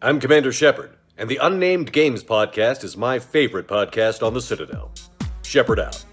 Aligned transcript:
I'm 0.00 0.20
Commander 0.20 0.52
Shepard, 0.52 0.96
and 1.16 1.28
the 1.28 1.38
Unnamed 1.38 1.90
Games 1.90 2.22
podcast 2.22 2.84
is 2.84 2.96
my 2.96 3.18
favorite 3.18 3.66
podcast 3.66 4.24
on 4.24 4.32
the 4.32 4.40
Citadel. 4.40 4.92
Shepard 5.42 5.80
out. 5.80 6.04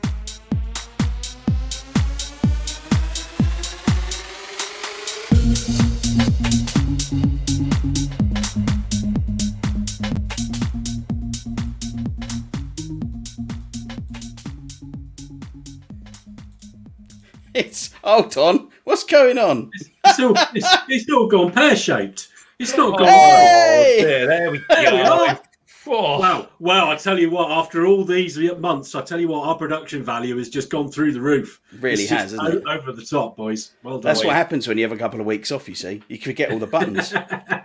It's 17.54 17.94
hold 18.04 18.36
on. 18.36 18.70
What's 18.86 19.04
going 19.04 19.38
on? 19.38 19.70
It's 20.04 20.20
all, 20.20 20.34
it's, 20.55 20.76
it's 20.90 21.12
all 21.12 21.27
gone 21.27 21.52
pear 21.52 21.76
shaped. 21.76 22.30
It's 22.59 22.76
not 22.77 22.94
oh, 22.94 22.98
gone. 22.98 23.08
Oh, 23.09 23.12
hey! 23.12 23.98
There, 24.02 24.27
there 24.27 24.52
we 24.52 24.61
There 24.70 24.91
we 24.91 24.98
go. 25.03 25.25
are. 25.27 25.41
Oh, 25.88 26.20
Wow, 26.20 26.49
wow! 26.59 26.89
I 26.89 26.95
tell 26.95 27.20
you 27.20 27.30
what. 27.30 27.52
After 27.52 27.85
all 27.85 28.03
these 28.03 28.39
months, 28.57 28.95
I 28.95 29.02
tell 29.03 29.20
you 29.20 29.27
what, 29.27 29.47
our 29.47 29.55
production 29.55 30.03
value 30.03 30.35
has 30.38 30.49
just 30.49 30.71
gone 30.71 30.89
through 30.89 31.11
the 31.11 31.21
roof. 31.21 31.61
Really 31.80 32.03
It's 32.03 32.09
has, 32.09 32.31
just 32.31 32.41
hasn't 32.41 32.66
o- 32.66 32.71
it? 32.71 32.80
Over 32.80 32.91
the 32.91 33.05
top, 33.05 33.38
boys. 33.38 33.73
Well 33.83 33.99
done. 33.99 34.09
That's 34.09 34.25
what 34.25 34.33
happens 34.35 34.67
when 34.67 34.80
you 34.80 34.83
have 34.83 34.91
a 34.91 34.97
couple 34.97 35.20
of 35.20 35.27
weeks 35.27 35.52
off. 35.52 35.70
You 35.70 35.75
see, 35.75 36.02
you 36.07 36.17
forget 36.17 36.52
all 36.52 36.57
the 36.57 36.66
buttons. 36.66 37.13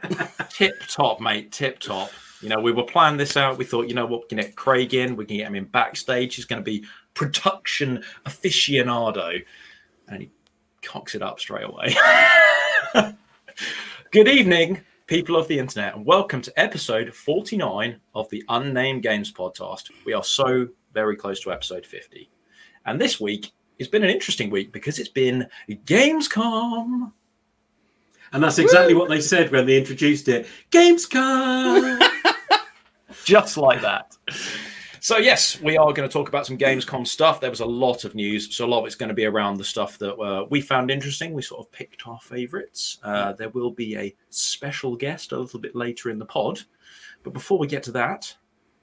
tip 0.50 0.74
top, 0.88 1.20
mate. 1.20 1.50
Tip 1.50 1.78
top. 1.78 2.10
You 2.42 2.50
know, 2.50 2.60
we 2.60 2.72
were 2.72 2.84
planning 2.84 3.18
this 3.18 3.36
out. 3.36 3.56
We 3.58 3.64
thought, 3.64 3.88
you 3.88 3.94
know 3.94 4.06
what, 4.06 4.22
we 4.22 4.28
can 4.28 4.38
get 4.38 4.56
Craig 4.56 4.92
in. 4.92 5.16
We 5.16 5.24
can 5.24 5.38
get 5.38 5.46
him 5.46 5.54
in 5.54 5.64
backstage. 5.64 6.36
He's 6.36 6.44
going 6.44 6.60
to 6.62 6.64
be 6.64 6.84
production 7.14 8.02
aficionado, 8.26 9.42
and 10.08 10.22
he 10.22 10.30
cocks 10.82 11.14
it 11.14 11.22
up 11.22 11.40
straight 11.40 11.64
away. 11.64 11.94
Good 14.12 14.26
evening, 14.26 14.80
people 15.06 15.36
of 15.36 15.46
the 15.46 15.56
internet, 15.56 15.94
and 15.94 16.04
welcome 16.04 16.42
to 16.42 16.60
episode 16.60 17.14
49 17.14 18.00
of 18.12 18.28
the 18.30 18.42
Unnamed 18.48 19.04
Games 19.04 19.32
podcast. 19.32 19.88
We 20.04 20.14
are 20.14 20.24
so 20.24 20.66
very 20.92 21.14
close 21.14 21.38
to 21.42 21.52
episode 21.52 21.86
50. 21.86 22.28
And 22.86 23.00
this 23.00 23.20
week 23.20 23.52
has 23.78 23.86
been 23.86 24.02
an 24.02 24.10
interesting 24.10 24.50
week 24.50 24.72
because 24.72 24.98
it's 24.98 25.08
been 25.08 25.46
Gamescom. 25.68 27.12
And 28.32 28.42
that's 28.42 28.58
exactly 28.58 28.94
what 28.94 29.08
they 29.08 29.20
said 29.20 29.52
when 29.52 29.64
they 29.64 29.78
introduced 29.78 30.26
it. 30.26 30.48
Gamescom. 30.72 32.02
just 33.24 33.56
like 33.56 33.80
that. 33.82 34.16
So 35.02 35.16
yes, 35.16 35.58
we 35.62 35.78
are 35.78 35.92
going 35.94 36.06
to 36.06 36.12
talk 36.12 36.28
about 36.28 36.46
some 36.46 36.58
Gamescom 36.58 37.06
stuff. 37.06 37.40
There 37.40 37.48
was 37.48 37.60
a 37.60 37.66
lot 37.66 38.04
of 38.04 38.14
news, 38.14 38.54
so 38.54 38.66
a 38.66 38.68
lot 38.68 38.80
of 38.80 38.86
it's 38.86 38.94
going 38.94 39.08
to 39.08 39.14
be 39.14 39.24
around 39.24 39.56
the 39.56 39.64
stuff 39.64 39.96
that 39.98 40.14
uh, 40.14 40.44
we 40.50 40.60
found 40.60 40.90
interesting. 40.90 41.32
We 41.32 41.40
sort 41.40 41.66
of 41.66 41.72
picked 41.72 42.06
our 42.06 42.20
favourites. 42.20 42.98
Uh, 43.02 43.32
there 43.32 43.48
will 43.48 43.70
be 43.70 43.96
a 43.96 44.14
special 44.28 44.96
guest 44.96 45.32
a 45.32 45.38
little 45.38 45.58
bit 45.58 45.74
later 45.74 46.10
in 46.10 46.18
the 46.18 46.26
pod, 46.26 46.60
but 47.22 47.32
before 47.32 47.58
we 47.58 47.66
get 47.66 47.82
to 47.84 47.92
that, 47.92 48.36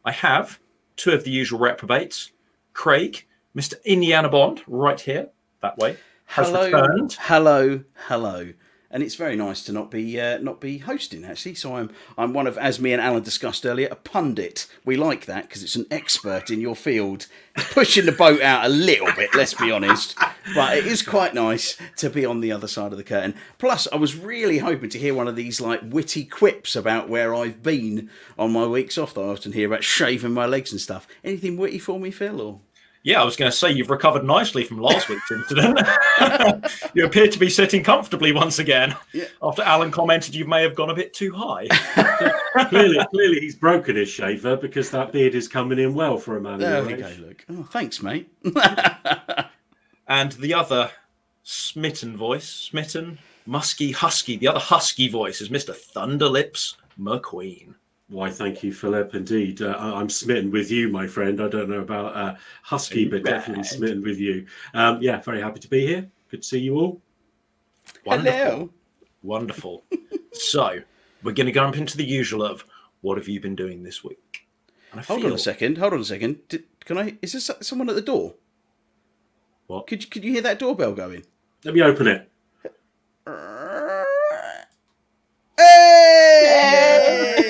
I 0.05 0.11
have 0.11 0.59
two 0.95 1.11
of 1.11 1.23
the 1.23 1.29
usual 1.29 1.59
reprobates: 1.59 2.31
Craig, 2.73 3.27
Mister 3.53 3.77
Indiana 3.85 4.27
Bond, 4.29 4.63
right 4.65 4.99
here 4.99 5.29
that 5.61 5.77
way, 5.77 5.97
has 6.25 6.47
hello, 6.47 6.65
returned. 6.65 7.13
hello, 7.19 7.83
hello. 8.07 8.53
And 8.97 9.03
it's 9.03 9.13
very 9.13 9.35
nice 9.35 9.61
to 9.65 9.71
not 9.71 9.91
be 9.91 10.19
uh, 10.19 10.39
not 10.39 10.59
be 10.59 10.79
hosting 10.79 11.23
actually. 11.23 11.53
So 11.53 11.75
I'm 11.75 11.91
I'm 12.17 12.33
one 12.33 12.47
of 12.47 12.57
as 12.57 12.79
me 12.79 12.93
and 12.93 12.99
Alan 12.99 13.21
discussed 13.21 13.63
earlier, 13.63 13.87
a 13.91 13.95
pundit. 13.95 14.65
We 14.85 14.95
like 14.97 15.27
that 15.27 15.43
because 15.43 15.61
it's 15.61 15.75
an 15.75 15.85
expert 15.91 16.49
in 16.49 16.61
your 16.61 16.75
field, 16.75 17.27
pushing 17.55 18.07
the 18.07 18.11
boat 18.11 18.41
out 18.41 18.65
a 18.65 18.69
little 18.69 19.13
bit. 19.15 19.35
Let's 19.35 19.53
be 19.53 19.69
honest, 19.71 20.17
but 20.55 20.79
it 20.79 20.87
is 20.87 21.03
quite 21.03 21.35
nice 21.35 21.77
to 21.97 22.09
be 22.09 22.25
on 22.25 22.41
the 22.41 22.51
other 22.51 22.67
side 22.67 22.91
of 22.91 22.97
the 22.97 23.03
curtain. 23.03 23.35
Plus, 23.59 23.87
I 23.93 23.97
was 23.97 24.15
really 24.17 24.57
hoping 24.57 24.89
to 24.89 24.97
hear 24.97 25.13
one 25.13 25.27
of 25.27 25.35
these 25.35 25.61
like 25.61 25.81
witty 25.83 26.25
quips 26.25 26.75
about 26.75 27.07
where 27.07 27.35
I've 27.35 27.61
been 27.61 28.09
on 28.35 28.51
my 28.51 28.65
weeks 28.65 28.97
off 28.97 29.13
that 29.13 29.21
I 29.21 29.25
often 29.25 29.53
hear 29.53 29.67
about 29.67 29.83
shaving 29.83 30.33
my 30.33 30.47
legs 30.47 30.71
and 30.71 30.81
stuff. 30.81 31.07
Anything 31.23 31.55
witty 31.55 31.77
for 31.77 31.99
me, 31.99 32.09
Phil? 32.09 32.41
Or 32.41 32.61
Yeah, 33.08 33.22
I 33.22 33.23
was 33.23 33.37
going 33.37 33.49
to 33.49 33.55
say 33.55 33.71
you've 33.71 33.89
recovered 33.89 34.26
nicely 34.26 34.65
from 34.65 34.81
last 34.81 35.08
week's 35.08 35.31
incident. 35.31 35.80
you 36.93 37.05
appear 37.05 37.30
to 37.30 37.39
be 37.39 37.49
sitting 37.49 37.81
comfortably 37.81 38.33
once 38.33 38.59
again. 38.59 38.93
Yeah. 39.14 39.27
After 39.42 39.61
Alan 39.61 39.92
commented 39.92 40.36
you 40.36 40.43
may 40.43 40.61
have 40.61 40.76
gone 40.76 40.89
a 40.89 40.93
bit 40.93 41.14
too 41.14 41.31
high. 41.33 41.67
clearly, 42.67 42.98
clearly, 43.11 43.39
he's 43.39 43.55
broken 43.55 43.95
his 43.95 44.09
shaver 44.09 44.58
because 44.58 44.92
that 44.92 45.14
beard 45.14 45.36
is 45.36 45.48
coming 45.48 45.80
in 45.80 45.93
well 45.93 46.17
for 46.17 46.36
a 46.36 46.42
man. 46.42 46.59
there 46.59 46.83
we 46.83 46.95
go. 46.95 47.09
Look, 47.21 47.45
oh, 47.49 47.64
thanks, 47.71 48.04
mate. 48.04 48.30
and 50.10 50.33
the 50.33 50.54
other 50.54 50.92
smitten 51.43 52.17
voice, 52.17 52.49
smitten, 52.49 53.20
musky, 53.45 53.93
husky, 53.93 54.36
the 54.36 54.49
other 54.49 54.60
husky 54.60 55.08
voice 55.08 55.39
is 55.39 55.48
Mr. 55.48 55.73
Thunderlips 55.73 56.76
McQueen. 56.99 57.76
Why, 58.09 58.29
thank 58.29 58.63
you, 58.63 58.73
Philip. 58.73 59.15
Indeed, 59.15 59.61
uh, 59.61 59.75
I- 59.77 59.99
I'm 59.99 60.09
smitten 60.09 60.49
with 60.49 60.71
you, 60.71 60.87
my 60.89 61.07
friend. 61.07 61.41
I 61.41 61.49
don't 61.49 61.69
know 61.69 61.81
about 61.81 62.15
uh, 62.15 62.35
Husky, 62.63 63.05
but 63.07 63.23
definitely 63.23 63.65
smitten 63.65 64.01
with 64.01 64.17
you. 64.17 64.45
Um, 64.73 65.01
yeah, 65.01 65.19
very 65.21 65.41
happy 65.41 65.59
to 65.59 65.69
be 65.69 65.85
here. 65.85 66.09
Good 66.31 66.41
to 66.41 66.47
see 66.47 66.59
you 66.59 66.75
all. 66.75 67.01
Wonderful. 68.05 68.39
Hello. 68.39 68.69
Wonderful. 69.23 69.83
so, 70.31 70.79
we're 71.21 71.33
going 71.33 71.47
to 71.47 71.51
jump 71.53 71.75
into 71.75 71.97
the 71.97 72.05
usual 72.05 72.43
of 72.43 72.63
what 73.01 73.17
have 73.17 73.27
you 73.27 73.41
been 73.41 73.55
doing 73.55 73.83
this 73.83 74.03
week? 74.03 74.47
And 74.91 75.01
I 75.01 75.03
Hold 75.03 75.25
on 75.25 75.33
a 75.33 75.37
second. 75.37 75.77
Hold 75.77 75.93
on 75.93 75.99
a 75.99 76.05
second. 76.05 76.47
Did, 76.47 76.63
can 76.85 76.97
I? 76.97 77.17
Is 77.21 77.33
there 77.33 77.57
someone 77.61 77.89
at 77.89 77.95
the 77.95 78.01
door? 78.01 78.35
What? 79.67 79.87
Could 79.87 80.03
you, 80.03 80.09
could 80.09 80.23
you 80.23 80.31
hear 80.31 80.41
that 80.43 80.59
doorbell 80.59 80.93
going? 80.93 81.25
Let 81.65 81.73
me 81.73 81.81
open 81.81 82.07
it. 82.07 82.31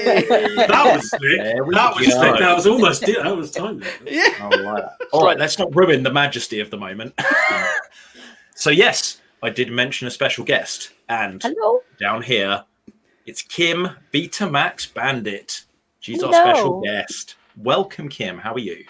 That 0.07 0.95
was 0.95 1.09
slick. 1.09 1.37
That 1.39 1.95
was 1.95 2.07
go. 2.07 2.19
slick. 2.19 2.39
That 2.39 2.55
was 2.55 2.67
almost 2.67 3.03
it. 3.07 3.23
That 3.23 3.35
was 3.35 3.51
time. 3.51 3.83
yeah. 4.05 4.23
Oh, 4.39 4.49
All 4.51 4.73
right. 4.73 4.83
All 5.13 5.25
right. 5.25 5.37
let's 5.37 5.59
not 5.59 5.75
ruin 5.75 6.03
the 6.03 6.11
majesty 6.11 6.59
of 6.59 6.69
the 6.69 6.77
moment. 6.77 7.13
so, 8.55 8.69
yes, 8.69 9.21
I 9.43 9.49
did 9.49 9.71
mention 9.71 10.07
a 10.07 10.11
special 10.11 10.43
guest, 10.43 10.91
and 11.09 11.41
Hello. 11.43 11.81
down 11.99 12.21
here, 12.21 12.63
it's 13.25 13.41
Kim 13.41 13.89
Betamax 14.13 14.93
Bandit. 14.93 15.63
She's 15.99 16.23
our 16.23 16.33
special 16.33 16.81
guest. 16.81 17.35
Welcome, 17.57 18.09
Kim. 18.09 18.37
How 18.37 18.53
are 18.53 18.59
you? 18.59 18.85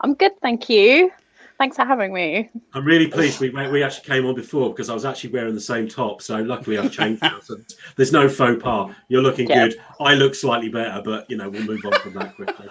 I'm 0.00 0.14
good, 0.14 0.32
thank 0.40 0.68
you. 0.68 1.10
Thanks 1.60 1.76
for 1.76 1.84
having 1.84 2.10
me. 2.14 2.48
I'm 2.72 2.86
really 2.86 3.06
pleased 3.06 3.38
we 3.38 3.50
we 3.50 3.82
actually 3.82 4.06
came 4.06 4.24
on 4.24 4.34
before 4.34 4.70
because 4.70 4.88
I 4.88 4.94
was 4.94 5.04
actually 5.04 5.34
wearing 5.34 5.54
the 5.54 5.60
same 5.60 5.86
top. 5.86 6.22
So 6.22 6.36
luckily 6.38 6.78
I've 6.78 6.90
changed 6.90 7.20
now. 7.20 7.38
So 7.42 7.58
there's 7.96 8.12
no 8.12 8.30
faux 8.30 8.62
pas. 8.62 8.90
You're 9.08 9.20
looking 9.20 9.46
Yeah. 9.46 9.68
good. 9.68 9.78
I 10.00 10.14
look 10.14 10.34
slightly 10.34 10.70
better, 10.70 11.02
but 11.04 11.30
you 11.30 11.36
know 11.36 11.50
we'll 11.50 11.64
move 11.64 11.84
on 11.84 11.92
from 12.00 12.14
that 12.14 12.34
quickly. 12.34 12.66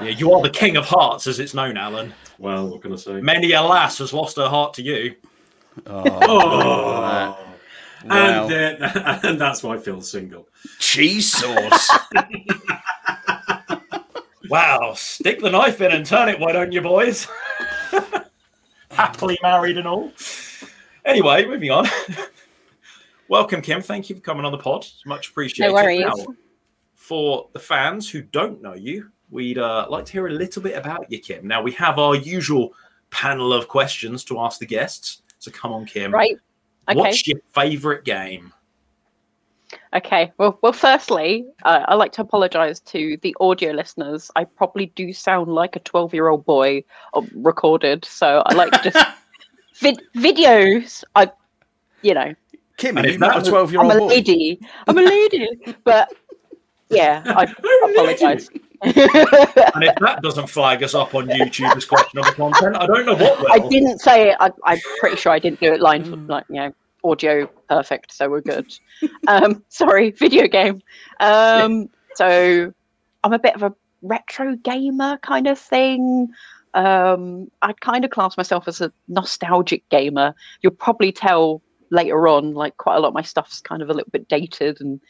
Yeah, 0.00 0.08
you 0.08 0.32
are 0.32 0.40
the 0.40 0.48
King 0.48 0.78
of 0.78 0.86
Hearts, 0.86 1.26
as 1.26 1.40
it's 1.40 1.52
known, 1.52 1.76
Alan. 1.76 2.14
Well, 2.38 2.68
what 2.68 2.80
can 2.80 2.94
I 2.94 2.96
say? 2.96 3.20
Many 3.20 3.52
a 3.52 3.60
lass 3.60 3.98
has 3.98 4.14
lost 4.14 4.38
her 4.38 4.48
heart 4.48 4.72
to 4.74 4.82
you. 4.82 5.16
Oh, 5.86 6.02
Oh, 6.22 7.00
wow. 7.02 7.38
and 8.08 8.50
uh, 8.50 9.20
and 9.24 9.38
that's 9.38 9.62
why 9.62 9.76
Phil's 9.76 10.10
single. 10.10 10.48
cheese 10.78 11.30
sauce. 11.30 11.90
Wow, 14.48 14.94
stick 14.96 15.40
the 15.40 15.48
knife 15.50 15.80
in 15.80 15.92
and 15.92 16.04
turn 16.04 16.28
it, 16.28 16.40
why 16.40 16.50
don't 16.50 16.72
you, 16.72 16.80
boys? 16.80 17.28
Happily 18.90 19.38
married 19.42 19.78
and 19.78 19.86
all. 19.86 20.12
Anyway, 21.04 21.46
moving 21.46 21.70
on. 21.70 21.86
Welcome, 23.28 23.62
Kim. 23.62 23.80
Thank 23.80 24.10
you 24.10 24.16
for 24.16 24.22
coming 24.22 24.44
on 24.44 24.52
the 24.52 24.58
pod. 24.58 24.82
It's 24.82 25.06
much 25.06 25.30
appreciated. 25.30 25.72
worries. 25.72 26.00
Now, 26.00 26.34
for 26.94 27.48
the 27.52 27.58
fans 27.58 28.10
who 28.10 28.22
don't 28.22 28.60
know 28.60 28.74
you, 28.74 29.10
we'd 29.30 29.58
uh, 29.58 29.86
like 29.88 30.04
to 30.06 30.12
hear 30.12 30.26
a 30.26 30.32
little 30.32 30.62
bit 30.62 30.76
about 30.76 31.10
you, 31.10 31.18
Kim. 31.20 31.46
Now, 31.46 31.62
we 31.62 31.72
have 31.72 31.98
our 31.98 32.16
usual 32.16 32.74
panel 33.10 33.52
of 33.52 33.68
questions 33.68 34.24
to 34.24 34.40
ask 34.40 34.58
the 34.58 34.66
guests. 34.66 35.22
So 35.38 35.50
come 35.50 35.72
on, 35.72 35.86
Kim. 35.86 36.12
Right. 36.12 36.36
Okay. 36.88 36.98
What's 36.98 37.26
your 37.26 37.38
favourite 37.54 38.04
game? 38.04 38.52
Okay. 39.94 40.32
Well, 40.38 40.58
well. 40.62 40.72
Firstly, 40.72 41.44
uh, 41.64 41.84
I 41.88 41.94
like 41.94 42.12
to 42.12 42.22
apologise 42.22 42.78
to 42.80 43.16
the 43.22 43.36
audio 43.40 43.72
listeners. 43.72 44.30
I 44.36 44.44
probably 44.44 44.86
do 44.94 45.12
sound 45.12 45.48
like 45.48 45.74
a 45.74 45.80
twelve-year-old 45.80 46.44
boy 46.44 46.84
uh, 47.14 47.22
recorded, 47.34 48.04
so 48.04 48.42
I 48.46 48.54
like 48.54 48.70
to 48.70 48.90
just 48.90 49.04
vid- 49.80 50.02
videos. 50.16 51.02
I, 51.16 51.30
you 52.02 52.14
know, 52.14 52.34
Kim, 52.76 52.96
And 52.98 53.06
are 53.06 53.10
you 53.10 53.18
not 53.18 53.46
a 53.46 53.50
12 53.50 53.72
year 53.72 53.82
old 53.82 53.90
I'm 53.92 53.96
a 53.96 54.00
boy? 54.00 54.06
lady. 54.06 54.60
I'm 54.86 54.96
a 54.96 55.02
lady. 55.02 55.48
but 55.84 56.12
yeah, 56.88 57.22
I 57.26 57.42
apologise. 57.90 58.48
And 58.82 58.94
if 59.84 59.94
that 59.96 60.20
doesn't 60.22 60.46
flag 60.48 60.82
us 60.82 60.94
up 60.94 61.14
on 61.14 61.28
YouTube 61.28 61.76
as 61.76 61.84
questionable 61.84 62.32
content, 62.32 62.76
I 62.76 62.86
don't 62.86 63.04
know 63.04 63.14
what 63.14 63.38
will. 63.40 63.52
I 63.52 63.58
didn't 63.68 63.98
say 63.98 64.30
it. 64.30 64.36
I, 64.40 64.50
I'm 64.64 64.78
pretty 65.00 65.16
sure 65.16 65.32
I 65.32 65.38
didn't 65.38 65.60
do 65.60 65.72
it 65.72 65.80
line 65.80 66.04
for 66.04 66.16
like 66.16 66.44
you 66.48 66.56
know 66.56 66.72
audio 67.04 67.46
perfect, 67.68 68.12
so 68.12 68.28
we're 68.28 68.40
good. 68.40 68.72
um, 69.28 69.64
sorry, 69.68 70.10
video 70.10 70.46
game. 70.46 70.82
Um, 71.20 71.88
so 72.14 72.72
I'm 73.24 73.32
a 73.32 73.38
bit 73.38 73.54
of 73.54 73.62
a 73.62 73.74
retro 74.02 74.56
gamer 74.56 75.18
kind 75.18 75.46
of 75.46 75.58
thing. 75.58 76.28
Um, 76.74 77.50
I'd 77.62 77.80
kind 77.80 78.04
of 78.04 78.10
class 78.10 78.36
myself 78.36 78.68
as 78.68 78.80
a 78.80 78.92
nostalgic 79.08 79.88
gamer. 79.88 80.34
You'll 80.62 80.72
probably 80.72 81.12
tell 81.12 81.62
later 81.90 82.28
on, 82.28 82.54
like 82.54 82.76
quite 82.76 82.96
a 82.96 83.00
lot 83.00 83.08
of 83.08 83.14
my 83.14 83.22
stuff's 83.22 83.60
kind 83.60 83.82
of 83.82 83.90
a 83.90 83.94
little 83.94 84.10
bit 84.12 84.28
dated 84.28 84.80
and 84.80 85.00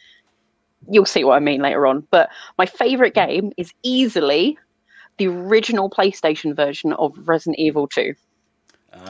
you'll 0.89 1.05
see 1.05 1.25
what 1.25 1.35
I 1.37 1.41
mean 1.41 1.61
later 1.61 1.87
on. 1.87 2.07
But 2.11 2.31
my 2.57 2.65
favorite 2.65 3.15
game 3.15 3.53
is 3.59 3.73
easily 3.83 4.59
the 5.19 5.27
original 5.27 5.91
PlayStation 5.91 6.57
version 6.57 6.95
of 6.95 7.13
Resident 7.29 7.59
Evil 7.59 7.87
2. 7.87 8.15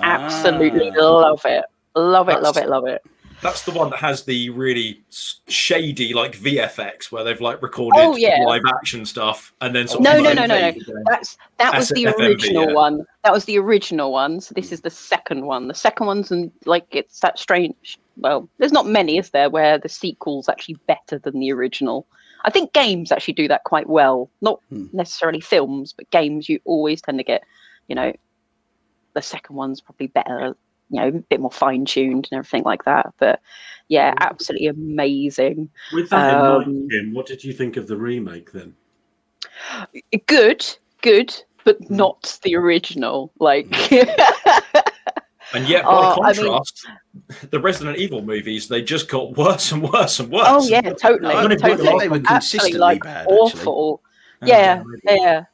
Absolutely 0.03 0.91
Ah. 0.91 1.00
love 1.03 1.43
it. 1.44 1.65
Love 1.96 2.28
it, 2.28 2.32
That's- 2.40 2.44
love 2.44 2.56
it, 2.56 2.69
love 2.69 2.87
it. 2.87 3.02
That's 3.42 3.62
the 3.64 3.70
one 3.72 3.88
that 3.88 3.96
has 4.00 4.25
the 4.25 4.50
really 4.50 5.02
shady 5.48 6.12
like 6.12 6.37
VFX 6.37 7.10
where 7.10 7.25
they've 7.25 7.40
like 7.40 7.62
recorded 7.62 7.98
Oh, 7.98 8.14
yeah. 8.14 8.42
live 8.44 8.60
action 8.69 9.06
stuff 9.06 9.54
and 9.62 9.75
then 9.75 9.88
sort 9.88 10.02
No, 10.02 10.19
of 10.19 10.25
no, 10.25 10.32
no, 10.34 10.44
no, 10.44 10.46
no. 10.46 10.60
made 10.60 10.75
the 10.75 10.84
game. 10.84 11.02
That's 11.06 11.38
that 11.56 11.75
was 11.75 11.88
the 11.88 12.04
SFMV, 12.04 12.19
original 12.28 12.66
yeah. 12.69 12.75
one. 12.75 13.06
That 13.25 13.32
was 13.32 13.46
the 13.46 13.58
original 13.58 14.12
one. 14.12 14.42
So 14.42 14.52
this 14.54 14.72
is 14.72 14.82
the 14.82 14.90
second 14.90 15.46
one. 15.46 15.69
The 15.69 15.75
second 15.75 16.06
one's 16.06 16.31
and 16.31 16.52
like 16.66 16.87
it's 16.90 17.20
that 17.20 17.38
strange. 17.38 17.98
Well, 18.19 18.46
there's 18.58 18.72
not 18.72 18.87
many, 18.87 19.16
is 19.16 19.31
there, 19.31 19.48
where 19.48 19.78
the 19.78 19.88
sequel's 19.88 20.46
actually 20.50 20.76
better 20.87 21.19
than 21.19 21.40
the 21.40 21.50
original. 21.50 22.06
I 22.44 22.50
think 22.50 22.75
games 22.75 23.10
actually 23.10 23.34
do 23.34 23.48
that 23.48 23.64
quite 23.64 23.88
well. 23.88 24.28
Not 24.42 24.60
Hmm. 24.69 24.88
necessarily 24.92 25.40
films, 25.40 25.94
but 25.94 26.10
games 26.10 26.46
you 26.46 26.60
always 26.66 27.00
tend 27.00 27.16
to 27.19 27.25
get, 27.25 27.42
you 27.88 27.94
know, 27.94 28.12
the 29.14 29.22
second 29.22 29.56
one's 29.56 29.81
probably 29.81 30.08
better, 30.08 30.54
you 30.90 31.00
know, 31.00 31.08
a 31.08 31.12
bit 31.12 31.40
more 31.40 31.50
fine 31.50 31.84
tuned 31.84 32.28
and 32.31 32.38
everything 32.38 32.64
like 32.64 32.84
that. 32.84 33.12
But 33.19 33.40
yeah, 33.88 34.14
absolutely 34.20 34.66
amazing. 34.69 35.70
With 35.92 36.10
that 36.10 36.31
in 36.32 36.40
Um, 36.40 36.64
mind, 36.64 36.90
Kim, 36.90 37.14
what 37.14 37.26
did 37.26 37.42
you 37.44 37.52
think 37.52 37.76
of 37.76 37.87
the 37.87 37.96
remake 37.96 38.52
then? 38.52 38.75
Good, 40.26 40.66
good, 41.02 41.34
but 41.64 41.78
Hmm. 41.87 41.96
not 41.96 42.38
the 42.42 42.56
original. 42.56 43.32
Like 43.38 43.66
And 45.52 45.66
yet, 45.69 45.84
by 45.84 45.90
Oh, 45.92 46.22
I 46.22 46.32
mean- 46.32 46.46
contrast, 46.46 46.87
the 47.50 47.58
Resident 47.58 47.98
Evil 47.98 48.22
movies 48.22 48.69
they 48.69 48.82
just 48.82 49.08
got 49.08 49.37
worse 49.37 49.72
and 49.72 49.82
worse 49.82 50.20
and 50.20 50.31
worse. 50.31 50.44
Oh 50.46 50.64
yeah, 50.69 50.81
totally, 50.92 51.34
I 51.34 51.42
don't 51.42 51.60
think 51.60 51.62
they 51.62 51.69
were 52.08 52.16
Absolutely, 52.16 52.20
consistently 52.20 52.78
like 52.78 53.02
bad, 53.02 53.22
actually. 53.22 53.38
awful. 53.40 54.02
Yeah, 54.46 54.82
yeah. 55.04 55.44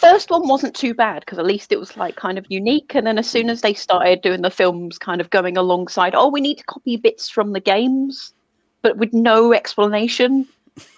First 0.00 0.30
one 0.30 0.48
wasn't 0.48 0.74
too 0.74 0.94
bad 0.94 1.20
because 1.20 1.38
at 1.38 1.44
least 1.44 1.72
it 1.72 1.78
was 1.78 1.94
like 1.94 2.16
kind 2.16 2.38
of 2.38 2.46
unique, 2.48 2.94
and 2.94 3.06
then 3.06 3.18
as 3.18 3.28
soon 3.28 3.50
as 3.50 3.60
they 3.60 3.74
started 3.74 4.22
doing 4.22 4.40
the 4.40 4.50
films, 4.50 4.96
kind 4.96 5.20
of 5.20 5.28
going 5.28 5.58
alongside, 5.58 6.14
oh, 6.14 6.28
we 6.28 6.40
need 6.40 6.56
to 6.56 6.64
copy 6.64 6.96
bits 6.96 7.28
from 7.28 7.52
the 7.52 7.60
games, 7.60 8.32
but 8.80 8.96
with 8.96 9.12
no 9.12 9.52
explanation. 9.52 10.48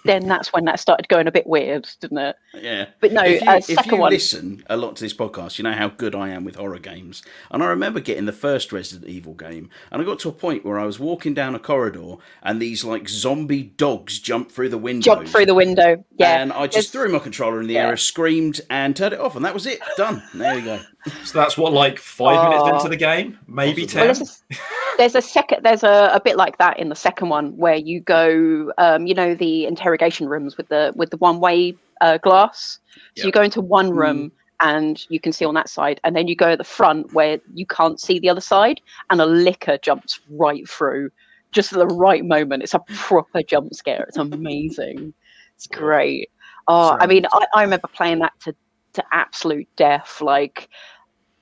Then 0.05 0.27
that's 0.27 0.51
when 0.53 0.65
that 0.65 0.79
started 0.79 1.07
going 1.07 1.27
a 1.27 1.31
bit 1.31 1.47
weird, 1.47 1.87
didn't 2.01 2.17
it? 2.17 2.35
Yeah. 2.53 2.85
But 2.99 3.11
no, 3.13 3.23
if 3.23 3.41
you, 3.41 3.47
uh, 3.49 3.61
if 3.67 3.85
you 3.87 3.97
one. 3.97 4.11
listen 4.11 4.63
a 4.69 4.77
lot 4.77 4.95
to 4.97 5.03
this 5.03 5.13
podcast, 5.13 5.57
you 5.57 5.63
know 5.63 5.73
how 5.73 5.89
good 5.89 6.13
I 6.15 6.29
am 6.29 6.43
with 6.45 6.55
horror 6.55 6.79
games. 6.79 7.23
And 7.51 7.63
I 7.63 7.67
remember 7.67 7.99
getting 7.99 8.25
the 8.25 8.31
first 8.31 8.71
Resident 8.71 9.09
Evil 9.09 9.33
game, 9.33 9.69
and 9.91 10.01
I 10.01 10.05
got 10.05 10.19
to 10.19 10.29
a 10.29 10.33
point 10.33 10.65
where 10.65 10.79
I 10.79 10.85
was 10.85 10.99
walking 10.99 11.33
down 11.33 11.55
a 11.55 11.59
corridor, 11.59 12.15
and 12.41 12.61
these 12.61 12.83
like 12.83 13.07
zombie 13.09 13.63
dogs 13.63 14.19
jumped 14.19 14.51
through 14.51 14.69
the 14.69 14.77
window. 14.77 15.03
Jumped 15.15 15.29
through 15.29 15.45
the 15.45 15.55
window. 15.55 16.03
Yeah. 16.17 16.41
And 16.41 16.51
I 16.53 16.65
just 16.67 16.93
There's- 16.93 17.05
threw 17.07 17.09
my 17.13 17.19
controller 17.19 17.61
in 17.61 17.67
the 17.67 17.75
Yeah. 17.75 17.87
air, 17.87 17.97
screamed, 17.97 18.61
and 18.69 18.95
turned 18.95 19.13
it 19.13 19.19
off, 19.19 19.35
and 19.35 19.43
that 19.45 19.53
was 19.53 19.65
it. 19.65 19.79
Done. 19.97 20.21
There 20.33 20.55
you 20.57 20.61
go. 20.65 20.79
So 21.23 21.37
that's 21.37 21.57
what 21.57 21.73
like 21.73 21.99
five 21.99 22.41
minutes 22.43 22.63
Oh. 22.65 22.75
into 22.75 22.89
the 22.89 22.95
game, 22.97 23.37
maybe 23.47 23.81
Possibly. 23.81 24.07
Well, 24.07 24.13
ten. 24.13 24.15
there's 24.15 24.41
a, 24.51 24.55
there's 24.97 25.15
a 25.15 25.21
second. 25.21 25.63
There's 25.63 25.83
a, 25.83 26.11
a 26.13 26.21
bit 26.23 26.37
like 26.37 26.57
that 26.59 26.79
in 26.79 26.89
the 26.89 26.95
second 26.95 27.29
one 27.29 27.57
where 27.57 27.75
you 27.75 27.99
go, 27.99 28.71
um, 28.77 29.05
you 29.07 29.13
know, 29.13 29.35
the 29.35 29.65
interrogation 29.65 30.27
rooms 30.27 30.55
with 30.57 30.69
the 30.69 30.93
with 30.95 31.09
the 31.09 31.17
one 31.17 31.39
way 31.39 31.75
uh, 32.01 32.17
glass. 32.19 32.79
So 32.95 32.99
Yeah. 33.15 33.25
you 33.25 33.31
go 33.31 33.41
into 33.41 33.59
one 33.61 33.91
room 33.91 34.31
and 34.61 35.03
you 35.09 35.19
can 35.19 35.33
see 35.33 35.43
on 35.43 35.55
that 35.55 35.67
side, 35.67 35.99
and 36.05 36.15
then 36.15 36.27
you 36.29 36.35
go 36.37 36.51
at 36.51 36.57
the 36.57 36.63
front 36.63 37.11
where 37.13 37.39
you 37.53 37.65
can't 37.65 37.99
see 37.99 38.19
the 38.19 38.29
other 38.29 38.39
side, 38.41 38.79
and 39.09 39.19
a 39.19 39.25
licker 39.25 39.77
jumps 39.81 40.21
right 40.29 40.69
through, 40.69 41.09
just 41.51 41.73
at 41.73 41.79
the 41.79 41.87
right 41.87 42.23
moment. 42.23 42.63
It's 42.63 42.73
a 42.73 42.79
proper 42.95 43.41
jump 43.43 43.73
scare. 43.73 44.05
It's 44.07 44.15
amazing. 44.17 45.13
It's 45.55 45.67
great. 45.67 46.29
Oh, 46.69 46.95
I 46.97 47.07
mean, 47.07 47.25
I, 47.33 47.45
I 47.55 47.63
remember 47.63 47.89
playing 47.89 48.19
that 48.19 48.31
to 48.41 48.55
to 48.93 49.03
absolute 49.11 49.67
death. 49.75 50.21
Like 50.21 50.69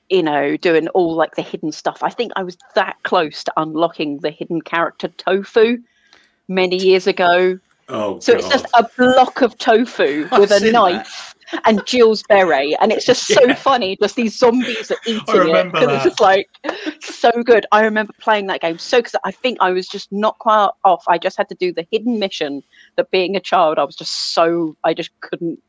you 0.09 0.21
know, 0.21 0.57
doing 0.57 0.89
all 0.89 1.15
like 1.15 1.36
the 1.36 1.42
hidden 1.42 1.71
stuff. 1.71 2.03
I 2.03 2.09
think 2.09 2.33
I 2.36 2.44
was 2.44 2.57
that 2.75 2.98
close 3.03 3.45
to 3.45 3.53
unlocking 3.56 4.19
the 4.19 4.30
hidden 4.30 4.62
character 4.62 5.07
Tofu 5.07 5.77
many 6.50 6.75
years 6.75 7.07
ago. 7.07 7.57
Oh, 7.88 8.19
So 8.19 8.33
it's 8.33 8.50
just 8.50 8.68
a 8.74 8.88
block 8.98 9.42
of 9.42 9.57
tofu 9.57 10.27
I've 10.31 10.39
with 10.39 10.51
a 10.51 10.71
knife 10.71 11.33
and 11.65 11.86
Jill's 11.86 12.24
beret, 12.24 12.75
and 12.80 12.92
it's 12.92 13.06
just 13.06 13.27
so 13.27 13.42
Yeah. 13.48 13.56
funny. 13.56 13.97
Just 14.01 14.15
these 14.15 14.38
zombies 14.38 14.92
are 14.92 14.97
eating 15.06 15.50
it 15.50 15.71
because 15.71 15.94
it's 15.94 16.04
just 16.04 16.21
like 16.21 16.47
so 17.01 17.31
good. 17.44 17.65
I 17.71 17.83
remember 17.83 18.13
playing 18.21 18.47
that 18.47 18.62
game 18.62 18.77
so 18.77 19.00
because 19.00 19.15
I 19.25 19.31
think 19.31 19.57
I 19.59 19.71
was 19.71 19.88
just 19.88 20.12
not 20.12 20.38
quite 20.39 20.69
off. 20.86 21.04
I 21.07 21.18
just 21.18 21.38
had 21.38 21.50
to 21.50 21.56
do 21.56 21.74
the 21.74 21.86
hidden 21.92 22.19
mission. 22.19 22.63
That 22.95 23.12
being 23.12 23.36
a 23.36 23.42
child, 23.42 23.80
I 23.80 23.83
was 23.83 23.95
just 23.95 24.33
so 24.33 24.77
I 24.83 24.94
just 24.94 25.12
couldn't 25.21 25.59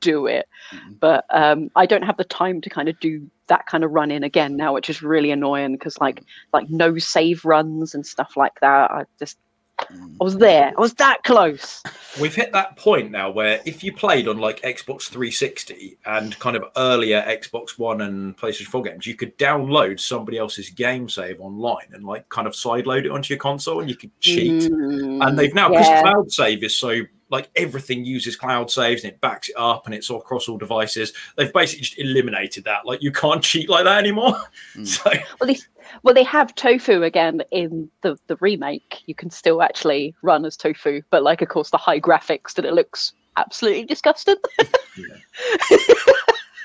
do 0.00 0.26
it. 0.26 0.48
Mhm. 0.72 1.00
But 1.00 1.24
um, 1.30 1.70
I 1.76 1.86
don't 1.86 2.02
have 2.02 2.16
the 2.16 2.24
time 2.24 2.60
to 2.62 2.70
kind 2.70 2.88
of 2.88 2.98
do 3.00 3.28
that 3.48 3.66
kind 3.66 3.84
of 3.84 3.90
run 3.92 4.10
in 4.10 4.24
again 4.24 4.56
now, 4.56 4.74
which 4.74 4.90
is 4.90 5.02
really 5.02 5.30
annoying 5.30 5.72
because 5.72 5.98
like 6.00 6.22
like 6.52 6.68
no 6.70 6.98
save 6.98 7.44
runs 7.44 7.94
and 7.94 8.06
stuff 8.06 8.36
like 8.36 8.60
that. 8.60 8.90
I 8.90 9.04
just 9.18 9.38
I 9.80 10.24
was 10.24 10.36
there. 10.36 10.72
I 10.76 10.80
was 10.80 10.94
that 10.94 11.22
close. 11.22 11.82
We've 12.20 12.34
hit 12.34 12.52
that 12.52 12.76
point 12.76 13.10
now 13.10 13.30
where 13.30 13.60
if 13.64 13.84
you 13.84 13.92
played 13.92 14.26
on 14.26 14.38
like 14.38 14.60
Xbox 14.62 15.02
360 15.08 15.98
and 16.04 16.36
kind 16.38 16.56
of 16.56 16.64
earlier 16.76 17.22
Xbox 17.22 17.78
One 17.78 18.00
and 18.00 18.36
PlayStation 18.36 18.66
4 18.66 18.82
games, 18.82 19.06
you 19.06 19.14
could 19.14 19.38
download 19.38 20.00
somebody 20.00 20.38
else's 20.38 20.70
game 20.70 21.08
save 21.08 21.40
online 21.40 21.86
and 21.92 22.04
like 22.04 22.28
kind 22.28 22.46
of 22.46 22.54
sideload 22.54 23.04
it 23.04 23.10
onto 23.10 23.32
your 23.32 23.38
console 23.38 23.80
and 23.80 23.88
you 23.88 23.96
could 23.96 24.10
cheat. 24.20 24.70
Mm, 24.70 25.26
and 25.26 25.38
they've 25.38 25.54
now 25.54 25.68
because 25.68 25.86
yeah. 25.86 26.02
cloud 26.02 26.30
save 26.30 26.64
is 26.64 26.76
so 26.76 27.02
like 27.30 27.50
everything 27.56 28.04
uses 28.04 28.36
cloud 28.36 28.70
saves 28.70 29.04
and 29.04 29.12
it 29.12 29.20
backs 29.20 29.48
it 29.48 29.56
up 29.56 29.86
and 29.86 29.94
it's 29.94 30.10
all 30.10 30.20
across 30.20 30.48
all 30.48 30.56
devices 30.58 31.12
they've 31.36 31.52
basically 31.52 31.82
just 31.82 31.98
eliminated 31.98 32.64
that 32.64 32.86
like 32.86 33.02
you 33.02 33.12
can't 33.12 33.42
cheat 33.48 33.68
like 33.68 33.84
that 33.84 33.98
anymore 33.98 34.38
Mm. 34.76 34.86
so 34.86 35.10
Well, 35.40 35.48
they, 35.48 35.58
well, 36.02 36.14
they 36.14 36.22
have 36.24 36.54
tofu 36.54 37.02
again 37.02 37.42
in 37.50 37.90
the, 38.02 38.18
the 38.26 38.36
remake. 38.36 39.02
You 39.06 39.14
can 39.14 39.30
still 39.30 39.62
actually 39.62 40.14
run 40.22 40.44
as 40.44 40.56
tofu, 40.56 41.02
but 41.10 41.22
like, 41.22 41.42
of 41.42 41.48
course, 41.48 41.70
the 41.70 41.76
high 41.78 42.00
graphics 42.00 42.54
that 42.54 42.64
it 42.64 42.74
looks 42.74 43.12
absolutely 43.36 43.84
disgusting. 43.84 44.36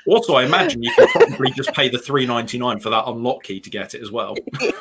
also 0.06 0.34
i 0.34 0.44
imagine 0.44 0.82
you 0.82 0.92
can 0.94 1.08
probably 1.08 1.50
just 1.52 1.72
pay 1.72 1.88
the 1.88 1.96
3.99 1.96 2.82
for 2.82 2.90
that 2.90 3.04
unlock 3.06 3.42
key 3.42 3.58
to 3.58 3.70
get 3.70 3.94
it 3.94 4.02
as 4.02 4.10
well 4.10 4.34
Which 4.34 4.74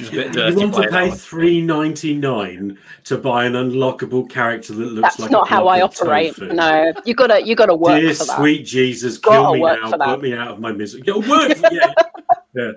is 0.00 0.08
a 0.08 0.12
bit 0.12 0.34
You 0.34 0.56
want 0.70 0.74
to 0.74 0.88
pay 0.88 1.10
three 1.10 1.60
ninety 1.60 2.14
nine 2.14 2.78
to 3.04 3.18
buy 3.18 3.44
an 3.44 3.52
unlockable 3.54 4.28
character 4.28 4.74
that 4.74 4.84
looks 4.84 4.94
like 4.94 5.02
That's 5.02 5.18
like 5.20 5.30
not 5.30 5.46
a 5.46 5.50
how 5.50 5.68
I 5.68 5.80
operate. 5.82 6.34
tofu? 6.36 6.52
No, 6.52 6.92
you 7.04 7.14
gotta 7.14 7.44
you 7.46 7.54
gotta 7.54 7.74
work 7.74 8.00
Dear 8.00 8.14
for 8.14 8.24
that. 8.24 8.36
sweet 8.36 8.64
Jesus, 8.66 9.18
kill 9.18 9.54
me 9.54 9.60
now, 9.60 9.90
put 9.96 10.22
me 10.22 10.34
out 10.34 10.48
of 10.48 10.60
my 10.60 10.72
misery. 10.72 11.02
Yeah, 11.06 11.16
work, 11.16 11.56
yeah. 12.54 12.72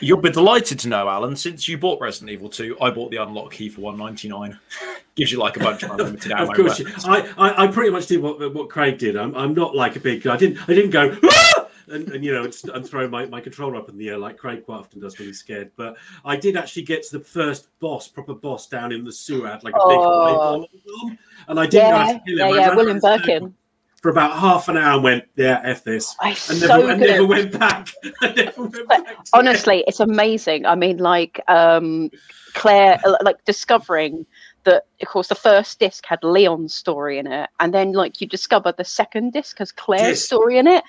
you'll 0.00 0.20
be 0.20 0.30
delighted 0.30 0.78
to 0.80 0.88
know 0.88 1.08
alan 1.08 1.34
since 1.36 1.66
you 1.68 1.76
bought 1.76 2.00
resident 2.00 2.30
evil 2.30 2.48
2 2.48 2.76
i 2.80 2.90
bought 2.90 3.10
the 3.10 3.16
unlock 3.16 3.50
key 3.52 3.68
for 3.68 3.80
199 3.82 4.58
gives 5.16 5.32
you 5.32 5.38
like 5.38 5.56
a 5.56 5.60
bunch 5.60 5.82
of 5.82 5.90
unlimited 5.98 6.30
ammo 6.32 6.50
of 6.50 6.56
course, 6.56 6.78
you. 6.78 6.86
I, 7.04 7.28
I, 7.36 7.64
I 7.64 7.66
pretty 7.66 7.90
much 7.90 8.06
did 8.06 8.22
what 8.22 8.54
what 8.54 8.68
Craig 8.70 8.98
did. 8.98 9.16
I'm, 9.16 9.34
I'm 9.34 9.52
not 9.54 9.74
like 9.74 9.96
a 9.96 10.00
big. 10.00 10.26
I 10.26 10.36
didn't 10.36 10.58
I 10.68 10.74
didn't 10.74 10.90
go. 10.90 11.16
"Ah!" 11.24 11.66
And, 11.90 12.08
and 12.10 12.24
you 12.24 12.32
know, 12.32 12.44
it's, 12.44 12.64
I'm 12.64 12.84
throwing 12.84 13.10
my, 13.10 13.26
my 13.26 13.40
controller 13.40 13.76
up 13.76 13.88
in 13.88 13.96
the 13.98 14.08
air 14.10 14.18
like 14.18 14.36
Craig 14.36 14.64
quite 14.64 14.78
often 14.78 15.00
does 15.00 15.18
when 15.18 15.28
he's 15.28 15.38
scared. 15.40 15.70
But 15.76 15.96
I 16.24 16.36
did 16.36 16.56
actually 16.56 16.82
get 16.82 17.02
to 17.08 17.18
the 17.18 17.24
first 17.24 17.68
boss, 17.80 18.08
proper 18.08 18.34
boss 18.34 18.68
down 18.68 18.92
in 18.92 19.04
the 19.04 19.12
sewer. 19.12 19.48
Had 19.48 19.64
like 19.64 19.74
a 19.74 19.88
big 19.88 19.98
Oh. 20.00 20.22
eyeball 20.22 20.68
on 21.04 21.18
and 21.48 21.58
I 21.60 21.66
didn't 21.66 21.88
Yeah, 21.88 22.12
him. 22.12 22.20
yeah, 22.26 22.48
yeah. 22.48 22.74
William 22.74 22.96
around 22.96 23.02
the 23.02 23.18
circle 23.18 23.18
Birkin. 23.40 23.54
for 24.02 24.10
about 24.10 24.38
half 24.38 24.68
an 24.68 24.76
hour 24.76 24.94
and 24.94 25.02
went, 25.04 25.24
yeah, 25.36 25.60
f 25.64 25.82
this, 25.84 26.14
I 26.20 26.28
and 26.30 26.38
so 26.38 26.66
never, 26.78 26.90
and 26.90 27.00
never 27.00 27.26
went 27.26 27.58
back. 27.58 27.88
Never 28.22 28.62
went 28.62 28.88
back. 28.88 29.04
to 29.06 29.10
it. 29.12 29.16
honestly 29.32 29.84
it's 29.86 30.00
amazing 30.00 30.64
i 30.66 30.74
mean 30.74 30.96
like 30.98 31.40
um 31.48 32.10
claire 32.54 32.98
uh, 33.04 33.16
like 33.22 33.44
discovering 33.44 34.24
that 34.64 34.84
of 35.00 35.08
course 35.08 35.28
the 35.28 35.34
first 35.34 35.78
disc 35.78 36.04
had 36.06 36.18
leon's 36.24 36.74
story 36.74 37.18
in 37.18 37.26
it 37.26 37.48
and 37.60 37.72
then 37.74 37.92
like 37.92 38.20
you 38.20 38.26
discover 38.26 38.72
the 38.76 38.84
second 38.84 39.32
disc 39.32 39.58
has 39.58 39.70
claire's 39.72 40.08
Yes. 40.08 40.24
story 40.24 40.58
in 40.58 40.66
it 40.66 40.82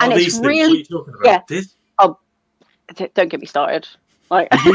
and 0.00 0.12
Oh, 0.12 0.16
it's 0.16 0.24
these 0.24 0.34
things, 0.34 0.42
what 0.42 0.46
are 0.46 0.50
really 0.50 0.78
you 0.78 0.84
talking 0.84 1.14
about? 1.14 1.24
yeah. 1.24 1.40
This? 1.48 1.74
D- 2.94 3.08
don't 3.14 3.28
get 3.28 3.40
me 3.40 3.46
started 3.46 3.88
like 4.30 4.46
you 4.64 4.74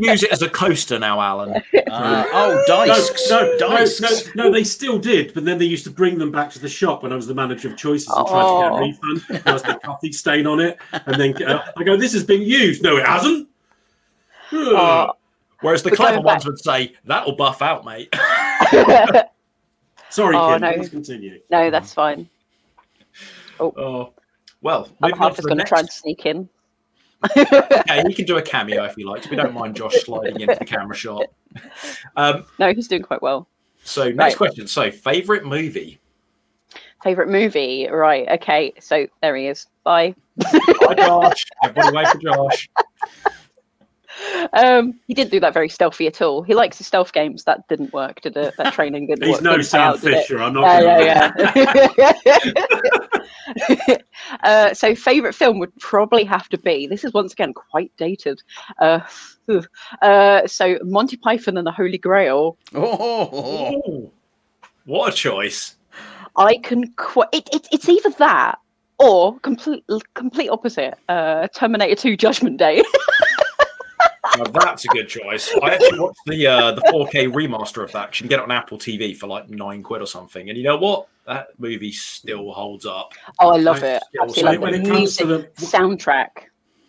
use 0.00 0.24
it 0.24 0.30
as 0.32 0.42
a 0.42 0.48
coaster 0.48 0.98
now 0.98 1.20
alan 1.20 1.50
Uh, 1.88 2.24
oh, 2.32 2.64
No, 2.68 2.84
dice. 2.86 3.30
no, 3.30 3.42
no, 3.42 3.58
dice. 3.58 4.00
no, 4.34 4.44
no, 4.44 4.50
they 4.52 4.64
still 4.64 4.98
did, 4.98 5.32
but 5.34 5.44
then 5.44 5.58
they 5.58 5.64
used 5.66 5.84
to 5.84 5.90
bring 5.90 6.18
them 6.18 6.32
back 6.32 6.50
to 6.50 6.58
the 6.58 6.68
shop 6.68 7.02
when 7.04 7.12
I 7.12 7.16
was 7.16 7.28
the 7.28 7.34
manager 7.34 7.68
of 7.68 7.76
Choices 7.76 8.08
and 8.08 8.26
tried 8.26 8.40
to 8.42 8.46
Oh. 8.48 8.62
get 8.62 8.72
a 8.72 8.80
refund. 8.80 9.44
There 9.44 9.52
was 9.52 9.62
the 9.62 9.74
coffee 9.84 10.10
stain 10.12 10.46
on 10.48 10.58
it, 10.60 10.78
and 10.92 11.20
then 11.20 11.40
uh, 11.44 11.64
I 11.76 11.84
go, 11.84 11.96
"This 11.96 12.12
has 12.12 12.24
been 12.24 12.42
used." 12.42 12.82
No, 12.82 12.96
it 12.96 13.06
hasn't. 13.06 13.48
Oh, 14.52 15.12
whereas 15.60 15.82
the 15.84 15.90
clever 15.92 16.20
ones 16.20 16.44
would 16.46 16.58
say 16.58 16.94
that'll 17.04 17.36
buff 17.36 17.62
out 17.62 17.84
mate 17.84 18.12
Sorry, 20.10 20.36
Oh, 20.36 20.52
Kim. 20.52 20.60
no. 20.62 20.72
Please 20.74 20.88
continue. 20.88 21.40
no 21.50 21.70
that's 21.70 21.94
fine 21.94 22.28
Oh, 23.60 24.14
well, 24.62 24.88
i'm 25.02 25.12
half 25.16 25.36
to 25.36 25.42
going 25.42 25.58
to 25.58 25.64
try 25.64 25.80
and 25.80 25.90
sneak 25.90 26.26
in 26.26 26.48
okay, 27.36 28.02
he 28.06 28.14
can 28.14 28.24
do 28.24 28.36
a 28.36 28.42
cameo 28.42 28.84
if 28.84 28.94
he 28.94 29.04
likes. 29.04 29.28
We 29.28 29.36
don't 29.36 29.54
mind 29.54 29.76
Josh 29.76 29.94
sliding 30.04 30.40
into 30.40 30.56
the 30.58 30.64
camera 30.64 30.96
shot. 30.96 31.26
Um, 32.16 32.44
no, 32.58 32.72
he's 32.72 32.88
doing 32.88 33.02
quite 33.02 33.22
well. 33.22 33.48
so 33.82 34.04
next 34.04 34.16
Right. 34.18 34.36
question. 34.36 34.66
So 34.66 34.90
favorite 34.90 35.44
movie? 35.44 36.00
Favorite 37.02 37.28
movie? 37.28 37.88
Right. 37.88 38.28
Okay. 38.28 38.72
So 38.78 39.06
there 39.22 39.36
he 39.36 39.48
is. 39.48 39.66
Bye. 39.84 40.14
Bye, 40.36 40.94
Josh. 40.96 41.44
Everybody 41.64 41.96
wait 41.96 42.08
for 42.08 42.18
Josh. 42.18 42.68
Um, 44.52 44.98
he 45.06 45.14
didn't 45.14 45.30
do 45.30 45.40
that 45.40 45.54
very 45.54 45.68
stealthy 45.68 46.06
at 46.06 46.20
all. 46.20 46.42
He 46.42 46.54
likes 46.54 46.78
the 46.78 46.84
stealth 46.84 47.12
games. 47.12 47.44
That 47.44 47.66
didn't 47.68 47.92
work, 47.92 48.20
did 48.20 48.36
it? 48.36 48.54
That 48.56 48.72
training 48.72 49.06
didn't 49.06 49.24
He's 49.24 49.34
work. 49.34 49.42
no 49.42 49.52
didn't 49.52 49.66
Sam 49.66 49.80
out. 49.80 50.00
Fisher. 50.00 50.40
I'm 50.40 50.54
not. 50.54 50.82
Yeah, 50.82 51.32
yeah, 51.96 52.12
yeah. 53.86 53.96
uh, 54.42 54.74
so, 54.74 54.94
favorite 54.94 55.34
film 55.34 55.58
would 55.58 55.76
probably 55.78 56.24
have 56.24 56.48
to 56.48 56.58
be. 56.58 56.86
This 56.86 57.04
is 57.04 57.12
once 57.12 57.32
again 57.32 57.52
quite 57.52 57.92
dated. 57.96 58.42
Uh, 58.78 59.00
uh, 60.02 60.46
so, 60.46 60.78
Monty 60.82 61.16
Python 61.16 61.56
and 61.56 61.66
the 61.66 61.72
Holy 61.72 61.98
Grail. 61.98 62.56
Oh, 62.74 63.74
Ooh, 63.86 64.10
what 64.84 65.12
a 65.12 65.16
choice. 65.16 65.76
I 66.36 66.56
can 66.58 66.92
quite. 66.94 67.28
It, 67.32 67.48
it, 67.52 67.68
it's 67.72 67.88
either 67.88 68.10
that 68.18 68.58
or 68.98 69.38
complete 69.40 69.84
complete 70.14 70.48
opposite. 70.48 70.94
Uh, 71.08 71.48
Terminator 71.48 71.94
Two: 71.94 72.16
Judgment 72.16 72.56
Day. 72.58 72.82
Now, 74.44 74.50
that's 74.50 74.84
a 74.84 74.88
good 74.88 75.08
choice. 75.08 75.50
I 75.62 75.74
actually 75.74 75.98
watched 76.00 76.20
the 76.26 76.46
uh, 76.46 76.72
the 76.72 76.80
4K 76.82 77.32
remaster 77.32 77.82
of 77.84 77.92
that. 77.92 78.18
You 78.18 78.24
can 78.24 78.28
get 78.28 78.38
it 78.38 78.44
on 78.44 78.50
Apple 78.50 78.78
TV 78.78 79.16
for 79.16 79.26
like 79.26 79.48
nine 79.50 79.82
quid 79.82 80.00
or 80.02 80.06
something. 80.06 80.48
And 80.48 80.56
you 80.56 80.64
know 80.64 80.76
what? 80.76 81.08
That 81.26 81.48
movie 81.58 81.92
still 81.92 82.50
holds 82.52 82.86
up. 82.86 83.12
oh, 83.38 83.50
I 83.50 83.58
love 83.58 83.82
it. 83.82 84.02
Yeah, 84.14 84.22
Absolutely 84.22 84.58
when 84.58 84.72
love 84.72 84.80
it 84.80 84.84
the 84.84 84.90
comes 84.90 85.16
to 85.18 85.26
the 85.26 85.38
soundtrack. 85.56 86.28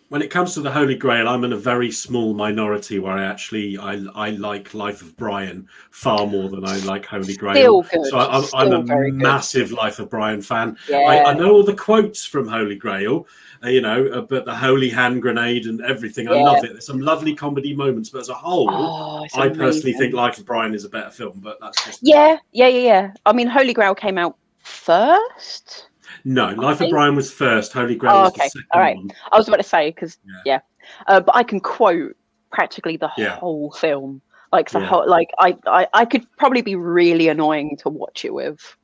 when 0.08 0.20
it 0.22 0.30
comes 0.30 0.54
to 0.54 0.60
the 0.62 0.70
Holy 0.70 0.94
Grail, 0.96 1.28
I'm 1.28 1.44
in 1.44 1.52
a 1.52 1.56
very 1.56 1.90
small 1.92 2.34
minority 2.34 2.98
where 2.98 3.12
I 3.12 3.24
actually 3.24 3.78
I 3.78 4.02
I 4.14 4.30
like 4.30 4.74
Life 4.74 5.02
of 5.02 5.16
Brian 5.16 5.68
far 5.90 6.26
more 6.26 6.48
than 6.48 6.64
I 6.66 6.78
like 6.78 7.06
Holy 7.06 7.36
Grail. 7.36 7.84
So 8.04 8.18
I, 8.18 8.44
I'm 8.54 8.72
a 8.72 8.82
good. 8.82 9.14
massive 9.14 9.70
Life 9.72 9.98
of 10.00 10.10
Brian 10.10 10.42
fan. 10.42 10.76
Yeah. 10.88 10.98
I, 10.98 11.30
I 11.30 11.34
know 11.34 11.52
all 11.52 11.62
the 11.62 11.74
quotes 11.74 12.24
from 12.24 12.48
Holy 12.48 12.76
Grail, 12.76 13.26
you 13.64 13.80
know, 13.80 14.06
uh, 14.06 14.20
but 14.22 14.44
the 14.44 14.54
holy 14.54 14.88
hand 14.88 15.22
grenade 15.22 15.66
and 15.66 15.80
everything. 15.82 16.28
I 16.28 16.34
love 16.42 16.64
it. 16.64 16.72
There's 16.72 16.86
some 16.86 17.00
lovely 17.00 17.34
comedy 17.34 17.74
moments, 17.74 18.10
but 18.10 18.20
as 18.20 18.28
a 18.28 18.34
whole, 18.34 18.68
Oh, 18.70 19.26
I 19.34 19.48
personally 19.48 19.92
think 19.92 20.14
Life 20.14 20.38
of 20.38 20.46
Brian 20.46 20.74
is 20.74 20.84
a 20.84 20.88
better 20.88 21.10
film. 21.10 21.40
But 21.40 21.58
that's 21.60 21.84
just 21.84 22.00
Yeah, 22.02 22.38
yeah, 22.52 22.68
yeah, 22.68 22.80
yeah. 22.80 23.12
I 23.26 23.32
mean, 23.32 23.46
Holy 23.46 23.72
Grail 23.72 23.94
came 23.94 24.18
out 24.18 24.36
first. 24.58 25.88
no. 26.24 26.48
Life 26.48 26.80
of 26.80 26.90
Brian 26.90 27.14
was 27.14 27.30
first. 27.32 27.72
Holy 27.72 27.94
Grail 27.94 28.14
Oh, 28.16 28.20
was 28.22 28.30
okay. 28.30 28.48
All 28.72 28.80
right. 28.80 28.96
one. 28.96 29.10
I 29.30 29.38
was 29.38 29.48
about 29.48 29.58
to 29.58 29.62
say 29.62 29.90
because 29.90 30.18
Yeah. 30.24 30.40
yeah, 30.44 30.60
Uh, 31.06 31.20
but 31.20 31.34
I 31.36 31.42
can 31.42 31.60
quote 31.60 32.16
practically 32.50 32.96
the 32.96 33.10
Yeah. 33.16 33.36
whole 33.36 33.70
film. 33.72 34.20
Like 34.52 34.70
the 34.70 34.80
Yeah. 34.80 34.86
whole, 34.86 35.08
like 35.08 35.28
I, 35.38 35.56
I, 35.66 35.86
I 35.94 36.04
could 36.04 36.26
probably 36.36 36.60
be 36.62 36.74
really 36.74 37.28
annoying 37.28 37.76
to 37.78 37.88
watch 37.88 38.24
it 38.24 38.34
with 38.34 38.76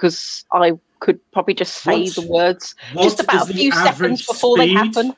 because 0.00 0.44
I 0.52 0.72
could 1.00 1.18
probably 1.32 1.52
just 1.54 1.76
say 1.78 2.04
What- 2.04 2.14
the 2.14 2.26
words 2.26 2.74
just 2.94 3.20
about 3.20 3.50
a 3.50 3.52
few 3.52 3.70
seconds 3.72 3.88
average 3.88 4.26
before 4.26 4.56
they 4.56 4.68
happen 4.68 5.14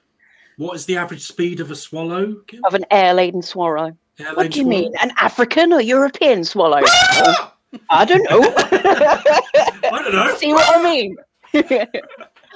What 0.57 0.75
is 0.77 0.87
the 0.87 0.97
average 0.97 1.23
speed 1.23 1.61
of 1.61 1.71
a 1.71 1.77
swallow? 1.77 2.35
Kim? 2.47 2.61
of 2.65 2.75
an 2.75 2.85
air-laden 2.91 3.43
swallow. 3.43 3.97
Yeah, 4.19 4.33
What 4.35 4.51
do 4.51 4.59
you 4.59 4.65
swallow. 4.65 4.81
mean, 4.83 4.93
an 5.01 5.13
African 5.17 5.73
or 5.73 5.81
European 5.81 6.45
swallow? 6.45 6.83
I 7.91 8.05
don't 8.05 8.23
know. 8.29 8.43
I 8.57 10.03
don't 10.03 10.13
know. 10.13 10.35
See 10.37 10.53
what 10.53 10.77
I 10.77 10.83
mean? 10.83 11.17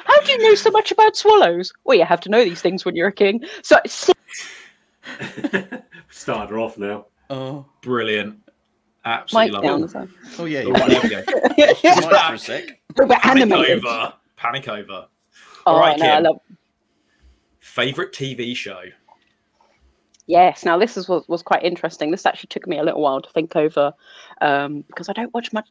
How 0.04 0.21
do 0.21 0.33
you 0.33 0.38
know 0.38 0.54
so 0.54 0.71
much 0.71 0.90
about 0.92 1.16
swallows? 1.16 1.73
Well, 1.85 1.97
you 1.97 2.04
have 2.04 2.21
to 2.23 2.28
know 2.28 2.45
these 2.45 2.61
things 2.61 2.85
when 2.85 2.95
you're 2.97 3.09
a 3.09 3.12
king. 3.12 3.42
So, 3.62 3.78
see- 3.87 4.12
Started 6.11 6.50
her 6.50 6.59
off 6.59 6.76
now. 6.76 7.06
oh, 7.30 7.64
Brilliant. 7.80 8.40
Mike 9.06 9.20
Absolutely 9.20 9.50
love 9.52 9.62
down. 9.62 9.82
it. 9.84 9.90
So. 9.90 10.42
oh 10.42 10.44
yeah. 10.46 10.60
Oh, 10.60 10.68
You 10.68 10.75
there 10.75 11.00
we 11.02 11.08
go. 11.08 11.22
might 12.10 12.26
for 12.28 12.34
a 12.34 12.38
sec. 12.38 12.80
We're 12.96 13.06
Panic 13.06 13.42
animated. 13.44 13.84
over. 13.86 14.12
Panic 14.36 14.68
over. 14.68 15.06
Oh, 15.66 15.72
All 15.75 15.78
right, 15.80 15.98
no, 15.98 16.06
I 16.06 16.14
Kim. 16.16 16.25
love. 16.25 16.40
Favorite 17.60 18.12
TV 18.12 18.56
show? 18.56 18.80
Yes. 20.26 20.64
Now 20.64 20.76
this 20.78 20.96
is 20.96 21.08
was 21.08 21.26
was 21.28 21.42
quite 21.42 21.62
interesting. 21.62 22.10
This 22.10 22.26
actually 22.26 22.48
took 22.48 22.66
me 22.66 22.78
a 22.78 22.82
little 22.82 23.00
while 23.00 23.20
to 23.22 23.30
think 23.30 23.54
over, 23.54 23.92
um, 24.40 24.82
because 24.88 25.08
I 25.08 25.12
don't 25.12 25.32
watch 25.32 25.52
much. 25.52 25.68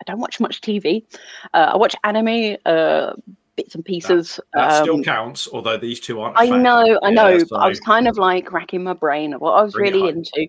I 0.00 0.04
don't 0.10 0.18
watch 0.18 0.40
much 0.40 0.60
TV. 0.60 1.04
Uh, 1.52 1.70
I 1.74 1.76
watch 1.76 1.94
anime, 2.02 2.56
uh, 2.66 3.12
bits 3.56 3.74
and 3.74 3.84
pieces. 3.84 4.40
That 4.52 4.82
still 4.82 4.96
um, 4.96 5.04
counts, 5.04 5.48
although 5.52 5.76
these 5.76 6.00
two 6.00 6.20
aren't. 6.20 6.36
I 6.38 6.46
know, 6.48 6.98
I 7.02 7.08
Yeah, 7.08 7.14
know, 7.14 7.38
so- 7.38 7.46
but 7.50 7.56
I 7.60 7.68
was 7.68 7.80
kind 7.80 8.08
of 8.08 8.18
like 8.18 8.52
racking 8.52 8.82
my 8.82 8.92
brain 8.94 9.32
at 9.32 9.40
what 9.40 9.52
I 9.52 9.62
was 9.62 9.74
really 9.74 10.08
into. 10.08 10.46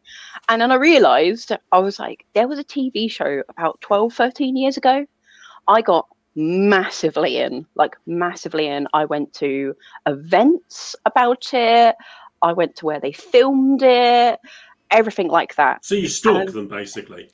And 0.50 0.62
then 0.62 0.71
I 0.71 0.75
realized, 0.75 1.51
I 1.71 1.79
was 1.79 2.00
like, 2.00 2.25
there 2.33 2.47
was 2.47 2.59
a 2.59 2.63
TV 2.63 3.09
show 3.09 3.43
about 3.50 3.79
12, 3.81 4.13
13 4.13 4.55
years 4.57 4.77
ago. 4.77 5.05
I 5.67 5.81
got 5.81 6.07
massively 6.35 7.38
in, 7.38 7.65
like 7.75 7.95
massively 8.05 8.67
in. 8.67 8.88
I 8.93 9.05
went 9.05 9.33
to 9.35 9.75
events 10.05 10.95
about 11.05 11.53
it, 11.53 11.95
I 12.41 12.53
went 12.53 12.75
to 12.77 12.85
where 12.85 13.00
they 13.00 13.12
filmed 13.13 13.81
it, 13.83 14.39
everything 14.91 15.29
like 15.29 15.55
that. 15.55 15.83
So 15.85 15.95
you 15.95 16.07
stalk 16.07 16.47
Um, 16.50 16.53
them 16.53 16.67
basically. 16.67 17.29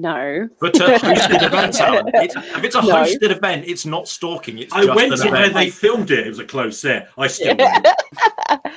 No. 0.00 0.48
But 0.60 0.80
uh, 0.80 0.98
hosted 0.98 1.42
events, 1.46 1.80
Alan. 1.80 2.10
It's, 2.14 2.36
if 2.36 2.64
it's 2.64 2.74
a 2.74 2.82
No. 2.82 2.88
hosted 2.88 3.30
event, 3.30 3.64
it's 3.66 3.84
not 3.86 4.08
stalking. 4.08 4.58
It's 4.58 4.72
I 4.72 4.84
just 4.84 4.96
went 4.96 5.12
an 5.12 5.18
to 5.18 5.30
where 5.30 5.48
they 5.50 5.70
filmed 5.70 6.10
it. 6.10 6.26
It 6.26 6.28
was 6.28 6.38
a 6.38 6.44
close 6.44 6.78
set. 6.78 7.10
I 7.18 7.26
still 7.26 7.56
went. 7.56 7.86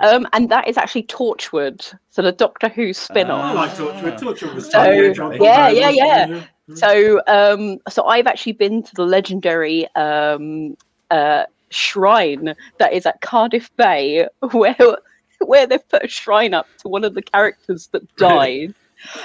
um, 0.00 0.26
and 0.32 0.48
that 0.50 0.68
is 0.68 0.76
actually 0.76 1.04
Torchwood, 1.04 1.94
so 2.10 2.22
the 2.22 2.32
Doctor 2.32 2.68
Who 2.68 2.92
spin-off. 2.92 3.42
I 3.44 3.52
like 3.52 3.70
Torchwood. 3.72 4.18
Torchwood 4.18 4.54
was 4.54 4.70
So, 4.70 5.14
fun. 5.14 5.40
yeah, 5.40 5.68
yeah, 5.68 5.90
yeah, 5.90 6.26
yeah. 6.26 6.42
So, 6.74 7.20
um, 7.26 7.78
so 7.88 8.04
I've 8.06 8.26
actually 8.26 8.52
been 8.52 8.82
to 8.82 8.94
the 8.94 9.04
legendary 9.04 9.86
um, 9.96 10.76
uh, 11.10 11.44
shrine 11.70 12.54
that 12.78 12.92
is 12.92 13.04
at 13.06 13.20
Cardiff 13.20 13.70
Bay, 13.76 14.26
where 14.52 14.76
where 15.40 15.66
they've 15.66 15.86
put 15.90 16.04
a 16.04 16.08
shrine 16.08 16.54
up 16.54 16.66
to 16.78 16.88
one 16.88 17.04
of 17.04 17.12
the 17.14 17.20
characters 17.20 17.88
that 17.88 18.16
died. 18.16 18.74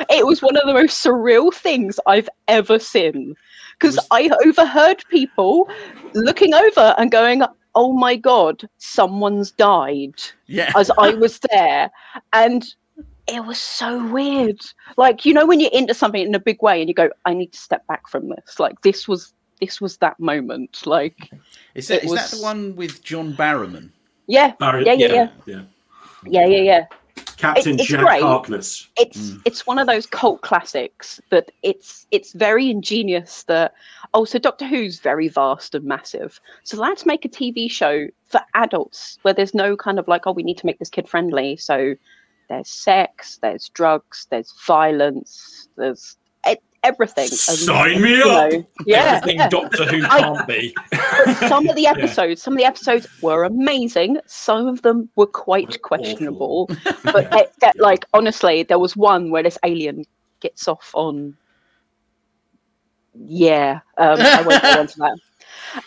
It 0.09 0.25
was 0.25 0.41
one 0.41 0.57
of 0.57 0.63
the 0.65 0.74
most 0.74 1.03
surreal 1.03 1.53
things 1.53 2.00
I've 2.07 2.29
ever 2.48 2.79
seen 2.79 3.36
because 3.79 3.95
Was- 3.95 4.07
I 4.12 4.29
overheard 4.45 5.03
people 5.09 5.69
looking 6.13 6.53
over 6.53 6.95
and 6.98 7.12
going, 7.12 7.43
"Oh 7.75 7.93
my 7.93 8.15
god, 8.15 8.67
someone's 8.77 9.51
died." 9.51 10.15
Yeah. 10.48 10.71
as 10.75 10.91
I 10.98 11.12
was 11.12 11.39
there, 11.51 11.91
and 12.33 12.65
it 13.27 13.45
was 13.45 13.59
so 13.59 14.05
weird. 14.07 14.59
Like 14.98 15.25
you 15.25 15.33
know 15.33 15.45
when 15.45 15.59
you're 15.59 15.71
into 15.71 15.93
something 15.93 16.21
in 16.21 16.36
a 16.36 16.39
big 16.39 16.62
way, 16.62 16.79
and 16.81 16.89
you 16.89 16.95
go, 16.95 17.09
"I 17.25 17.33
need 17.33 17.53
to 17.53 17.59
step 17.59 17.86
back 17.88 18.07
from 18.07 18.29
this." 18.29 18.59
Like 18.59 18.81
this 18.81 19.07
was 19.07 19.33
this 19.59 19.81
was 19.81 19.98
that 19.98 20.19
moment. 20.19 20.86
Like 20.86 21.31
Is 21.75 21.88
that, 21.89 22.03
it 22.03 22.05
is 22.05 22.13
that 22.13 22.31
the 22.31 22.41
one 22.41 22.75
with 22.75 23.03
John 23.03 23.33
Barrowman? 23.33 23.91
yeah, 24.27 24.53
Barry- 24.59 24.86
yeah, 24.86 24.93
yeah, 24.93 25.07
yeah, 25.07 25.29
yeah. 25.45 25.62
yeah, 26.25 26.45
yeah, 26.45 26.62
yeah. 26.62 26.86
Captain 27.39 27.79
it's 27.79 27.88
Jack 27.88 28.01
great. 28.01 28.22
Harkness. 28.22 28.89
It's 28.98 29.31
mm. 29.31 29.41
it's 29.46 29.65
one 29.65 29.79
of 29.79 29.88
those 29.88 30.05
cult 30.05 30.41
classics 30.41 31.22
that 31.29 31.51
it's 31.63 32.05
it's 32.12 32.34
very 32.34 32.69
ingenious. 32.69 33.43
That 33.43 33.74
oh, 34.13 34.25
so 34.25 34.39
Doctor 34.39 34.67
Who's 34.67 35.00
very 35.00 35.29
vast 35.29 35.74
and 35.74 35.86
massive. 35.86 36.41
So 36.63 36.77
let's 36.77 37.05
make 37.05 37.24
a 37.24 37.29
TV 37.29 37.72
show 37.72 38.08
for 38.25 38.41
adults 38.55 39.17
where 39.22 39.34
there's 39.34 39.53
no 39.53 39.77
kind 39.77 40.00
of 40.00 40.08
like 40.10 40.27
oh, 40.27 40.34
we 40.34 40.43
need 40.43 40.58
to 40.58 40.65
make 40.65 40.79
this 40.79 40.89
kid 40.89 41.08
friendly. 41.08 41.55
So 41.55 41.96
there's 42.50 42.69
sex, 42.69 43.39
there's 43.41 43.69
drugs, 43.69 44.27
there's 44.29 44.53
violence, 44.67 45.69
there's 45.77 46.17
everything. 46.83 47.24
And, 47.25 47.31
Sign 47.33 48.01
me 48.01 48.17
you 48.17 48.24
up. 48.24 48.51
know, 48.51 48.67
yeah, 48.86 49.15
Everything 49.17 49.38
yeah. 49.39 49.50
Doctor 49.50 49.86
Who 49.86 50.01
can't 50.03 50.48
be. 50.48 50.75
Some 51.48 51.67
of 51.67 51.75
the 51.75 51.88
episodes, 51.93 52.41
some 52.41 52.53
of 52.53 52.57
the 52.59 52.65
episodes 52.65 53.07
were 53.21 53.43
amazing. 53.43 54.17
Some 54.25 54.67
of 54.67 54.81
them 54.81 55.09
were 55.15 55.27
quite 55.27 55.69
Awful. 55.69 55.79
questionable. 55.79 56.69
but 57.03 57.31
they, 57.31 57.45
that, 57.62 57.75
like 57.79 58.05
honestly, 58.13 58.63
there 58.63 58.79
was 58.79 58.95
one 58.95 59.31
where 59.31 59.43
this 59.43 59.57
alien 59.63 60.05
gets 60.39 60.67
off 60.67 60.91
on. 60.93 61.36
Yeah, 63.13 63.79
um, 63.98 64.19
I 64.19 64.41
won't 64.43 64.62
go 64.62 64.81
into 64.81 65.00
that. 65.00 65.17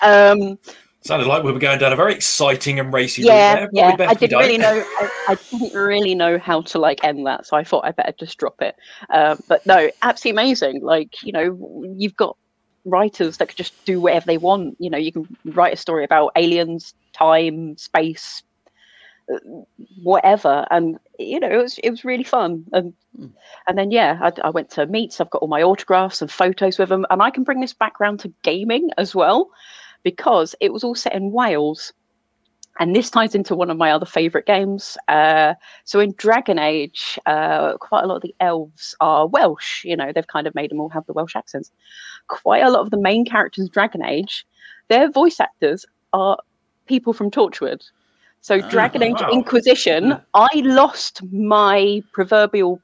Um, 0.03 0.59
Sounded 1.05 1.27
like 1.27 1.43
we 1.43 1.53
were 1.53 1.59
going 1.59 1.79
down 1.79 1.93
a 1.93 1.97
very 1.97 2.15
exciting 2.15 2.79
and 2.79 2.93
racy 2.93 3.23
yeah, 3.23 3.55
route 3.55 3.71
there. 3.75 3.99
yeah. 3.99 4.09
I 4.09 4.15
didn't 4.15 4.39
really 4.39 4.59
know. 4.59 4.85
I, 5.01 5.09
I 5.29 5.37
didn't 5.51 5.73
really 5.75 6.15
know 6.15 6.39
how 6.39 6.63
to 6.63 6.79
like 6.79 7.03
end 7.03 7.27
that, 7.27 7.47
so 7.47 7.57
I 7.57 7.65
thought 7.65 7.85
I 7.85 7.91
better 7.91 8.15
just 8.19 8.39
drop 8.39 8.63
it. 8.63 8.77
Um, 9.13 9.39
but 9.49 9.67
no, 9.67 9.91
absolutely 10.03 10.43
amazing. 10.43 10.81
Like 10.83 11.11
you 11.23 11.33
know, 11.33 11.85
you've 11.97 12.17
got 12.17 12.37
writers 12.85 13.39
that 13.39 13.49
could 13.49 13.57
just 13.57 13.75
do 13.85 14.01
whatever 14.01 14.27
they 14.27 14.39
want. 14.39 14.77
You 14.79 14.91
know, 14.91 14.99
you 14.99 15.13
can 15.13 15.27
write 15.45 15.75
a 15.75 15.77
story 15.77 16.05
about 16.05 16.33
aliens, 16.37 16.95
time, 17.13 17.77
space, 17.79 18.43
uh, 19.33 19.39
whatever, 20.03 20.67
and 20.71 20.99
you 21.19 21.41
know, 21.41 21.51
it 21.51 21.57
was 21.57 21.79
it 21.79 21.91
was 21.91 22.05
really 22.05 22.25
fun. 22.25 22.65
And 22.73 22.95
Hmm. 23.17 23.27
and 23.69 23.77
then 23.77 23.91
yeah, 23.91 24.19
I, 24.23 24.33
I 24.47 24.51
went 24.51 24.71
to 24.71 24.87
meets. 24.87 25.21
I've 25.21 25.31
got 25.31 25.43
all 25.43 25.49
my 25.49 25.63
autographs 25.63 26.23
and 26.23 26.31
photos 26.31 26.79
with 26.79 26.89
them, 26.89 27.05
and 27.11 27.23
I 27.23 27.31
can 27.31 27.45
bring 27.45 27.61
this 27.61 27.75
background 27.75 28.21
to 28.21 28.33
gaming 28.43 28.91
as 28.97 29.15
well, 29.15 29.51
because 30.03 30.55
it 30.61 30.73
was 30.73 30.85
all 30.85 30.95
set 30.95 31.15
in 31.15 31.33
Wales. 31.33 31.93
and 32.81 32.97
this 32.97 33.11
ties 33.11 33.35
into 33.35 33.55
one 33.55 33.71
of 33.71 33.77
my 33.77 33.91
other 33.93 34.07
favorite 34.07 34.47
games. 34.47 34.97
Uh, 35.09 35.53
so 35.85 36.01
in 36.01 36.13
Dragon 36.17 36.59
Age, 36.59 37.19
uh, 37.27 37.77
quite 37.79 38.03
a 38.03 38.07
lot 38.07 38.17
of 38.17 38.23
the 38.23 38.35
elves 38.41 38.95
are 39.01 39.27
Welsh. 39.27 39.85
You 39.85 39.95
know, 39.97 40.11
they've 40.13 40.27
kind 40.27 40.47
of 40.47 40.55
made 40.55 40.71
them 40.71 40.81
all 40.81 40.89
have 40.89 41.05
the 41.07 41.13
Welsh 41.13 41.37
accents. 41.37 41.71
Quite 42.29 42.63
a 42.63 42.71
lot 42.71 42.81
of 42.81 42.91
the 42.91 42.97
main 43.01 43.27
characters 43.27 43.67
in 43.67 43.71
Dragon 43.73 44.03
Age, 44.05 44.47
their 44.89 45.11
voice 45.11 45.39
actors 45.39 45.85
are 46.15 46.39
people 46.87 47.13
from 47.13 47.31
Torchwood. 47.31 47.83
So 48.41 48.61
Ah, 48.63 48.69
Dragon 48.71 49.03
Age 49.03 49.21
wow. 49.21 49.31
Inquisition. 49.33 50.19
I 50.35 50.49
lost 50.65 51.23
my 51.31 52.03
proverbial 52.13 52.81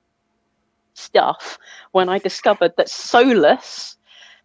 stuff 0.94 1.58
when 1.92 2.08
I 2.08 2.18
discovered 2.18 2.72
that 2.76 2.88
Solas, 2.88 3.96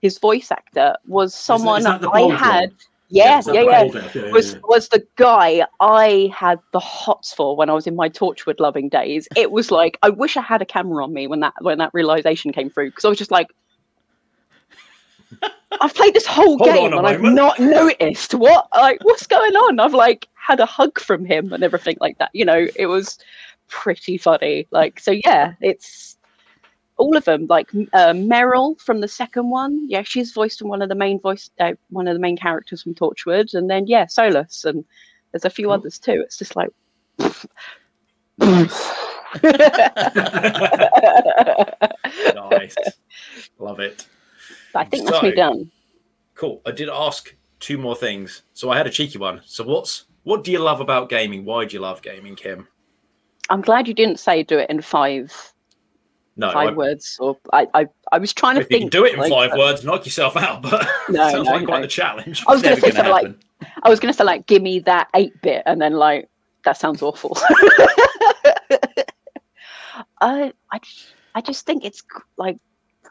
his 0.04 0.20
voice 0.20 0.52
actor, 0.52 0.98
was 1.08 1.34
someone 1.34 1.80
is 1.80 1.86
that 1.86 2.06
I 2.14 2.22
had. 2.36 2.70
one? 2.70 2.78
Yeah, 3.08 3.40
is 3.40 3.46
that 3.46 3.56
yeah, 3.56 3.62
yeah. 3.62 4.02
yeah, 4.16 4.32
Was 4.32 4.58
was 4.64 4.90
the 4.90 5.06
guy 5.16 5.66
I 5.80 6.30
had 6.36 6.60
the 6.74 6.80
hots 6.80 7.34
for 7.34 7.56
when 7.56 7.70
I 7.70 7.74
was 7.74 7.88
in 7.88 7.96
my 7.96 8.10
Torchwood 8.10 8.60
loving 8.60 8.90
days. 8.90 9.30
It 9.38 9.52
was 9.52 9.72
like 9.72 9.98
I 10.02 10.10
wish 10.10 10.36
I 10.36 10.42
had 10.42 10.62
a 10.62 10.66
camera 10.66 11.04
on 11.04 11.14
me 11.14 11.28
when 11.28 11.40
that 11.40 11.54
when 11.62 11.78
that 11.78 11.92
realization 11.94 12.52
came 12.52 12.70
through 12.70 12.90
because 12.90 13.06
I 13.06 13.10
was 13.10 13.18
just 13.18 13.32
like, 13.32 13.48
I've 15.80 15.94
played 15.94 16.14
this 16.16 16.26
whole 16.26 16.58
Hold 16.58 16.70
game 16.70 16.94
and 16.94 17.08
I've 17.08 17.22
moment. 17.22 17.36
not 17.36 17.60
noticed 17.60 18.34
what 18.34 18.68
like 18.76 19.02
what's 19.04 19.26
going 19.26 19.56
on. 19.56 19.80
I've 19.80 19.94
like 19.94 20.28
had 20.34 20.60
a 20.60 20.66
hug 20.66 21.00
from 21.00 21.24
him 21.24 21.54
and 21.54 21.64
everything 21.64 21.98
like 22.02 22.18
that. 22.18 22.32
You 22.34 22.44
know, 22.44 22.68
it 22.76 22.88
was 22.88 23.20
pretty 23.70 24.18
funny. 24.18 24.68
Like 24.72 25.00
so, 25.00 25.12
yeah, 25.12 25.54
it's 25.62 26.13
all 26.98 27.18
of 27.18 27.26
them. 27.26 27.48
Like 27.48 27.70
uh, 27.94 28.14
Merrill 28.14 28.76
from 28.76 29.02
the 29.02 29.08
second 29.08 29.50
one, 29.50 29.90
yeah, 29.90 30.04
she's 30.04 30.32
voiced 30.32 30.62
in 30.62 30.68
one 30.68 30.82
of 30.82 30.90
the 30.90 30.96
main 30.96 31.20
voice, 31.20 31.50
uh, 31.60 31.74
one 31.90 32.08
of 32.08 32.14
the 32.14 32.20
main 32.20 32.38
characters 32.38 32.84
from 32.84 32.96
Torchwood, 32.96 33.54
and 33.54 33.70
then 33.70 33.88
yeah, 33.88 34.06
Solas, 34.06 34.66
and 34.66 34.86
there's 35.32 35.46
a 35.46 35.50
few 35.50 35.68
Cool. 35.68 35.74
others 35.74 36.00
too. 36.00 36.22
It's 36.26 36.38
just 36.38 36.56
like. 36.56 36.70
nice. 37.20 38.92
Love 43.60 43.80
it. 43.80 44.08
I 44.76 44.86
think 44.86 45.08
that's 45.08 45.24
me 45.24 45.32
done. 45.32 45.72
Cool. 46.36 46.62
I 46.66 46.72
did 46.72 46.90
ask 46.90 47.36
two 47.60 47.78
more 47.78 47.96
things. 47.96 48.44
So 48.54 48.72
I 48.72 48.78
had 48.78 48.88
a 48.88 48.90
cheeky 48.90 49.18
one. 49.18 49.42
So 49.46 49.64
what's 49.64 50.06
what 50.24 50.44
do 50.44 50.52
you 50.52 50.60
love 50.60 50.82
about 50.82 51.10
gaming? 51.10 51.46
Why 51.46 51.66
do 51.66 51.76
you 51.76 51.80
love 51.82 52.02
gaming, 52.02 52.36
Kim? 52.36 52.68
I'm 53.50 53.62
glad 53.62 53.88
you 53.88 53.94
didn't 53.94 54.20
say 54.20 54.44
do 54.44 54.58
it 54.58 54.70
in 54.70 54.82
five 54.82 55.53
No, 56.36 56.52
five 56.52 56.70
I, 56.70 56.74
words. 56.74 57.18
Or 57.20 57.38
I, 57.52 57.68
I, 57.74 57.86
I 58.12 58.18
was 58.18 58.34
trying 58.34 58.56
to 58.56 58.62
if 58.62 58.72
you 58.72 58.80
think. 58.80 58.92
can 58.92 59.02
do 59.02 59.06
it 59.06 59.14
in 59.14 59.20
like, 59.20 59.32
five 59.32 59.52
uh, 59.52 59.58
words, 59.58 59.84
knock 59.84 60.06
yourself 60.06 60.36
out. 60.36 60.62
But 60.62 60.88
No, 61.10 61.30
sounds 61.30 61.48
no, 61.48 61.54
like 61.54 61.66
quite 61.66 61.78
no. 61.78 61.82
the 61.84 61.88
challenge. 61.88 62.44
I 62.48 62.54
was 62.54 62.62
going 62.62 62.76
to 62.76 62.82
say 62.82 62.92
something 62.92 63.12
like. 63.12 63.36
I 63.84 63.90
was 63.90 64.00
going 64.00 64.12
to 64.12 64.18
say 64.18 64.24
like 64.24 64.48
give 64.48 64.62
me 64.62 64.80
that 64.80 65.10
eight 65.16 65.34
bit, 65.42 65.64
and 65.66 65.82
then 65.82 65.94
like 65.94 66.30
that 66.66 66.78
sounds 66.78 67.02
awful. 67.02 67.38
I 70.22 70.54
I 70.72 70.80
just, 70.80 71.14
I 71.36 71.42
just 71.42 71.66
think 71.66 71.86
it's 71.86 72.04
like 72.38 72.58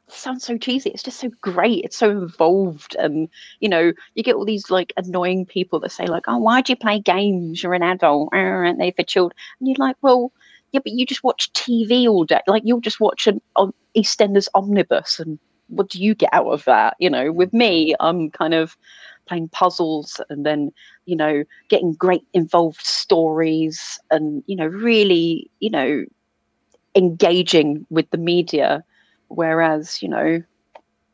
sounds 0.08 0.44
so 0.44 0.58
cheesy. 0.58 0.90
It's 0.90 1.02
just 1.02 1.20
so 1.20 1.30
great. 1.40 1.84
It's 1.84 1.96
so 1.96 2.10
involved, 2.10 2.96
and 2.98 3.28
you 3.60 3.68
know 3.68 3.92
you 4.14 4.22
get 4.22 4.34
all 4.34 4.44
these 4.44 4.70
like 4.70 4.92
annoying 4.96 5.46
people 5.46 5.80
that 5.80 5.92
say 5.92 6.06
like, 6.06 6.24
"Oh, 6.26 6.38
why 6.38 6.60
do 6.60 6.72
you 6.72 6.76
play 6.76 6.98
games? 7.00 7.62
You're 7.62 7.74
an 7.74 7.82
adult, 7.82 8.30
uh, 8.32 8.36
aren't 8.36 8.78
they 8.78 8.90
for 8.90 9.04
children?" 9.04 9.36
And 9.60 9.68
you're 9.68 9.76
like, 9.78 9.96
"Well, 10.02 10.32
yeah, 10.72 10.80
but 10.82 10.92
you 10.92 11.06
just 11.06 11.22
watch 11.22 11.52
TV 11.52 12.08
all 12.08 12.24
day. 12.24 12.40
Like 12.46 12.62
you'll 12.64 12.80
just 12.80 13.00
watch 13.00 13.26
an 13.26 13.40
on 13.56 13.72
EastEnders 13.96 14.48
omnibus, 14.54 15.20
and 15.20 15.38
what 15.68 15.88
do 15.88 16.02
you 16.02 16.14
get 16.14 16.30
out 16.32 16.48
of 16.48 16.64
that? 16.64 16.96
You 16.98 17.10
know, 17.10 17.32
with 17.32 17.52
me, 17.52 17.94
I'm 18.00 18.30
kind 18.30 18.54
of 18.54 18.76
playing 19.26 19.48
puzzles 19.48 20.20
and 20.30 20.44
then 20.44 20.72
you 21.06 21.14
know 21.14 21.44
getting 21.68 21.92
great 21.94 22.24
involved 22.34 22.80
stories 22.80 24.00
and 24.10 24.42
you 24.46 24.56
know 24.56 24.66
really 24.66 25.48
you 25.60 25.70
know 25.70 26.04
engaging 26.96 27.86
with 27.88 28.10
the 28.10 28.18
media 28.18 28.82
whereas 29.28 30.02
you 30.02 30.08
know 30.08 30.42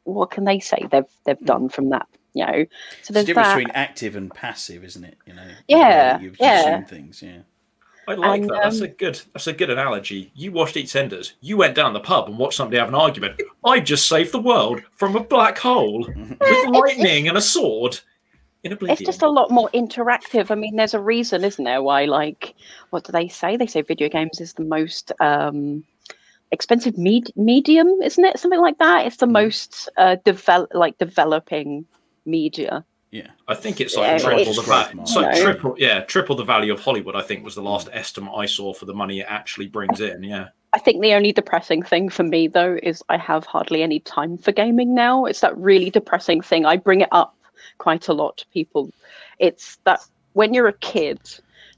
what 0.05 0.31
can 0.31 0.45
they 0.45 0.59
say 0.59 0.89
they've 0.91 1.05
they've 1.27 1.45
done 1.45 1.69
from 1.69 1.91
that 1.91 2.09
you 2.33 2.47
know 2.47 2.53
so 2.53 2.67
It's 2.99 3.09
the 3.09 3.25
difference 3.25 3.49
that 3.49 3.57
between 3.57 3.71
active 3.75 4.17
and 4.17 4.33
passive, 4.33 4.85
isn't 4.85 5.05
it? 5.05 5.17
You 5.27 5.35
know. 5.35 5.49
Yeah, 5.67 6.19
that 6.19 6.23
You 6.23 6.33
yeah. 6.39 6.85
things. 6.85 7.23
Yeah. 7.23 7.39
I 8.09 8.15
like 8.15 8.41
And, 8.41 8.51
that. 8.51 8.61
That's 8.63 8.79
um, 8.81 8.85
a 8.85 8.89
good. 8.89 9.21
That's 9.35 9.47
a 9.47 9.53
good 9.53 9.71
analogy. 9.71 10.33
You 10.35 10.51
watched 10.53 10.77
EastEnders. 10.77 11.33
You 11.41 11.57
went 11.59 11.75
down 11.75 11.93
the 11.93 12.01
pub 12.01 12.29
and 12.29 12.39
watched 12.39 12.57
somebody 12.57 12.79
have 12.79 12.89
an 12.89 12.95
argument. 12.95 13.41
I 13.65 13.81
just 13.81 14.09
saved 14.09 14.33
the 14.33 14.41
world 14.41 14.81
from 14.97 15.15
a 15.15 15.21
black 15.23 15.59
hole 15.59 16.07
with 16.07 16.67
lightning 16.69 17.29
and 17.29 17.37
a 17.37 17.41
sword 17.43 18.01
in 18.65 18.73
Oblivion. 18.73 18.95
it's 18.99 19.07
just 19.07 19.23
a 19.23 19.29
lot 19.29 19.51
more 19.51 19.69
interactive. 19.75 20.51
I 20.51 20.55
mean, 20.55 20.75
there's 20.77 20.95
a 20.95 21.01
reason, 21.01 21.45
isn't 21.45 21.65
there, 21.65 21.83
why 21.83 22.07
like 22.07 22.55
what 22.91 23.05
do 23.05 23.13
they 23.13 23.29
say? 23.29 23.57
They 23.57 23.67
say 23.67 23.83
video 23.83 24.09
games 24.09 24.41
is 24.41 24.55
the 24.55 24.65
most 24.65 25.13
um 25.21 25.85
expensive 26.51 26.97
med- 26.97 27.31
medium, 27.37 27.89
isn't 28.03 28.25
it? 28.25 28.39
Something 28.39 28.61
like 28.61 28.79
that. 28.79 29.07
It's 29.07 29.19
the 29.19 29.27
Mm. 29.27 29.33
most 29.33 29.89
uh 29.99 30.17
develop 30.25 30.71
like 30.73 30.97
developing 30.99 31.85
media. 32.25 32.85
Yeah. 33.11 33.29
I 33.47 33.55
think 33.55 33.81
it's 33.81 33.97
Yeah, 33.97 34.03
like 34.03 34.21
triple 34.23 34.41
it's- 34.41 34.57
the 34.57 34.63
value. 34.63 35.01
It's 35.01 35.17
like 35.17 35.35
No. 35.35 35.43
triple, 35.43 35.75
yeah, 35.79 36.01
triple 36.01 36.37
the 36.37 36.45
value 36.45 36.73
of 36.73 36.81
Hollywood. 36.81 37.17
I 37.17 37.23
think 37.23 37.45
was 37.45 37.55
the 37.55 37.63
last 37.63 37.89
estimate 37.93 38.35
I 38.37 38.47
saw 38.47 38.73
for 38.75 38.85
the 38.85 38.95
money 38.95 39.21
it 39.21 39.27
actually 39.29 39.67
brings 39.67 40.01
in. 40.01 40.23
Yeah, 40.23 40.49
I 40.75 40.79
think 40.79 41.01
the 41.01 41.15
only 41.15 41.33
depressing 41.33 41.83
thing 41.83 42.11
for 42.11 42.23
me 42.23 42.49
though 42.49 42.79
is 42.83 43.03
I 43.09 43.17
have 43.17 43.45
hardly 43.47 43.83
any 43.83 44.01
time 44.01 44.37
for 44.37 44.53
gaming 44.53 44.95
now. 44.95 45.25
It's 45.25 45.41
that 45.41 45.57
really 45.57 45.89
depressing 45.91 46.43
thing. 46.43 46.67
I 46.67 46.77
bring 46.77 47.01
it 47.01 47.09
up 47.13 47.35
quite 47.79 48.09
a 48.09 48.13
lot 48.13 48.37
to 48.39 48.47
people. 48.49 48.93
It's 49.39 49.79
that 49.85 50.01
when 50.35 50.53
you're 50.53 50.69
a 50.69 50.73
kid, 50.75 51.19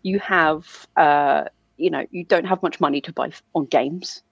you 0.02 0.18
have 0.18 0.86
uh, 0.96 1.44
you 1.76 1.90
know, 1.90 2.04
you 2.10 2.24
don't 2.24 2.44
have 2.44 2.62
much 2.62 2.80
money 2.80 3.00
to 3.02 3.12
buy 3.12 3.30
on 3.54 3.66
games. 3.66 4.22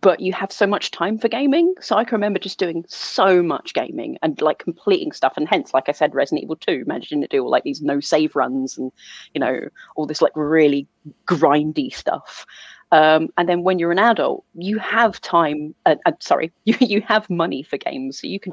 But 0.00 0.20
you 0.20 0.32
have 0.32 0.52
so 0.52 0.68
much 0.68 0.92
time 0.92 1.18
for 1.18 1.26
gaming. 1.26 1.74
So 1.80 1.96
I 1.96 2.04
can 2.04 2.14
remember 2.14 2.38
just 2.38 2.58
doing 2.58 2.84
so 2.86 3.42
much 3.42 3.74
gaming 3.74 4.18
and 4.22 4.40
like 4.40 4.60
completing 4.60 5.10
stuff. 5.10 5.32
And 5.36 5.48
hence, 5.48 5.74
like 5.74 5.88
I 5.88 5.92
said, 5.92 6.14
Resident 6.14 6.44
Evil 6.44 6.56
2, 6.56 6.84
managing 6.86 7.20
to 7.22 7.26
do 7.26 7.42
all 7.42 7.50
like 7.50 7.64
these 7.64 7.82
no 7.82 7.98
save 7.98 8.36
runs 8.36 8.78
and, 8.78 8.92
you 9.34 9.40
know, 9.40 9.68
all 9.96 10.06
this 10.06 10.22
like 10.22 10.32
really 10.36 10.86
grindy 11.26 11.92
stuff. 11.92 12.46
Um, 12.92 13.28
and 13.36 13.48
then 13.48 13.62
when 13.62 13.78
you're 13.78 13.92
an 13.92 13.98
adult, 13.98 14.44
you 14.54 14.78
have 14.78 15.20
time. 15.20 15.74
Uh, 15.86 15.96
uh, 16.06 16.12
sorry, 16.20 16.52
you 16.64 16.76
you 16.80 17.00
have 17.02 17.28
money 17.30 17.62
for 17.62 17.76
games, 17.76 18.20
so 18.20 18.26
you 18.26 18.40
can 18.40 18.52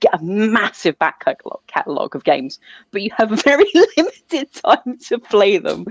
get 0.00 0.14
a 0.14 0.22
massive 0.22 0.98
back 0.98 1.24
catalog, 1.24 1.60
catalog 1.66 2.14
of 2.14 2.24
games, 2.24 2.58
but 2.90 3.02
you 3.02 3.10
have 3.16 3.30
very 3.44 3.70
limited 3.96 4.52
time 4.52 4.98
to 5.06 5.18
play 5.18 5.58
them. 5.58 5.86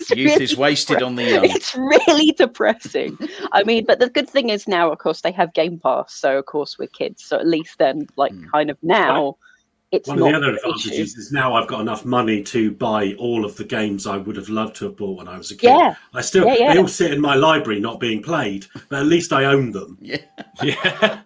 It's 0.00 0.10
Youth 0.10 0.30
really 0.32 0.44
is 0.44 0.56
wasted 0.56 0.98
depre- 0.98 1.06
on 1.06 1.14
the 1.16 1.24
young. 1.24 1.44
It's 1.44 1.74
really 1.76 2.32
depressing. 2.32 3.18
I 3.52 3.62
mean, 3.64 3.84
but 3.84 3.98
the 4.00 4.08
good 4.08 4.28
thing 4.28 4.48
is 4.48 4.66
now, 4.66 4.90
of 4.90 4.98
course, 4.98 5.20
they 5.20 5.32
have 5.32 5.52
Game 5.52 5.78
Pass, 5.78 6.14
so 6.14 6.38
of 6.38 6.46
course 6.46 6.78
we're 6.78 6.88
kids. 6.88 7.24
So 7.24 7.38
at 7.38 7.46
least 7.46 7.76
then, 7.78 8.06
like, 8.16 8.32
Mm. 8.32 8.50
kind 8.50 8.70
of 8.70 8.78
now, 8.82 9.36
it's 9.92 10.08
One 10.08 10.18
of 10.18 10.24
the 10.24 10.36
other 10.36 10.48
an 10.50 10.54
issue. 10.56 10.66
advantages 10.68 11.16
is 11.16 11.32
now 11.32 11.52
I've 11.54 11.66
got 11.66 11.80
enough 11.80 12.04
money 12.04 12.42
to 12.44 12.70
buy 12.70 13.12
all 13.18 13.44
of 13.44 13.56
the 13.56 13.64
games 13.64 14.06
I 14.06 14.16
would 14.16 14.36
have 14.36 14.48
loved 14.48 14.76
to 14.76 14.84
have 14.86 14.96
bought 14.96 15.18
when 15.18 15.28
I 15.28 15.36
was 15.36 15.50
a 15.50 15.56
kid. 15.56 15.66
Yeah, 15.68 15.94
I 16.14 16.20
still 16.22 16.46
Yeah, 16.46 16.54
yeah. 16.58 16.72
they 16.74 16.78
all 16.80 16.88
sit 16.88 17.12
in 17.12 17.20
my 17.20 17.34
library 17.34 17.80
not 17.80 17.98
being 18.00 18.22
played, 18.22 18.66
but 18.88 19.00
at 19.00 19.06
least 19.06 19.32
I 19.32 19.44
own 19.46 19.72
them. 19.72 19.98
Yeah. 20.00 20.18
yeah. 20.62 21.20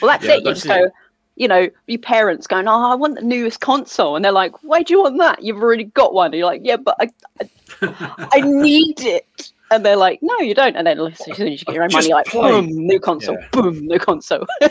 Well, 0.00 0.10
that's 0.10 0.24
Yeah, 0.24 0.32
it. 0.32 0.38
You 0.38 0.44
that's 0.44 0.62
just 0.62 0.66
go, 0.66 0.84
it. 0.84 0.92
You 1.36 1.48
know, 1.48 1.68
your 1.86 1.98
parents 1.98 2.46
going, 2.46 2.68
"Oh, 2.68 2.90
I 2.90 2.94
want 2.94 3.16
the 3.16 3.22
newest 3.22 3.60
console," 3.60 4.16
and 4.16 4.24
they're 4.24 4.32
like, 4.32 4.62
"Why 4.62 4.82
do 4.82 4.92
you 4.92 5.02
want 5.02 5.18
that? 5.18 5.42
You've 5.42 5.62
already 5.62 5.84
got 5.84 6.14
one." 6.14 6.26
And 6.26 6.34
you're 6.34 6.46
like, 6.46 6.62
"Yeah, 6.64 6.76
but 6.76 6.96
I, 7.00 7.08
I, 7.40 8.28
I 8.32 8.40
need 8.44 9.00
it." 9.00 9.52
And 9.70 9.84
they're 9.84 9.96
like, 9.96 10.18
"No, 10.22 10.38
you 10.40 10.54
don't." 10.54 10.76
And 10.76 10.86
then 10.86 11.00
as 11.00 11.18
soon 11.18 11.48
as 11.48 11.60
you 11.60 11.64
get 11.64 11.74
your 11.74 11.84
own 11.84 11.92
money, 11.92 12.12
like. 12.12 12.30
"Boom, 12.30 12.68
new 12.70 13.00
console! 13.00 13.36
Yeah. 13.40 13.48
Boom, 13.52 13.86
new 13.86 13.98
console!" 13.98 14.46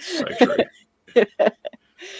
So 0.00 0.24
true. 0.24 1.24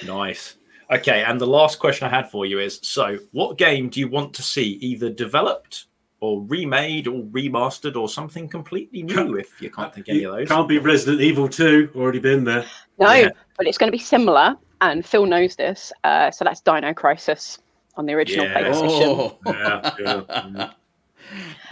nice. 0.05 0.57
Okay, 0.90 1.22
and 1.22 1.40
the 1.40 1.46
last 1.46 1.79
question 1.79 2.07
I 2.07 2.11
had 2.11 2.31
for 2.31 2.44
you 2.44 2.59
is: 2.59 2.81
so, 2.83 3.18
what 3.33 3.57
game 3.57 3.88
do 3.88 4.00
you 4.00 4.09
want 4.09 4.35
to 4.35 4.42
see 4.42 4.72
either 4.81 5.09
developed 5.09 5.87
or 6.20 6.42
remade 6.42 7.06
or 7.09 7.22
remastered 7.24 7.96
or 7.96 8.09
something 8.09 8.48
completely 8.48 9.02
new? 9.02 9.37
If 9.37 9.61
you 9.61 9.70
can't 9.70 9.92
think 9.94 10.09
any 10.09 10.24
of 10.24 10.35
those, 10.35 10.48
Can't 10.48 10.68
be 10.68 10.78
Resident 10.78 11.20
Evil 11.22 11.48
2, 11.48 11.90
already 11.96 12.18
been 12.18 12.44
there. 12.44 12.64
no, 12.98 13.12
Yeah. 13.12 13.30
but 13.56 13.66
it's 13.66 13.78
going 13.78 13.88
to 13.88 13.96
be 13.96 14.02
similar, 14.02 14.56
and 14.80 15.04
Phil 15.04 15.26
knows 15.26 15.56
this. 15.56 15.92
Uh, 16.04 16.30
so 16.30 16.44
that's 16.44 16.61
Dino 16.61 16.92
Crisis 16.94 17.59
on 17.96 18.06
the 18.06 18.12
original 18.12 18.46
Yeah. 18.46 18.61
PlayStation. 18.61 19.02
Oh. 19.02 19.38
Yeah, 19.46 19.90
yeah, 19.98 20.22
yeah. 20.56 20.70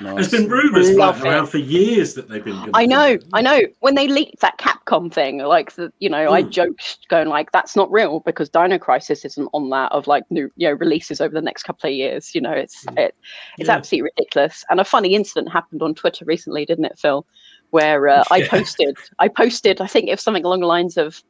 Nice. 0.00 0.30
There's 0.30 0.42
been 0.42 0.50
rumours 0.50 0.92
floating 0.92 1.22
around 1.22 1.46
for 1.46 1.58
years 1.58 2.14
that 2.14 2.28
they've 2.28 2.44
been. 2.44 2.70
I 2.72 2.86
know. 2.86 3.18
I 3.32 3.42
know. 3.42 3.60
When 3.80 3.96
they 3.96 4.06
leaked 4.06 4.40
that 4.40 4.58
Capcom 4.58 5.12
thing, 5.12 5.38
like 5.38 5.72
the, 5.74 5.92
you 5.98 6.08
know, 6.08 6.32
I 6.32 6.42
Mm. 6.42 6.50
joked 6.50 6.98
going 7.08 7.28
like, 7.28 7.50
"That's 7.50 7.74
not 7.74 7.90
real," 7.90 8.20
because 8.20 8.48
Dino 8.48 8.78
Crisis 8.78 9.24
isn't 9.24 9.48
on 9.52 9.70
that 9.70 9.90
of 9.90 10.06
like 10.06 10.22
new, 10.30 10.50
you 10.56 10.68
know, 10.68 10.74
releases 10.74 11.20
over 11.20 11.34
the 11.34 11.42
next 11.42 11.64
couple 11.64 11.88
of 11.90 11.94
years. 11.94 12.32
You 12.34 12.40
know, 12.40 12.52
it's 12.52 12.86
it, 12.96 13.14
it's 13.58 13.68
Yeah. 13.68 13.74
absolutely 13.74 14.10
ridiculous. 14.16 14.64
And 14.70 14.78
a 14.80 14.84
funny 14.84 15.14
incident 15.14 15.52
happened 15.52 15.82
on 15.82 15.94
Twitter 15.94 16.24
recently, 16.24 16.64
didn't 16.64 16.84
it, 16.84 16.98
Phil? 16.98 17.26
Where 17.70 18.08
uh, 18.08 18.24
I 18.30 18.42
posted, 18.48 18.96
I 19.18 19.28
posted, 19.28 19.80
I 19.80 19.86
think 19.88 20.08
it 20.08 20.12
was 20.12 20.22
something 20.22 20.44
along 20.44 20.60
the 20.60 20.66
lines 20.66 20.96
of, 20.96 21.22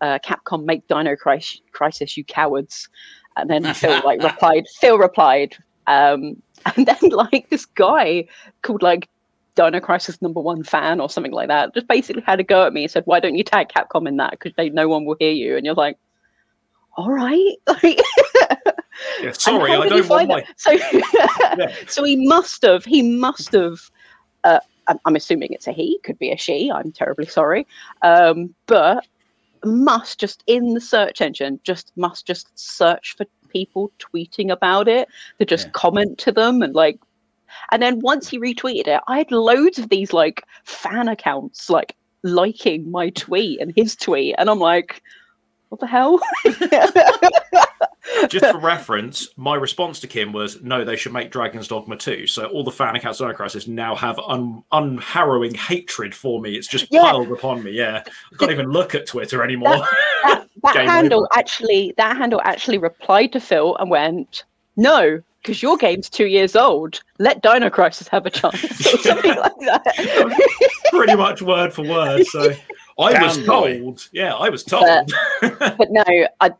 uh, 0.00 0.18
Capcom 0.24 0.64
make 0.64 0.86
Dino 0.86 1.16
Crisis, 1.16 1.60
Crisis, 1.72 2.16
you 2.16 2.24
cowards. 2.24 2.88
And 3.36 3.50
then 3.50 3.64
Phil 3.74 4.00
like 4.04 4.22
replied, 4.22 4.64
Phil 4.80 4.98
replied, 4.98 5.56
um, 5.86 6.42
and 6.76 6.86
then 6.86 7.10
like 7.10 7.50
this 7.50 7.66
guy 7.66 8.26
called 8.62 8.82
like 8.82 9.08
Dino 9.54 9.80
Crisis 9.80 10.20
number 10.20 10.40
one 10.40 10.62
fan 10.62 11.00
or 11.00 11.08
something 11.08 11.32
like 11.32 11.48
that 11.48 11.74
just 11.74 11.86
basically 11.86 12.22
had 12.22 12.40
a 12.40 12.44
go 12.44 12.66
at 12.66 12.72
me 12.72 12.84
and 12.84 12.90
said, 12.90 13.04
"Why 13.06 13.20
don't 13.20 13.36
you 13.36 13.44
tag 13.44 13.68
Capcom 13.68 14.08
in 14.08 14.16
that? 14.16 14.32
Because 14.32 14.52
they 14.56 14.70
no 14.70 14.88
one 14.88 15.04
will 15.04 15.16
hear 15.18 15.32
you." 15.32 15.56
And 15.56 15.64
you're 15.64 15.74
like, 15.74 15.98
"All 16.96 17.10
right." 17.10 17.56
Like, 17.82 18.00
Yeah, 19.20 19.32
sorry, 19.32 19.72
I 19.72 19.88
don't 19.88 20.08
want 20.08 20.28
my. 20.28 20.46
So, 20.56 20.76
so 21.88 22.04
he 22.04 22.26
must 22.26 22.62
have. 22.62 22.84
He 22.84 23.02
must 23.02 23.52
have. 23.52 23.90
Uh, 24.44 24.60
I'm, 24.86 25.00
I'm 25.04 25.16
assuming 25.16 25.52
it's 25.52 25.66
a 25.66 25.72
he. 25.72 25.98
Could 26.04 26.18
be 26.18 26.30
a 26.30 26.36
she. 26.36 26.70
I'm 26.70 26.92
terribly 26.92 27.26
sorry. 27.26 27.66
Um, 28.02 28.54
but 28.66 29.06
must 29.64 30.20
just 30.20 30.44
in 30.46 30.74
the 30.74 30.80
search 30.80 31.20
engine 31.20 31.58
just 31.64 31.90
must 31.96 32.26
just 32.26 32.48
search 32.58 33.16
for 33.16 33.26
people 33.54 33.90
tweeting 33.98 34.50
about 34.50 34.88
it 34.88 35.08
to 35.38 35.46
just 35.46 35.66
Yeah. 35.66 35.72
comment 35.72 36.18
to 36.18 36.32
them 36.32 36.60
and 36.60 36.74
like 36.74 36.98
and 37.70 37.80
then 37.80 38.00
once 38.00 38.28
he 38.28 38.38
retweeted 38.38 38.88
it 38.88 39.00
i 39.06 39.18
had 39.18 39.30
loads 39.30 39.78
of 39.78 39.88
these 39.88 40.12
like 40.12 40.42
fan 40.64 41.08
accounts 41.08 41.70
like 41.70 41.96
liking 42.24 42.90
my 42.90 43.10
tweet 43.10 43.60
and 43.60 43.72
his 43.76 43.94
tweet 43.94 44.34
and 44.38 44.50
i'm 44.50 44.58
like 44.58 45.00
what 45.68 45.80
the 45.80 45.86
hell 45.86 46.20
Just 48.28 48.46
for 48.52 48.58
reference, 48.58 49.28
my 49.36 49.54
response 49.54 50.00
to 50.00 50.06
Kim 50.06 50.32
was, 50.32 50.62
"No, 50.62 50.84
they 50.84 50.96
should 50.96 51.12
make 51.12 51.30
Dragon's 51.30 51.68
Dogma 51.68 51.96
2." 51.96 52.26
So 52.26 52.46
all 52.46 52.64
the 52.64 52.70
fan 52.70 52.96
accounts 52.96 53.20
of 53.20 53.26
Dino 53.26 53.36
Crisis 53.36 53.66
now 53.66 53.94
have 53.94 54.18
un- 54.26 54.62
unharrowing 54.72 55.56
hatred 55.56 56.14
for 56.14 56.40
me. 56.40 56.54
It's 56.54 56.68
just 56.68 56.86
Yeah. 56.90 57.02
piled 57.02 57.30
upon 57.32 57.62
me. 57.62 57.72
Yeah, 57.72 58.02
I 58.06 58.36
can't 58.36 58.50
even 58.50 58.70
look 58.70 58.94
at 58.94 59.06
Twitter 59.06 59.42
anymore. 59.42 59.84
that, 60.24 60.46
that 60.62 60.74
Game 60.74 60.86
handle 60.88 61.20
over. 61.20 61.28
actually 61.38 61.94
that 61.96 62.16
handle 62.16 62.40
actually 62.44 62.78
replied 62.78 63.32
to 63.32 63.40
phil 63.40 63.76
and 63.78 63.90
went 63.90 64.44
no 64.76 65.20
because 65.42 65.62
your 65.62 65.76
game's 65.76 66.08
two 66.08 66.26
years 66.26 66.56
old 66.56 67.00
let 67.18 67.42
dino 67.42 67.68
crisis 67.68 68.08
have 68.08 68.24
a 68.24 68.30
chance 68.30 68.64
or 68.64 68.98
something 68.98 69.36
like 69.36 69.52
that 69.60 69.84
Pretty 70.90 71.14
much 71.16 71.42
word 71.42 71.72
for 71.72 71.82
word. 71.82 72.24
So 72.26 72.52
I 72.98 73.22
was 73.22 73.36
Damn 73.36 73.46
boy. 73.46 73.78
told. 73.80 74.08
Yeah, 74.12 74.34
I 74.34 74.48
was 74.48 74.62
told. 74.64 75.12
but 75.40 75.88
no 75.90 76.04
I, 76.40 76.52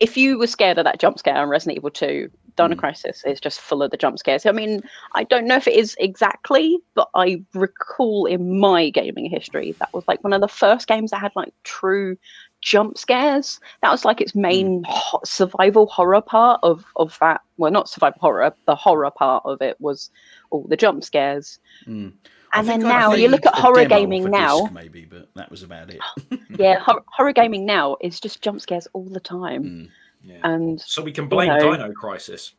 if 0.00 0.16
you 0.16 0.38
were 0.38 0.46
scared 0.46 0.78
of 0.78 0.84
that 0.84 1.00
jump 1.00 1.18
scare 1.18 1.36
on 1.36 1.48
resident 1.48 1.78
evil 1.78 1.90
2 1.90 2.30
dino 2.56 2.74
Mm. 2.74 2.78
crisis 2.78 3.22
is 3.26 3.38
just 3.40 3.60
full 3.60 3.82
of 3.82 3.90
the 3.90 3.96
jump 3.96 4.18
scares 4.18 4.46
i 4.46 4.52
mean 4.52 4.82
i 5.14 5.24
don't 5.24 5.46
know 5.46 5.56
if 5.56 5.66
it 5.66 5.74
is 5.74 5.94
exactly 6.00 6.78
but 6.94 7.08
i 7.14 7.42
recall 7.54 8.24
in 8.26 8.58
my 8.58 8.88
gaming 8.90 9.28
history 9.30 9.74
that 9.78 9.92
was 9.92 10.04
like 10.08 10.22
one 10.24 10.32
of 10.32 10.40
the 10.40 10.48
first 10.48 10.86
games 10.88 11.10
that 11.10 11.20
had 11.20 11.32
like 11.36 11.52
true 11.64 12.16
jump 12.62 12.96
scares 12.98 13.60
that 13.82 13.90
was 13.90 14.04
like 14.04 14.20
its 14.20 14.34
main 14.34 14.82
ho- 14.86 15.20
survival 15.24 15.86
horror 15.86 16.20
part 16.22 16.58
of 16.62 16.84
of 16.96 17.16
that 17.20 17.40
well 17.58 17.70
not 17.70 17.88
survival 17.88 18.18
horror 18.20 18.52
the 18.66 18.74
horror 18.74 19.10
part 19.10 19.42
of 19.44 19.60
it 19.60 19.78
was 19.80 20.10
all 20.50 20.66
the 20.68 20.76
jump 20.76 21.04
scares 21.04 21.58
Mm. 21.86 22.12
I 22.56 22.60
and 22.60 22.68
then 22.68 22.80
now 22.80 23.12
you 23.14 23.28
look 23.28 23.44
at 23.46 23.54
horror 23.54 23.84
gaming 23.84 24.30
now 24.30 24.60
disc 24.62 24.72
maybe, 24.72 25.04
but 25.04 25.28
that 25.34 25.50
was 25.50 25.62
about 25.62 25.90
it. 25.90 26.00
yeah 26.58 26.78
hor- 26.78 27.04
horror 27.06 27.32
gaming 27.32 27.64
now 27.66 27.96
is 28.00 28.18
just 28.20 28.42
jump 28.42 28.60
scares 28.60 28.86
all 28.92 29.04
the 29.04 29.20
time 29.20 29.62
Mm. 29.64 29.88
Yeah. 30.24 30.40
and 30.42 30.80
So 30.80 31.02
we 31.02 31.12
can 31.12 31.28
blame 31.28 31.48
know. 31.48 31.72
Dino 31.72 31.92
Crisis. 31.92 32.54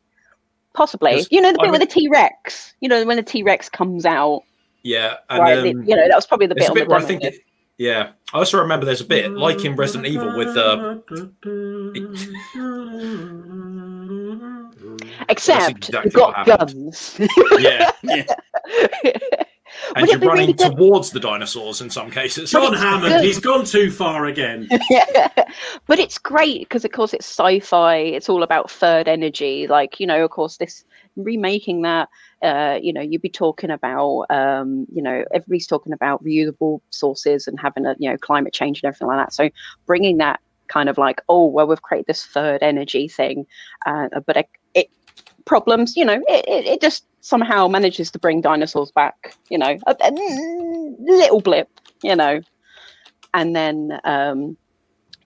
possibly 0.72 1.26
you 1.30 1.40
know 1.40 1.52
the 1.52 1.60
I 1.60 1.64
bit 1.64 1.72
with 1.72 1.80
the 1.80 1.86
t-rex 1.86 2.74
you 2.80 2.88
know 2.88 3.04
when 3.04 3.16
the 3.16 3.22
t-rex 3.22 3.68
comes 3.68 4.06
out 4.06 4.42
Yeah, 4.82 5.16
and 5.28 5.40
right 5.40 5.58
um, 5.58 5.64
the- 5.64 5.86
you 5.90 5.96
know 5.96 6.06
that 6.08 6.14
was 6.14 6.26
probably 6.26 6.46
the 6.46 6.54
there's 6.54 6.70
bit 6.70 6.82
a 6.82 6.82
on 6.82 6.88
the 6.88 6.94
where 6.94 7.00
I 7.00 7.04
think 7.04 7.22
it, 7.24 7.34
yeah. 7.76 8.10
I 8.34 8.38
also 8.38 8.58
remember 8.58 8.86
there's 8.86 9.00
a 9.02 9.04
bit 9.04 9.30
like 9.32 9.64
in 9.64 9.76
Resident 9.76 10.06
Evil 10.08 10.36
with 10.36 10.56
uh, 10.56 10.96
except 15.28 15.88
exactly 15.88 16.00
you've 16.04 16.12
got 16.14 16.34
happened. 16.46 16.68
guns 16.92 17.20
yeah, 17.58 17.90
Yeah. 18.02 18.24
And 19.96 20.06
Would 20.06 20.10
you're 20.10 20.28
running 20.28 20.48
really 20.48 20.52
good- 20.52 20.76
towards 20.76 21.10
the 21.10 21.20
dinosaurs 21.20 21.80
in 21.80 21.90
some 21.90 22.10
cases. 22.10 22.50
John 22.50 22.72
Hammond, 22.74 23.14
good. 23.14 23.24
he's 23.24 23.38
gone 23.38 23.64
too 23.64 23.90
far 23.90 24.26
again. 24.26 24.68
yeah. 24.90 25.28
but 25.86 25.98
it's 25.98 26.18
great 26.18 26.60
because 26.60 26.84
of 26.84 26.92
course 26.92 27.12
it's 27.14 27.26
sci-fi 27.26 27.96
it's 27.96 28.28
all 28.28 28.42
about 28.42 28.70
third 28.70 29.08
energy 29.08 29.66
like 29.66 29.98
you 30.00 30.06
know 30.06 30.24
of 30.24 30.30
course 30.30 30.56
this 30.58 30.84
remaking 31.16 31.82
that 31.82 32.08
uh 32.42 32.78
you 32.80 32.92
know 32.92 33.00
you'd 33.00 33.22
be 33.22 33.28
talking 33.28 33.70
about 33.70 34.22
um 34.30 34.86
you 34.92 35.02
know 35.02 35.24
everybody's 35.32 35.66
talking 35.66 35.92
about 35.92 36.22
reusable 36.22 36.80
sources 36.90 37.48
and 37.48 37.58
having 37.58 37.86
a 37.86 37.94
you 37.98 38.08
know 38.10 38.16
climate 38.18 38.52
change 38.52 38.82
and 38.82 38.88
everything 38.88 39.08
like 39.08 39.18
that 39.18 39.32
so 39.32 39.48
bringing 39.86 40.18
that 40.18 40.40
kind 40.68 40.88
of 40.88 40.98
like 40.98 41.20
oh 41.28 41.46
well 41.46 41.66
we've 41.66 41.82
created 41.82 42.06
this 42.06 42.24
third 42.26 42.62
energy 42.62 43.08
thing 43.08 43.46
uh, 43.86 44.08
but 44.26 44.36
problems 45.48 45.96
you 45.96 46.04
know 46.04 46.20
it, 46.28 46.44
it, 46.48 46.66
it 46.66 46.80
just 46.80 47.06
somehow 47.22 47.68
manages 47.68 48.10
to 48.12 48.18
bring 48.20 48.40
dinosaurs 48.42 48.92
back 48.94 49.34
you 49.50 49.58
know 49.58 49.78
a, 49.86 49.96
a 50.00 50.12
little 51.00 51.40
blip 51.40 51.68
you 52.02 52.16
know. 52.16 52.40
And 53.34 53.56
then 53.56 54.00
um 54.04 54.56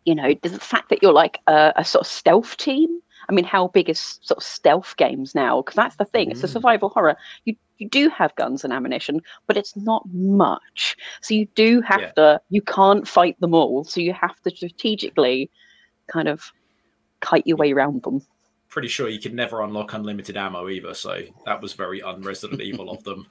you 0.05 0.15
know 0.15 0.35
the 0.43 0.51
fact 0.59 0.89
that 0.91 1.03
you're 1.03 1.13
like 1.13 1.39
a, 1.49 1.73
a 1.77 1.85
sort 1.85 2.03
of 2.07 2.11
stealth 2.11 2.57
team 2.57 2.89
i 3.29 3.33
mean 3.33 3.45
how 3.45 3.69
big 3.69 3.89
is 3.91 4.19
sort 4.23 4.39
of 4.39 4.45
stealth 4.45 4.97
games 4.97 5.35
now? 5.35 5.63
Because 5.63 5.77
that's 5.77 5.97
the 5.97 6.05
thing 6.07 6.31
it's 6.31 6.45
a 6.45 6.49
Mm. 6.49 6.53
survival 6.53 6.89
horror. 6.91 7.17
You 7.45 7.55
you 7.79 7.89
do 7.89 8.09
have 8.11 8.35
guns 8.37 8.65
and 8.65 8.73
ammunition 8.73 9.21
but 9.49 9.57
it's 9.57 9.77
not 9.77 10.03
much. 10.13 10.97
So 11.23 11.35
you 11.35 11.47
do 11.55 11.81
have 11.83 12.01
Yeah. 12.03 12.13
to 12.17 12.41
you 12.51 12.63
can't 12.63 13.07
fight 13.09 13.39
them 13.41 13.55
all. 13.55 13.85
So 13.85 14.01
you 14.01 14.13
have 14.15 14.41
to 14.43 14.51
strategically 14.51 15.51
kind 16.13 16.29
of 16.29 16.53
kite 17.21 17.47
your 17.47 17.57
way 17.57 17.73
around 17.73 18.03
them 18.03 18.21
Pretty 18.73 18.89
sure 18.89 19.11
you 19.11 19.21
could 19.21 19.35
never 19.35 19.61
unlock 19.61 19.93
unlimited 19.93 20.35
ammo 20.35 20.71
either, 20.71 20.95
so 20.95 21.21
that 21.45 21.61
was 21.61 21.75
very 21.75 22.01
un-Resident 22.01 22.61
Evil 22.63 22.91
of 22.91 23.05
them. 23.05 23.27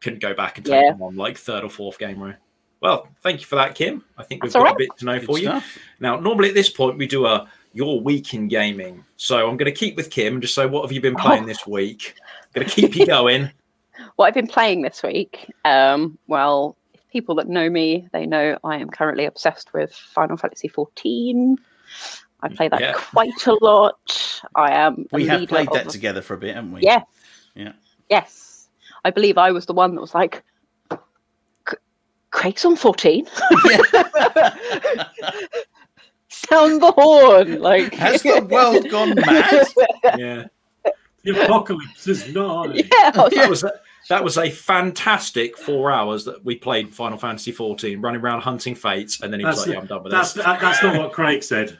Couldn't 0.00 0.20
go 0.22 0.32
back 0.32 0.56
and 0.56 0.64
take 0.64 0.82
Yeah. 0.82 0.92
them 0.92 1.02
on 1.02 1.14
like 1.14 1.36
third 1.36 1.62
or 1.62 1.68
fourth 1.68 1.98
game 1.98 2.18
row. 2.22 2.32
Well, 2.80 3.06
thank 3.22 3.40
you 3.40 3.46
for 3.46 3.56
that, 3.56 3.74
Kim. 3.74 4.02
I 4.16 4.22
think 4.22 4.42
we've 4.42 4.50
That's 4.50 4.56
all 4.56 4.64
got 4.64 4.76
a 4.76 4.78
bit 4.78 4.88
to 4.96 5.04
know 5.04 5.18
Good 5.18 5.26
for 5.26 5.38
you. 5.38 5.60
Now, 6.00 6.18
normally 6.18 6.48
at 6.48 6.54
this 6.54 6.70
point, 6.70 6.96
we 6.96 7.06
do 7.06 7.26
a 7.26 7.46
your 7.74 8.00
week 8.00 8.32
in 8.32 8.48
gaming. 8.48 9.04
So 9.18 9.36
I'm 9.46 9.58
going 9.58 9.70
to 9.70 9.78
keep 9.78 9.94
with 9.94 10.08
Kim 10.08 10.34
and 10.34 10.42
just 10.42 10.54
say, 10.54 10.64
what 10.64 10.82
have 10.84 10.90
you 10.92 11.02
been 11.02 11.16
playing 11.16 11.42
Oh. 11.44 11.46
this 11.48 11.66
week? 11.66 12.14
I'm 12.46 12.48
going 12.54 12.66
to 12.66 12.72
keep 12.74 12.96
you 12.96 13.04
going. 13.04 13.50
what 14.16 14.24
I've 14.26 14.34
been 14.34 14.46
playing 14.46 14.80
this 14.80 15.02
week, 15.02 15.52
um, 15.66 16.16
well, 16.28 16.78
people 17.12 17.34
that 17.34 17.46
know 17.48 17.68
me, 17.68 18.08
they 18.12 18.24
know 18.24 18.56
I 18.64 18.76
am 18.78 18.88
currently 18.88 19.26
obsessed 19.26 19.74
with 19.74 19.92
Final 19.92 20.38
Fantasy 20.38 20.70
XIV. 20.70 21.56
I 22.40 22.48
play 22.48 22.68
that 22.68 22.80
Yeah. 22.80 22.92
quite 22.94 23.46
a 23.46 23.54
lot. 23.64 24.42
I 24.54 24.72
am. 24.72 25.06
We 25.12 25.26
have 25.26 25.48
played 25.48 25.68
of 25.68 25.74
that 25.74 25.86
a- 25.86 25.90
together 25.90 26.22
for 26.22 26.34
a 26.34 26.38
bit, 26.38 26.54
haven't 26.54 26.72
we? 26.72 26.82
Yes. 26.82 27.04
Yeah. 27.54 27.72
Yes. 28.08 28.68
I 29.04 29.10
believe 29.10 29.38
I 29.38 29.50
was 29.50 29.66
the 29.66 29.72
one 29.74 29.94
that 29.94 30.00
was 30.00 30.14
like, 30.14 30.42
Craig's 32.30 32.64
on 32.64 32.76
14. 32.76 33.26
Sound 36.28 36.82
the 36.82 36.92
horn. 36.92 37.60
Like, 37.60 37.94
Has 37.94 38.22
the 38.22 38.46
world 38.50 38.88
gone 38.90 39.14
mad? 39.14 39.66
Yeah, 40.18 40.44
The 41.24 41.44
apocalypse 41.44 42.06
is 42.06 42.32
nigh. 42.34 42.72
yeah. 42.92 43.12
I 43.14 43.22
was 43.24 43.32
that 43.34 43.48
was 43.50 43.64
a, 43.64 43.72
that 44.08 44.24
was 44.24 44.38
a 44.38 44.50
fantastic 44.50 45.56
four 45.58 45.90
hours 45.90 46.24
that 46.26 46.44
we 46.44 46.56
played 46.56 46.94
Final 46.94 47.18
Fantasy 47.18 47.50
14, 47.52 48.00
running 48.00 48.20
around 48.20 48.40
hunting 48.42 48.74
fates, 48.74 49.20
and 49.22 49.32
then 49.32 49.40
he 49.40 49.46
was 49.46 49.56
That's, 49.56 49.66
like, 49.68 49.74
"Yeah, 49.74 49.80
I'm 49.80 49.86
done 49.86 50.02
with 50.04 50.12
that's, 50.12 50.32
this." 50.34 50.44
that, 50.44 50.60
that's 50.60 50.82
not 50.82 50.96
what 50.96 51.12
Craig 51.12 51.42
said. 51.42 51.78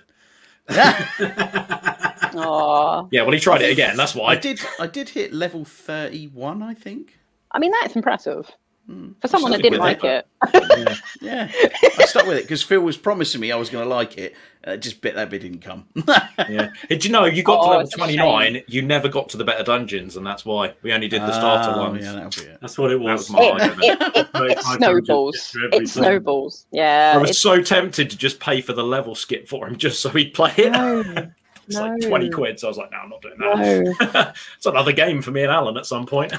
Aw. 2.35 3.07
Yeah, 3.11 3.23
well, 3.23 3.33
he 3.33 3.41
tried 3.41 3.63
it 3.63 3.73
again. 3.73 3.97
That's 3.97 4.15
why 4.15 4.33
I 4.33 4.37
did. 4.37 4.61
I 4.79 4.87
did 4.87 5.09
hit 5.11 5.33
level 5.33 5.65
thirty-one. 5.65 6.63
I 6.63 6.75
think. 6.75 7.19
I 7.53 7.59
mean, 7.59 7.73
that's 7.81 7.97
impressive. 7.97 8.51
Hmm. 8.89 9.11
For 9.21 9.29
someone 9.29 9.53
that 9.53 9.61
didn't 9.61 9.81
like 9.81 10.03
it. 10.03 10.27
it. 10.55 10.99
Yeah, 11.21 11.51
I 11.99 12.05
stuck 12.07 12.27
with 12.27 12.39
it 12.39 12.45
because 12.45 12.63
Phil 12.63 12.81
was 12.81 12.97
promising 12.97 13.41
me 13.41 13.53
I 13.53 13.57
was 13.57 13.69
going 13.69 13.85
to 13.85 13.89
like 13.95 14.17
it. 14.17 14.35
Uh, 14.65 14.77
just 14.77 15.03
bit 15.03 15.15
that 15.15 15.29
bit 15.29 15.43
didn't 15.43 15.61
come. 15.61 15.87
Yeah. 16.49 16.71
Did 16.89 17.05
you 17.05 17.11
know 17.13 17.27
you 17.27 17.43
got 17.43 17.57
to 17.57 17.61
Oh, 17.69 17.77
level 17.79 17.91
29? 17.91 18.63
You 18.67 18.81
never 18.83 19.09
got 19.09 19.29
to 19.31 19.37
the 19.37 19.45
better 19.45 19.63
dungeons, 19.63 20.17
and 20.17 20.27
that's 20.27 20.47
why 20.47 20.73
we 20.83 20.93
only 20.95 21.07
did 21.09 21.21
the 21.21 21.33
starter 21.33 21.73
Oh, 21.79 21.91
ones. 21.91 22.03
Yeah, 22.05 22.29
be 22.35 22.51
it. 22.51 22.59
That's 22.63 22.79
what 22.79 22.91
it 22.91 22.99
That 22.99 23.05
was. 23.05 23.29
was 23.29 23.31
my 23.31 23.41
It, 23.43 23.51
argument. 23.61 23.83
it, 23.83 24.01
it, 24.17 24.29
it 24.59 24.59
snowballs. 24.63 25.37
budget 25.37 25.51
for 25.53 25.65
every 25.67 25.77
It 25.77 25.81
time. 25.81 25.87
snowballs. 25.89 26.67
Yeah. 26.71 27.13
I 27.15 27.19
was 27.19 27.31
it's- 27.31 27.39
so 27.41 27.61
tempted 27.61 28.09
to 28.09 28.17
just 28.17 28.41
pay 28.41 28.63
for 28.63 28.73
the 28.73 28.85
level 28.85 29.15
skip 29.15 29.49
for 29.49 29.67
him 29.69 29.77
just 29.77 30.01
so 30.01 30.09
he'd 30.11 30.33
play 30.33 30.53
it. 30.57 30.71
no, 30.73 31.31
it's 31.67 31.77
like 31.77 32.01
20 32.01 32.31
quid. 32.31 32.59
So 32.59 32.69
I 32.69 32.71
was 32.71 32.79
like, 32.79 32.91
no, 32.91 32.97
I'm 32.99 33.11
not 33.11 33.21
doing 33.21 33.37
that. 33.39 34.11
no. 34.15 34.33
it's 34.57 34.65
another 34.67 34.93
game 34.93 35.21
for 35.21 35.31
me 35.33 35.43
and 35.43 35.53
Alan 35.53 35.77
at 35.77 35.85
some 35.85 36.07
point. 36.07 36.33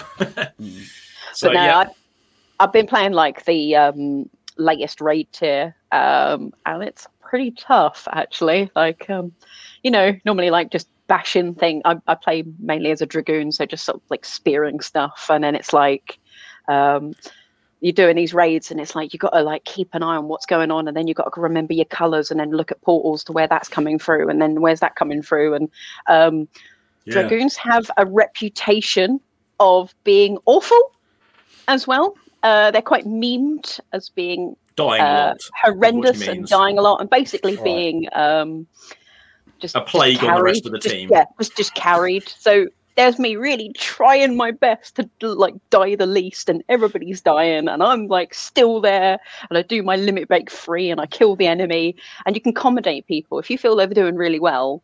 So, 1.33 1.49
but 1.49 1.53
no, 1.53 1.63
yeah. 1.63 1.77
I've, 1.77 1.89
I've 2.59 2.73
been 2.73 2.87
playing 2.87 3.13
like 3.13 3.45
the 3.45 3.75
um, 3.75 4.29
latest 4.57 5.01
raid 5.01 5.27
tier, 5.31 5.75
um, 5.91 6.53
and 6.65 6.83
it's 6.83 7.07
pretty 7.21 7.51
tough 7.51 8.07
actually. 8.11 8.69
Like, 8.75 9.09
um, 9.09 9.31
you 9.83 9.91
know, 9.91 10.13
normally 10.25 10.49
like 10.49 10.71
just 10.71 10.89
bashing 11.07 11.55
thing. 11.55 11.81
I, 11.85 11.97
I 12.07 12.15
play 12.15 12.43
mainly 12.59 12.91
as 12.91 13.01
a 13.01 13.05
dragoon, 13.05 13.51
so 13.51 13.65
just 13.65 13.85
sort 13.85 13.97
of 13.97 14.03
like 14.09 14.25
spearing 14.25 14.79
stuff, 14.81 15.27
and 15.29 15.43
then 15.43 15.55
it's 15.55 15.73
like, 15.73 16.19
um, 16.67 17.15
you're 17.81 17.93
doing 17.93 18.15
these 18.15 18.33
raids 18.33 18.71
and 18.71 18.81
it's 18.81 18.93
like 18.93 19.13
you've 19.13 19.21
got 19.21 19.29
to 19.29 19.41
like 19.41 19.63
keep 19.63 19.89
an 19.93 20.03
eye 20.03 20.17
on 20.17 20.27
what's 20.27 20.45
going 20.45 20.69
on 20.69 20.87
and 20.87 20.97
then 20.97 21.07
you've 21.07 21.15
got 21.15 21.33
to 21.33 21.41
remember 21.41 21.73
your 21.73 21.85
colors 21.85 22.29
and 22.29 22.39
then 22.39 22.51
look 22.51 22.71
at 22.71 22.81
portals 22.81 23.23
to 23.23 23.31
where 23.31 23.47
that's 23.47 23.69
coming 23.69 23.97
through 23.97 24.27
and 24.29 24.41
then 24.41 24.59
where's 24.59 24.81
that 24.81 24.95
coming 24.95 25.21
through 25.21 25.53
and 25.53 25.69
um, 26.07 26.47
Yeah. 27.05 27.13
dragoons 27.13 27.55
have 27.55 27.89
a 27.97 28.05
reputation 28.05 29.19
of 29.59 29.95
being 30.03 30.37
awful 30.45 30.77
as 31.69 31.87
well 31.87 32.15
uh, 32.43 32.71
they're 32.71 32.81
quite 32.81 33.05
memed 33.05 33.79
as 33.93 34.09
being 34.09 34.55
Dying 34.75 35.01
a 35.01 35.05
uh, 35.05 35.27
lot. 35.27 35.37
horrendous 35.63 36.27
and 36.27 36.47
dying 36.47 36.77
a 36.77 36.81
lot 36.81 37.01
and 37.01 37.09
basically 37.09 37.55
Right. 37.55 37.63
being 37.65 38.07
um, 38.13 38.65
just 39.59 39.75
A 39.75 39.81
plague 39.81 40.15
just 40.19 40.29
on 40.29 40.37
the 40.37 40.43
rest 40.43 40.65
of 40.65 40.71
the 40.71 40.79
just- 40.79 40.95
team. 40.95 41.09
yeah 41.11 41.25
was 41.37 41.49
just 41.49 41.73
carried 41.75 42.27
so 42.27 42.67
there's 42.95 43.19
me 43.19 43.35
really 43.37 43.71
trying 43.77 44.35
my 44.35 44.51
best 44.51 44.95
to 44.95 45.09
like 45.35 45.53
die 45.69 45.95
the 45.95 46.05
least 46.05 46.49
and 46.49 46.63
everybody's 46.69 47.21
dying 47.21 47.67
and 47.69 47.81
i'm 47.83 48.07
like 48.07 48.33
still 48.33 48.81
there 48.81 49.17
and 49.49 49.57
i 49.57 49.61
do 49.61 49.81
my 49.83 49.95
limit 49.95 50.27
break 50.27 50.49
free 50.49 50.89
and 50.89 50.99
i 50.99 51.05
kill 51.05 51.35
the 51.35 51.47
enemy 51.47 51.95
and 52.25 52.35
you 52.35 52.41
can 52.41 52.49
accommodate 52.51 53.05
people 53.07 53.39
if 53.39 53.49
you 53.49 53.57
feel 53.57 53.75
they're 53.75 53.87
doing 53.87 54.15
really 54.15 54.39
well 54.39 54.81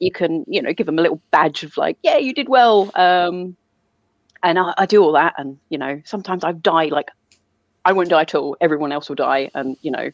you 0.00 0.10
can 0.10 0.44
you 0.48 0.60
know 0.60 0.72
give 0.74 0.84
them 0.86 0.98
a 0.98 1.02
little 1.02 1.20
badge 1.30 1.62
of 1.62 1.74
like 1.78 1.96
yeah 2.02 2.16
you 2.18 2.34
did 2.34 2.48
well 2.48 2.90
um 2.94 3.56
and 4.44 4.58
I, 4.58 4.74
I 4.78 4.86
do 4.86 5.02
all 5.02 5.12
that 5.12 5.34
and 5.38 5.58
you 5.70 5.78
know 5.78 6.00
sometimes 6.04 6.44
i 6.44 6.52
die 6.52 6.84
like 6.86 7.10
i 7.84 7.92
won't 7.92 8.08
die 8.08 8.22
at 8.22 8.34
all. 8.34 8.56
Everyone 8.60 8.92
else 8.92 9.08
will 9.08 9.16
die 9.16 9.50
and 9.54 9.76
you 9.82 9.90
know. 9.90 10.10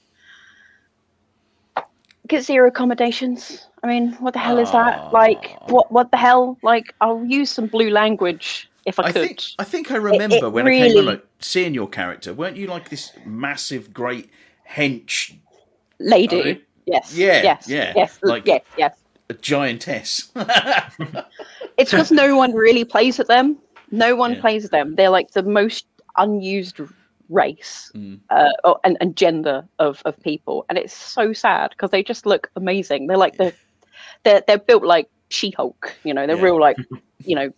Get 2.27 2.45
zero 2.45 2.69
accommodations. 2.69 3.67
I 3.83 3.87
mean 3.87 4.13
what 4.15 4.33
the 4.35 4.39
hell 4.39 4.59
is 4.59 4.71
that? 4.73 4.99
Ah. 4.99 5.11
Like 5.13 5.57
what 5.69 5.91
what 5.93 6.11
the 6.11 6.17
hell? 6.17 6.59
Like 6.63 6.95
i'll 7.01 7.25
use 7.25 7.51
some 7.51 7.67
blue 7.67 7.91
language 7.91 8.69
if 8.87 8.99
i, 8.99 9.05
I 9.05 9.13
could. 9.13 9.27
Think 9.27 9.43
I 9.59 9.65
think 9.65 9.91
I 9.91 9.97
remember 9.97 10.47
it 10.47 10.53
when 10.53 10.67
I 10.67 10.71
came 10.71 10.83
really- 10.83 11.03
like, 11.03 11.27
seeing 11.41 11.75
your 11.75 11.89
character. 11.89 12.33
Weren't 12.33 12.57
you 12.57 12.67
like 12.67 12.89
this 12.89 13.13
massive, 13.25 13.93
great 13.93 14.31
hench 14.69 15.37
lady. 15.99 16.41
Okay. 16.41 16.61
yes. 16.87 17.17
Yeah, 17.17 17.43
yes. 17.43 17.69
yeah, 17.69 17.93
yes. 17.97 18.19
Like- 18.23 18.47
yes. 18.47 18.63
yes 18.77 18.97
a 19.31 19.35
giantess? 19.35 20.31
It's 21.79 21.93
because 21.93 22.11
no 22.13 22.37
one 22.37 22.53
really 22.53 22.85
plays 22.85 23.19
at 23.21 23.27
them. 23.27 23.57
No 23.91 24.15
one 24.17 24.35
Yeah. 24.35 24.41
plays 24.41 24.71
them. 24.71 24.95
They're 24.97 25.11
like 25.11 25.33
the 25.33 25.43
most 25.43 25.87
unused 26.17 26.81
race 27.29 27.91
Mm. 27.95 28.21
uh, 28.31 28.51
or- 28.65 28.81
and, 28.85 28.97
and 29.01 29.17
gender 29.17 29.65
of, 29.79 30.03
of 30.05 30.21
people, 30.23 30.65
and 30.69 30.79
it's 30.79 30.95
so 30.95 31.33
sad 31.33 31.71
because 31.71 31.91
they 31.91 32.03
just 32.03 32.27
look 32.27 32.51
amazing. 32.57 33.07
They're 33.07 33.17
like 33.17 33.37
the 33.37 33.53
they're 34.25 34.43
they're 34.47 34.59
built 34.59 34.85
like 34.85 35.09
She-Hulk. 35.29 35.95
You 36.05 36.15
know, 36.15 36.27
they're 36.27 36.37
Yeah. 36.37 36.43
real 36.45 36.61
like 36.61 36.77
you 37.25 37.35
know. 37.37 37.53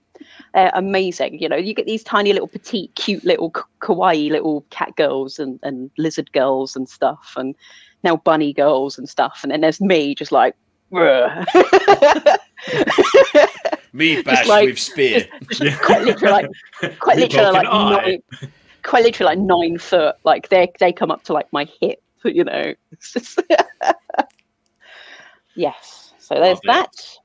They're 0.55 0.71
amazing. 0.75 1.41
You 1.41 1.49
know, 1.49 1.57
you 1.57 1.75
get 1.75 1.87
these 1.87 2.05
tiny 2.05 2.33
little 2.33 2.47
petite, 2.47 2.95
cute 2.95 3.25
little 3.25 3.51
kawaii 3.81 4.31
little 4.31 4.65
cat 4.71 4.95
girls 4.97 5.41
and, 5.41 5.59
and 5.65 5.91
lizard 5.99 6.31
girls 6.33 6.77
and 6.77 6.89
stuff, 6.89 7.33
and 7.37 7.57
now 8.05 8.17
bunny 8.19 8.53
girls 8.53 8.99
and 8.99 9.09
stuff. 9.09 9.41
And 9.43 9.51
then 9.51 9.63
there's 9.63 9.81
me 9.81 10.15
just 10.15 10.31
like. 10.31 10.55
Me 13.93 14.23
bash 14.23 14.47
like- 14.47 14.67
with 14.67 14.79
spear. 14.79 15.27
just 15.51 15.81
quite 15.83 16.03
literally 16.03 16.33
like 16.33 16.51
quite 16.99 17.19
literally 17.19 17.51
like 17.53 17.65
nine, 17.65 18.23
quite 18.83 19.05
literally 19.05 19.37
like 19.37 19.39
nine 19.39 19.79
foot. 19.79 20.17
Like 20.25 20.49
they 20.49 20.73
they 20.81 20.93
come 20.93 21.11
up 21.11 21.25
to 21.25 21.33
like 21.33 21.53
my 21.53 21.69
hip, 21.81 22.03
you 22.25 22.45
know. 22.45 22.75
Yes. 25.55 26.13
So 26.19 26.35
there's 26.37 26.61
Lovely. 26.65 26.69
that. 26.83 27.19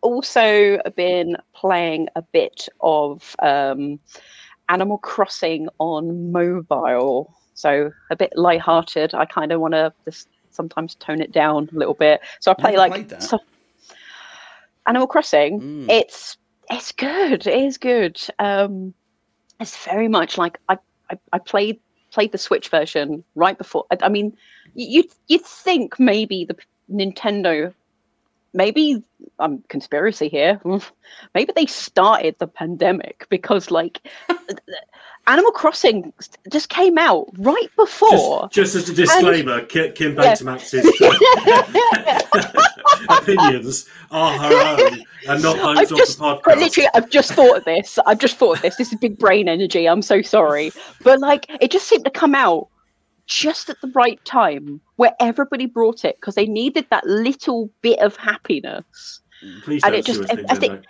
Also 0.00 0.78
been 0.96 1.36
playing 1.54 2.08
a 2.16 2.22
bit 2.22 2.68
of 2.80 3.34
um, 3.40 3.98
Animal 4.68 4.98
Crossing 4.98 5.68
on 5.78 6.32
mobile. 6.32 7.34
So 7.54 7.90
a 8.10 8.16
bit 8.16 8.32
light-hearted. 8.36 9.14
I 9.14 9.24
kind 9.24 9.52
of 9.52 9.60
want 9.60 9.74
to 9.74 9.92
just 10.04 10.28
sometimes 10.50 10.94
tone 10.94 11.20
it 11.20 11.32
down 11.32 11.68
a 11.74 11.76
little 11.78 11.94
bit. 11.94 12.20
So 12.40 12.50
I 12.52 12.54
play 12.54 12.70
Never 12.76 12.88
like 12.88 13.22
so- 13.22 13.40
Animal 14.88 15.06
Crossing 15.06 15.60
Mm. 15.60 15.90
it's 15.90 16.36
it's 16.70 16.92
good. 16.92 17.46
It 17.46 17.64
is 17.64 17.78
good. 17.78 18.20
Um, 18.38 18.94
it's 19.60 19.76
very 19.84 20.08
much 20.08 20.36
like 20.36 20.58
I, 20.68 20.78
I, 21.10 21.18
I 21.32 21.38
played 21.38 21.80
played 22.10 22.32
the 22.32 22.38
Switch 22.38 22.68
version 22.68 23.24
right 23.34 23.56
before. 23.56 23.84
I, 23.90 23.98
I 24.02 24.08
mean, 24.08 24.36
you 24.74 25.04
you'd 25.28 25.44
think 25.44 25.98
maybe 25.98 26.44
the 26.44 26.56
Nintendo, 26.90 27.72
maybe 28.52 29.02
I'm 29.38 29.62
conspiracy 29.68 30.28
here. 30.28 30.60
Maybe 31.34 31.52
they 31.54 31.66
started 31.66 32.36
the 32.38 32.46
pandemic 32.46 33.26
because 33.28 33.70
like 33.70 34.00
Animal 35.28 35.52
Crossing 35.52 36.12
just 36.50 36.70
came 36.70 36.96
out 36.96 37.28
right 37.38 37.68
before. 37.76 38.48
Just, 38.50 38.72
just 38.72 38.88
as 38.88 38.88
a 38.88 38.94
disclaimer, 38.94 39.60
Kim, 39.66 39.92
Kim 39.92 40.14
Yeah. 40.14 40.34
Betamax's 40.34 40.74
uh, 42.30 42.62
opinions 43.20 43.86
are 44.10 44.38
her 44.38 44.84
own 44.86 45.04
and 45.28 45.42
not 45.42 45.58
I've 45.58 45.76
those 45.76 45.92
of 45.92 45.98
just, 45.98 46.18
the 46.18 46.24
podcast. 46.24 46.56
literally, 46.56 46.88
I've 46.94 47.10
just 47.10 47.32
thought 47.32 47.58
of 47.58 47.64
this. 47.64 47.98
I've 48.06 48.18
just 48.18 48.38
thought 48.38 48.56
of 48.56 48.62
this. 48.62 48.76
This 48.76 48.90
is 48.90 48.98
big 48.98 49.18
brain 49.18 49.48
energy. 49.48 49.86
I'm 49.86 50.02
so 50.02 50.22
sorry, 50.22 50.72
but 51.02 51.20
like, 51.20 51.46
it 51.60 51.70
just 51.70 51.86
seemed 51.86 52.06
to 52.06 52.10
come 52.10 52.34
out 52.34 52.68
just 53.26 53.68
at 53.68 53.78
the 53.82 53.88
right 53.88 54.24
time 54.24 54.80
where 54.96 55.12
everybody 55.20 55.66
brought 55.66 56.06
it 56.06 56.16
because 56.16 56.34
they 56.34 56.46
needed 56.46 56.86
that 56.90 57.04
little 57.04 57.70
bit 57.82 57.98
of 57.98 58.16
happiness. 58.16 59.20
Please 59.62 59.84
and 59.84 59.92
don't 59.92 59.98
it 60.00 60.06
just, 60.06 60.20
sue 60.20 60.44
I 60.48 60.54
think, 60.54 60.80
Nintendo. 60.80 60.84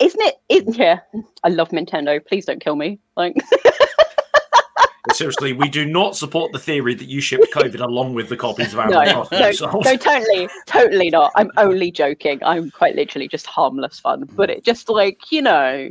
Isn't, 0.00 0.20
it? 0.20 0.34
Isn't, 0.48 0.76
yeah, 0.76 1.00
I 1.44 1.48
love 1.48 1.68
Nintendo. 1.70 2.24
Please 2.24 2.46
don't 2.46 2.60
kill 2.60 2.76
me. 2.76 2.98
Like, 3.16 3.36
Seriously, 5.12 5.52
we 5.52 5.68
do 5.68 5.84
not 5.86 6.16
support 6.16 6.52
the 6.52 6.58
theory 6.58 6.94
that 6.94 7.08
you 7.08 7.20
shipped 7.20 7.50
COVID 7.54 7.80
along 7.80 8.14
with 8.14 8.28
the 8.28 8.36
copies 8.36 8.74
of 8.74 8.86
no, 8.90 9.02
Crossing. 9.02 9.38
no, 9.38 9.52
so- 9.52 9.80
no, 9.84 9.96
totally, 9.96 10.48
totally 10.66 11.10
not. 11.10 11.32
I'm 11.36 11.50
only 11.56 11.90
joking. 11.90 12.38
I'm 12.44 12.70
quite 12.70 12.94
literally 12.96 13.28
just 13.28 13.46
harmless 13.46 13.98
fun. 13.98 14.28
But 14.34 14.50
it 14.50 14.64
just 14.64 14.88
like 14.88 15.32
you 15.32 15.42
know, 15.42 15.90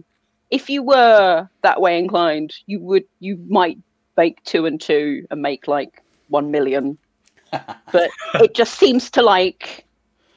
if 0.52 0.70
you 0.70 0.84
were 0.84 1.48
that 1.64 1.82
way 1.82 1.98
inclined, 1.98 2.54
you 2.68 2.80
would 2.82 3.06
you 3.20 3.38
might 3.50 3.78
make 4.16 4.44
two 4.44 4.66
and 4.66 4.80
two 4.80 5.26
and 5.32 5.42
make 5.42 5.68
like 5.68 6.04
one 6.30 6.52
million. 6.52 6.98
but 7.92 8.12
it 8.36 8.54
just 8.54 8.78
seems 8.78 9.10
to 9.10 9.22
like 9.24 9.86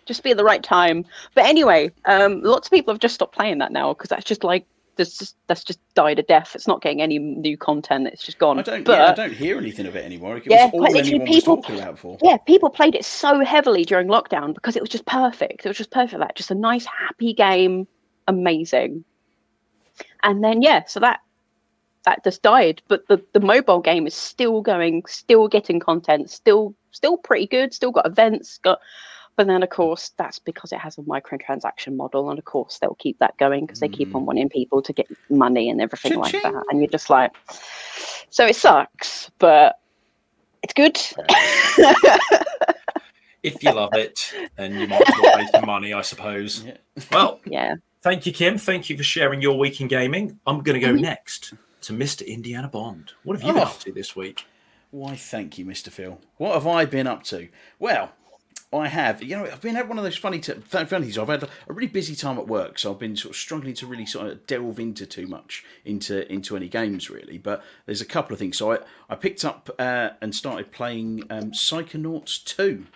just 0.06 0.22
be 0.22 0.30
at 0.32 0.36
the 0.36 0.44
right 0.44 0.62
time. 0.62 1.04
But 1.34 1.44
anyway, 1.46 1.90
um, 2.06 2.42
lots 2.42 2.66
of 2.68 2.72
people 2.72 2.92
have 2.92 3.00
just 3.00 3.14
stopped 3.14 3.34
playing 3.34 3.58
that 3.58 3.72
now 3.72 3.94
because 3.94 4.08
that's 4.10 4.24
just 4.24 4.44
like 4.44 4.66
there's 4.96 5.16
just 5.16 5.36
that's 5.46 5.64
just 5.64 5.80
died 5.94 6.18
a 6.18 6.22
death. 6.22 6.52
It's 6.54 6.66
not 6.68 6.82
getting 6.82 7.00
any 7.00 7.18
new 7.18 7.56
content. 7.56 8.06
It's 8.08 8.22
just 8.22 8.38
gone. 8.38 8.58
I 8.58 8.62
don't. 8.62 8.84
But, 8.84 8.98
yeah, 8.98 9.06
I 9.10 9.14
don't 9.14 9.32
hear 9.32 9.56
anything 9.58 9.86
of 9.86 9.96
it 9.96 10.04
anymore. 10.04 10.36
It 10.36 10.44
Yeah, 10.46 10.66
was 10.66 10.74
all 10.74 10.80
quite 10.80 10.92
literally 10.92 11.24
people- 11.24 11.56
was 11.56 11.64
talking 11.64 11.80
about 11.80 11.94
before. 11.94 12.18
yeah, 12.22 12.36
people 12.36 12.68
played 12.68 12.94
it 12.94 13.04
so 13.04 13.42
heavily 13.44 13.84
during 13.84 14.08
lockdown 14.08 14.54
because 14.54 14.76
it 14.76 14.82
was 14.82 14.90
just 14.90 15.06
perfect. 15.06 15.64
It 15.64 15.68
was 15.68 15.78
just 15.78 15.90
perfect. 15.90 16.20
That 16.20 16.36
just 16.36 16.50
a 16.50 16.54
nice, 16.54 16.84
happy 16.84 17.32
game, 17.32 17.86
amazing. 18.28 19.04
And 20.22 20.42
then 20.44 20.62
yeah, 20.62 20.84
so 20.86 21.00
that 21.00 21.20
that 22.04 22.22
just 22.24 22.42
died. 22.42 22.82
But 22.88 23.06
the 23.08 23.24
the 23.32 23.40
mobile 23.40 23.80
game 23.80 24.06
is 24.06 24.14
still 24.14 24.60
going, 24.60 25.04
still 25.06 25.48
getting 25.48 25.80
content, 25.80 26.28
still 26.30 26.74
still 26.90 27.16
pretty 27.16 27.46
good. 27.46 27.72
Still 27.72 27.92
got 27.92 28.06
events, 28.06 28.58
got. 28.58 28.78
But 29.36 29.46
then 29.46 29.62
of 29.62 29.70
course 29.70 30.10
that's 30.18 30.38
because 30.38 30.72
it 30.72 30.78
has 30.78 30.98
a 30.98 31.02
microtransaction 31.02 31.96
model, 31.96 32.28
and 32.30 32.38
of 32.38 32.44
course 32.44 32.78
they'll 32.78 32.94
keep 32.96 33.18
that 33.20 33.36
going 33.38 33.64
because 33.66 33.80
they 33.80 33.88
keep 33.88 34.14
on 34.14 34.26
wanting 34.26 34.48
people 34.50 34.82
to 34.82 34.92
get 34.92 35.06
money 35.30 35.70
and 35.70 35.80
everything 35.80 36.18
like 36.18 36.32
Cha-ching. 36.32 36.52
that. 36.52 36.64
And 36.70 36.80
you're 36.80 36.88
just 36.90 37.08
like, 37.10 37.32
so 38.30 38.46
it 38.46 38.56
sucks, 38.56 39.30
but 39.38 39.78
it's 40.62 40.74
good. 40.74 40.98
if 43.42 43.62
you 43.62 43.72
love 43.72 43.94
it, 43.94 44.32
then 44.56 44.74
you 44.78 44.86
might 44.86 45.08
as 45.08 45.14
well 45.22 45.36
waste 45.38 45.52
your 45.54 45.66
money, 45.66 45.92
I 45.92 46.02
suppose. 46.02 46.62
Yeah. 46.64 46.76
Well, 47.10 47.40
yeah. 47.46 47.74
thank 48.02 48.26
you, 48.26 48.32
Kim. 48.32 48.58
Thank 48.58 48.88
you 48.90 48.96
for 48.96 49.02
sharing 49.02 49.40
your 49.42 49.58
week 49.58 49.80
in 49.80 49.88
gaming. 49.88 50.38
I'm 50.46 50.62
going 50.62 50.78
to 50.80 50.86
go 50.86 50.92
Mhm. 50.94 51.00
next 51.00 51.54
to 51.82 51.92
Mr. 51.92 52.26
Indiana 52.26 52.68
Bond. 52.68 53.12
What 53.24 53.36
have 53.36 53.42
you 53.46 53.52
been 53.54 53.62
Oh. 53.62 53.66
up 53.66 53.80
to 53.80 53.92
this 53.92 54.14
week? 54.14 54.44
Why, 54.90 55.16
thank 55.16 55.56
you, 55.58 55.64
Mr. 55.64 55.88
Phil. 55.88 56.20
What 56.36 56.52
have 56.54 56.66
I 56.66 56.84
been 56.84 57.06
up 57.06 57.22
to? 57.24 57.48
Well, 57.78 58.12
I 58.72 58.88
have. 58.88 59.22
You 59.22 59.36
know, 59.36 59.44
I've 59.44 59.60
been 59.60 59.76
at 59.76 59.88
one 59.88 59.98
of 59.98 60.04
those 60.04 60.16
funny, 60.16 60.38
t- 60.38 60.52
funny 60.52 60.86
things. 60.86 61.18
I've 61.18 61.28
had 61.28 61.42
a 61.42 61.48
really 61.68 61.88
busy 61.88 62.14
time 62.14 62.38
at 62.38 62.48
work, 62.48 62.78
so 62.78 62.92
I've 62.92 62.98
been 62.98 63.16
sort 63.16 63.30
of 63.30 63.36
struggling 63.36 63.74
to 63.74 63.86
really 63.86 64.06
sort 64.06 64.28
of 64.28 64.46
delve 64.46 64.80
into 64.80 65.04
too 65.04 65.26
much 65.26 65.64
into 65.84 66.30
into 66.32 66.56
any 66.56 66.68
games 66.68 67.10
really. 67.10 67.36
But 67.36 67.62
there's 67.86 68.00
a 68.00 68.06
couple 68.06 68.32
of 68.32 68.38
things. 68.38 68.56
So 68.56 68.72
I 68.72 68.78
I 69.10 69.14
picked 69.14 69.44
up 69.44 69.68
uh, 69.78 70.10
and 70.20 70.34
started 70.34 70.72
playing 70.72 71.24
um, 71.28 71.52
Psychonauts 71.52 72.42
two. 72.42 72.86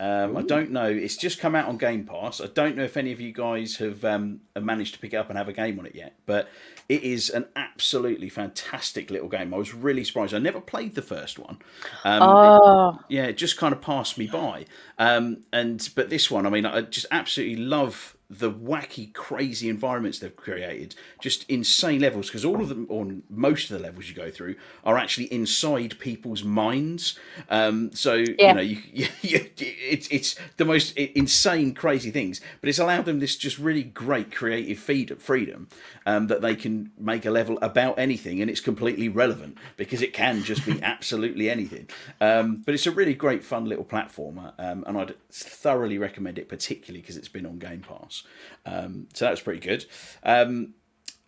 Um, 0.00 0.34
I 0.38 0.42
don't 0.42 0.70
know. 0.70 0.86
It's 0.86 1.16
just 1.18 1.38
come 1.40 1.54
out 1.54 1.68
on 1.68 1.76
Game 1.76 2.04
Pass. 2.04 2.40
I 2.40 2.46
don't 2.46 2.74
know 2.74 2.84
if 2.84 2.96
any 2.96 3.12
of 3.12 3.20
you 3.20 3.32
guys 3.32 3.76
have, 3.76 4.02
um, 4.02 4.40
have 4.56 4.64
managed 4.64 4.94
to 4.94 5.00
pick 5.00 5.12
it 5.12 5.16
up 5.16 5.28
and 5.28 5.36
have 5.36 5.48
a 5.48 5.52
game 5.52 5.78
on 5.78 5.84
it 5.84 5.94
yet. 5.94 6.14
But 6.24 6.48
it 6.88 7.02
is 7.02 7.28
an 7.28 7.44
absolutely 7.54 8.30
fantastic 8.30 9.10
little 9.10 9.28
game. 9.28 9.52
I 9.52 9.58
was 9.58 9.74
really 9.74 10.02
surprised. 10.02 10.32
I 10.32 10.38
never 10.38 10.60
played 10.60 10.94
the 10.94 11.02
first 11.02 11.38
one. 11.38 11.58
Um, 12.04 12.22
Oh, 12.22 12.98
yeah, 13.08 13.24
it 13.24 13.36
just 13.36 13.58
kind 13.58 13.74
of 13.74 13.82
passed 13.82 14.16
me 14.16 14.26
by. 14.26 14.64
Um, 14.98 15.44
and 15.52 15.86
but 15.94 16.08
this 16.08 16.30
one, 16.30 16.46
I 16.46 16.50
mean, 16.50 16.64
I 16.64 16.80
just 16.80 17.06
absolutely 17.10 17.62
love 17.62 18.16
the 18.30 18.50
wacky, 18.50 19.12
crazy 19.12 19.68
environments 19.68 20.20
they've 20.20 20.36
created. 20.36 20.94
Just 21.20 21.44
insane 21.50 22.00
levels 22.00 22.28
because 22.28 22.44
all 22.44 22.60
of 22.62 22.68
them, 22.68 22.86
or 22.88 23.06
most 23.28 23.70
of 23.70 23.76
the 23.76 23.82
levels 23.82 24.08
you 24.08 24.14
go 24.14 24.30
through, 24.30 24.54
are 24.84 24.96
actually 24.96 25.26
inside 25.32 25.98
people's 25.98 26.44
minds. 26.44 27.18
Um, 27.48 27.90
so 27.92 28.14
Yeah. 28.38 28.48
you 28.48 28.54
know, 28.54 28.60
you, 28.60 28.78
you, 28.92 29.08
you, 29.22 29.50
it's 29.58 30.06
it's 30.08 30.36
the 30.56 30.64
most 30.64 30.96
insane, 30.96 31.74
crazy 31.74 32.10
things. 32.12 32.40
But 32.60 32.68
it's 32.68 32.78
allowed 32.78 33.04
them 33.04 33.18
this 33.18 33.36
just 33.36 33.58
really 33.58 33.82
great 33.82 34.30
creative 34.32 34.78
feed, 34.78 35.20
freedom 35.20 35.68
um, 36.06 36.28
that 36.28 36.40
they 36.40 36.54
can 36.54 36.92
make 36.98 37.26
a 37.26 37.30
level 37.30 37.58
about 37.62 37.98
anything, 37.98 38.40
and 38.40 38.50
it's 38.50 38.60
completely 38.60 39.08
relevant 39.08 39.58
because 39.76 40.02
it 40.02 40.12
can 40.12 40.42
just 40.44 40.64
be 40.64 40.80
absolutely 40.82 41.50
anything. 41.50 41.88
Um, 42.20 42.62
but 42.64 42.74
it's 42.74 42.86
a 42.86 42.90
really 42.92 43.14
great, 43.14 43.44
fun 43.44 43.64
little 43.66 43.84
platformer, 43.84 44.52
um, 44.58 44.84
and 44.86 44.96
I'd 44.98 45.14
thoroughly 45.30 45.98
recommend 45.98 46.38
it, 46.38 46.48
particularly 46.48 47.00
because 47.00 47.16
it's 47.16 47.28
been 47.28 47.46
on 47.46 47.58
Game 47.58 47.80
Pass. 47.80 48.19
Um, 48.66 49.08
so 49.14 49.24
that 49.24 49.30
was 49.32 49.40
pretty 49.40 49.60
good. 49.60 49.84
Um, 50.22 50.74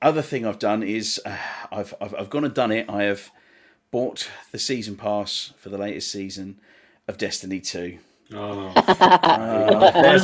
other 0.00 0.22
thing 0.22 0.46
I've 0.46 0.58
done 0.58 0.82
is 0.82 1.20
uh, 1.24 1.36
I've, 1.70 1.94
I've 2.00 2.14
I've 2.14 2.30
gone 2.30 2.44
and 2.44 2.54
done 2.54 2.72
it. 2.72 2.88
I 2.90 3.04
have 3.04 3.30
bought 3.90 4.28
the 4.50 4.58
season 4.58 4.96
pass 4.96 5.52
for 5.58 5.68
the 5.68 5.78
latest 5.78 6.10
season 6.10 6.58
of 7.08 7.18
Destiny 7.18 7.60
Two. 7.60 7.98
Oh, 8.34 8.72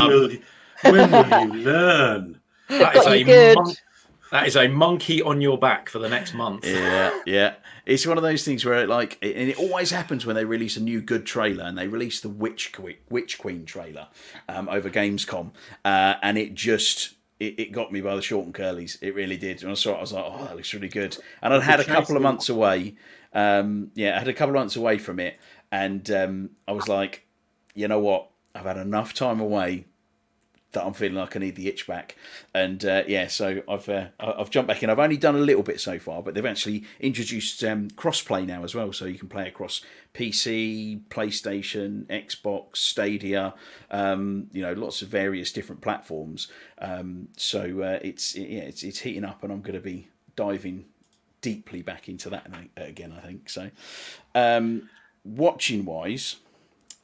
when, 0.00 0.08
will, 0.08 0.32
you- 0.32 0.42
when 0.82 1.10
will 1.10 1.28
you 1.56 1.64
learn? 1.64 2.40
That 2.68 2.96
is 2.96 3.02
got 3.04 3.12
a 3.12 3.18
you 3.18 3.24
good. 3.24 3.56
mon- 3.56 3.74
that 4.30 4.46
is 4.46 4.56
a 4.56 4.68
monkey 4.68 5.22
on 5.22 5.40
your 5.40 5.58
back 5.58 5.88
for 5.88 5.98
the 5.98 6.08
next 6.08 6.34
month. 6.34 6.66
Yeah, 6.66 7.20
yeah. 7.26 7.54
It's 7.86 8.06
one 8.06 8.18
of 8.18 8.22
those 8.22 8.44
things 8.44 8.64
where, 8.64 8.82
it 8.82 8.88
like, 8.88 9.18
and 9.22 9.48
it 9.48 9.58
always 9.58 9.90
happens 9.90 10.26
when 10.26 10.36
they 10.36 10.44
release 10.44 10.76
a 10.76 10.82
new 10.82 11.00
good 11.00 11.24
trailer, 11.24 11.64
and 11.64 11.76
they 11.78 11.88
release 11.88 12.20
the 12.20 12.28
Witch 12.28 12.72
Que- 12.72 12.98
Witch 13.08 13.38
Queen 13.38 13.64
trailer 13.64 14.08
um, 14.48 14.68
over 14.68 14.90
Gamescom, 14.90 15.52
uh, 15.84 16.14
and 16.22 16.38
it 16.38 16.54
just. 16.54 17.14
It, 17.40 17.60
it 17.60 17.70
got 17.70 17.92
me 17.92 18.00
by 18.00 18.16
the 18.16 18.22
short 18.22 18.46
and 18.46 18.52
curlies. 18.52 19.00
It 19.00 19.14
really 19.14 19.36
did. 19.36 19.62
And 19.62 19.70
I 19.70 19.74
saw 19.74 19.92
it, 19.92 19.98
I 19.98 20.00
was 20.00 20.12
like, 20.12 20.24
"Oh, 20.26 20.44
that 20.44 20.56
looks 20.56 20.74
really 20.74 20.88
good." 20.88 21.16
And 21.40 21.54
I'd 21.54 21.62
had 21.62 21.78
a 21.78 21.84
couple 21.84 22.16
of 22.16 22.22
months 22.22 22.48
away. 22.48 22.96
Um, 23.32 23.92
yeah, 23.94 24.16
I 24.16 24.18
had 24.18 24.26
a 24.26 24.34
couple 24.34 24.56
of 24.56 24.60
months 24.60 24.74
away 24.74 24.98
from 24.98 25.20
it, 25.20 25.38
and 25.70 26.10
um, 26.10 26.50
I 26.66 26.72
was 26.72 26.88
like, 26.88 27.28
"You 27.76 27.86
know 27.86 28.00
what? 28.00 28.28
I've 28.56 28.64
had 28.64 28.76
enough 28.76 29.14
time 29.14 29.38
away 29.38 29.84
that 30.78 30.86
I'm 30.86 30.92
feeling 30.92 31.16
like 31.16 31.34
I 31.34 31.40
need 31.40 31.56
the 31.56 31.66
itch 31.66 31.88
back. 31.88 32.14
And 32.54 32.84
uh, 32.84 33.02
yeah, 33.08 33.26
so 33.26 33.62
I've 33.68 33.88
uh, 33.88 34.06
I've 34.20 34.50
jumped 34.50 34.68
back 34.68 34.82
in. 34.82 34.90
I've 34.90 35.00
only 35.00 35.16
done 35.16 35.34
a 35.34 35.40
little 35.40 35.64
bit 35.64 35.80
so 35.80 35.98
far, 35.98 36.22
but 36.22 36.34
they've 36.34 36.46
actually 36.46 36.84
introduced 37.00 37.64
um, 37.64 37.90
cross-play 37.90 38.46
now 38.46 38.62
as 38.62 38.76
well, 38.76 38.92
so 38.92 39.06
you 39.06 39.18
can 39.18 39.28
play 39.28 39.48
across 39.48 39.82
PC, 40.14 41.00
PlayStation, 41.08 42.06
Xbox, 42.06 42.76
Stadia. 42.76 43.54
Um, 43.90 44.46
you 44.52 44.62
know, 44.62 44.72
lots 44.72 45.02
of 45.02 45.08
various 45.08 45.50
different 45.50 45.80
platforms. 45.80 46.46
Um, 46.78 47.28
so 47.36 47.82
uh, 47.82 47.98
it's 48.02 48.36
yeah, 48.36 48.60
it's 48.60 48.84
it's 48.84 49.00
heating 49.00 49.24
up, 49.24 49.42
and 49.42 49.52
I'm 49.52 49.62
going 49.62 49.74
to 49.74 49.80
be 49.80 50.08
diving 50.36 50.84
deeply 51.40 51.82
back 51.82 52.08
into 52.08 52.30
that 52.30 52.46
again. 52.76 53.12
I 53.16 53.26
think 53.26 53.50
so. 53.50 53.70
Um, 54.34 54.88
watching 55.24 55.84
wise. 55.84 56.36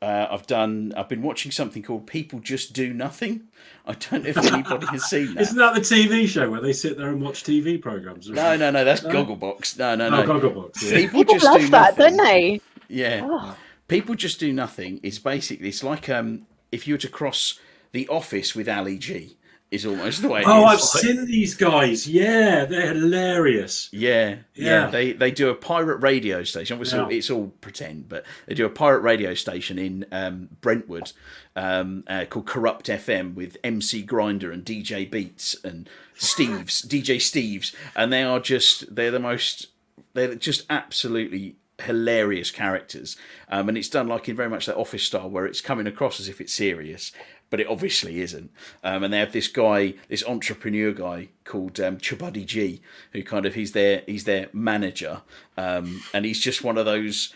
Uh, 0.05 0.29
I've 0.31 0.47
done. 0.47 0.93
I've 0.97 1.09
been 1.09 1.23
watching 1.23 1.51
something 1.51 1.83
called 1.83 2.07
"People 2.07 2.41
Just 2.41 2.75
Do 2.75 2.93
Nothing." 2.93 3.45
I 3.87 3.95
don't 3.95 4.25
know 4.25 4.31
if 4.31 4.37
anybody 4.37 4.87
has 4.89 5.05
seen 5.05 5.35
that. 5.35 5.41
Isn't 5.41 5.57
that 5.57 5.75
the 5.75 5.81
TV 5.81 6.29
show 6.29 6.51
where 6.51 6.61
they 6.61 6.75
sit 6.75 6.99
there 6.99 7.09
and 7.09 7.23
watch 7.23 7.43
TV 7.43 7.81
programs? 7.81 8.29
No, 8.29 8.55
no, 8.57 8.71
no. 8.71 8.85
That's 8.85 9.01
Gogglebox. 9.01 9.79
No, 9.79 9.95
no, 9.95 10.11
No, 10.11 10.23
no. 10.25 10.41
Gogglebox. 10.41 10.83
Yeah. 10.83 10.97
People, 10.97 11.21
people 11.21 11.35
just 11.35 11.45
love 11.47 11.61
do 11.61 11.69
that, 11.69 11.99
nothing. 11.99 12.17
don't 12.17 12.27
they? 12.27 12.61
Yeah. 12.89 13.23
Oh. 13.25 13.57
People 13.89 14.15
just 14.15 14.39
do 14.39 14.53
nothing. 14.53 15.01
Is 15.03 15.19
basically 15.19 15.69
it's 15.69 15.83
like 15.83 16.09
um 16.11 16.47
if 16.71 16.87
you 16.87 16.95
were 16.95 16.99
to 16.99 17.09
cross 17.09 17.59
the 17.93 18.07
office 18.09 18.55
with 18.55 18.69
Ali 18.69 18.99
G. 18.99 19.37
Is 19.75 19.85
almost 19.85 20.23
the 20.23 20.29
way. 20.29 20.43
Oh. 20.47 20.65
I've 20.65 20.81
seen 20.81 21.27
these 21.27 21.55
guys. 21.55 22.09
Yeah, 22.09 22.65
they're 22.65 22.95
hilarious. 22.95 23.89
Yeah, 23.93 24.37
yeah, 24.55 24.85
Yeah. 24.85 24.87
They 24.91 25.13
they 25.13 25.31
do 25.31 25.49
a 25.51 25.55
pirate 25.55 25.97
radio 25.99 26.45
station. 26.45 26.75
Obviously, 26.75 26.99
Yeah. 27.01 27.09
it's 27.11 27.31
all 27.31 27.49
pretend, 27.61 28.09
but 28.09 28.25
they 28.47 28.55
do 28.55 28.65
a 28.67 28.71
pirate 28.71 29.01
radio 29.01 29.35
station 29.35 29.79
in 29.79 30.07
um, 30.13 30.49
Brentford 30.61 31.13
um, 31.57 32.05
uh, 32.07 32.25
called 32.27 32.47
Kurupt 32.47 32.85
FM 32.85 33.35
with 33.35 33.57
MC 33.65 34.03
Grindah 34.05 34.53
and 34.53 34.65
DJ 34.65 35.11
Beats 35.11 35.57
and 35.65 35.89
Steves, 36.17 36.87
DJ 36.87 37.17
Steves, 37.17 37.75
and 37.97 38.13
they 38.13 38.23
are 38.23 38.41
just 38.41 38.95
they're 38.95 39.11
the 39.11 39.19
most 39.19 39.69
they're 40.15 40.35
just 40.37 40.65
absolutely 40.71 41.57
hilarious 41.83 42.53
characters. 42.53 43.17
Um, 43.49 43.69
and 43.69 43.77
it's 43.77 43.89
done 43.89 44.07
like 44.07 44.29
in 44.29 44.37
very 44.37 44.49
much 44.49 44.67
that 44.67 44.77
office 44.77 45.03
style 45.03 45.29
where 45.29 45.45
it's 45.45 45.61
coming 45.61 45.89
across 45.89 46.21
as 46.21 46.29
if 46.29 46.41
it's 46.41 46.55
serious, 46.55 47.11
but 47.51 47.61
it 47.61 47.67
obviously 47.67 48.21
isn't. 48.21 48.51
Um, 48.83 49.05
and 49.05 49.13
they 49.13 49.19
have 49.19 49.33
this 49.33 49.49
guy, 49.49 49.95
this 50.09 50.25
entrepreneur 50.25 50.93
guy 50.93 51.29
called 51.45 51.79
um, 51.81 51.99
Chabuddy 51.99 52.47
G, 52.47 52.81
who 53.13 53.23
kind 53.23 53.47
of 53.47 53.55
he's 53.55 53.73
their 53.73 54.03
he's 54.07 54.25
their 54.25 54.49
manager, 54.53 55.23
um, 55.57 56.03
and 56.13 56.25
he's 56.25 56.41
just 56.41 56.65
one 56.65 56.79
of 56.79 56.85
those 56.85 57.33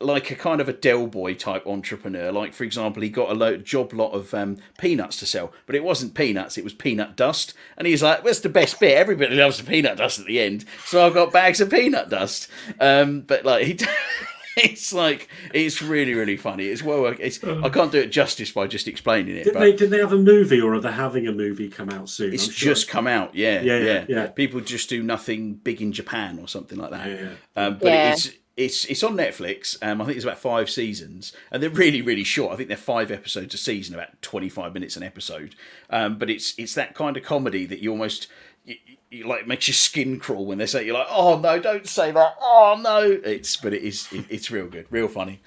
like 0.00 0.30
a 0.30 0.34
kind 0.34 0.60
of 0.60 0.68
a 0.68 0.72
Del 0.72 1.06
Boy 1.06 1.34
type 1.34 1.66
entrepreneur. 1.66 2.30
Like, 2.30 2.52
for 2.52 2.64
example, 2.64 3.02
he 3.02 3.08
got 3.08 3.40
a 3.40 3.58
job 3.58 3.92
lot 3.92 4.12
of 4.12 4.34
um, 4.34 4.58
peanuts 4.78 5.18
to 5.18 5.26
sell, 5.26 5.52
but 5.66 5.74
it 5.74 5.84
wasn't 5.84 6.14
peanuts, 6.14 6.58
it 6.58 6.64
was 6.64 6.74
peanut 6.74 7.16
dust. 7.16 7.54
And 7.76 7.86
he's 7.86 8.02
like, 8.02 8.24
What's 8.24 8.40
the 8.40 8.48
best 8.48 8.80
bit? 8.80 8.96
Everybody 8.96 9.36
loves 9.36 9.58
the 9.58 9.64
peanut 9.64 9.98
dust 9.98 10.18
at 10.18 10.26
the 10.26 10.40
end. 10.40 10.64
So 10.84 11.04
I've 11.04 11.14
got 11.14 11.32
bags 11.32 11.60
of 11.60 11.70
peanut 11.70 12.08
dust. 12.08 12.48
Um, 12.80 13.22
but 13.22 13.44
like, 13.44 13.66
he. 13.66 13.78
It's 14.74 14.92
like 14.92 15.28
it's 15.52 15.82
really 15.82 16.14
really 16.14 16.36
funny. 16.36 16.66
It's 16.66 16.82
well. 16.82 17.06
It's 17.06 17.42
I 17.42 17.68
can't 17.68 17.90
do 17.90 17.98
it 17.98 18.08
justice 18.12 18.52
by 18.52 18.66
just 18.68 18.86
explaining 18.86 19.36
it. 19.36 19.44
Did 19.44 19.54
but 19.54 19.60
they 19.60 19.72
did 19.72 19.90
they 19.90 19.98
have 19.98 20.12
a 20.12 20.18
movie 20.18 20.60
or 20.60 20.74
are 20.74 20.80
they 20.80 20.92
having 20.92 21.26
a 21.26 21.32
movie 21.32 21.68
come 21.68 21.90
out 21.90 22.08
soon? 22.08 22.32
it's 22.32 22.44
sure- 22.52 22.72
just 22.72 22.88
come 22.88 23.06
out. 23.06 23.34
Yeah, 23.34 23.60
Yeah, 23.62 23.78
yeah, 23.78 23.84
yeah, 23.84 24.04
yeah. 24.08 24.26
People 24.28 24.60
just 24.60 24.88
do 24.88 25.02
nothing 25.02 25.54
big 25.54 25.82
in 25.82 25.92
Japan 25.92 26.38
or 26.38 26.46
something 26.48 26.78
like 26.78 26.90
that. 26.92 27.08
Yeah, 27.08 27.20
yeah. 27.56 27.64
Um, 27.66 27.78
but 27.78 27.86
Yeah. 27.88 28.12
it's 28.12 28.30
it's 28.56 28.84
it's 28.84 29.02
on 29.02 29.16
Netflix. 29.16 29.76
Um, 29.82 30.00
I 30.00 30.04
think 30.04 30.16
it's 30.16 30.24
about 30.24 30.38
five 30.38 30.70
seasons, 30.70 31.32
and 31.50 31.60
they're 31.60 31.70
really 31.70 32.00
really 32.02 32.22
short. 32.24 32.52
I 32.52 32.56
think 32.56 32.68
they're 32.68 32.76
five 32.76 33.10
episodes 33.10 33.52
a 33.54 33.58
season, 33.58 33.94
about 33.96 34.22
twenty 34.22 34.48
five 34.48 34.72
minutes 34.72 34.96
an 34.96 35.02
episode. 35.02 35.56
Um, 35.90 36.16
but 36.18 36.30
it's 36.30 36.54
it's 36.58 36.74
that 36.74 36.94
kind 36.94 37.16
of 37.16 37.24
comedy 37.24 37.66
that 37.66 37.80
you 37.80 37.90
almost. 37.90 38.28
You, 38.64 38.76
you, 39.14 39.26
like 39.26 39.46
makes 39.46 39.68
your 39.68 39.74
skin 39.74 40.18
crawl 40.18 40.44
when 40.46 40.58
they 40.58 40.66
say 40.66 40.84
you're 40.84 40.94
like 40.94 41.06
oh 41.10 41.38
no 41.38 41.58
don't 41.58 41.86
say 41.86 42.10
that 42.10 42.34
oh 42.40 42.78
no 42.82 43.00
it's 43.24 43.56
but 43.56 43.72
it 43.72 43.82
is 43.82 44.08
it, 44.12 44.24
it's 44.28 44.50
real 44.50 44.66
good 44.66 44.86
real 44.90 45.08
funny 45.08 45.40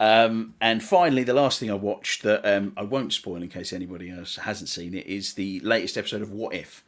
um, 0.00 0.54
and 0.60 0.82
finally 0.82 1.22
the 1.24 1.34
last 1.34 1.58
thing 1.60 1.70
I 1.70 1.74
watched 1.74 2.22
that 2.22 2.44
um, 2.44 2.72
I 2.76 2.82
won't 2.82 3.12
spoil 3.12 3.36
in 3.42 3.48
case 3.48 3.72
anybody 3.72 4.10
else 4.10 4.36
hasn't 4.36 4.68
seen 4.68 4.94
it 4.94 5.06
is 5.06 5.34
the 5.34 5.60
latest 5.60 5.96
episode 5.98 6.22
of 6.22 6.30
What 6.30 6.54
If 6.54 6.84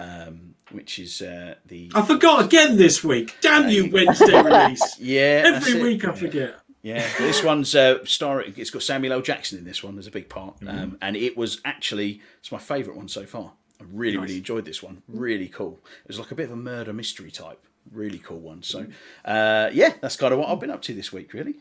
um, 0.00 0.54
which 0.72 0.98
is 0.98 1.22
uh, 1.22 1.54
the 1.66 1.90
I 1.94 2.02
forgot 2.02 2.44
again 2.44 2.76
this 2.76 3.04
week. 3.04 3.36
Damn 3.40 3.68
you, 3.68 3.90
Wednesday 3.92 4.42
release. 4.42 4.96
yeah 5.00 5.42
Every 5.46 5.74
it. 5.78 5.82
week 5.82 6.04
I 6.04 6.12
forget. 6.12 6.56
Yeah, 6.82 7.06
this 7.16 7.42
one's 7.42 7.74
uh, 7.74 8.04
starring. 8.04 8.52
It's 8.58 8.68
got 8.70 8.82
Samuel 8.82 9.14
L. 9.14 9.22
Jackson 9.22 9.56
in 9.58 9.64
this 9.64 9.82
one. 9.82 9.94
There's 9.94 10.06
a 10.06 10.10
big 10.10 10.28
part, 10.28 10.60
Mm-hmm. 10.60 10.68
um, 10.78 10.98
and 11.00 11.16
it 11.16 11.34
was 11.36 11.60
actually 11.64 12.20
it's 12.40 12.52
my 12.52 12.58
favourite 12.58 12.96
one 12.96 13.08
so 13.08 13.24
far. 13.24 13.52
I 13.80 13.84
really, 13.92 14.16
really 14.16 14.36
enjoyed 14.36 14.64
this 14.64 14.82
one. 14.82 15.02
Really 15.08 15.48
cool. 15.48 15.80
It 16.04 16.08
was 16.08 16.18
like 16.18 16.30
a 16.30 16.34
bit 16.34 16.46
of 16.46 16.52
a 16.52 16.56
murder 16.56 16.92
mystery 16.92 17.30
type. 17.30 17.62
Really 17.92 18.18
cool 18.18 18.40
one. 18.40 18.62
So, 18.62 18.86
uh, 19.24 19.70
yeah, 19.72 19.94
that's 20.00 20.16
kind 20.16 20.32
of 20.32 20.38
what 20.38 20.48
I've 20.48 20.60
been 20.60 20.70
up 20.70 20.82
to 20.82 20.94
this 20.94 21.12
week. 21.12 21.34
Really. 21.34 21.56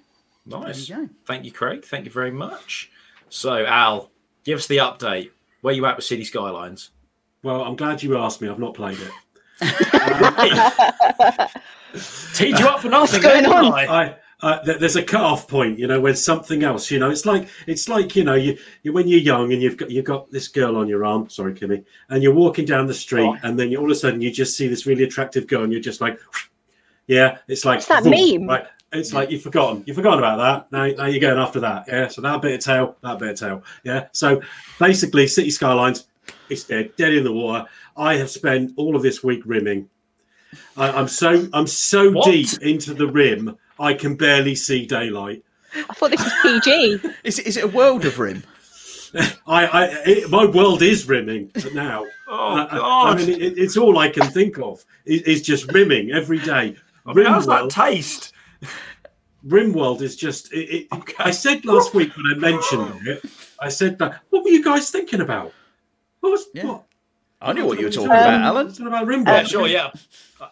Nice. 0.46 0.90
You. 0.90 1.10
Thank 1.26 1.46
you, 1.46 1.52
Craig. 1.52 1.86
Thank 1.86 2.06
you 2.06 2.12
very 2.12 2.32
much. 2.32 2.92
So, 3.30 3.66
Al, 3.66 4.12
give 4.44 4.60
us 4.60 4.68
the 4.68 4.78
update. 4.78 5.32
Where 5.62 5.74
you 5.74 5.86
at 5.86 5.96
with 5.96 6.06
City 6.06 6.24
Skylines? 6.24 6.92
Well, 7.42 7.64
I'm 7.64 7.76
glad 7.76 8.04
you 8.04 8.18
asked 8.18 8.42
me. 8.42 8.50
I've 8.50 8.60
not 8.60 8.74
played 8.74 8.98
it. 9.00 9.12
Teed 12.34 12.60
you 12.60 12.68
up 12.68 12.82
for 12.82 12.90
nothing. 12.90 13.22
What's 13.22 13.42
going 13.42 13.46
on? 13.46 13.74
I? 13.74 14.18
Uh, 14.44 14.62
th- 14.66 14.78
there's 14.78 14.98
a 14.98 15.02
cut-off 15.04 15.48
point, 15.48 15.80
you 15.80 15.88
know, 15.88 16.02
when 16.02 16.16
something 16.16 16.64
else, 16.64 16.92
you 16.92 17.00
know, 17.00 17.10
it's 17.10 17.26
like 17.26 17.48
it's 17.66 17.88
like 17.88 18.14
you 18.16 18.26
know, 18.26 18.34
you, 18.36 18.58
you 18.84 18.92
when 18.92 19.08
you're 19.08 19.20
young 19.22 19.54
and 19.54 19.62
you've 19.62 19.78
got 19.78 19.90
you've 19.90 20.04
got 20.04 20.30
this 20.32 20.50
girl 20.50 20.76
on 20.76 20.88
your 20.88 21.06
arm. 21.06 21.30
Sorry, 21.30 21.54
Kimmy, 21.54 21.86
and 22.10 22.22
you're 22.22 22.34
walking 22.34 22.66
down 22.66 22.86
the 22.86 22.94
street, 22.94 23.24
Oh. 23.26 23.38
and 23.44 23.58
then 23.58 23.72
you, 23.72 23.78
all 23.80 23.86
of 23.86 23.92
a 23.92 23.96
sudden 23.96 24.20
you 24.22 24.30
just 24.32 24.58
see 24.58 24.68
this 24.68 24.86
really 24.86 25.04
attractive 25.06 25.48
girl, 25.48 25.64
and 25.64 25.72
you're 25.72 25.82
just 25.82 26.02
like, 26.02 26.20
yeah, 27.08 27.38
it's 27.48 27.64
like 27.66 27.78
It's 27.80 27.88
that 27.88 28.04
meme. 28.04 28.48
right? 28.48 28.66
It's 28.92 29.14
like 29.14 29.32
you've 29.32 29.42
forgotten, 29.42 29.82
you've 29.88 29.96
forgotten 29.96 30.20
about 30.20 30.38
that. 30.38 30.72
Now, 30.78 30.86
now 31.04 31.06
you're 31.10 31.20
going 31.22 31.40
after 31.40 31.60
that, 31.62 31.86
yeah. 31.88 32.10
So 32.10 32.22
that 32.22 32.42
bit 32.42 32.54
of 32.54 32.60
tail, 32.60 32.96
that 33.02 33.18
bit 33.20 33.30
of 33.32 33.40
tail, 33.40 33.64
yeah. 33.84 34.08
So 34.12 34.42
basically, 34.78 35.26
City 35.26 35.50
Skylines, 35.52 36.08
it's 36.50 36.64
dead, 36.66 36.96
dead 36.98 37.14
in 37.14 37.24
the 37.24 37.32
water. 37.32 37.66
I 37.98 38.16
have 38.18 38.30
spent 38.30 38.74
all 38.76 38.96
of 38.96 39.02
this 39.02 39.24
week 39.24 39.42
rimming. 39.46 39.90
I, 40.78 40.92
I'm 40.92 41.08
so 41.08 41.48
I'm 41.54 41.66
so 41.66 42.12
What? 42.12 42.26
deep 42.30 42.50
into 42.62 42.94
the 42.94 43.08
rim, 43.08 43.58
I 43.84 43.94
can 43.94 44.16
barely 44.16 44.56
see 44.56 44.86
daylight. 44.86 45.44
I 45.76 45.94
thought 45.94 46.12
this 46.12 46.24
was 46.24 46.34
PG. 46.42 47.00
Is 47.24 47.40
it, 47.40 47.48
is 47.48 47.58
it 47.58 47.64
a 47.64 47.68
world 47.68 48.06
of 48.06 48.18
rim? 48.20 48.44
I, 49.48 49.66
I 49.68 49.86
it, 50.06 50.30
my 50.30 50.46
world 50.46 50.82
is 50.82 51.08
rimming 51.08 51.52
now. 51.74 52.06
Oh 52.36 52.56
I- 52.56 52.64
I- 52.66 52.78
God! 52.78 53.08
I 53.22 53.26
mean, 53.26 53.42
it, 53.42 53.58
it's 53.60 53.78
all 53.78 53.98
I 54.00 54.10
can 54.10 54.28
think 54.32 54.58
of. 54.58 54.84
It, 55.06 55.28
it's 55.28 55.42
just 55.42 55.72
rimming 55.72 56.12
every 56.12 56.40
day. 56.40 56.76
I 57.06 57.14
mean, 57.14 57.26
how's 57.28 57.46
that 57.46 57.64
Rimworld, 57.66 57.70
taste? 57.70 58.34
Rimworld 59.46 60.02
is 60.02 60.16
just. 60.16 60.52
It, 60.54 60.58
it, 60.76 60.88
Okay. 60.94 61.14
I 61.20 61.32
said 61.32 61.64
last 61.66 61.94
week 61.94 62.16
when 62.16 62.26
I 62.34 62.36
mentioned 62.40 63.08
it. 63.08 63.22
I 63.60 63.70
said 63.70 64.00
that. 64.00 64.22
What 64.30 64.44
were 64.46 64.50
you 64.50 64.64
guys 64.64 64.90
thinking 64.90 65.22
about? 65.22 65.52
What 66.22 66.32
was 66.32 66.46
Yeah. 66.56 66.66
what? 66.66 66.84
I 67.42 67.52
knew 67.52 67.66
what 67.66 67.78
you 67.78 67.86
were 67.88 67.92
talking 67.92 68.10
Um, 68.10 68.18
about, 68.18 68.42
Alan. 68.42 68.68
Talking 68.70 68.88
about 68.88 69.06
Rimworld. 69.08 69.26
Yeah, 69.28 69.44
sure, 69.44 69.68
yeah. 69.68 69.92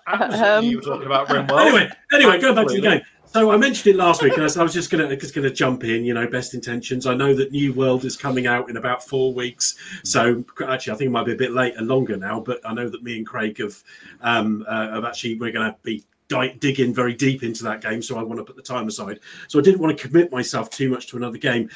Absolutely, 0.08 0.40
Um, 0.48 0.66
you 0.66 0.76
were 0.78 0.84
talking 0.84 1.06
about 1.06 1.28
Rimworld. 1.30 1.62
Anyway, 1.62 1.90
anyway, 2.14 2.40
going 2.42 2.54
back 2.56 2.68
to 2.68 2.74
the 2.74 2.82
game. 2.82 3.02
So 3.34 3.50
I 3.50 3.56
mentioned 3.56 3.96
it 3.96 3.98
last 3.98 4.22
week, 4.22 4.34
and 4.34 4.42
I 4.42 4.62
was, 4.62 4.74
just 4.74 4.90
gonna 4.90 5.16
just 5.16 5.34
gonna 5.34 5.50
jump 5.50 5.86
in. 5.86 6.04
You 6.04 6.14
know, 6.14 6.28
best 6.28 6.54
intentions. 6.54 7.06
I 7.06 7.14
know 7.14 7.34
that 7.34 7.54
New 7.54 7.72
World 7.72 8.04
is 8.04 8.18
coming 8.18 8.46
out 8.46 8.70
in 8.70 8.76
about 8.76 9.08
four 9.08 9.34
weeks, 9.34 9.78
so 10.04 10.44
actually 10.68 10.94
I 10.94 10.98
think 10.98 11.08
it 11.08 11.12
might 11.12 11.26
be 11.26 11.32
a 11.32 11.38
bit 11.38 11.54
late 11.54 11.76
and 11.78 11.88
longer 11.88 12.18
now. 12.18 12.42
But 12.42 12.60
I 12.66 12.74
know 12.74 12.90
that 12.90 13.04
me 13.04 13.16
and 13.16 13.26
Craig 13.26 13.58
have 13.60 13.82
um, 14.20 14.66
uh, 14.68 14.96
have 14.96 15.06
actually 15.06 15.36
we're 15.36 15.54
going 15.54 15.72
to 15.72 15.78
be 15.82 16.04
di- 16.28 16.58
digging 16.60 16.94
very 16.94 17.14
deep 17.14 17.42
into 17.42 17.64
that 17.64 17.80
game, 17.80 18.02
so 18.02 18.18
I 18.20 18.24
want 18.24 18.40
to 18.40 18.44
put 18.44 18.58
the 18.58 18.62
time 18.62 18.90
aside. 18.90 19.22
So 19.48 19.60
I 19.60 19.62
didn't 19.62 19.80
want 19.80 19.98
to 19.98 20.08
commit 20.08 20.30
myself 20.30 20.70
too 20.70 20.90
much 20.90 21.08
to 21.08 21.18
another 21.18 21.38
game. 21.38 21.70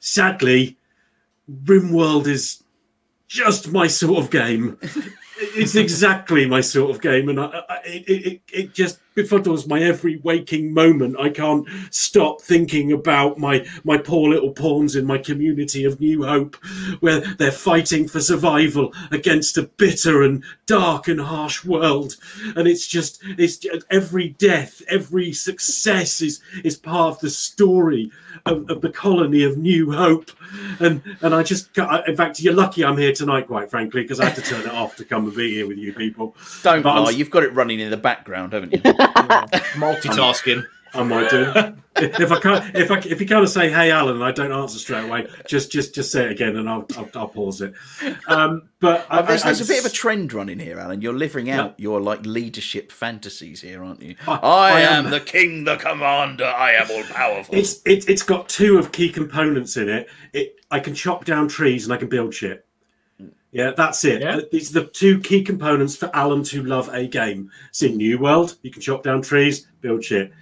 Sadly, 0.00 0.78
RimWorld 1.64 2.28
is 2.28 2.64
just 3.28 3.70
my 3.72 3.88
sort 3.88 4.24
of 4.24 4.30
game. 4.30 4.78
it's 5.38 5.74
exactly 5.74 6.46
my 6.46 6.62
sort 6.62 6.90
of 6.90 7.02
game, 7.02 7.28
and 7.28 7.38
I, 7.38 7.62
I, 7.68 7.80
it, 7.84 8.08
it, 8.08 8.40
it 8.50 8.72
just 8.72 9.00
befuddles 9.16 9.66
my 9.68 9.80
every 9.80 10.16
waking 10.22 10.72
moment. 10.72 11.16
I 11.18 11.28
can't 11.30 11.66
stop 11.90 12.40
thinking 12.40 12.92
about 12.92 13.38
my 13.38 13.66
my 13.84 13.96
poor 13.98 14.30
little 14.30 14.50
pawns 14.52 14.96
in 14.96 15.06
my 15.06 15.18
community 15.18 15.84
of 15.84 16.00
New 16.00 16.24
Hope, 16.24 16.56
where 17.00 17.20
they're 17.20 17.52
fighting 17.52 18.08
for 18.08 18.20
survival 18.20 18.92
against 19.10 19.56
a 19.58 19.62
bitter 19.62 20.22
and 20.22 20.42
dark 20.66 21.08
and 21.08 21.20
harsh 21.20 21.64
world. 21.64 22.16
And 22.56 22.66
it's 22.66 22.86
just 22.86 23.22
it's 23.38 23.58
just, 23.58 23.84
every 23.90 24.30
death, 24.30 24.82
every 24.88 25.32
success 25.32 26.20
is 26.20 26.40
is 26.64 26.76
part 26.76 27.14
of 27.14 27.20
the 27.20 27.30
story 27.30 28.10
of, 28.46 28.68
of 28.70 28.80
the 28.80 28.90
colony 28.90 29.44
of 29.44 29.56
New 29.58 29.92
Hope. 29.92 30.30
And 30.80 31.02
and 31.22 31.34
I 31.34 31.42
just 31.42 31.72
ca- 31.74 32.02
in 32.06 32.16
fact, 32.16 32.40
you're 32.40 32.54
lucky 32.54 32.84
I'm 32.84 32.96
here 32.98 33.12
tonight, 33.12 33.46
quite 33.46 33.70
frankly, 33.70 34.02
because 34.02 34.20
I 34.20 34.26
had 34.26 34.34
to 34.36 34.42
turn 34.42 34.62
it 34.62 34.72
off 34.72 34.96
to 34.96 35.04
come 35.04 35.26
and 35.26 35.34
be 35.36 35.50
here 35.54 35.66
with 35.66 35.78
you 35.78 35.92
people. 35.92 36.36
Don't 36.62 36.82
But 36.82 36.90
I'm- 37.04 37.14
you've 37.14 37.30
got 37.30 37.42
it 37.44 37.52
running 37.52 37.80
in 37.80 37.90
the 37.90 37.96
background, 37.96 38.52
haven't 38.52 38.72
you? 38.72 38.80
Multitasking. 39.74 40.64
I 40.96 41.02
might 41.02 41.28
do. 41.28 41.52
if 41.96 42.30
I 42.30 42.38
can't, 42.38 42.76
if 42.76 42.88
I 42.92 42.98
if 42.98 43.20
you 43.20 43.26
kind 43.26 43.42
of 43.42 43.48
say 43.50 43.68
"Hey, 43.68 43.90
Alan," 43.90 44.14
and 44.14 44.22
I 44.24 44.30
don't 44.30 44.52
answer 44.52 44.78
straight 44.78 45.04
away, 45.06 45.26
just 45.48 45.72
just 45.72 45.92
just 45.92 46.12
say 46.12 46.26
it 46.26 46.30
again, 46.30 46.54
and 46.56 46.70
I'll 46.70 46.86
I'll, 46.96 47.08
I'll 47.16 47.26
pause 47.28 47.62
it. 47.62 47.74
Um, 48.28 48.68
but 48.78 49.04
I, 49.10 49.18
Uh, 49.18 49.22
there's, 49.22 49.42
I- 49.42 49.46
there's 49.46 49.60
a 49.60 49.64
I- 49.64 49.76
bit 49.76 49.84
of 49.84 49.90
a 49.90 49.94
trend 49.94 50.32
running 50.32 50.60
here, 50.60 50.78
Alan. 50.78 51.02
You're 51.02 51.12
living 51.12 51.48
Yeah. 51.48 51.62
out 51.62 51.80
your 51.80 52.00
like 52.00 52.24
leadership 52.24 52.92
fantasies 52.92 53.60
here, 53.60 53.82
aren't 53.82 54.02
you? 54.02 54.14
I- 54.28 54.34
I, 54.36 54.70
I 54.70 54.80
am 54.82 55.06
am. 55.06 55.10
the 55.10 55.18
king, 55.20 55.64
the 55.64 55.76
commander. 55.76 56.44
I 56.44 56.74
am 56.74 56.86
all 56.92 57.02
powerful. 57.12 57.56
It's 57.56 57.82
it, 57.84 58.08
it's 58.08 58.22
got 58.22 58.48
two 58.48 58.78
of 58.78 58.92
key 58.92 59.10
components 59.10 59.76
in 59.76 59.88
it. 59.88 60.08
It 60.32 60.60
I 60.70 60.78
can 60.78 60.94
chop 60.94 61.24
down 61.24 61.48
trees 61.48 61.84
and 61.86 61.92
I 61.92 61.96
can 61.96 62.08
build 62.08 62.32
shit. 62.34 62.66
Yeah, 63.54 63.70
that's 63.70 64.04
it. 64.04 64.20
Yeah. 64.20 64.40
These 64.50 64.76
are 64.76 64.80
the 64.80 64.86
two 64.88 65.20
key 65.20 65.44
components 65.44 65.94
for 65.94 66.10
Alan 66.12 66.42
to 66.42 66.64
love 66.64 66.92
a 66.92 67.06
game. 67.06 67.52
See, 67.70 67.94
New 67.94 68.18
World, 68.18 68.56
you 68.62 68.70
can 68.72 68.82
chop 68.82 69.04
down 69.04 69.22
trees, 69.22 69.68
build 69.80 70.04
shit. 70.04 70.32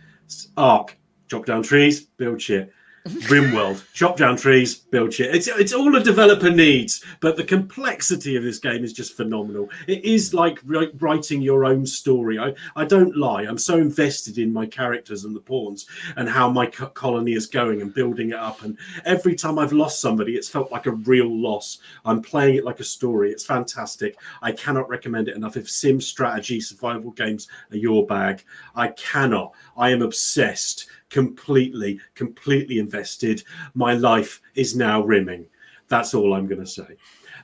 Ark, 0.57 0.97
chop 1.29 1.45
down 1.45 1.63
trees, 1.63 2.01
build 2.01 2.41
shit. 2.41 2.73
Rimworld, 3.05 3.83
chop 3.93 4.17
down 4.17 4.37
trees, 4.37 4.77
build 4.77 5.13
shit. 5.13 5.35
It's 5.35 5.49
it's 5.49 5.73
all 5.73 5.97
a 5.97 6.05
developer 6.05 6.51
needs, 6.51 7.05
but 7.19 7.37
the 7.37 7.43
complexity 7.43 8.37
of 8.37 8.45
this 8.45 8.61
game 8.61 8.85
is 8.85 8.93
just 8.93 9.17
phenomenal. 9.17 9.69
It 9.89 10.05
is 10.05 10.33
like 10.33 10.63
wri- 10.63 10.93
writing 11.03 11.43
your 11.43 11.65
own 11.65 11.85
story. 11.85 12.39
I, 12.39 12.55
I 12.77 12.85
don't 12.85 13.17
lie. 13.17 13.43
I'm 13.43 13.59
so 13.59 13.79
invested 13.79 14.39
in 14.39 14.53
my 14.53 14.67
characters 14.67 15.25
and 15.25 15.35
the 15.35 15.41
pawns 15.41 15.87
and 16.15 16.29
how 16.29 16.49
my 16.49 16.67
co- 16.67 16.91
colony 16.91 17.33
is 17.33 17.47
going 17.47 17.83
and 17.83 17.93
building 17.93 18.31
it 18.31 18.37
up. 18.37 18.63
And 18.63 18.79
every 19.05 19.35
time 19.35 19.59
I've 19.59 19.73
lost 19.73 20.01
somebody, 20.01 20.37
it's 20.37 20.49
felt 20.49 20.71
like 20.71 20.87
a 20.87 20.93
real 20.93 21.29
loss. 21.29 21.79
I'm 22.05 22.23
playing 22.23 22.55
it 22.55 22.65
like 22.65 22.79
a 22.79 22.85
story. 22.85 23.33
It's 23.33 23.45
fantastic. 23.45 24.17
I 24.43 24.53
cannot 24.53 24.89
recommend 24.89 25.27
it 25.27 25.35
enough. 25.35 25.57
If 25.57 25.69
sim 25.69 26.01
strategy 26.01 26.61
survival 26.61 27.11
games 27.11 27.49
are 27.73 27.77
your 27.77 28.07
bag, 28.07 28.45
I 28.77 28.89
cannot. 28.89 29.55
I 29.77 29.91
am 29.91 30.03
obsessed, 30.03 30.87
completely, 31.13 32.01
completely 32.15 32.79
invested. 32.79 33.45
My 33.75 33.93
life 33.95 34.41
is 34.57 34.75
now 34.75 35.03
rimming. 35.03 35.47
That's 35.89 36.15
all 36.15 36.33
I'm 36.35 36.47
going 36.49 36.61
to 36.61 36.67
say. 36.67 36.97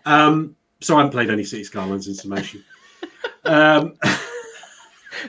Um, 0.06 0.56
so 0.80 0.94
I 0.94 0.98
haven't 0.98 1.12
played 1.12 1.30
any 1.30 1.44
City 1.44 1.62
Skylines 1.64 2.08
in 2.08 2.14
summation. 2.14 2.64
Um, 3.44 3.94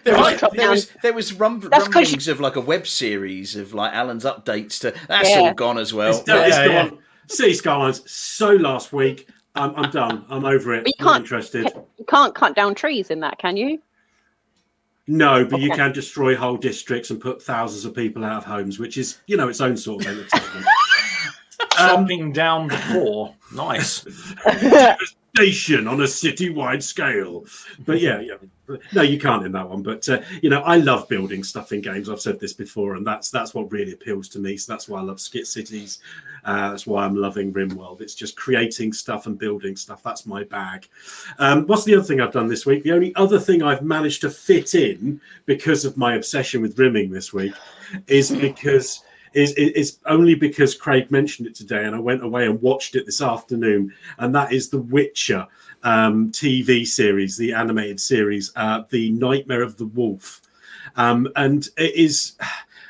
There 0.04 0.14
Right. 0.16 0.40
was, 0.42 0.52
there 0.56 0.70
was, 0.70 0.92
there 1.02 1.14
was 1.14 1.34
rum, 1.34 1.60
That's 1.62 1.86
'cause 1.88 1.96
rumblings 1.96 2.28
of 2.28 2.40
like 2.40 2.56
a 2.56 2.62
web 2.62 2.86
series 2.86 3.56
of 3.56 3.74
like 3.74 3.94
Alan's 3.94 4.24
updates 4.26 4.80
to. 4.82 4.94
That's 5.08 5.30
Yeah. 5.30 5.38
all 5.40 5.54
gone 5.54 5.78
as 5.78 5.94
well. 5.94 6.10
it's, 6.12 6.24
done- 6.24 6.46
it's 6.48 6.58
yeah, 6.58 6.66
yeah. 6.66 6.90
gone. 6.90 7.00
City 7.28 7.54
Skylines 7.54 8.10
so 8.12 8.52
last 8.54 8.92
week. 8.94 9.30
I'm, 9.56 9.76
I'm 9.76 9.90
done. 9.92 10.26
I'm 10.30 10.46
over 10.46 10.74
it. 10.76 10.84
But 10.84 10.94
you 11.00 11.06
Not 11.06 11.12
can't- 11.14 11.24
interested. 11.24 11.72
You 11.98 12.06
can't 12.08 12.36
cut 12.36 12.56
down 12.56 12.76
trees 12.76 13.10
in 13.10 13.20
that, 13.22 13.40
can 13.40 13.58
you? 13.58 13.82
No, 15.12 15.44
but 15.44 15.60
you 15.60 15.72
can 15.72 15.92
destroy 15.92 16.36
whole 16.36 16.56
districts 16.56 17.10
and 17.10 17.20
put 17.20 17.42
thousands 17.42 17.84
of 17.84 17.96
people 17.96 18.24
out 18.24 18.38
of 18.38 18.46
homes, 18.46 18.78
which 18.78 18.96
is, 18.96 19.18
you 19.26 19.38
know, 19.38 19.50
its 19.50 19.60
own 19.60 19.76
sort 19.76 20.06
of 20.06 20.12
entertainment. 20.12 20.66
um, 21.80 22.32
down 22.32 22.68
the 22.68 22.80
poor. 22.92 23.36
Nice. 23.52 24.06
station 25.36 25.88
on 25.88 26.02
a 26.02 26.08
city-wide 26.08 26.84
scale. 26.84 27.46
But 27.86 28.02
yeah, 28.02 28.20
yeah. 28.20 28.36
No, 28.94 29.02
you 29.02 29.20
can't 29.20 29.46
in 29.46 29.52
that 29.54 29.68
one. 29.68 29.82
But 29.82 30.08
uh, 30.08 30.22
you 30.42 30.50
know, 30.50 30.62
I 30.62 30.78
love 30.78 31.08
building 31.10 31.44
stuff 31.44 31.72
in 31.72 31.82
games. 31.82 32.10
I've 32.10 32.22
said 32.22 32.40
this 32.40 32.54
before, 32.54 32.96
and 32.96 33.06
that's 33.06 33.32
that's 33.32 33.54
what 33.54 33.72
really 33.72 33.94
appeals 33.94 34.30
to 34.30 34.40
me. 34.40 34.58
So 34.58 34.74
that's 34.74 34.88
why 34.88 35.00
I 35.00 35.04
love 35.04 35.20
Skit 35.20 35.48
Cities. 35.48 36.00
Uh, 36.46 36.70
that's 36.70 36.88
why 36.88 37.04
I'm 37.04 37.16
loving 37.16 37.52
RimWorld. 37.52 38.02
It's 38.02 38.16
just 38.16 38.38
creating 38.38 38.94
stuff 38.94 39.26
and 39.26 39.38
building 39.38 39.76
stuff. 39.76 40.04
That's 40.04 40.26
my 40.26 40.44
bag. 40.44 40.88
Um, 41.40 41.66
what's 41.68 41.84
the 41.84 41.96
other 41.96 42.04
thing 42.04 42.22
I've 42.22 42.32
done 42.32 42.48
this 42.48 42.66
week? 42.66 42.84
The 42.84 42.94
only 42.94 43.14
other 43.16 43.40
thing 43.40 43.64
I've 43.64 43.82
managed 43.82 44.22
to 44.22 44.30
fit 44.30 44.76
in 44.76 45.20
because 45.46 45.84
of 45.84 45.98
my 45.98 46.16
obsession 46.16 46.62
with 46.62 46.78
rimming 46.78 47.10
this 47.10 47.34
week 47.34 47.54
is 48.08 48.32
because 48.32 49.04
is 49.34 49.54
is 49.54 50.00
only 50.06 50.36
because 50.36 50.76
Craig 50.76 51.12
mentioned 51.12 51.48
it 51.48 51.56
today, 51.56 51.86
and 51.86 51.96
I 51.96 52.00
went 52.00 52.24
away 52.24 52.46
and 52.46 52.62
watched 52.62 52.96
it 52.96 53.06
this 53.06 53.22
afternoon, 53.22 53.94
and 54.18 54.34
that 54.36 54.52
is 54.52 54.70
The 54.70 54.82
Witcher 54.82 55.48
um, 55.84 56.32
TV 56.32 56.86
series, 56.86 57.38
the 57.38 57.54
animated 57.54 58.00
series, 58.00 58.52
uh, 58.56 58.84
The 58.90 59.12
Nightmare 59.12 59.62
of 59.62 59.78
the 59.78 59.88
Wolf, 59.88 60.42
um, 60.96 61.28
and 61.36 61.68
it 61.78 61.96
is. 61.96 62.34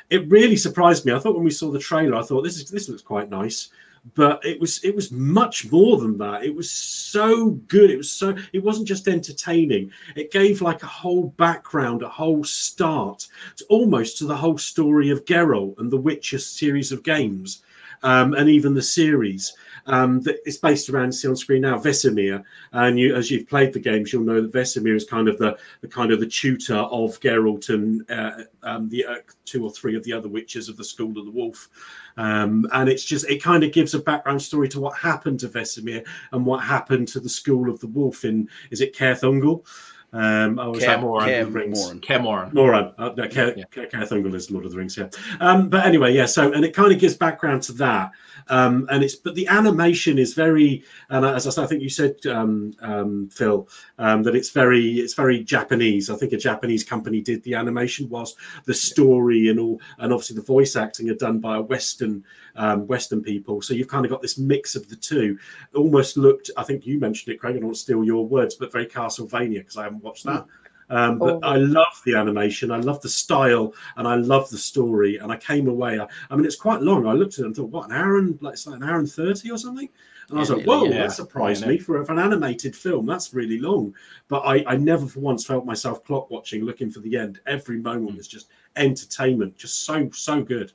It 0.10 0.28
really 0.28 0.56
surprised 0.56 1.06
me. 1.06 1.14
I 1.14 1.20
thought 1.20 1.36
when 1.36 1.44
we 1.44 1.52
saw 1.52 1.70
the 1.70 1.78
trailer, 1.78 2.16
I 2.16 2.24
thought 2.24 2.42
this 2.42 2.58
is 2.58 2.72
this 2.72 2.90
looks 2.90 3.04
quite 3.04 3.30
nice, 3.30 3.70
but 4.16 4.44
it 4.46 4.60
was 4.60 4.84
it 4.84 4.96
was 4.96 5.12
much 5.12 5.72
more 5.72 5.98
than 5.98 6.18
that. 6.18 6.44
It 6.44 6.56
was 6.56 6.70
so 6.72 7.52
good. 7.68 7.90
It 7.90 7.98
was 7.98 8.12
so 8.12 8.36
it 8.54 8.64
wasn't 8.64 8.88
just 8.88 9.08
entertaining. 9.08 9.92
It 10.16 10.32
gave 10.32 10.62
like 10.62 10.84
a 10.84 10.88
whole 10.88 11.28
background, 11.38 12.02
a 12.02 12.10
whole 12.10 12.44
start, 12.44 13.28
to, 13.58 13.66
almost 13.66 14.18
to 14.18 14.26
the 14.26 14.38
whole 14.38 14.58
story 14.58 15.10
of 15.10 15.26
Geralt 15.26 15.78
and 15.80 15.92
the 15.92 15.98
Witcher 15.98 16.40
series 16.40 16.92
of 16.92 17.04
games, 17.04 17.64
um, 18.04 18.34
and 18.34 18.50
even 18.50 18.74
the 18.74 18.82
series. 18.82 19.54
Um, 19.90 20.22
that 20.22 20.38
it's 20.46 20.58
based 20.58 20.90
around 20.90 21.12
see 21.12 21.28
on 21.28 21.36
screen 21.36 21.62
now 21.62 21.80
Vesemir, 21.80 22.44
and 22.72 23.00
you 23.00 23.16
as 23.16 23.32
you've 23.32 23.48
played 23.48 23.74
the 23.74 23.80
games, 23.80 24.14
you'll 24.14 24.24
know 24.24 24.42
that 24.42 24.54
Vesemir 24.54 24.96
is 24.96 25.06
kind 25.06 25.28
of 25.28 25.38
the, 25.38 25.58
the 25.82 25.88
kind 25.88 26.12
of 26.12 26.20
the 26.20 26.28
tutor 26.28 26.78
of 26.78 27.20
Geralt 27.20 27.70
and 27.70 28.10
uh, 28.10 28.44
um, 28.64 28.90
the 28.90 29.06
uh, 29.06 29.16
two 29.46 29.64
or 29.64 29.72
three 29.72 29.96
of 29.96 30.04
the 30.04 30.14
other 30.14 30.30
witches 30.30 30.70
of 30.70 30.78
the 30.78 30.84
School 30.84 31.18
of 31.18 31.26
the 31.26 31.32
Wolf. 31.32 31.70
Um, 32.18 32.68
and 32.74 32.90
it's 32.90 33.04
just 33.04 33.26
it 33.30 33.42
kind 33.42 33.64
of 33.64 33.72
gives 33.72 33.94
a 33.94 34.00
background 34.00 34.42
story 34.42 34.70
to 34.70 34.80
what 34.80 34.98
happened 34.98 35.40
to 35.42 35.50
Vesemir 35.50 36.06
and 36.32 36.46
what 36.46 36.64
happened 36.64 37.08
to 37.10 37.20
the 37.20 37.30
School 37.30 37.70
of 37.70 37.80
the 37.80 37.88
Wolf 37.88 38.26
in 38.26 38.48
is 38.72 38.82
it 38.82 38.96
Caerthungal? 38.96 39.66
Um, 40.12 40.58
oh, 40.58 40.74
is 40.74 40.80
Care- 40.80 40.96
that 40.96 41.02
Moran, 41.02 41.28
Care- 41.28 41.38
Lord 41.44 41.48
of 41.48 41.56
Rings? 41.56 41.80
Moran. 41.84 42.00
Camoran. 42.02 42.54
Moran. 42.54 42.94
Uh, 42.98 43.12
no, 43.16 43.28
Care, 43.28 43.54
Yeah. 43.58 43.64
Care, 43.72 43.88
Caerthungal 43.88 44.34
is 44.34 44.50
Lord 44.50 44.66
of 44.66 44.72
the 44.72 44.78
Rings, 44.78 44.98
yeah. 44.98 45.10
Um, 45.40 45.70
but 45.70 45.86
anyway, 45.86 46.14
yeah. 46.14 46.26
So, 46.26 46.52
and 46.52 46.66
it 46.66 46.74
kind 46.74 46.92
of 46.92 47.00
gives 47.00 47.16
background 47.16 47.62
to 47.64 47.74
that. 47.74 48.12
Um, 48.48 48.88
and 48.90 49.04
it's, 49.04 49.16
but 49.16 49.36
the 49.36 49.48
animation 49.48 50.18
is 50.18 50.34
very, 50.34 50.84
and 51.10 51.24
as 51.24 51.46
I, 51.46 51.52
said, 51.52 51.64
I 51.64 51.68
think 51.68 51.84
you 51.84 51.90
said, 51.90 52.16
um, 52.26 52.74
um, 52.82 53.30
Phil, 53.32 53.70
um, 54.00 54.24
that 54.24 54.36
it's 54.36 54.50
very, 54.50 54.94
it's 55.00 55.14
very 55.14 55.44
Japanese. 55.44 56.10
I 56.10 56.16
think 56.16 56.34
a 56.34 56.38
Japanese 56.38 56.84
company 56.84 57.22
did 57.22 57.44
the 57.44 57.54
animation, 57.54 58.10
whilst 58.10 58.38
the 58.66 58.74
story 58.74 59.50
and 59.50 59.60
all, 59.60 59.80
and 60.00 60.12
obviously 60.12 60.36
the 60.36 60.42
voice 60.42 60.76
acting 60.76 61.12
are 61.12 61.16
done 61.16 61.38
by 61.40 61.58
a 61.58 61.62
Western, 61.62 62.24
um, 62.56 62.88
Western 62.88 63.22
people. 63.22 63.62
So 63.62 63.76
you've 63.76 63.88
kind 63.88 64.04
of 64.06 64.10
got 64.10 64.24
this 64.24 64.40
mix 64.40 64.76
of 64.76 64.90
the 64.90 64.96
two. 64.96 65.38
It 65.72 65.78
almost 65.78 66.18
looked, 66.18 66.50
I 66.58 66.64
think 66.64 66.88
you 66.88 67.00
mentioned 67.00 67.32
it, 67.36 67.40
Craig. 67.40 67.56
I 67.56 67.60
don't 67.60 67.76
steal 67.76 68.04
your 68.04 68.26
words, 68.26 68.56
but 68.56 68.72
very 68.72 68.88
Castlevania 68.88 69.60
because 69.60 69.78
I 69.78 69.84
haven't 69.84 69.99
watched 70.04 70.26
that. 70.26 70.46
Um, 70.92 71.20
but 71.20 71.36
Oh. 71.36 71.40
I 71.44 71.58
love 71.58 72.02
the 72.04 72.16
animation, 72.16 72.72
I 72.72 72.78
love 72.80 73.00
the 73.02 73.10
style, 73.10 73.74
and 73.98 74.08
I 74.08 74.16
love 74.16 74.50
the 74.50 74.58
story. 74.58 75.18
And 75.18 75.32
I 75.32 75.38
came 75.38 75.68
away. 75.68 76.00
I, 76.00 76.08
I 76.32 76.36
mean, 76.36 76.46
it's 76.46 76.56
quite 76.56 76.82
long. 76.82 77.06
I 77.06 77.14
looked 77.14 77.34
at 77.36 77.42
it 77.42 77.46
and 77.46 77.56
thought, 77.56 77.70
what 77.70 77.86
an 77.90 77.96
hour 77.96 78.18
and 78.18 78.42
like 78.42 78.54
it's 78.54 78.66
like 78.66 78.78
an 78.78 78.84
hour 78.90 78.98
and 78.98 79.12
thirty 79.12 79.52
or 79.52 79.58
something. 79.58 79.88
And 80.30 80.38
I 80.38 80.42
was 80.42 80.50
Yeah, 80.50 80.56
like, 80.58 80.66
whoa, 80.66 80.84
yeah. 80.86 80.98
that 81.04 81.12
surprised 81.14 81.64
Yeah, 81.64 81.70
me 81.70 81.78
for, 81.78 82.04
for 82.06 82.12
an 82.14 82.20
animated 82.20 82.76
film. 82.76 83.06
That's 83.06 83.34
really 83.34 83.60
long. 83.60 83.94
But 84.28 84.40
I, 84.42 84.64
I 84.68 84.78
never 84.78 85.06
for 85.08 85.20
once 85.20 85.46
felt 85.46 85.66
myself 85.66 86.04
clock 86.04 86.30
watching, 86.32 86.64
looking 86.66 86.90
for 86.92 87.02
the 87.02 87.18
end. 87.18 87.40
Every 87.46 87.80
moment 87.80 88.16
was 88.18 88.28
just 88.28 88.50
entertainment, 88.76 89.58
just 89.58 89.86
so, 89.86 90.10
so 90.12 90.42
good. 90.44 90.72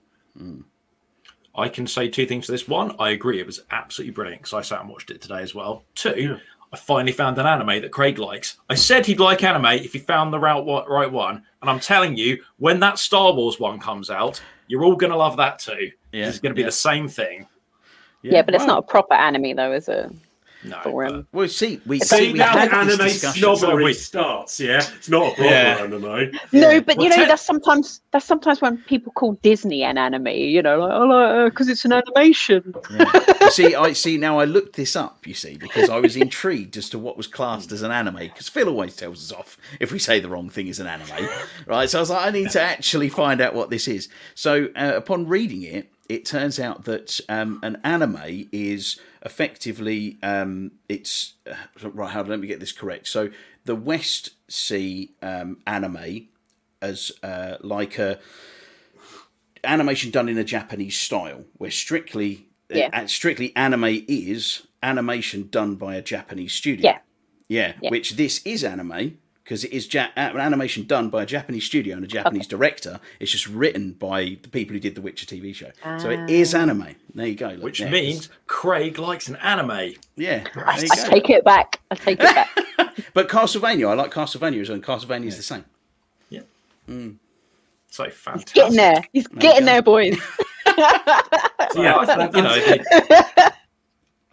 I 1.57 1.69
can 1.69 1.87
say 1.87 2.09
two 2.09 2.27
things 2.27 2.47
to 2.47 2.53
this. 2.53 2.67
One, 2.67 2.97
I 2.99 3.11
agree, 3.11 3.39
it 3.39 3.47
was 3.47 3.61
absolutely 3.71 4.13
brilliant 4.13 4.43
because 4.43 4.55
I 4.55 4.63
sat 4.63 4.81
and 4.81 4.89
watched 4.91 5.11
it 5.11 5.21
today 5.21 5.41
as 5.43 5.55
well. 5.55 5.85
Two. 5.95 6.39
I 6.75 6.77
finally 6.77 7.13
found 7.13 7.39
an 7.39 7.47
anime 7.47 7.83
that 7.83 7.93
Craig 7.93 8.19
likes. 8.19 8.57
I 8.69 8.75
said 8.75 9.07
he'd 9.07 9.21
like 9.21 9.45
anime 9.45 9.67
if 9.67 9.93
he 9.93 10.01
found 10.01 10.33
the 10.33 10.41
route 10.41 10.67
right 10.89 11.11
one, 11.11 11.45
and 11.63 11.71
I'm 11.71 11.79
telling 11.79 12.17
you, 12.17 12.43
when 12.59 12.81
that 12.81 12.99
Star 12.99 13.33
Wars 13.33 13.61
one 13.61 13.79
comes 13.79 14.11
out, 14.11 14.43
you're 14.67 14.83
all 14.83 14.97
gonna 14.97 15.17
love 15.17 15.37
that 15.37 15.61
too. 15.61 15.93
Yeah, 16.11 16.29
It's 16.29 16.41
gonna 16.41 16.53
be 16.53 16.63
yeah. 16.63 16.67
the 16.67 16.73
same 16.73 17.07
thing. 17.07 17.47
Yeah, 18.23 18.43
but 18.43 18.57
it's 18.57 18.67
not 18.67 18.79
a 18.79 18.83
proper 18.83 19.15
anime 19.15 19.55
though, 19.55 19.73
is 19.73 19.89
it? 19.89 20.11
No, 20.65 20.79
For 20.83 21.05
but- 21.05 21.15
him. 21.15 21.27
Well, 21.33 21.49
see, 21.49 21.81
we 21.87 22.01
See, 22.01 22.17
see 22.17 22.33
we 22.33 22.39
now 22.39 22.57
had 22.57 22.73
anime 22.73 22.99
discussion. 22.99 23.57
snobbery 23.57 23.95
starts, 23.95 24.59
yeah? 24.61 24.83
It's 24.97 25.09
not 25.09 25.33
a 25.33 25.35
proper 25.35 25.45
Yeah. 25.45 25.77
anime. 25.81 26.33
No, 26.53 26.81
but 26.81 26.97
you 26.97 27.09
Well, 27.09 27.19
know 27.19 27.25
te- 27.25 27.29
that's 27.29 27.43
sometimes 27.45 28.01
that's 28.13 28.25
sometimes 28.25 28.61
when 28.63 28.79
people 28.79 29.13
call 29.13 29.35
Disney 29.43 29.83
an 29.83 29.99
anime. 29.99 30.29
You 30.29 30.63
know, 30.63 30.81
like 30.81 30.93
oh, 30.93 31.45
because 31.51 31.69
it's 31.69 31.85
an 31.85 31.93
animation. 31.93 32.75
Yeah. 32.91 33.49
See, 33.51 33.75
I 33.75 33.93
see 33.93 34.17
now. 34.17 34.39
I 34.39 34.45
looked 34.45 34.77
this 34.77 34.97
up. 34.97 35.27
You 35.27 35.35
see, 35.35 35.57
because 35.57 35.91
I 35.91 35.99
was 36.01 36.17
intrigued 36.17 36.77
as 36.77 36.89
to 36.91 36.99
what 36.99 37.17
was 37.17 37.27
classed 37.27 37.71
as 37.73 37.83
an 37.83 37.91
anime. 37.91 38.17
Because 38.17 38.49
Phil 38.49 38.69
always 38.69 38.97
tells 38.97 39.31
us 39.31 39.37
off 39.37 39.59
if 39.81 39.93
we 39.93 39.99
say 39.99 40.19
the 40.21 40.29
wrong 40.29 40.49
thing 40.49 40.69
is 40.69 40.81
an 40.81 40.87
anime, 40.87 41.29
right? 41.67 41.89
So 41.91 41.99
I 41.99 42.01
was 42.01 42.11
like, 42.11 42.27
I 42.27 42.31
need 42.31 42.51
to 42.51 42.61
actually 42.61 43.09
find 43.11 43.41
out 43.41 43.55
what 43.55 43.71
this 43.71 43.87
is. 43.89 44.09
So 44.35 44.69
uh, 44.77 44.93
upon 44.97 45.27
reading 45.29 45.63
it, 45.63 45.91
it 46.09 46.25
turns 46.25 46.61
out 46.61 46.85
that 46.85 47.21
um, 47.29 47.61
an 47.63 47.81
anime 47.85 48.49
is 48.53 49.01
effectively 49.23 50.19
um, 50.23 50.73
it's 50.89 51.35
uh, 51.51 51.89
right. 51.91 52.11
How 52.11 52.23
let 52.23 52.41
me 52.41 52.47
get 52.47 52.61
this 52.61 52.73
correct. 52.73 53.09
So 53.09 53.31
the 53.65 53.75
West 53.75 54.31
see 54.49 55.13
um, 55.23 55.59
anime 55.67 56.29
as 56.83 57.13
uh, 57.23 57.57
like 57.63 57.99
a 57.99 58.19
animation 59.63 60.11
done 60.11 60.29
in 60.29 60.39
a 60.39 60.45
Japanese 60.45 60.99
style, 60.99 61.45
where 61.57 61.71
strictly 61.71 62.47
Yeah. 62.71 62.91
uh, 62.93 63.07
strictly 63.07 63.55
anime 63.57 64.05
is 64.09 64.67
animation 64.83 65.49
done 65.51 65.77
by 65.77 65.95
a 65.97 66.03
Japanese 66.03 66.53
studio. 66.53 66.91
Yeah. 66.93 66.99
yeah, 67.49 67.73
Yeah. 67.81 67.91
Which 67.91 68.17
this 68.17 68.43
is 68.45 68.65
anime 68.65 69.19
because 69.45 69.63
it 69.65 69.73
is 69.73 69.93
ja- 69.93 70.09
an 70.17 70.39
animation 70.39 70.87
done 70.87 71.11
by 71.11 71.23
a 71.23 71.27
Japanese 71.27 71.65
studio 71.65 71.97
and 71.97 72.05
a 72.05 72.09
Japanese 72.09 72.47
director. 72.47 72.99
It's 73.21 73.31
just 73.31 73.47
written 73.47 73.93
by 73.93 74.39
the 74.43 74.49
people 74.49 74.75
who 74.75 74.81
did 74.81 74.95
the 74.95 75.01
Witcher 75.01 75.27
TV 75.27 75.55
show, 75.55 75.71
so 75.99 76.11
it 76.11 76.29
is 76.31 76.55
ah. 76.55 76.61
anime. 76.61 76.97
There 77.15 77.27
you 77.27 77.35
go. 77.35 77.49
look, 77.49 77.63
which 77.63 77.81
yeah, 77.81 77.91
means 77.91 78.29
Craig 78.47 78.99
likes 78.99 79.29
an 79.29 79.37
anime. 79.37 79.95
yeah, 80.17 80.45
I, 80.57 80.87
I 80.91 81.09
take 81.09 81.31
it 81.31 81.45
back. 81.45 81.81
I 81.91 81.95
take 81.95 82.21
it 82.21 82.35
back. 82.35 82.51
But 83.13 83.29
Castlevania, 83.29 83.89
I 83.89 83.95
like 83.95 84.13
Castlevania 84.13 84.61
as 84.61 84.69
well. 84.69 84.77
and 84.77 84.85
Castlevania 84.85 85.27
is 85.27 85.37
the 85.37 85.43
same. 85.43 85.65
Yeah. 86.31 86.43
Mm. 86.89 87.17
So 87.89 88.09
fantastic. 88.11 88.49
He's 88.49 88.63
Getting 88.63 88.77
there. 88.77 89.05
He's 89.13 89.27
getting 89.29 89.65
there, 89.65 89.83
boys. 89.83 90.17
Yeah, 91.77 91.97
I 91.97 92.07
think, 92.07 92.37
you 92.37 92.43
know, 92.43 92.55
the- 92.55 93.53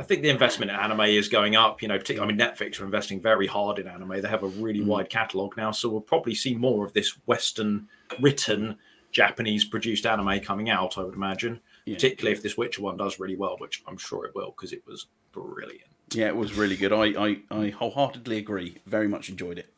I 0.01 0.03
think 0.03 0.23
the 0.23 0.29
investment 0.29 0.71
in 0.71 0.77
anime 0.77 1.01
is 1.01 1.27
going 1.29 1.55
up. 1.55 1.81
You 1.81 1.87
know, 1.87 1.97
particularly, 1.97 2.33
I 2.33 2.35
mean, 2.35 2.47
Netflix 2.47 2.81
are 2.81 2.85
investing 2.85 3.21
very 3.21 3.45
hard 3.45 3.77
in 3.77 3.87
anime. 3.87 4.19
They 4.19 4.27
have 4.27 4.41
a 4.41 4.47
really 4.47 4.79
Mm. 4.79 4.85
wide 4.85 5.09
catalog 5.09 5.55
now, 5.55 5.69
so 5.71 5.89
we'll 5.89 6.01
probably 6.01 6.33
see 6.33 6.55
more 6.55 6.83
of 6.85 6.93
this 6.93 7.11
Western 7.27 7.87
written, 8.19 8.77
Japanese 9.11 9.63
produced 9.63 10.07
anime 10.07 10.39
coming 10.39 10.71
out. 10.71 10.97
I 10.97 11.03
would 11.03 11.13
imagine, 11.13 11.59
Yeah. 11.85 11.93
particularly 11.95 12.35
if 12.35 12.41
this 12.41 12.57
Witcher 12.57 12.81
one 12.81 12.97
does 12.97 13.19
really 13.19 13.35
well, 13.35 13.57
which 13.59 13.83
I'm 13.87 13.97
sure 13.97 14.25
it 14.25 14.33
will 14.33 14.51
because 14.57 14.73
it 14.73 14.81
was 14.87 15.05
brilliant. 15.33 15.85
Yeah, 16.13 16.27
it 16.27 16.35
was 16.35 16.53
really 16.53 16.75
good. 16.77 16.91
I, 16.91 17.05
I, 17.27 17.39
I 17.51 17.69
wholeheartedly 17.69 18.37
agree. 18.39 18.77
Very 18.87 19.07
much 19.07 19.29
enjoyed 19.29 19.59
it. 19.59 19.71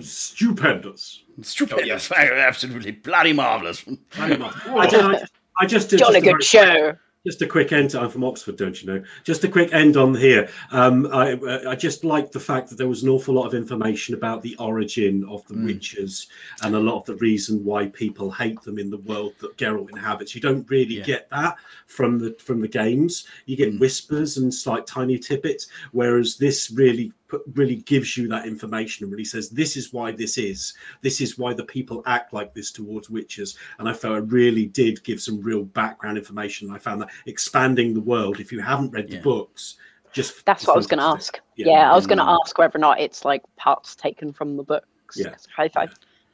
Stupendous. 0.00 1.22
Stupendous, 1.42 2.10
absolutely 2.16 2.92
bloody 2.92 3.32
marvelous. 3.32 3.84
I, 4.18 4.34
just, 4.36 4.64
I, 4.66 5.22
I 5.60 5.66
just 5.66 5.90
did 5.90 5.98
Jolly 5.98 6.20
just 6.20 6.22
a 6.22 6.32
good 6.32 6.32
very- 6.32 6.42
show. 6.42 6.96
Just 7.28 7.42
a 7.42 7.46
quick 7.46 7.72
end. 7.72 7.94
I'm 7.94 8.08
from 8.08 8.24
Oxford, 8.24 8.56
don't 8.56 8.80
you 8.82 8.90
know? 8.90 9.04
Just 9.22 9.44
a 9.44 9.48
quick 9.48 9.74
end 9.74 9.98
on 9.98 10.14
here. 10.14 10.48
Um, 10.70 11.06
I, 11.12 11.34
uh, 11.34 11.68
I 11.68 11.76
just 11.76 12.02
like 12.02 12.32
the 12.32 12.40
fact 12.40 12.70
that 12.70 12.76
there 12.76 12.88
was 12.88 13.02
an 13.02 13.10
awful 13.10 13.34
lot 13.34 13.44
of 13.44 13.52
information 13.52 14.14
about 14.14 14.40
the 14.40 14.56
origin 14.56 15.26
of 15.28 15.46
the 15.46 15.52
mm. 15.52 15.66
witches 15.66 16.28
and 16.62 16.74
a 16.74 16.78
lot 16.80 17.00
of 17.00 17.04
the 17.04 17.16
reason 17.16 17.62
why 17.62 17.88
people 17.88 18.30
hate 18.30 18.62
them 18.62 18.78
in 18.78 18.88
the 18.88 18.96
world 18.96 19.34
that 19.40 19.58
Geralt 19.58 19.90
inhabits. 19.90 20.34
You 20.34 20.40
don't 20.40 20.64
really 20.70 21.00
Yeah. 21.00 21.04
get 21.04 21.28
that 21.28 21.56
from 21.86 22.18
the 22.18 22.34
from 22.38 22.62
the 22.62 22.68
games. 22.68 23.26
You 23.44 23.58
get 23.58 23.74
mm. 23.74 23.78
whispers 23.78 24.38
and 24.38 24.52
slight 24.52 24.86
tiny 24.86 25.18
tippets, 25.18 25.66
whereas 25.92 26.38
this 26.38 26.70
really 26.70 27.12
really 27.54 27.76
gives 27.76 28.16
you 28.16 28.28
that 28.28 28.46
information 28.46 29.04
and 29.04 29.12
really 29.12 29.24
says 29.24 29.50
this 29.50 29.76
is 29.76 29.92
why 29.92 30.12
this 30.12 30.38
is. 30.38 30.74
This 31.02 31.20
is 31.20 31.38
why 31.38 31.52
the 31.54 31.64
people 31.64 32.02
act 32.06 32.32
like 32.32 32.54
this 32.54 32.70
towards 32.72 33.10
witches. 33.10 33.56
And 33.78 33.88
I 33.88 33.92
felt 33.92 34.16
it 34.18 34.32
really 34.32 34.66
did 34.66 35.02
give 35.04 35.20
some 35.20 35.40
real 35.40 35.64
background 35.64 36.18
information. 36.18 36.70
I 36.70 36.78
found 36.78 37.02
that 37.02 37.10
expanding 37.26 37.94
the 37.94 38.00
world. 38.00 38.40
If 38.40 38.52
you 38.52 38.60
haven't 38.60 38.90
read 38.92 39.08
Yeah. 39.10 39.16
the 39.18 39.22
books, 39.22 39.76
just 40.12 40.44
That's 40.46 40.66
what 40.66 40.74
I 40.74 40.76
was 40.76 40.86
going 40.86 41.00
to 41.00 41.04
ask. 41.04 41.38
Yeah, 41.56 41.92
I 41.92 41.94
was 41.94 42.06
going 42.06 42.18
to 42.18 42.24
Mm. 42.24 42.40
ask 42.40 42.56
whether 42.56 42.78
or 42.78 42.80
not 42.80 42.98
it's 43.00 43.24
like 43.24 43.42
parts 43.56 43.94
taken 43.94 44.32
from 44.32 44.56
the 44.56 44.62
books. 44.62 45.16
Yeah. 45.16 45.30
'Cause 45.30 45.46
I, 45.58 45.70
I, 45.76 45.88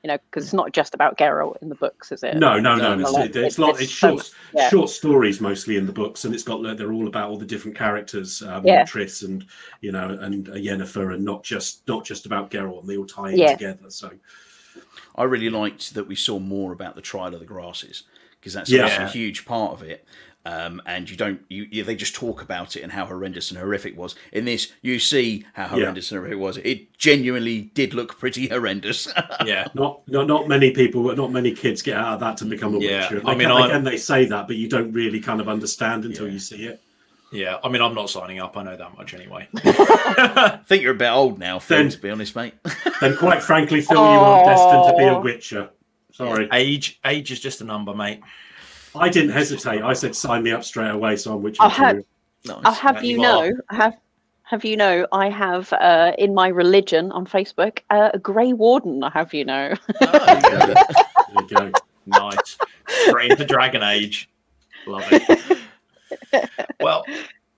you 0.04 0.08
know, 0.08 0.18
because 0.30 0.44
it's 0.44 0.52
not 0.52 0.72
just 0.72 0.92
about 0.94 1.16
Geralt 1.16 1.56
in 1.62 1.70
the 1.70 1.74
books, 1.74 2.12
is 2.12 2.22
it? 2.22 2.36
No, 2.36 2.60
no, 2.60 2.76
no. 2.76 2.94
No, 2.94 3.00
It's, 3.00 3.12
no, 3.14 3.20
it- 3.22 3.24
it's, 3.28 3.36
it's- 3.36 3.58
lot, 3.58 3.70
it's 3.70 3.80
it's 3.84 3.92
so 3.94 4.08
short, 4.08 4.16
much- 4.18 4.30
yeah. 4.52 4.68
short 4.68 4.90
stories 4.90 5.40
mostly 5.40 5.78
in 5.78 5.86
the 5.86 5.92
books, 5.94 6.26
and 6.26 6.34
it's 6.34 6.42
got 6.44 6.62
they're 6.76 6.92
all 6.92 7.08
about 7.08 7.30
all 7.30 7.38
the 7.38 7.46
different 7.46 7.74
characters, 7.74 8.42
um, 8.42 8.66
Yeah. 8.66 8.84
Triss 8.84 9.24
and 9.24 9.46
you 9.80 9.92
know 9.92 10.10
and 10.20 10.50
uh, 10.50 10.52
Yennefer, 10.52 11.14
and 11.14 11.24
not 11.24 11.42
just 11.42 11.88
not 11.88 12.04
just 12.04 12.26
about 12.26 12.50
Geralt, 12.50 12.80
and 12.82 12.88
they 12.90 12.98
all 12.98 13.06
tie 13.06 13.30
in 13.30 13.38
Yeah. 13.38 13.52
together. 13.52 13.88
So 13.88 14.10
I 15.16 15.24
really 15.24 15.48
liked 15.48 15.94
that 15.94 16.06
we 16.06 16.16
saw 16.16 16.38
more 16.38 16.72
about 16.74 16.96
the 16.96 17.00
trial 17.02 17.32
of 17.32 17.40
the 17.40 17.46
grasses 17.46 18.02
because 18.38 18.52
that's 18.52 18.70
Yeah. 18.70 19.06
a 19.06 19.08
huge 19.08 19.46
part 19.46 19.72
of 19.72 19.82
it. 19.82 20.04
Um, 20.46 20.82
and 20.84 21.08
you 21.08 21.16
don't, 21.16 21.40
you, 21.48 21.66
you 21.70 21.84
they 21.84 21.94
just 21.96 22.14
talk 22.14 22.42
about 22.42 22.76
it 22.76 22.82
and 22.82 22.92
how 22.92 23.06
horrendous 23.06 23.50
and 23.50 23.58
horrific 23.58 23.94
it 23.94 23.98
was. 23.98 24.14
In 24.30 24.44
this, 24.44 24.70
you 24.82 24.98
see 24.98 25.46
how 25.54 25.68
horrendous 25.68 26.10
and 26.12 26.18
horrific 26.18 26.36
it 26.36 26.40
was. 26.40 26.58
It 26.58 26.98
genuinely 26.98 27.62
did 27.74 27.94
look 27.94 28.18
pretty 28.18 28.48
horrendous. 28.48 29.08
Yeah. 29.46 29.66
not 29.74 30.06
not 30.08 30.26
not 30.26 30.48
many 30.48 30.70
people, 30.70 31.02
not 31.16 31.32
many 31.32 31.52
kids 31.52 31.80
get 31.82 31.96
out 31.96 32.14
of 32.14 32.20
that 32.20 32.36
to 32.38 32.44
become 32.44 32.74
a 32.74 32.78
Yeah, 32.78 33.10
witcher. 33.10 33.26
I 33.26 33.34
mean, 33.34 33.48
can- 33.48 33.62
again, 33.70 33.84
they 33.84 33.96
say 33.96 34.26
that, 34.26 34.46
but 34.46 34.56
you 34.56 34.68
don't 34.68 34.92
really 34.92 35.20
kind 35.20 35.40
of 35.40 35.48
understand 35.48 36.04
until 36.04 36.26
Yeah. 36.26 36.32
you 36.32 36.38
see 36.38 36.64
it. 36.66 36.80
Yeah. 37.32 37.56
I 37.64 37.68
mean, 37.68 37.80
I'm 37.82 37.94
not 37.94 38.10
signing 38.10 38.38
up. 38.38 38.56
I 38.56 38.62
know 38.62 38.76
that 38.76 38.96
much 38.96 39.12
anyway. 39.14 39.48
I 39.56 40.60
think 40.66 40.82
you're 40.82 40.92
a 40.94 40.96
bit 40.96 41.10
old 41.10 41.38
now, 41.38 41.58
Phil, 41.58 41.78
Then- 41.78 41.88
to 41.90 41.98
be 41.98 42.10
honest, 42.10 42.36
mate. 42.36 42.54
Then, 43.00 43.16
quite 43.16 43.42
frankly, 43.42 43.80
Phil, 43.80 43.96
you 43.96 44.02
are 44.02 44.44
destined 44.44 44.84
to 44.88 44.94
be 44.98 45.04
a 45.04 45.18
witcher. 45.20 45.70
Sorry, 46.12 46.48
age, 46.52 47.00
age 47.04 47.32
is 47.32 47.40
just 47.40 47.60
a 47.60 47.64
number, 47.64 47.92
mate. 47.92 48.20
I 48.96 49.08
didn't 49.08 49.30
hesitate. 49.30 49.82
I 49.82 49.92
said 49.92 50.14
sign 50.14 50.42
me 50.42 50.52
up 50.52 50.64
straight 50.64 50.90
away, 50.90 51.16
so 51.16 51.34
I'm 51.34 51.42
which. 51.42 51.58
I'll 51.60 51.68
have- 51.70 52.04
Nice. 52.46 52.58
I'll 52.64 52.74
have 52.74 53.02
you 53.02 53.12
you 53.12 53.22
know. 53.22 53.52
I 53.70 53.74
have 53.74 53.96
have 54.42 54.64
you 54.66 54.76
know, 54.76 55.06
I 55.12 55.30
have 55.30 55.72
uh, 55.72 56.12
in 56.18 56.34
my 56.34 56.48
religion 56.48 57.10
on 57.12 57.26
Facebook 57.26 57.78
uh, 57.88 58.10
a 58.12 58.18
Grey 58.18 58.52
Warden. 58.52 59.02
I 59.02 59.08
have 59.10 59.32
you 59.32 59.46
know. 59.46 59.72
Oh, 60.02 60.40
there 60.42 60.68
you. 60.68 60.74
There 60.74 61.42
you 61.64 61.70
go. 61.72 61.72
Nice. 62.06 62.58
Straight 63.06 63.30
into 63.30 63.46
Dragon 63.46 63.82
Age. 63.82 64.28
Love 64.86 65.04
it. 65.10 65.60
well, 66.80 67.04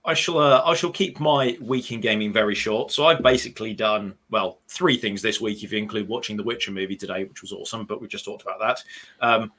I 0.04 0.14
shall 0.14 0.38
uh, 0.38 0.62
I 0.64 0.74
shall 0.74 0.92
keep 0.92 1.18
my 1.18 1.58
week 1.60 1.90
in 1.90 2.00
gaming 2.00 2.32
very 2.32 2.54
short. 2.54 2.92
So 2.92 3.06
I've 3.06 3.22
basically 3.22 3.74
done 3.74 4.14
well 4.30 4.60
three 4.68 4.96
things 4.96 5.20
this 5.20 5.40
week, 5.40 5.64
if 5.64 5.72
you 5.72 5.78
include 5.78 6.06
watching 6.06 6.36
the 6.36 6.44
Witcher 6.44 6.70
movie 6.70 6.96
today, 6.96 7.24
which 7.24 7.42
was 7.42 7.50
awesome. 7.52 7.84
But 7.86 8.00
we 8.00 8.06
just 8.06 8.24
talked 8.24 8.42
about 8.42 8.60
that. 8.60 8.84
Um, 9.20 9.52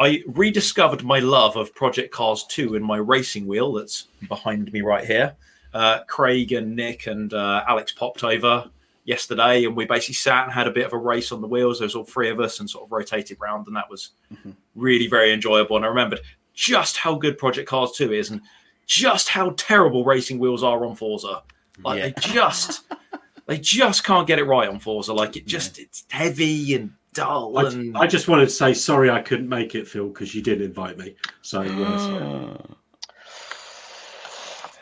I 0.00 0.22
rediscovered 0.26 1.04
my 1.04 1.18
love 1.18 1.56
of 1.56 1.74
Project 1.74 2.10
Cars 2.12 2.44
2 2.48 2.74
in 2.74 2.82
my 2.82 2.96
racing 2.96 3.46
wheel 3.46 3.74
that's 3.74 4.08
behind 4.28 4.72
me 4.72 4.80
right 4.80 5.04
here. 5.04 5.36
Uh, 5.74 6.00
Craig 6.08 6.52
and 6.52 6.74
Nick 6.74 7.06
and 7.06 7.32
uh, 7.34 7.62
Alex 7.68 7.92
popped 7.92 8.24
over 8.24 8.70
yesterday, 9.04 9.64
and 9.66 9.76
we 9.76 9.84
basically 9.84 10.14
sat 10.14 10.44
and 10.44 10.52
had 10.52 10.66
a 10.66 10.70
bit 10.72 10.86
of 10.86 10.94
a 10.94 10.98
race 10.98 11.32
on 11.32 11.42
the 11.42 11.46
wheels. 11.46 11.78
There 11.78 11.86
was 11.86 11.94
all 11.94 12.04
three 12.04 12.30
of 12.30 12.40
us 12.40 12.60
and 12.60 12.68
sort 12.68 12.84
of 12.86 12.92
rotated 12.92 13.36
round, 13.40 13.66
and 13.66 13.76
that 13.76 13.90
was 13.90 14.10
really 14.74 15.06
very 15.06 15.32
enjoyable. 15.32 15.76
And 15.76 15.84
I 15.84 15.88
remembered 15.88 16.20
just 16.54 16.96
how 16.96 17.14
good 17.14 17.36
Project 17.36 17.68
Cars 17.68 17.92
2 17.92 18.12
is 18.12 18.30
and 18.30 18.40
just 18.86 19.28
how 19.28 19.50
terrible 19.56 20.04
racing 20.04 20.38
wheels 20.38 20.62
are 20.64 20.84
on 20.86 20.96
Forza. 20.96 21.42
Like 21.84 21.98
Yeah. 21.98 22.08
they 22.08 22.14
just 22.20 22.82
they 23.46 23.58
just 23.58 24.02
can't 24.02 24.26
get 24.26 24.38
it 24.38 24.44
right 24.44 24.68
on 24.68 24.78
Forza. 24.80 25.12
Like 25.12 25.36
it 25.36 25.46
just 25.46 25.78
it's 25.78 26.04
heavy 26.10 26.74
and 26.74 26.92
dull 27.12 27.58
I, 27.58 27.64
and 27.64 27.96
I 27.96 28.06
just 28.06 28.28
wanted 28.28 28.44
to 28.44 28.50
say 28.50 28.72
sorry 28.74 29.10
I 29.10 29.20
couldn't 29.20 29.48
make 29.48 29.74
it, 29.74 29.88
Phil, 29.88 30.08
because 30.08 30.34
you 30.34 30.42
did 30.42 30.60
invite 30.60 30.98
me. 30.98 31.16
So 31.42 31.62
uh, 31.62 31.98
sorry. 31.98 32.56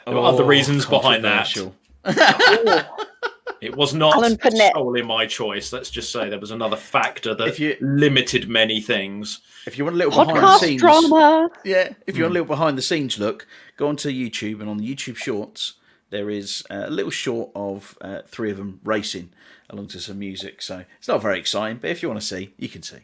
There 0.07 0.15
were 0.15 0.23
other 0.23 0.45
reasons 0.45 0.87
behind 0.87 1.25
that. 1.25 1.53
Controversial. 1.53 1.75
it 3.61 3.77
was 3.77 3.93
not 3.93 4.15
Alan 4.15 4.39
solely 4.73 5.03
my 5.03 5.27
choice. 5.27 5.73
Let's 5.73 5.91
just 5.91 6.11
say 6.11 6.31
there 6.31 6.41
was 6.41 6.51
another 6.51 6.77
factor 6.77 7.35
that 7.35 7.49
If 7.49 7.61
you- 7.61 7.77
limited 7.81 8.49
many 8.49 8.81
things. 8.81 9.41
If 9.67 9.77
you 9.77 9.85
want 9.85 9.97
a 9.97 9.99
little 9.99 10.25
behind 10.25 10.43
the 10.43 10.59
scenes 10.59 10.81
drama. 10.81 11.51
yeah. 11.65 11.93
If 12.07 12.17
you 12.17 12.25
want 12.25 12.33
a 12.33 12.35
little 12.35 12.47
behind 12.47 12.79
the 12.79 12.83
scenes 12.83 13.19
look, 13.19 13.47
go 13.77 13.89
onto 13.89 14.09
YouTube 14.11 14.61
and 14.61 14.71
on 14.71 14.79
the 14.79 14.95
YouTube 14.95 15.17
Shorts, 15.17 15.75
there 16.11 16.31
is 16.31 16.63
a 16.71 16.91
little 16.91 17.11
short 17.11 17.51
of 17.55 17.97
uh, 18.01 18.21
three 18.27 18.51
of 18.51 18.57
them 18.57 18.81
racing 18.85 19.31
along 19.71 19.89
to 19.89 20.01
some 20.01 20.19
music. 20.19 20.63
So 20.63 20.85
it's 20.99 21.09
not 21.09 21.21
very 21.23 21.39
exciting, 21.39 21.79
but 21.79 21.91
if 21.91 22.03
you 22.03 22.09
want 22.09 22.21
to 22.21 22.27
see, 22.27 22.55
you 22.57 22.69
can 22.69 22.83
see. 22.83 22.99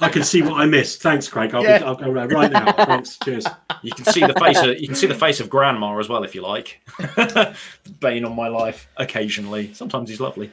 I 0.00 0.08
can 0.08 0.22
see 0.22 0.40
what 0.40 0.52
I 0.60 0.66
missed. 0.66 1.02
Thanks, 1.02 1.26
Craig. 1.28 1.52
I'll, 1.52 1.64
Yeah. 1.64 1.78
be, 1.78 1.84
I'll 1.84 1.96
go 1.96 2.10
right, 2.10 2.30
right 2.30 2.52
now. 2.52 2.70
Thanks. 2.72 3.18
Cheers. 3.24 3.44
You 3.82 3.90
can 3.90 4.04
see 4.04 4.20
the 4.20 4.34
face 4.34 4.58
of 4.62 4.78
you 4.80 4.86
can 4.86 4.94
see 4.94 5.08
the 5.08 5.14
face 5.16 5.40
of 5.40 5.50
grandma 5.50 5.98
as 5.98 6.08
well 6.08 6.22
if 6.22 6.34
you 6.34 6.42
like. 6.42 6.80
Bane 8.00 8.24
on 8.24 8.36
my 8.36 8.48
life 8.48 8.88
occasionally. 8.96 9.74
Sometimes 9.74 10.08
he's 10.08 10.20
lovely. 10.20 10.50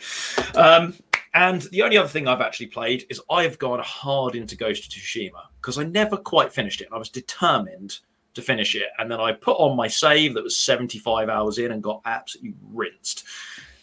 Um, 0.55 0.95
and 1.33 1.61
the 1.63 1.83
only 1.83 1.97
other 1.97 2.07
thing 2.09 2.27
I've 2.27 2.41
actually 2.41 2.67
played 2.67 3.05
is 3.09 3.21
I've 3.29 3.59
gone 3.59 3.79
hard 3.83 4.35
into 4.35 4.55
Ghost 4.55 4.85
of 4.85 4.89
Tsushima 4.89 5.41
because 5.61 5.77
I 5.77 5.83
never 5.83 6.17
quite 6.17 6.51
finished 6.51 6.81
it. 6.81 6.85
And 6.85 6.95
I 6.95 6.97
was 6.97 7.09
determined 7.09 7.99
to 8.38 8.41
finish 8.41 8.75
it, 8.75 8.88
and 8.97 9.11
then 9.11 9.19
I 9.19 9.33
put 9.33 9.57
on 9.57 9.75
my 9.75 9.88
save 9.88 10.33
that 10.35 10.43
was 10.43 10.55
75 10.55 11.29
hours 11.29 11.57
in 11.57 11.71
and 11.71 11.83
got 11.83 12.01
absolutely 12.05 12.55
rinsed. 12.73 13.25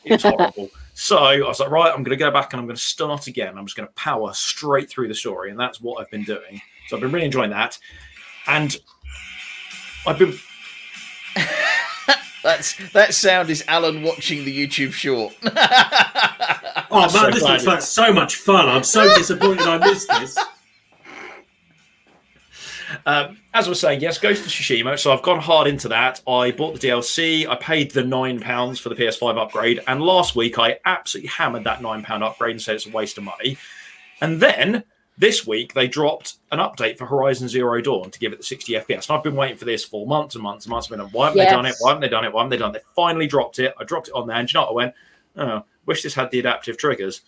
It 0.05 0.13
was 0.13 0.23
horrible. 0.23 0.71
so 0.95 1.19
I 1.19 1.39
was 1.41 1.61
like, 1.61 1.71
right, 1.71 1.89
I'm 1.89 2.03
going 2.03 2.17
to 2.17 2.25
go 2.25 2.31
back 2.31 2.53
and 2.53 2.61
I'm 2.61 2.67
going 2.67 2.77
to 2.77 2.83
start 2.83 3.27
again. 3.27 3.59
I'm 3.59 3.67
just 3.67 3.77
going 3.77 3.89
to 3.89 3.95
power 3.95 4.33
straight 4.33 4.89
through 4.89 5.09
the 5.09 5.15
story, 5.15 5.51
and 5.51 5.61
that's 5.61 5.81
what 5.81 6.01
I've 6.01 6.11
been 6.11 6.25
doing. 6.25 6.61
So 6.89 6.97
I've 6.97 7.03
been 7.03 7.13
really 7.13 7.27
enjoying 7.27 7.51
that, 7.51 7.79
and 8.47 8.77
I've 10.07 10.19
been 10.19 10.39
That's 12.43 12.77
that 12.93 13.15
sound 13.15 13.49
is 13.49 13.65
Alan 13.69 14.03
watching 14.03 14.45
the 14.45 14.67
YouTube 14.67 14.93
short. 14.93 15.35
Oh 16.91 17.01
man, 17.01 17.11
so 17.11 17.31
this 17.31 17.41
glad 17.41 17.53
looks 17.53 17.67
like 17.67 17.83
so 17.83 18.13
much 18.13 18.37
fun. 18.37 18.69
I'm 18.69 18.85
so 18.85 19.13
disappointed 19.17 19.67
I 19.67 19.79
missed 19.79 20.09
this. 20.09 20.39
Um, 23.05 23.39
as 23.55 23.67
I 23.67 23.69
was 23.69 23.81
saying, 23.81 24.01
yes, 24.01 24.19
Ghost 24.19 24.45
of 24.45 24.51
Tsushima. 24.51 24.99
So 24.99 25.13
I've 25.13 25.23
gone 25.23 25.39
hard 25.39 25.69
into 25.69 25.89
that. 25.89 26.21
I 26.27 26.51
bought 26.51 26.79
the 26.79 26.89
DLC. 26.89 27.47
I 27.47 27.55
paid 27.55 27.93
the 27.93 28.03
nine 28.03 28.41
pounds 28.41 28.81
for 28.81 28.89
the 28.89 28.97
PS5 28.97 29.39
upgrade, 29.39 29.81
and 29.87 30.03
last 30.03 30.35
week 30.35 30.59
I 30.59 30.81
absolutely 30.85 31.29
hammered 31.29 31.63
that 31.65 31.81
nine 31.81 32.03
pound 32.03 32.25
upgrade 32.25 32.51
and 32.51 32.61
said 32.61 32.75
it's 32.75 32.87
a 32.87 32.91
waste 32.91 33.17
of 33.17 33.23
money. 33.23 33.57
And 34.21 34.41
then 34.41 34.83
this 35.17 35.47
week 35.47 35.73
they 35.73 35.87
dropped 35.87 36.35
an 36.51 36.59
update 36.59 36.99
for 36.99 37.07
Horizon 37.07 37.47
Zero 37.47 37.81
Dawn 37.81 38.11
to 38.11 38.19
give 38.19 38.33
it 38.33 38.39
the 38.39 38.45
60 38.45 38.73
FPS. 38.73 39.09
And 39.09 39.17
I've 39.17 39.23
been 39.23 39.37
waiting 39.37 39.57
for 39.57 39.67
this 39.67 39.85
for 39.85 40.05
months 40.05 40.35
and 40.35 40.43
months 40.43 40.67
and 40.67 40.73
months. 40.73 40.91
I've 40.91 40.99
been 40.99 41.07
why 41.13 41.27
haven't 41.27 41.39
they 41.39 41.51
done 41.51 41.67
it? 41.67 41.77
Why 41.79 41.91
haven't 41.91 42.01
they 42.01 42.09
done 42.09 42.25
it? 42.25 42.33
Why 42.33 42.41
haven't 42.41 42.51
they 42.51 42.57
done 42.57 42.71
it? 42.71 42.81
They 42.81 42.85
finally 42.97 43.29
dropped 43.29 43.61
it. 43.61 43.73
I 43.79 43.85
dropped 43.85 44.09
it 44.09 44.15
on 44.15 44.27
there, 44.27 44.37
and 44.37 44.53
you 44.53 44.59
know 44.59 44.65
what 44.65 44.71
I 44.71 44.75
went? 44.75 44.95
Oh, 45.37 45.65
wish 45.87 46.03
this 46.03 46.15
had 46.15 46.33
the 46.33 46.41
adaptive 46.41 46.77
triggers. 46.77 47.21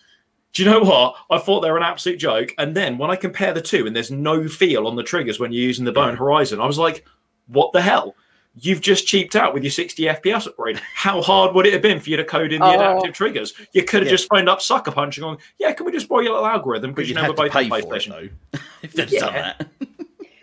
Do 0.57 0.65
you 0.65 0.71
know 0.71 0.81
what? 0.81 1.17
I 1.31 1.37
thought 1.39 1.61
they 1.61 1.71
were 1.71 1.77
an 1.77 1.83
absolute 1.83 2.17
joke. 2.19 2.55
And 2.57 2.75
then 2.75 2.97
when 2.97 3.11
I 3.11 3.17
compare 3.17 3.53
the 3.53 3.61
two 3.61 3.87
and 3.87 3.95
there's 3.95 4.11
no 4.11 4.49
feel 4.49 4.87
on 4.87 4.97
the 4.97 5.03
triggers 5.03 5.39
when 5.39 5.53
you're 5.53 5.63
using 5.63 5.85
the 5.85 5.93
Bone 5.93 6.17
Horizon, 6.17 6.61
I 6.63 6.67
was 6.67 6.79
like, 6.79 7.05
what 7.49 7.75
the 7.75 7.83
hell? 7.83 8.15
You've 8.59 8.81
just 8.81 9.07
cheaped 9.07 9.37
out 9.37 9.53
with 9.53 9.65
your 9.65 9.71
60 9.71 10.03
FPS 10.05 10.47
upgrade. 10.47 10.81
How 10.95 11.21
hard 11.21 11.55
would 11.55 11.67
it 11.67 11.75
have 11.75 11.83
been 11.83 12.01
for 12.01 12.09
you 12.09 12.17
to 12.17 12.25
code 12.25 12.55
in 12.55 12.63
the 12.63 12.67
Oh. 12.69 12.75
adaptive 12.75 13.13
triggers? 13.15 13.53
You 13.75 13.83
could 13.85 14.01
have 14.01 14.07
Yeah. 14.07 14.13
just 14.17 14.31
phoned 14.31 14.49
up 14.49 14.63
Sucker 14.63 14.91
Punch 14.93 15.19
and 15.19 15.25
gone, 15.25 15.39
yeah, 15.59 15.73
can 15.75 15.85
we 15.85 15.93
just 15.93 16.09
borrow 16.09 16.23
your 16.23 16.33
little 16.33 16.47
algorithm? 16.47 16.93
But 16.93 16.97
Because 16.97 17.11
you 17.11 17.17
you 17.17 17.21
know 17.23 17.29
we're 17.29 17.35
both 17.35 17.53
pay 17.53 17.65
on 17.65 17.69
for 17.69 17.77
it 17.79 17.85
PlayStation. 17.85 18.09
though. 18.53 18.59
if 18.83 18.93
they'd 18.95 19.11
done 19.11 19.35
that. 19.35 19.67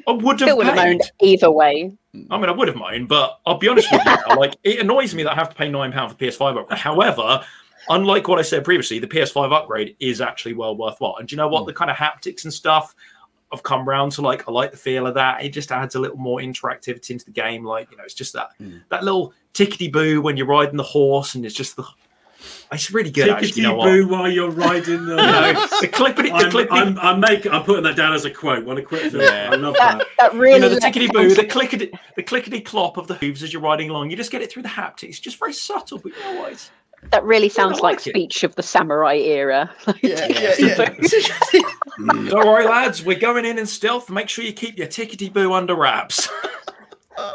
I 0.08 0.12
would 0.12 0.40
have 0.42 0.48
Still 0.48 0.58
would 0.58 0.68
have 0.68 0.76
moaned 0.76 1.02
either 1.22 1.50
way. 1.50 1.92
I 2.30 2.38
mean, 2.38 2.50
I 2.50 2.52
would 2.52 2.68
have 2.68 2.78
moaned, 2.78 3.08
but 3.08 3.40
I'll 3.48 3.58
be 3.58 3.68
honest 3.68 3.92
with 3.92 4.02
you. 4.06 4.36
like, 4.36 4.56
it 4.64 4.80
annoys 4.80 5.16
me 5.16 5.24
that 5.24 5.32
I 5.32 5.36
have 5.36 5.50
to 5.50 5.56
pay 5.56 5.70
nine 5.70 5.92
pound 5.92 6.12
for 6.12 6.18
PS5 6.18 6.56
upgrade. 6.60 6.78
However, 6.78 7.44
unlike 7.90 8.28
what 8.28 8.40
I 8.40 8.44
said 8.44 8.64
previously, 8.64 9.00
the 9.00 9.08
PS5 9.08 9.54
upgrade 9.54 9.96
is 10.00 10.22
actually 10.22 10.54
well 10.54 10.76
worthwhile. 10.76 11.18
And 11.18 11.28
do 11.28 11.34
you 11.34 11.38
know 11.38 11.48
what? 11.48 11.62
Hmm. 11.62 11.68
The 11.68 11.74
kind 11.74 11.92
of 11.92 11.98
haptics 11.98 12.44
and 12.44 12.54
stuff 12.54 12.96
I've 13.54 13.64
come 13.64 13.88
round 13.88 14.12
to 14.14 14.22
like. 14.22 14.48
I 14.48 14.52
like 14.52 14.72
the 14.72 14.78
feel 14.78 15.06
of 15.06 15.14
that. 15.14 15.44
It 15.44 15.50
just 15.50 15.72
adds 15.72 15.96
a 15.96 16.00
little 16.00 16.18
more 16.18 16.40
interactivity 16.40 17.12
into 17.12 17.26
the 17.26 17.32
game. 17.32 17.64
Like, 17.64 17.92
you 17.92 17.98
know, 17.98 18.04
it's 18.04 18.16
just 18.16 18.34
that 18.34 18.50
hmm. 18.58 18.78
that 18.90 19.04
little 19.04 19.34
tickety 19.54 19.92
boo 19.92 20.22
when 20.22 20.36
you're 20.36 20.48
riding 20.48 20.76
the 20.76 20.84
horse, 20.84 21.36
and 21.36 21.46
it's 21.46 21.56
just 21.56 21.76
the. 21.76 21.86
It's 22.74 22.92
really 22.92 23.12
good. 23.12 23.30
Tickety 23.30 23.58
you 23.58 23.64
know 23.64 23.76
what? 23.76 23.86
boo 23.86 24.08
while 24.08 24.30
you're 24.30 24.50
riding 24.50 25.06
the. 25.06 25.16
You 25.24 25.54
know, 25.54 25.68
the 25.82 25.88
clippity, 25.88 26.30
the 26.30 26.34
I'm, 26.34 26.52
clippity, 26.52 26.68
I'm, 26.72 27.00
I'm, 27.00 27.20
making, 27.20 27.52
I'm 27.52 27.64
putting 27.64 27.84
that 27.84 27.96
down 27.96 28.14
as 28.14 28.26
a 28.26 28.32
quote. 28.32 28.66
What 28.66 28.78
a 28.78 28.82
quick 28.82 29.12
film. 29.12 29.22
Yeah. 29.24 29.50
I 29.52 29.56
love 29.56 29.76
That 29.76 30.00
that. 30.00 30.08
that 30.18 30.34
really 30.34 30.56
you 30.56 30.60
know, 30.60 30.70
the 30.70 30.82
tickety 30.82 31.12
boo, 31.14 31.34
the 31.36 31.46
clickety, 31.46 31.92
the 32.16 32.24
clickety 32.24 32.60
clop 32.60 32.98
of 32.98 33.08
the 33.08 33.14
hooves 33.14 33.44
as 33.44 33.54
you're 33.54 33.62
riding 33.62 33.90
along. 33.92 34.10
You 34.10 34.18
just 34.18 34.32
get 34.32 34.42
it 34.42 34.52
through 34.52 34.64
the 34.64 34.70
haptics. 34.70 35.10
It's 35.10 35.20
just 35.20 35.38
very 35.38 35.54
subtle, 35.54 36.00
but 36.00 36.12
you 36.12 36.20
know 36.20 36.42
what? 36.42 36.54
It's, 36.54 36.72
that 37.12 37.24
really 37.24 37.50
sounds 37.50 37.80
like 37.80 37.94
like 37.94 38.00
speech 38.00 38.44
of 38.44 38.56
the 38.56 38.64
samurai 38.64 39.16
era. 39.16 39.70
Yeah, 40.02 40.28
yeah, 40.28 40.56
yeah. 41.54 41.62
Don't 41.98 42.34
worry, 42.34 42.66
lads. 42.66 43.04
We're 43.04 43.20
going 43.20 43.46
in 43.46 43.58
in 43.58 43.66
stealth. 43.66 44.10
Make 44.10 44.28
sure 44.28 44.44
you 44.44 44.54
keep 44.54 44.78
your 44.78 44.88
tickety 44.88 45.32
boo 45.32 45.54
under 45.54 45.76
wraps. 45.76 46.28
Uh, 47.18 47.32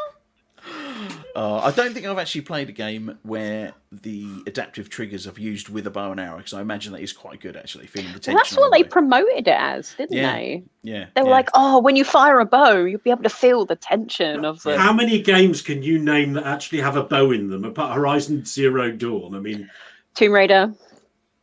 Uh, 1.39 1.59
I 1.59 1.71
don't 1.71 1.93
think 1.93 2.05
I've 2.05 2.17
actually 2.17 2.41
played 2.41 2.67
a 2.67 2.73
game 2.73 3.17
where 3.23 3.71
the 3.93 4.27
adaptive 4.45 4.89
triggers 4.89 5.25
I've 5.25 5.39
used 5.39 5.69
with 5.69 5.87
a 5.87 5.89
bow 5.89 6.11
and 6.11 6.19
arrow 6.19 6.35
because 6.35 6.53
I 6.53 6.59
imagine 6.59 6.91
that 6.91 7.01
is 7.01 7.13
quite 7.13 7.39
good 7.39 7.55
actually. 7.55 7.87
Feeling 7.87 8.11
the 8.11 8.19
tension. 8.19 8.33
Well, 8.33 8.43
that's 8.43 8.57
on 8.57 8.61
what 8.61 8.73
they 8.73 8.83
way. 8.83 8.89
promoted 8.89 9.47
it 9.47 9.55
as, 9.57 9.93
didn't 9.93 10.17
Yeah. 10.17 10.33
they? 10.33 10.63
Yeah, 10.83 11.05
They 11.15 11.21
were 11.21 11.29
yeah. 11.29 11.33
like, 11.33 11.49
"Oh, 11.53 11.79
when 11.79 11.95
you 11.95 12.03
fire 12.03 12.41
a 12.41 12.45
bow, 12.45 12.83
you'll 12.83 12.99
be 12.99 13.09
able 13.09 13.23
to 13.23 13.29
feel 13.29 13.63
the 13.65 13.77
tension 13.77 14.43
of 14.43 14.61
the." 14.63 14.77
How 14.77 14.91
many 14.91 15.21
games 15.21 15.61
can 15.61 15.81
you 15.81 15.97
name 15.97 16.33
that 16.33 16.43
actually 16.45 16.81
have 16.81 16.97
a 16.97 17.03
bow 17.03 17.31
in 17.31 17.49
them 17.49 17.63
apart 17.63 17.95
Horizon 17.95 18.43
Zero 18.43 18.91
Dawn? 18.91 19.33
I 19.33 19.39
mean, 19.39 19.69
Tomb 20.15 20.33
Raider. 20.33 20.73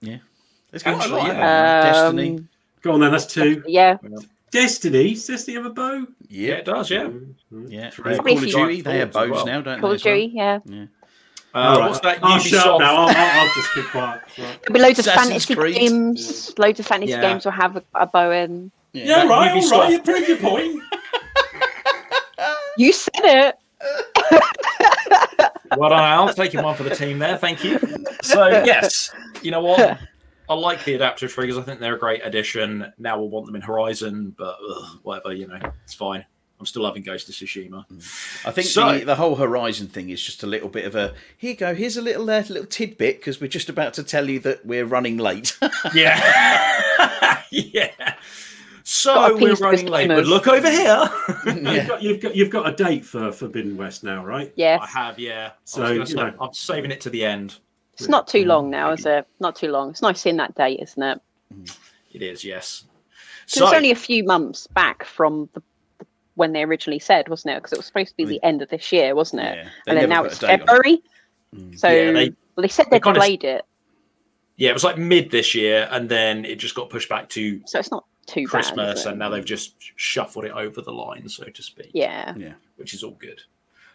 There's 0.03 0.83
quite 0.83 0.93
a 0.93 0.97
Actually, 0.99 1.13
lot, 1.21 1.27
yeah. 1.29 1.85
haven't? 1.95 2.17
Destiny. 2.17 2.37
Um, 2.37 2.49
go 2.83 2.93
on 2.93 3.01
then, 3.01 3.13
that's 3.13 3.25
two. 3.25 3.63
Yeah, 3.67 3.97
Destiny? 4.51 5.15
Does 5.15 5.27
Destiny 5.27 5.57
have 5.57 5.67
a 5.67 5.71
bow? 5.71 6.07
yeah, 6.29 6.55
it 6.55 6.65
does. 6.65 6.91
Yeah. 6.91 7.09
Yeah, 7.67 7.91
Three. 7.91 8.17
Call 8.17 8.39
of 8.39 8.41
Duty. 8.45 8.81
They 8.83 8.99
have 8.99 9.13
bows 9.13 9.31
well. 9.31 9.47
now, 9.47 9.61
don't 9.61 9.81
Call 9.81 9.91
they? 9.91 9.95
of 9.97 10.01
as 10.01 10.05
well? 10.05 10.15
Duty. 10.15 10.33
Yeah, 10.35 10.59
Uh, 11.55 11.59
All 11.59 11.81
right. 11.81 11.89
What's 11.89 12.01
that? 12.01 12.19
I'll 12.23 12.39
shut 12.39 12.67
up 12.67 12.81
now. 12.81 12.97
I'll, 12.97 13.09
I'll, 13.09 13.41
I'll 13.41 13.55
just 13.55 13.75
keep 13.75 13.85
quiet. 13.87 14.21
Right. 14.39 14.59
there'll 14.63 14.75
be 14.75 14.81
loads 14.81 14.99
of 14.99 15.07
Assassin's 15.07 15.29
fantasy 15.47 15.55
Creed. 15.55 15.75
games. 15.77 16.55
Loads 16.59 16.81
of 16.81 16.87
fantasy 16.87 17.13
Yeah. 17.13 17.21
games 17.23 17.45
will 17.45 17.53
have 17.53 17.77
a, 17.77 17.83
a 17.95 18.07
bow 18.07 18.31
in. 18.31 18.71
Yeah, 18.93 19.07
That 19.25 19.29
right, 19.29 19.51
all 19.53 19.63
Ubisoft- 19.63 19.71
right. 19.73 19.91
You 19.93 20.03
prove 20.03 20.29
your 20.29 20.37
point. 20.39 20.83
You 22.79 22.93
said 22.93 23.11
it. 23.25 23.55
Well 25.79 25.93
I'll 25.95 26.27
take 26.29 26.37
Taking 26.53 26.63
one 26.63 26.77
for 26.77 26.83
the 26.83 26.95
team 26.95 27.19
there. 27.19 27.39
Thank 27.39 27.65
you. 27.65 27.79
So, 28.23 28.49
yes, 28.49 29.11
you 29.43 29.51
know 29.51 29.63
what? 29.63 29.99
I 30.49 30.55
like 30.55 30.85
the 30.85 30.95
adaptive 30.95 31.33
triggers. 31.33 31.59
I 31.59 31.63
think 31.63 31.81
they're 31.81 31.97
a 31.97 31.99
great 31.99 32.21
addition. 32.25 32.93
Now 32.99 33.19
we'll 33.19 33.29
want 33.31 33.47
them 33.47 33.57
in 33.57 33.63
Horizon, 33.63 34.35
but 34.37 34.57
ugh, 34.69 34.99
whatever, 35.03 35.33
you 35.35 35.47
know, 35.49 35.59
it's 35.85 35.95
fine. 35.95 36.25
I'm 36.59 36.65
still 36.67 36.83
loving 36.83 37.03
Ghost 37.03 37.29
of 37.29 37.35
Tsushima. 37.35 37.85
I 38.47 38.51
think 38.51 38.67
So- 38.67 38.99
the, 38.99 39.05
the 39.05 39.15
whole 39.17 39.35
Horizon 39.35 39.89
thing 39.89 40.09
is 40.11 40.23
just 40.23 40.43
a 40.43 40.47
little 40.47 40.69
bit 40.69 40.87
of 40.87 40.95
a 40.95 41.15
here 41.37 41.51
you 41.51 41.57
go. 41.57 41.75
Here's 41.75 41.97
a 41.99 42.03
little 42.03 42.29
uh, 42.31 42.41
little 42.49 42.65
tidbit 42.67 43.19
because 43.19 43.41
we're 43.41 43.49
just 43.49 43.69
about 43.69 43.95
to 43.95 44.03
tell 44.03 44.29
you 44.31 44.41
that 44.41 44.65
we're 44.65 44.87
running 44.87 45.19
late. 45.19 45.59
Yeah. 45.95 47.43
yeah. 47.51 48.15
So 48.89 49.37
we're 49.37 49.55
running 49.55 49.87
late, 49.87 50.09
but 50.09 50.27
look 50.27 50.47
over 50.47 50.71
here. 50.71 51.09
You've, 51.47 51.89
got, 51.89 52.03
you've 52.03 52.21
got 52.21 52.37
you've 52.37 52.51
got 52.51 52.69
a 52.69 52.73
date 52.73 53.05
for 53.05 53.33
Forbidden 53.33 53.77
West 53.77 54.05
now, 54.05 54.25
right? 54.25 54.53
Yes, 54.55 54.81
I 54.81 54.87
have, 54.87 55.19
yeah. 55.19 55.53
So, 55.65 55.83
I 55.83 55.93
you 55.93 56.01
was 56.01 56.15
know. 56.15 56.33
I'm 56.41 56.55
saving 56.55 56.93
it 56.93 57.01
to 57.03 57.11
the 57.11 57.25
end. 57.25 57.57
It's 57.99 58.09
not 58.09 58.29
too 58.29 58.45
long 58.45 58.71
now, 58.71 58.93
is 58.93 59.07
it? 59.07 59.27
Not 59.41 59.57
too 59.57 59.69
long. 59.69 59.91
It's 59.91 60.03
nice 60.03 60.21
seeing 60.21 60.37
that 60.37 60.55
date, 60.55 60.81
isn't 60.83 61.03
it? 61.03 61.21
Mm. 61.55 61.79
It 62.13 62.23
is, 62.23 62.45
yes. 62.45 62.85
So, 63.47 63.65
it's 63.65 63.75
only 63.75 63.91
a 63.91 63.97
few 63.97 64.25
months 64.25 64.67
back 64.67 65.05
from 65.05 65.49
the, 65.55 65.63
when 66.35 66.53
they 66.53 66.63
originally 66.63 66.99
said, 66.99 67.29
wasn't 67.29 67.55
it? 67.55 67.59
Because 67.59 67.73
it 67.73 67.79
was 67.79 67.87
supposed 67.87 68.11
to 68.11 68.17
be 68.17 68.25
the 68.25 68.43
end 68.43 68.63
of 68.63 68.69
this 68.69 68.91
year, 68.93 69.15
wasn't 69.15 69.43
it? 69.43 69.57
Yeah, 69.57 69.69
and 69.87 69.99
then 69.99 70.09
now 70.09 70.25
it's 70.25 70.43
on 70.43 70.51
it. 70.51 70.59
February. 70.59 71.03
Mm. 71.55 71.79
So 71.79 71.89
Yeah, 71.89 72.13
they- 72.13 72.33
well, 72.57 72.63
they 72.63 72.69
said 72.69 72.87
they 72.91 72.99
they 72.99 73.13
delayed 73.13 73.45
it, 73.45 73.65
yeah, 74.57 74.71
it 74.71 74.73
was 74.73 74.85
like 74.85 74.97
mid 74.99 75.31
this 75.31 75.55
year, 75.55 75.87
and 75.91 76.09
then 76.09 76.45
it 76.45 76.57
just 76.57 76.75
got 76.75 76.89
pushed 76.89 77.09
back 77.09 77.29
to 77.31 77.61
so 77.67 77.79
it's 77.79 77.91
not 77.91 78.05
too. 78.27 78.47
Christmas, 78.47 79.01
is 79.01 79.07
it? 79.07 79.11
and 79.11 79.19
now 79.19 79.29
they've 79.29 79.45
just 79.45 79.75
shuffled 79.97 80.47
it 80.47 80.53
over 80.53 80.81
the 80.81 80.93
line, 80.93 81.29
so 81.29 81.45
to 81.45 81.63
speak. 81.63 81.91
yeah. 81.93 82.35
yeah, 82.37 82.55
which 82.77 82.95
is 82.95 83.03
all 83.05 83.13
good. 83.13 83.43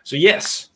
So 0.04 0.16
yes, 0.16 0.70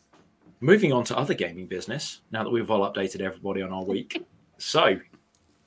moving 0.60 0.94
on 0.94 1.04
to 1.06 1.18
other 1.18 1.34
gaming 1.34 1.68
business. 1.68 2.22
Now 2.32 2.44
that 2.44 2.50
we've 2.50 2.70
all 2.70 2.82
updated 2.92 3.22
everybody 3.22 3.62
on 3.62 3.72
our 3.72 3.84
week, 3.84 4.26
so 4.58 4.98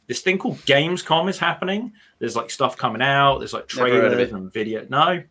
this 0.07 0.21
thing 0.21 0.39
called 0.39 0.59
Gamescom 0.59 1.29
is 1.29 1.39
happening. 1.39 1.93
There's 2.19 2.37
like 2.37 2.51
stuff 2.51 2.77
coming 2.77 3.03
out. 3.03 3.39
There's 3.39 3.53
like 3.53 3.69
Never 3.77 3.89
heard 3.91 4.05
of 4.05 4.13
trailers 4.13 4.29
it. 4.31 4.35
and 4.35 4.53
video. 4.53 4.87
No, 4.89 5.23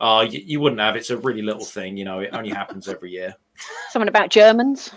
uh, 0.00 0.26
you, 0.28 0.40
you 0.44 0.60
wouldn't 0.60 0.80
have. 0.80 0.96
It's 0.96 1.10
a 1.10 1.16
really 1.16 1.42
little 1.42 1.64
thing. 1.64 1.96
You 1.96 2.04
know, 2.04 2.20
it 2.20 2.30
only 2.32 2.50
happens 2.50 2.88
every 2.88 3.10
year. 3.10 3.34
Something 3.90 4.08
about 4.08 4.30
Germans. 4.30 4.90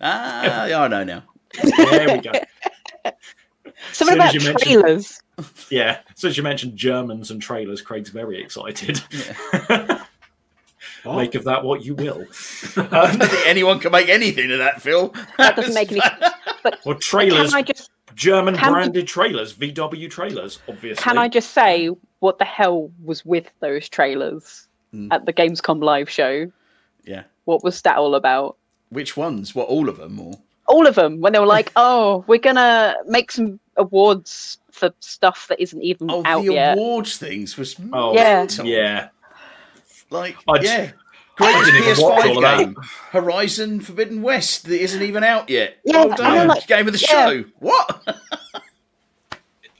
ah, 0.00 0.66
yeah, 0.66 0.82
I 0.82 0.88
know 0.88 1.04
now. 1.04 1.22
There 1.62 2.16
we 2.16 2.20
go. 2.20 2.32
Something 3.92 4.16
about 4.16 4.34
you 4.34 4.40
trailers. 4.40 5.20
Yeah. 5.70 6.00
So 6.14 6.28
as 6.28 6.36
you 6.36 6.42
mentioned 6.42 6.76
Germans 6.76 7.30
and 7.30 7.40
trailers, 7.40 7.80
Craig's 7.80 8.10
very 8.10 8.42
excited. 8.42 9.00
What? 11.04 11.16
Make 11.16 11.34
of 11.34 11.44
that 11.44 11.64
what 11.64 11.84
you 11.84 11.94
will. 11.94 12.26
I 12.76 13.16
don't 13.16 13.18
think 13.28 13.46
anyone 13.46 13.78
can 13.80 13.92
make 13.92 14.08
anything 14.08 14.50
of 14.52 14.58
that, 14.58 14.82
Phil. 14.82 15.14
That 15.38 15.56
doesn't 15.56 15.74
make 15.74 15.90
any 15.90 16.00
sense. 16.20 16.24
But 16.62 16.78
Or 16.84 16.94
trailers, 16.94 17.50
can 17.50 17.58
I 17.58 17.62
just 17.62 17.90
German 18.14 18.54
can 18.56 18.68
we- 18.68 18.74
branded 18.80 19.06
trailers, 19.06 19.54
VW 19.54 20.10
trailers, 20.10 20.58
obviously. 20.68 21.02
can 21.02 21.16
I 21.16 21.28
just 21.28 21.52
say 21.52 21.88
what 22.18 22.38
the 22.38 22.44
hell 22.44 22.90
was 23.02 23.24
with 23.24 23.50
those 23.60 23.88
trailers 23.88 24.66
Mm. 24.94 25.06
at 25.12 25.24
the 25.24 25.32
Gamescom 25.32 25.82
live 25.82 26.10
show? 26.10 26.50
Yeah. 27.04 27.22
What 27.44 27.62
was 27.62 27.80
that 27.82 27.96
all 27.96 28.16
about? 28.16 28.56
Which 28.90 29.16
ones? 29.16 29.54
What, 29.54 29.68
all 29.68 29.88
of 29.88 29.96
them? 29.98 30.18
Or 30.18 30.34
all 30.66 30.86
of 30.88 30.96
them 30.96 31.20
when 31.20 31.32
they 31.32 31.38
were 31.38 31.46
like, 31.46 31.70
"Oh, 31.76 32.24
we're 32.26 32.40
gonna 32.40 32.96
make 33.06 33.30
some 33.30 33.60
awards 33.76 34.58
for 34.72 34.90
stuff 35.00 35.46
that 35.48 35.60
isn't 35.60 35.80
even 35.82 36.10
oh, 36.10 36.22
out 36.26 36.44
the 36.44 36.54
yet." 36.54 36.76
awards 36.76 37.16
things 37.18 37.56
was 37.56 37.76
Oh, 37.92 38.14
Yeah. 38.14 38.38
mental. 38.38 38.66
yeah. 38.66 39.08
Like, 40.10 40.36
I 40.48 40.58
just- 40.58 40.72
yeah. 40.72 40.90
I 41.42 41.52
Greatest 41.52 41.72
didn't 41.72 41.88
even 41.88 42.04
watch 42.04 42.26
all 42.26 42.42
PS5 42.42 42.58
game, 42.58 42.76
Horizon 43.12 43.80
Forbidden 43.80 44.20
West, 44.20 44.64
that 44.64 44.78
isn't 44.78 45.00
even 45.00 45.24
out 45.24 45.48
yet. 45.48 45.78
Yeah, 45.84 45.96
well 45.96 46.08
and 46.08 46.16
done. 46.18 46.48
Like, 46.48 46.66
game 46.66 46.86
of 46.86 46.92
the 46.92 46.98
yeah. 46.98 47.30
show. 47.30 47.44
What? 47.60 48.18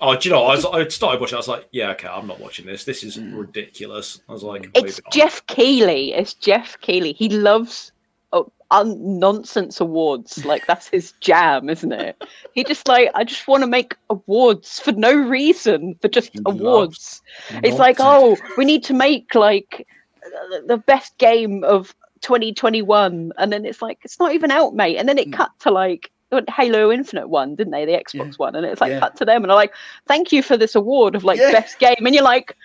Oh, 0.02 0.16
do 0.16 0.28
you 0.28 0.34
know? 0.34 0.44
I, 0.44 0.54
was, 0.54 0.64
I 0.64 0.88
started 0.88 1.20
watching. 1.20 1.36
I 1.36 1.40
was 1.40 1.48
like, 1.48 1.68
"Yeah, 1.72 1.90
okay, 1.90 2.08
I'm 2.08 2.26
not 2.26 2.40
watching 2.40 2.64
this. 2.64 2.84
This 2.84 3.04
is 3.04 3.18
Mm. 3.18 3.36
ridiculous." 3.36 4.20
I 4.28 4.32
was 4.32 4.42
like, 4.42 4.70
It's 4.74 4.82
moving 4.82 5.04
on. 5.04 5.12
Geoff 5.12 5.46
Keighley. 5.46 6.14
It's 6.14 6.32
Geoff 6.32 6.80
Keighley. 6.80 7.12
He 7.12 7.28
loves 7.28 7.92
oh, 8.32 8.50
un- 8.70 9.18
nonsense 9.18 9.78
awards. 9.78 10.42
Like 10.46 10.66
that's 10.66 10.88
his 10.88 11.12
jam, 11.20 11.68
isn't 11.68 11.92
it? 11.92 12.16
He 12.54 12.64
just 12.64 12.88
like 12.88 13.10
I 13.14 13.24
just 13.24 13.46
want 13.46 13.62
to 13.62 13.66
make 13.66 13.94
awards 14.08 14.80
for 14.80 14.92
no 14.92 15.14
reason, 15.14 15.94
for 16.00 16.08
just 16.08 16.30
He 16.32 16.40
awards. 16.46 17.20
It's 17.62 17.78
like, 17.78 17.96
oh, 17.98 18.38
we 18.56 18.64
need 18.64 18.82
to 18.84 18.94
make 18.94 19.34
like 19.34 19.86
the- 20.22 20.64
the 20.66 20.76
best 20.78 21.16
game 21.18 21.64
of 21.64 21.94
2021, 22.22 23.32
and 23.38 23.52
then 23.52 23.64
it's 23.64 23.80
like 23.82 23.98
it's 24.04 24.18
not 24.18 24.32
even 24.34 24.50
out, 24.50 24.74
mate. 24.74 24.96
And 24.96 25.08
then 25.08 25.18
it 25.18 25.28
Mm. 25.28 25.32
cut 25.34 25.50
to 25.60 25.70
like 25.70 26.10
Halo 26.48 26.92
Infinite 26.92 27.28
one, 27.28 27.56
didn't 27.56 27.72
they? 27.72 27.84
The 27.84 27.92
Xbox 27.92 28.38
one, 28.38 28.54
and 28.54 28.64
it's 28.64 28.80
like 28.80 28.90
Yeah. 28.90 29.00
cut 29.00 29.16
to 29.16 29.24
them, 29.24 29.42
and 29.42 29.50
I'm 29.50 29.56
like, 29.56 29.72
thank 30.06 30.30
you 30.32 30.42
for 30.42 30.56
this 30.56 30.74
award 30.76 31.14
of 31.16 31.24
like 31.24 31.38
Yeah. 31.40 31.50
best 31.52 31.78
game, 31.78 31.96
and 32.06 32.14
you're 32.14 32.22
like, 32.24 32.56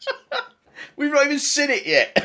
We've 0.96 1.10
not 1.10 1.24
even 1.24 1.38
seen 1.38 1.70
it 1.70 1.86
yet. 1.86 2.22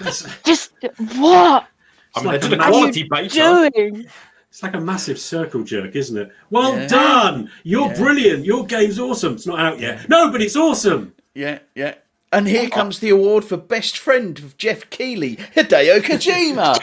just 0.44 0.70
what 1.16 1.66
I 2.14 2.20
mean, 2.20 2.24
like 2.26 2.40
they 2.40 2.48
did 2.48 2.58
a 2.58 2.62
a 2.62 2.64
are 2.64 2.70
you 2.72 2.72
quality 2.78 3.08
beta. 3.10 3.70
doing? 3.74 4.06
It's 4.48 4.62
like 4.62 4.74
a 4.74 4.80
massive 4.80 5.18
circle 5.18 5.62
jerk, 5.64 5.94
isn't 5.94 6.16
it? 6.16 6.32
Well 6.50 6.76
Yeah. 6.78 6.86
done! 6.86 7.50
You're 7.62 7.88
Yeah. 7.88 7.94
brilliant. 7.98 8.44
Your 8.46 8.64
game's 8.64 8.98
awesome. 8.98 9.34
It's 9.34 9.46
not 9.46 9.58
out 9.58 9.80
yet. 9.80 10.08
No, 10.08 10.30
but 10.30 10.40
it's 10.40 10.56
awesome. 10.56 11.14
yeah, 11.34 11.58
yeah. 11.74 11.94
And 12.36 12.46
here 12.46 12.66
oh. 12.66 12.68
comes 12.68 12.98
the 12.98 13.08
award 13.08 13.46
for 13.46 13.56
best 13.56 13.96
friend 13.96 14.38
of 14.38 14.58
Geoff 14.58 14.90
Keighley, 14.90 15.36
Hideo 15.36 16.00
Kojima, 16.00 16.76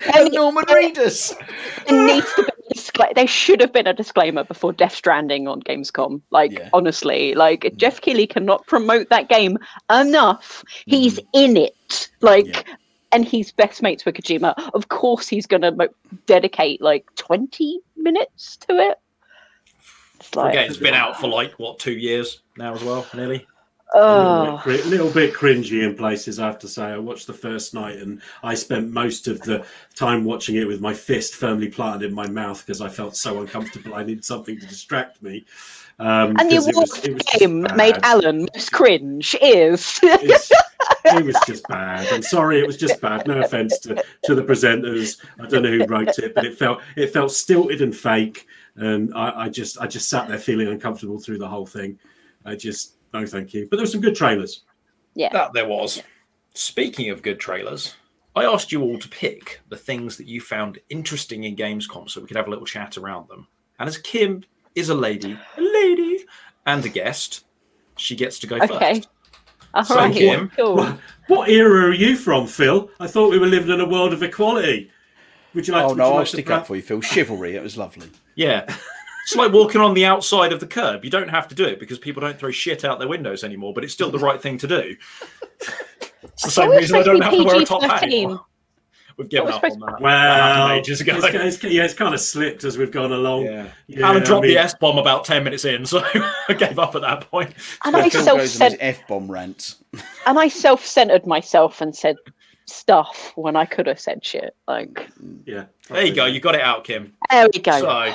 and 0.14 0.30
Norman 0.34 0.66
Reedus. 0.66 1.32
There 1.88 2.06
needs 2.06 2.30
to 2.34 2.42
be 2.42 2.48
a 2.48 2.74
discla- 2.74 3.14
there 3.14 3.26
should 3.26 3.62
have 3.62 3.72
been 3.72 3.86
a 3.86 3.94
disclaimer 3.94 4.44
before 4.44 4.74
Death 4.74 4.94
Stranding 4.94 5.48
on 5.48 5.62
Gamescom. 5.62 6.20
Like 6.30 6.52
Yeah. 6.52 6.68
honestly, 6.74 7.34
like 7.34 7.62
mm. 7.62 7.74
Geoff 7.76 8.02
Keighley 8.02 8.26
cannot 8.26 8.66
promote 8.66 9.08
that 9.08 9.30
game 9.30 9.56
enough. 9.90 10.62
He's 10.84 11.18
mm. 11.18 11.26
in 11.32 11.56
it. 11.56 12.10
Like 12.20 12.66
Yeah. 12.66 12.76
and 13.12 13.24
he's 13.24 13.50
best 13.50 13.80
mates 13.80 14.04
with 14.04 14.16
Kojima. 14.16 14.52
Of 14.74 14.90
course 14.90 15.26
he's 15.26 15.46
gonna 15.46 15.72
mo- 15.72 15.88
dedicate 16.26 16.82
like 16.82 17.06
20 17.16 17.80
minutes 17.96 18.58
to 18.68 18.76
it. 18.78 18.98
It's 20.20 20.36
like 20.36 20.52
Again, 20.52 20.68
it's 20.68 20.76
been 20.76 20.92
out 20.92 21.18
for 21.18 21.28
like 21.28 21.52
what 21.52 21.78
two 21.78 21.92
years 21.92 22.42
now 22.58 22.74
as 22.74 22.84
well, 22.84 23.06
nearly. 23.14 23.46
A 23.94 23.96
oh, 23.96 24.42
little, 24.42 24.60
bit, 24.64 24.86
little 24.86 25.10
bit 25.10 25.34
cringy 25.34 25.84
in 25.84 25.94
places, 25.94 26.40
I 26.40 26.46
have 26.46 26.58
to 26.60 26.68
say. 26.68 26.84
I 26.84 26.98
watched 26.98 27.28
the 27.28 27.32
first 27.32 27.74
night 27.74 27.98
and 27.98 28.20
I 28.42 28.54
spent 28.54 28.92
most 28.92 29.28
of 29.28 29.40
the 29.42 29.64
time 29.94 30.24
watching 30.24 30.56
it 30.56 30.66
with 30.66 30.80
my 30.80 30.92
fist 30.92 31.36
firmly 31.36 31.68
planted 31.68 32.08
in 32.08 32.14
my 32.14 32.26
mouth 32.26 32.64
because 32.66 32.80
I 32.80 32.88
felt 32.88 33.16
so 33.16 33.40
uncomfortable. 33.40 33.94
I 33.94 34.02
needed 34.02 34.24
something 34.24 34.58
to 34.58 34.66
distract 34.66 35.22
me. 35.22 35.44
Um, 36.00 36.34
and 36.40 36.50
the 36.50 36.56
award 36.56 36.74
was- 36.74 37.08
was 37.08 37.22
game 37.38 37.66
made. 37.76 37.98
Alan 38.02 38.48
most 38.52 38.72
cringe 38.72 39.36
is 39.40 40.00
it 40.02 41.24
was 41.24 41.36
just 41.46 41.66
bad. 41.68 42.12
I'm 42.12 42.22
sorry, 42.22 42.58
it 42.58 42.66
was 42.66 42.76
just 42.76 43.00
bad. 43.00 43.26
No 43.26 43.40
offense 43.40 43.78
to, 43.80 44.02
to 44.24 44.34
the 44.34 44.42
presenters. 44.42 45.24
I 45.40 45.46
don't 45.46 45.62
know 45.62 45.70
who 45.70 45.86
wrote 45.86 46.18
it, 46.18 46.34
but 46.34 46.44
it 46.44 46.58
felt 46.58 46.80
it 46.96 47.12
felt 47.12 47.30
stilted 47.30 47.80
and 47.80 47.94
fake. 47.94 48.46
And 48.76 49.14
I, 49.14 49.44
I 49.44 49.48
just 49.48 49.78
I 49.78 49.86
just 49.86 50.08
sat 50.08 50.28
there 50.28 50.38
feeling 50.38 50.68
uncomfortable 50.68 51.20
through 51.20 51.38
the 51.38 51.48
whole 51.48 51.66
thing. 51.66 51.98
I 52.44 52.56
just 52.56 52.93
no 53.14 53.26
thank 53.26 53.54
you. 53.54 53.66
But 53.70 53.76
there 53.76 53.84
were 53.84 53.90
some 53.90 54.00
good 54.00 54.16
trailers. 54.16 54.64
Yeah. 55.14 55.30
That 55.32 55.52
there 55.54 55.66
was. 55.68 56.02
Speaking 56.54 57.10
of 57.10 57.22
good 57.22 57.40
trailers, 57.40 57.94
I 58.36 58.44
asked 58.44 58.72
you 58.72 58.82
all 58.82 58.98
to 58.98 59.08
pick 59.08 59.60
the 59.68 59.76
things 59.76 60.16
that 60.18 60.26
you 60.26 60.40
found 60.40 60.78
interesting 60.90 61.44
in 61.44 61.56
Gamescom 61.56 62.10
so 62.10 62.20
we 62.20 62.26
could 62.26 62.36
have 62.36 62.46
a 62.46 62.50
little 62.50 62.66
chat 62.66 62.98
around 62.98 63.28
them. 63.28 63.46
And 63.78 63.88
as 63.88 63.96
Kim 63.98 64.44
is 64.74 64.88
a 64.88 64.94
lady, 64.94 65.38
a 65.56 65.60
lady, 65.60 66.24
and 66.66 66.84
a 66.84 66.88
guest, 66.88 67.44
she 67.96 68.16
gets 68.16 68.38
to 68.40 68.46
go 68.46 68.56
Okay. 68.56 68.94
first. 68.96 69.08
all 69.74 69.84
So, 69.84 69.96
right. 69.96 70.12
Kim, 70.14 70.48
cool. 70.56 70.76
What, 70.76 70.98
what 71.28 71.48
era 71.48 71.88
are 71.88 71.92
you 71.94 72.16
from, 72.16 72.46
Phil? 72.46 72.90
I 73.00 73.06
thought 73.06 73.30
we 73.30 73.38
were 73.38 73.46
living 73.46 73.70
in 73.72 73.80
a 73.80 73.88
world 73.88 74.12
of 74.12 74.22
equality. 74.22 74.90
Would 75.54 75.68
you 75.68 75.74
like? 75.74 75.84
Oh 75.84 75.88
to, 75.88 75.94
would 75.94 75.98
no, 75.98 76.04
you 76.06 76.10
I'll 76.10 76.18
like 76.18 76.26
stick 76.26 76.46
bra- 76.46 76.56
up 76.56 76.66
for 76.66 76.74
you, 76.76 76.82
Phil. 76.82 77.00
Chivalry, 77.00 77.54
it 77.54 77.62
was 77.62 77.76
lovely. 77.76 78.08
Yeah. 78.34 78.66
It's 79.24 79.34
like 79.34 79.52
walking 79.52 79.80
on 79.80 79.94
the 79.94 80.04
outside 80.04 80.52
of 80.52 80.60
the 80.60 80.66
curb. 80.66 81.04
You 81.04 81.10
don't 81.10 81.28
have 81.28 81.48
to 81.48 81.54
do 81.54 81.64
it 81.64 81.80
because 81.80 81.98
people 81.98 82.20
don't 82.20 82.38
throw 82.38 82.50
shit 82.50 82.84
out 82.84 82.98
their 82.98 83.08
windows 83.08 83.42
anymore, 83.42 83.72
but 83.74 83.82
it's 83.82 83.92
still 83.92 84.10
the 84.10 84.18
right 84.18 84.40
thing 84.40 84.58
to 84.58 84.66
do. 84.68 84.96
It's 86.22 86.42
the 86.42 86.50
same 86.50 86.70
reason 86.70 86.96
I 86.98 87.02
don't 87.02 87.18
to 87.18 87.24
have 87.24 87.32
to 87.32 87.38
be 87.38 87.44
wear 87.44 87.60
a 87.60 87.64
top 87.64 87.82
hat 87.82 88.02
anymore. 88.02 88.44
We've 89.16 89.28
given 89.28 89.52
up 89.52 89.62
on 89.62 89.78
that. 89.78 90.00
Well, 90.00 90.70
ages 90.72 91.00
ago. 91.00 91.16
It's, 91.16 91.24
it's, 91.62 91.64
yeah, 91.64 91.84
it's 91.84 91.94
kind 91.94 92.12
of 92.14 92.20
slipped 92.20 92.64
as 92.64 92.76
we've 92.76 92.90
gone 92.90 93.12
along. 93.12 93.44
Yeah. 93.44 93.68
Yeah, 93.86 94.06
Alan 94.08 94.22
I 94.22 94.24
dropped 94.24 94.42
mean- 94.42 94.54
the 94.54 94.60
S 94.60 94.74
bomb 94.74 94.98
about 94.98 95.24
10 95.24 95.44
minutes 95.44 95.64
in, 95.64 95.86
so 95.86 96.00
I 96.48 96.52
gave 96.58 96.78
up 96.78 96.96
at 96.96 97.02
that 97.02 97.30
point. 97.30 97.54
And 97.84 97.94
I 97.96 98.08
self 98.08 98.24
goes 98.24 98.28
on 98.28 98.38
his 98.40 98.52
sent 98.52 98.76
f 98.80 99.06
bomb 99.06 99.30
rants. 99.30 99.76
and 100.26 100.38
I 100.38 100.48
self 100.48 100.84
centered 100.84 101.26
myself 101.26 101.80
and 101.80 101.94
said 101.94 102.16
stuff 102.66 103.32
when 103.36 103.54
I 103.56 103.66
could 103.66 103.86
have 103.86 104.00
said 104.00 104.24
shit. 104.24 104.56
Like 104.66 105.08
Yeah. 105.46 105.66
There 105.88 106.04
you 106.04 106.14
go. 106.14 106.26
You 106.26 106.40
got 106.40 106.56
it 106.56 106.62
out, 106.62 106.82
Kim. 106.84 107.12
there 107.30 107.48
we 107.54 107.60
go. 107.60 107.78
So, 107.78 108.14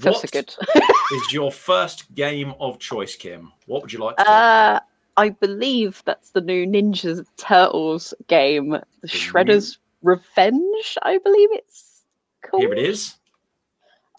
Feels 0.00 0.22
what 0.22 0.30
so 0.30 0.40
good. 0.40 0.54
is 1.12 1.32
your 1.32 1.50
first 1.50 2.14
game 2.14 2.54
of 2.60 2.78
choice, 2.78 3.16
Kim? 3.16 3.52
What 3.66 3.82
would 3.82 3.92
you 3.92 3.98
like 3.98 4.16
to 4.16 4.28
Uh, 4.28 4.80
I 5.16 5.30
believe 5.30 6.02
that's 6.04 6.30
the 6.30 6.40
new 6.40 6.66
Ninja 6.66 7.24
Turtles 7.36 8.14
game, 8.28 8.70
The 9.02 9.08
Shredder's 9.08 9.78
Revenge. 10.02 10.96
I 11.02 11.18
believe 11.18 11.48
it's 11.52 12.02
called. 12.42 12.62
Here 12.62 12.72
it 12.72 12.78
is. 12.78 13.16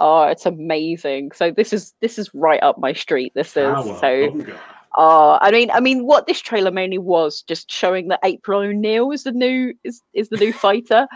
Oh, 0.02 0.24
it's 0.24 0.46
amazing. 0.46 1.32
So 1.34 1.52
this 1.52 1.74
is 1.74 1.94
this 2.02 2.18
is 2.18 2.34
right 2.34 2.62
up 2.64 2.78
my 2.78 2.94
street. 2.94 3.34
This 3.36 3.56
is 3.56 3.74
Power 3.74 3.98
so. 4.00 4.30
Bunga. 4.30 4.58
Oh, 4.98 5.38
I 5.42 5.52
mean, 5.52 5.70
I 5.72 5.80
mean, 5.80 6.06
what 6.06 6.26
this 6.26 6.42
trailer 6.42 6.72
mainly 6.72 6.98
was 6.98 7.44
just 7.44 7.72
showing 7.72 8.08
that 8.08 8.20
April 8.24 8.62
O'Neil 8.62 9.12
is 9.12 9.24
the 9.24 9.32
new 9.32 9.74
is, 9.84 10.02
is 10.14 10.30
the 10.30 10.38
new 10.38 10.52
fighter. 10.66 11.08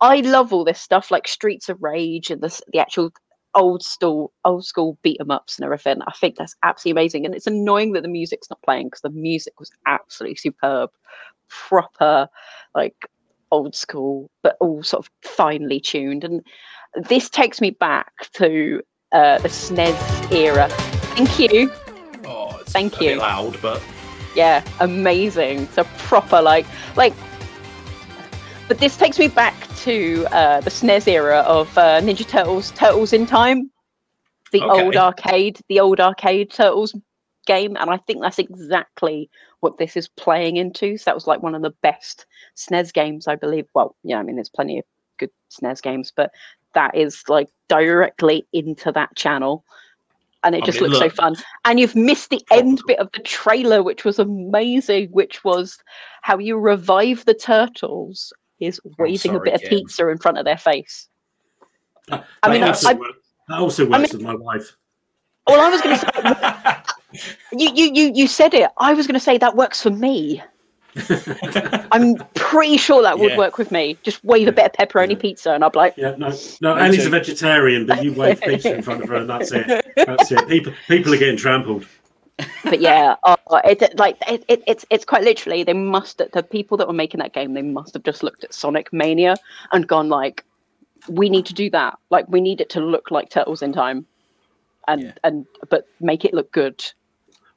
I 0.00 0.20
love 0.20 0.52
all 0.52 0.64
this 0.64 0.80
stuff 0.80 1.10
like 1.10 1.26
Streets 1.26 1.68
of 1.68 1.82
Rage 1.82 2.30
and 2.30 2.40
the 2.42 2.60
the 2.72 2.78
actual 2.78 3.10
old 3.54 3.82
school 3.82 4.32
old 4.44 4.64
school 4.64 4.98
beat 5.02 5.20
'em 5.20 5.30
ups 5.30 5.58
and 5.58 5.64
everything. 5.64 5.98
I 6.06 6.12
think 6.12 6.36
that's 6.36 6.56
absolutely 6.62 7.00
amazing, 7.00 7.26
and 7.26 7.34
it's 7.34 7.46
annoying 7.46 7.92
that 7.92 8.02
the 8.02 8.08
music's 8.08 8.50
not 8.50 8.62
playing 8.62 8.88
because 8.88 9.02
the 9.02 9.10
music 9.10 9.58
was 9.58 9.70
absolutely 9.86 10.36
superb, 10.36 10.90
proper, 11.48 12.28
like 12.74 13.08
old 13.50 13.74
school, 13.74 14.30
but 14.42 14.56
all 14.60 14.82
sort 14.82 15.04
of 15.06 15.10
finely 15.22 15.80
tuned. 15.80 16.24
And 16.24 16.42
this 17.08 17.28
takes 17.28 17.60
me 17.60 17.70
back 17.70 18.12
to 18.34 18.82
uh, 19.12 19.38
the 19.38 19.48
SNES 19.48 20.32
era. 20.32 20.68
Thank 21.14 21.38
you. 21.38 21.70
Oh, 22.24 22.56
it's 22.60 22.72
Thank 22.72 22.94
a 22.96 22.98
bit 22.98 23.12
you. 23.12 23.18
loud, 23.18 23.60
but 23.60 23.82
yeah 24.34 24.64
amazing 24.80 25.60
it's 25.60 25.78
a 25.78 25.84
proper 25.98 26.40
like 26.40 26.66
like 26.96 27.12
but 28.68 28.78
this 28.78 28.96
takes 28.96 29.18
me 29.18 29.28
back 29.28 29.54
to 29.78 30.26
uh, 30.32 30.60
the 30.60 30.70
SNES 30.70 31.08
era 31.08 31.38
of 31.40 31.76
uh, 31.76 32.00
Ninja 32.00 32.26
Turtles 32.26 32.70
Turtles 32.72 33.12
in 33.12 33.26
Time. 33.26 33.70
The 34.52 34.62
Okay. 34.62 34.82
old 34.84 34.96
arcade 34.96 35.60
the 35.68 35.80
old 35.80 36.00
arcade 36.00 36.50
Turtles 36.50 36.94
game 37.46 37.76
and 37.78 37.90
I 37.90 37.96
think 37.96 38.20
that's 38.22 38.38
exactly 38.38 39.28
what 39.60 39.78
this 39.78 39.96
is 39.96 40.08
playing 40.08 40.56
into. 40.56 40.96
So 40.96 41.04
that 41.06 41.14
was 41.14 41.26
like 41.26 41.42
one 41.42 41.54
of 41.54 41.62
the 41.62 41.74
best 41.82 42.26
SNES 42.56 42.92
games 42.92 43.26
I 43.28 43.36
believe. 43.36 43.66
Well 43.74 43.96
yeah 44.04 44.18
I 44.18 44.22
mean 44.22 44.36
there's 44.36 44.48
plenty 44.48 44.78
of 44.78 44.84
good 45.18 45.30
SNES 45.50 45.82
games 45.82 46.12
but 46.14 46.30
that 46.74 46.94
is 46.94 47.22
like 47.28 47.48
directly 47.68 48.46
into 48.52 48.92
that 48.92 49.14
channel 49.16 49.64
and 50.44 50.54
it 50.54 50.62
I 50.62 50.66
just 50.66 50.80
mean, 50.80 50.90
looks 50.90 50.98
so 50.98 51.08
fun. 51.10 51.36
And 51.64 51.78
you've 51.78 51.94
missed 51.96 52.30
the 52.30 52.42
end 52.50 52.82
bit 52.86 52.98
of 52.98 53.10
the 53.12 53.20
trailer 53.20 53.82
which 53.82 54.04
was 54.04 54.18
amazing 54.18 55.08
which 55.10 55.44
was 55.44 55.78
how 56.22 56.38
you 56.38 56.58
revive 56.58 57.24
the 57.24 57.34
turtles 57.34 58.32
is 58.66 58.80
waving 58.98 59.14
a 59.14 59.18
sorry, 59.18 59.50
bit 59.50 59.62
of 59.62 59.68
pizza 59.68 60.08
in 60.08 60.18
front 60.18 60.38
of 60.38 60.44
their 60.44 60.56
face 60.58 61.08
That 62.08 62.24
I 62.42 62.50
mean, 62.52 62.62
also, 62.62 62.88
I- 62.90 62.92
works, 62.94 63.18
that 63.48 63.58
also 63.58 63.86
works 63.88 64.12
mean- 64.12 64.18
with 64.18 64.26
my 64.26 64.34
wife. 64.34 64.76
well 65.48 65.60
i 65.60 65.68
was 65.68 65.80
going 65.82 65.98
to 65.98 66.02
say 67.12 67.28
you, 67.52 67.70
you 67.74 67.90
you 67.94 68.12
you 68.14 68.26
said 68.26 68.54
it 68.54 68.70
i 68.78 68.92
was 68.94 69.06
going 69.06 69.14
to 69.14 69.20
say 69.28 69.36
that 69.38 69.56
works 69.56 69.82
for 69.82 69.90
me 69.90 70.42
i'm 71.92 72.16
pretty 72.34 72.76
sure 72.76 73.00
that 73.02 73.18
would 73.18 73.30
Yeah. 73.32 73.38
work 73.38 73.56
with 73.58 73.72
me 73.72 73.96
just 74.02 74.22
wave 74.24 74.46
a 74.48 74.52
bit 74.52 74.66
of 74.66 74.72
pepperoni 74.72 75.12
Yeah. 75.14 75.18
pizza 75.18 75.52
and 75.52 75.64
i'll 75.64 75.70
be 75.70 75.78
like 75.78 75.94
Yeah, 75.96 76.14
no, 76.18 76.28
no. 76.60 76.92
Too. 76.92 77.06
a 77.06 77.08
vegetarian, 77.08 77.86
but 77.86 78.04
you 78.04 78.12
wave 78.12 78.40
pizza 78.42 78.74
in 78.74 78.82
front 78.82 79.02
of 79.02 79.08
her, 79.08 79.16
and 79.16 79.30
that's 79.30 79.52
it. 79.52 79.66
That's 79.96 80.30
it. 80.32 80.48
People, 80.48 80.72
people 80.88 81.12
are 81.14 81.18
getting 81.18 81.36
trampled. 81.36 81.86
But 82.64 82.80
yeah 82.80 83.16
oh, 83.24 83.36
it 83.64 83.98
like 83.98 84.16
it, 84.28 84.44
it, 84.48 84.62
it's 84.66 84.84
it's 84.90 85.04
quite 85.04 85.22
literally 85.22 85.62
they 85.64 85.72
must 85.72 86.18
the 86.18 86.42
people 86.42 86.76
that 86.76 86.86
were 86.86 86.92
making 86.92 87.18
that 87.20 87.32
game 87.32 87.54
they 87.54 87.62
must 87.62 87.94
have 87.94 88.02
just 88.02 88.22
looked 88.22 88.44
at 88.44 88.54
Sonic 88.54 88.92
Mania 88.92 89.36
and 89.72 89.86
gone 89.86 90.08
like, 90.08 90.44
we 91.08 91.28
need 91.28 91.46
to 91.46 91.54
do 91.54 91.70
that. 91.70 91.98
Like 92.10 92.28
we 92.28 92.40
need 92.40 92.60
it 92.60 92.70
to 92.70 92.80
look 92.80 93.10
like 93.10 93.30
Turtles 93.30 93.62
in 93.62 93.72
Time, 93.72 94.06
and 94.88 95.02
Yeah. 95.02 95.12
and 95.24 95.46
but 95.68 95.86
make 96.00 96.24
it 96.24 96.34
look 96.34 96.52
good. 96.52 96.82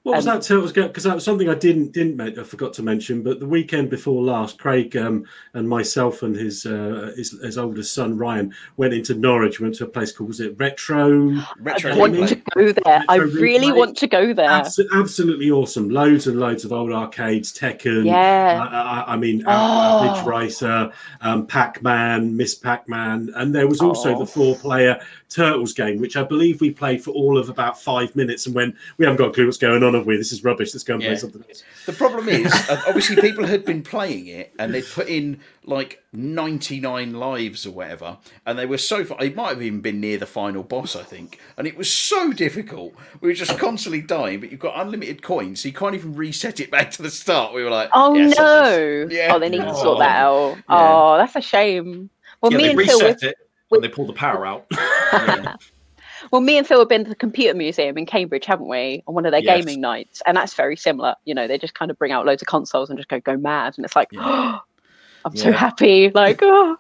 What 0.06 0.18
was 0.18 0.28
Um, 0.28 0.40
that? 0.40 0.84
Because 0.88 1.04
that 1.04 1.16
was 1.16 1.24
something 1.24 1.50
I 1.50 1.56
didn't 1.56 1.92
didn't 1.92 2.22
I 2.22 2.44
forgot 2.44 2.74
to 2.74 2.84
mention. 2.84 3.24
But 3.24 3.40
the 3.40 3.48
weekend 3.48 3.90
before 3.90 4.22
last, 4.22 4.60
Craig 4.60 4.96
um, 4.96 5.26
and 5.56 5.68
myself 5.68 6.22
and 6.22 6.36
his, 6.36 6.64
uh, 6.68 7.12
his 7.18 7.32
his 7.42 7.58
oldest 7.58 7.92
son 7.92 8.16
Ryan 8.16 8.54
went 8.78 8.94
into 8.94 9.16
Norwich. 9.16 9.60
Went 9.60 9.74
to 9.76 9.86
a 9.86 9.88
place 9.88 10.12
called 10.12 10.28
was 10.30 10.42
it 10.42 10.54
Retro? 10.60 11.32
Retro 11.60 11.92
I 11.92 11.98
want 11.98 12.14
Replay. 12.14 12.28
to 12.30 12.36
go 12.54 12.72
there. 12.84 13.04
I 13.10 13.16
really 13.16 13.70
replay. 13.70 13.78
want 13.78 13.98
to 13.98 14.06
go 14.06 14.32
there. 14.32 14.48
Abs- 14.48 14.80
absolutely 14.94 15.50
awesome. 15.50 15.90
Loads 15.90 16.28
and 16.28 16.40
loads 16.40 16.66
of 16.66 16.72
old 16.72 16.92
arcades, 16.92 17.52
Tekken. 17.52 18.06
Yeah. 18.06 18.68
I, 18.72 18.78
I, 18.78 19.14
I 19.14 19.18
mean, 19.18 19.44
Oh. 19.48 19.52
uh, 19.52 20.14
Ridge 20.14 20.26
Racer, 20.28 20.92
um, 21.22 21.48
Pac 21.48 21.82
Man, 21.82 22.38
Miss 22.38 22.54
Pac 22.54 22.88
Man, 22.88 23.32
and 23.38 23.56
there 23.56 23.68
was 23.68 23.82
also 23.82 24.14
Oh. 24.16 24.20
the 24.20 24.26
four-player 24.28 25.00
Turtles 25.36 25.74
game, 25.74 26.00
which 26.00 26.16
I 26.16 26.24
believe 26.24 26.62
we 26.62 26.72
played 26.72 27.04
for 27.04 27.12
all 27.12 27.38
of 27.38 27.50
about 27.50 27.82
five 27.82 28.16
minutes, 28.16 28.46
and 28.46 28.56
when 28.56 28.74
we 28.98 29.06
haven't 29.06 29.18
got 29.18 29.30
a 29.30 29.34
clue 29.34 29.46
what's 29.46 29.58
going 29.58 29.84
on, 29.84 29.94
have 29.94 30.06
we? 30.06 30.16
This 30.16 30.32
is 30.32 30.44
rubbish. 30.46 30.74
Let's 30.74 30.84
go 30.86 30.94
and 30.94 31.04
Yeah. 31.04 31.10
play 31.10 31.18
something 31.18 31.44
else. 31.50 31.64
The 31.86 31.94
problem 31.94 32.30
is, 32.30 32.46
uh, 32.70 32.82
obviously, 32.88 33.18
people 33.18 33.46
had 33.46 33.66
been 33.66 33.82
playing 33.84 34.28
it 34.28 34.54
and 34.58 34.74
they'd 34.74 34.86
put 34.86 35.10
in 35.10 35.40
like 35.66 36.02
99 36.14 37.14
lives 37.14 37.66
or 37.66 37.72
whatever, 37.72 38.18
and 38.46 38.58
they 38.58 38.66
were 38.66 38.78
so 38.78 39.04
far. 39.04 39.22
It 39.22 39.36
might 39.36 39.50
have 39.50 39.62
even 39.62 39.82
been 39.82 40.00
near 40.00 40.18
the 40.18 40.26
final 40.26 40.64
boss, 40.64 40.96
I 40.96 41.04
think, 41.04 41.40
and 41.58 41.68
it 41.68 41.76
was 41.78 41.92
so 41.92 42.32
difficult. 42.32 42.94
We 43.20 43.28
were 43.28 43.34
just 43.34 43.58
constantly 43.60 44.02
dying, 44.02 44.40
but 44.40 44.52
you've 44.52 44.60
got 44.60 44.80
unlimited 44.80 45.22
coins, 45.22 45.62
so 45.62 45.68
you 45.68 45.74
can't 45.74 45.96
even 45.96 46.16
reset 46.16 46.60
it 46.60 46.72
back 46.72 46.92
to 46.92 47.02
the 47.02 47.10
start. 47.12 47.54
We 47.54 47.64
were 47.64 47.70
like, 47.72 47.90
Oh 47.94 48.14
"Yeah, 48.16 48.28
no! 48.38 49.08
Yeah. 49.10 49.34
Oh, 49.36 49.40
they 49.40 49.50
need 49.50 49.60
to 49.62 49.70
Oh. 49.72 49.82
sort 49.82 50.00
that 50.00 50.16
out. 50.18 50.56
Yeah. 50.58 50.62
Oh, 50.70 51.18
that's 51.18 51.36
a 51.36 51.42
shame. 51.42 52.10
Well, 52.42 52.52
yeah, 52.52 52.58
me 52.58 52.64
they 52.66 52.70
and 52.72 52.82
Phil, 52.82 53.00
reset 53.00 53.22
were- 53.24 53.30
it 53.30 53.36
when 53.70 53.82
they 53.82 53.90
pull 53.90 54.06
the 54.06 54.14
power 54.14 54.46
out. 54.46 54.66
Yeah. 55.14 55.56
well, 56.32 56.42
me 56.42 56.58
and 56.58 56.68
Phil 56.68 56.80
have 56.80 56.90
been 56.90 57.04
to 57.04 57.10
the 57.10 57.16
computer 57.16 57.54
museum 57.56 57.98
in 57.98 58.06
Cambridge, 58.06 58.46
haven't 58.46 58.68
we? 58.68 59.04
On 59.08 59.16
one 59.16 59.26
of 59.26 59.32
their 59.32 59.42
Yes. 59.42 59.64
gaming 59.64 59.80
nights, 59.82 60.22
and 60.26 60.36
that's 60.36 60.54
very 60.54 60.76
similar. 60.76 61.16
You 61.26 61.34
know, 61.36 61.48
they 61.48 61.58
just 61.58 61.74
kind 61.76 61.90
of 61.90 61.98
bring 61.98 62.12
out 62.12 62.26
loads 62.26 62.42
of 62.42 62.48
consoles 62.48 62.90
and 62.90 62.98
just 63.00 63.08
go 63.08 63.20
go 63.20 63.38
mad, 63.38 63.76
and 63.78 63.86
it's 63.86 63.96
like, 63.96 64.10
Yeah. 64.12 64.60
I'm 65.26 65.36
so 65.36 65.52
happy. 65.52 66.10
Like, 66.10 66.40
oh, 66.44 66.78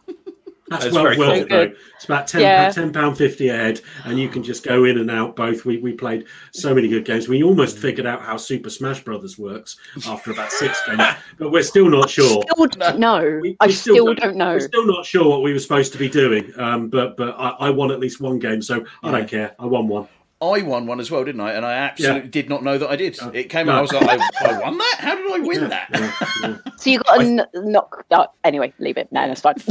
That's 0.67 0.85
It's 0.85 0.95
well 0.95 1.03
worth 1.03 1.17
cool. 1.17 1.29
it 1.31 1.49
though. 1.49 1.71
It's 1.95 2.05
about 2.05 2.27
ten 2.27 2.41
Yeah. 2.41 2.71
ten 2.71 2.91
pound 2.91 3.17
fifty 3.19 3.49
a 3.49 3.53
head, 3.55 3.81
and 4.03 4.17
you 4.19 4.27
can 4.29 4.41
just 4.41 4.63
go 4.63 4.83
in 4.85 4.97
and 4.97 5.11
out 5.11 5.35
both. 5.35 5.63
We 5.63 5.77
we 5.77 5.93
played 5.93 6.25
so 6.53 6.73
many 6.73 6.87
good 6.87 7.05
games. 7.05 7.27
We 7.27 7.43
almost 7.43 7.77
figured 7.77 8.07
out 8.07 8.21
how 8.23 8.37
Super 8.37 8.71
Smash 8.71 9.03
Brothers 9.03 9.37
works 9.37 9.77
after 10.07 10.31
about 10.31 10.51
six 10.51 10.81
games, 10.87 11.03
but 11.37 11.51
we're 11.51 11.61
still 11.61 11.87
not 11.87 12.09
sure. 12.09 12.41
still 12.51 12.65
don't 12.67 12.97
know. 12.99 13.39
We- 13.43 13.55
I 13.59 13.67
we 13.67 13.73
still, 13.73 14.13
don't, 14.15 14.35
know. 14.37 14.53
We're 14.53 14.59
still 14.59 14.87
not 14.87 15.05
sure 15.05 15.27
what 15.29 15.43
we 15.43 15.53
were 15.53 15.59
supposed 15.59 15.91
to 15.93 15.99
be 15.99 16.09
doing. 16.09 16.51
Um, 16.57 16.89
but 16.89 17.15
but 17.15 17.35
I, 17.37 17.49
I 17.49 17.69
won 17.69 17.91
at 17.91 17.99
least 17.99 18.19
one 18.19 18.39
game, 18.39 18.61
so 18.63 18.83
I 19.03 19.11
don't 19.11 19.29
care. 19.29 19.55
I 19.59 19.65
won 19.67 19.87
one. 19.87 20.07
I 20.41 20.61
won 20.63 20.85
one 20.85 20.99
as 20.99 21.09
well, 21.09 21.23
didn't 21.23 21.41
I? 21.41 21.53
And 21.53 21.65
I 21.65 21.73
absolutely 21.73 22.27
did 22.29 22.49
not 22.49 22.61
know 22.63 22.77
that 22.77 22.89
I 22.89 22.95
did. 22.97 23.17
Oh, 23.21 23.29
It 23.29 23.49
came 23.49 23.67
no. 23.67 23.71
and 23.71 23.79
I 23.79 23.81
was 23.81 23.93
like, 23.93 24.19
I, 24.19 24.51
I 24.51 24.59
won 24.59 24.77
that? 24.77 24.95
How 24.99 25.15
did 25.15 25.31
I 25.31 25.39
win 25.39 25.61
Yeah, 25.61 25.67
that? 25.69 25.89
yeah, 25.93 26.27
yeah. 26.41 26.57
So 26.77 26.89
you 26.89 26.99
got 26.99 27.21
a 27.21 27.23
n- 27.25 27.45
knock. 27.53 28.05
Oh, 28.11 28.27
anyway, 28.43 28.73
leave 28.79 28.97
it. 28.97 29.09
No, 29.11 29.27
that's 29.27 29.41
fine. 29.41 29.55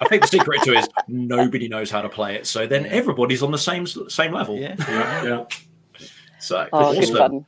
I 0.00 0.08
think 0.08 0.22
the 0.22 0.28
secret 0.28 0.62
to 0.62 0.72
it 0.72 0.78
is 0.78 0.88
nobody 1.08 1.68
knows 1.68 1.90
how 1.90 2.02
to 2.02 2.08
play 2.08 2.34
it, 2.34 2.46
so 2.46 2.66
then 2.66 2.86
everybody's 2.86 3.42
on 3.42 3.50
the 3.50 3.58
same 3.58 3.86
same 3.86 4.32
level. 4.32 4.56
Yeah. 4.56 4.74
yeah, 4.78 5.24
yeah. 5.24 5.44
So 6.40 6.68
oh, 6.72 6.96
awesome. 6.96 7.46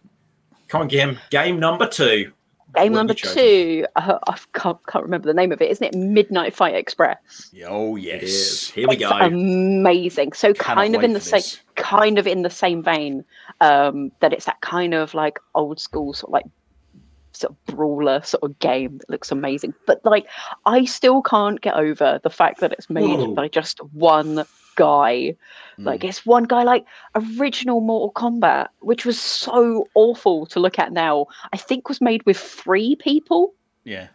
Come 0.69 0.81
on, 0.83 0.89
game. 0.89 1.19
Game 1.31 1.61
number 1.61 1.87
two. 1.87 2.33
Game 2.75 2.93
What 2.93 2.99
number 2.99 3.15
two. 3.15 3.87
Uh, 3.97 4.19
I 4.27 4.39
can't, 4.53 4.79
can't 4.87 5.05
remember 5.05 5.27
the 5.27 5.35
name 5.35 5.53
of 5.53 5.63
it. 5.63 5.71
Isn't 5.71 5.87
it 5.87 5.95
Midnight 5.97 6.55
Fight 6.55 6.75
Express? 6.75 7.51
Oh, 7.67 7.97
yes. 7.97 8.69
Here 8.69 8.87
we 8.89 8.97
It's 8.97 9.03
go. 9.03 9.11
amazing. 9.11 10.33
So 10.33 10.53
Cannot 10.53 10.75
kind 10.77 10.97
of 10.97 11.03
in 11.03 11.13
the 11.13 11.21
same, 11.21 11.43
kind 11.77 12.19
of 12.19 12.27
in 12.27 12.43
the 12.43 12.51
same 12.51 12.83
vein. 12.83 13.25
Um, 13.61 14.13
that 14.21 14.33
it's 14.33 14.45
that 14.45 14.61
kind 14.61 14.93
of 14.93 15.15
like 15.15 15.39
old 15.55 15.81
school 15.81 16.13
sort 16.13 16.31
of 16.31 16.33
like 16.35 16.47
sort 17.37 17.53
of 17.53 17.75
brawler 17.77 18.23
sort 18.23 18.43
of 18.43 18.59
game 18.59 18.99
that 18.99 19.11
looks 19.11 19.31
amazing. 19.33 19.75
But 19.87 20.01
like, 20.05 20.27
I 20.65 20.85
still 20.85 21.23
can't 21.23 21.61
get 21.61 21.75
over 21.75 22.21
the 22.23 22.31
fact 22.31 22.61
that 22.61 22.73
it's 22.73 22.91
made 22.91 23.19
Whoa. 23.19 23.35
by 23.35 23.49
just 23.49 23.79
one 23.93 24.45
guy. 24.77 25.35
Like 25.79 26.01
Mm. 26.01 26.09
it's 26.09 26.25
one 26.27 26.45
guy. 26.45 26.63
Like 26.63 26.85
original 27.15 27.81
Mortal 27.81 28.13
Kombat, 28.13 28.69
which 28.81 29.05
was 29.05 29.21
so 29.21 29.89
awful 29.95 30.47
to 30.47 30.61
look 30.61 30.79
at 30.79 30.93
now. 30.93 31.27
I 31.53 31.57
think 31.57 31.89
was 31.89 32.01
made 32.01 32.25
with 32.27 32.39
three 32.39 32.97
people. 32.97 33.53
Yeah. 33.85 34.09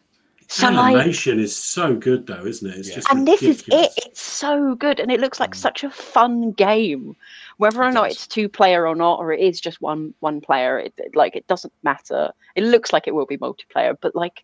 So 0.47 0.69
like, 0.69 0.95
Animation 0.95 1.39
is 1.39 1.55
so 1.55 1.95
good, 1.95 2.27
though, 2.27 2.45
isn't 2.45 2.69
it? 2.69 2.77
It's 2.77 2.89
Yeah. 2.89 2.95
just 2.95 3.09
and 3.09 3.25
this 3.25 3.41
is 3.41 3.63
it. 3.67 3.91
It's 4.05 4.21
so 4.21 4.75
good, 4.75 4.99
and 4.99 5.09
it 5.09 5.21
looks 5.21 5.39
like 5.39 5.51
Mm. 5.51 5.55
such 5.55 5.83
a 5.85 5.89
fun 5.89 6.51
game. 6.51 7.15
Whether 7.61 7.83
or 7.83 7.91
not 7.91 8.09
it's 8.09 8.25
two 8.25 8.49
player 8.49 8.87
or 8.87 8.95
not, 8.95 9.19
or 9.19 9.31
it 9.31 9.39
is 9.39 9.61
just 9.61 9.79
one 9.81 10.15
one 10.19 10.41
player, 10.41 10.79
it, 10.79 10.93
it- 10.97 11.15
like 11.15 11.35
it 11.35 11.45
doesn't 11.45 11.71
matter. 11.83 12.31
It 12.55 12.63
looks 12.63 12.91
like 12.91 13.05
it 13.07 13.13
will 13.13 13.27
be 13.27 13.37
multiplayer, 13.37 13.95
but 14.01 14.15
like 14.15 14.43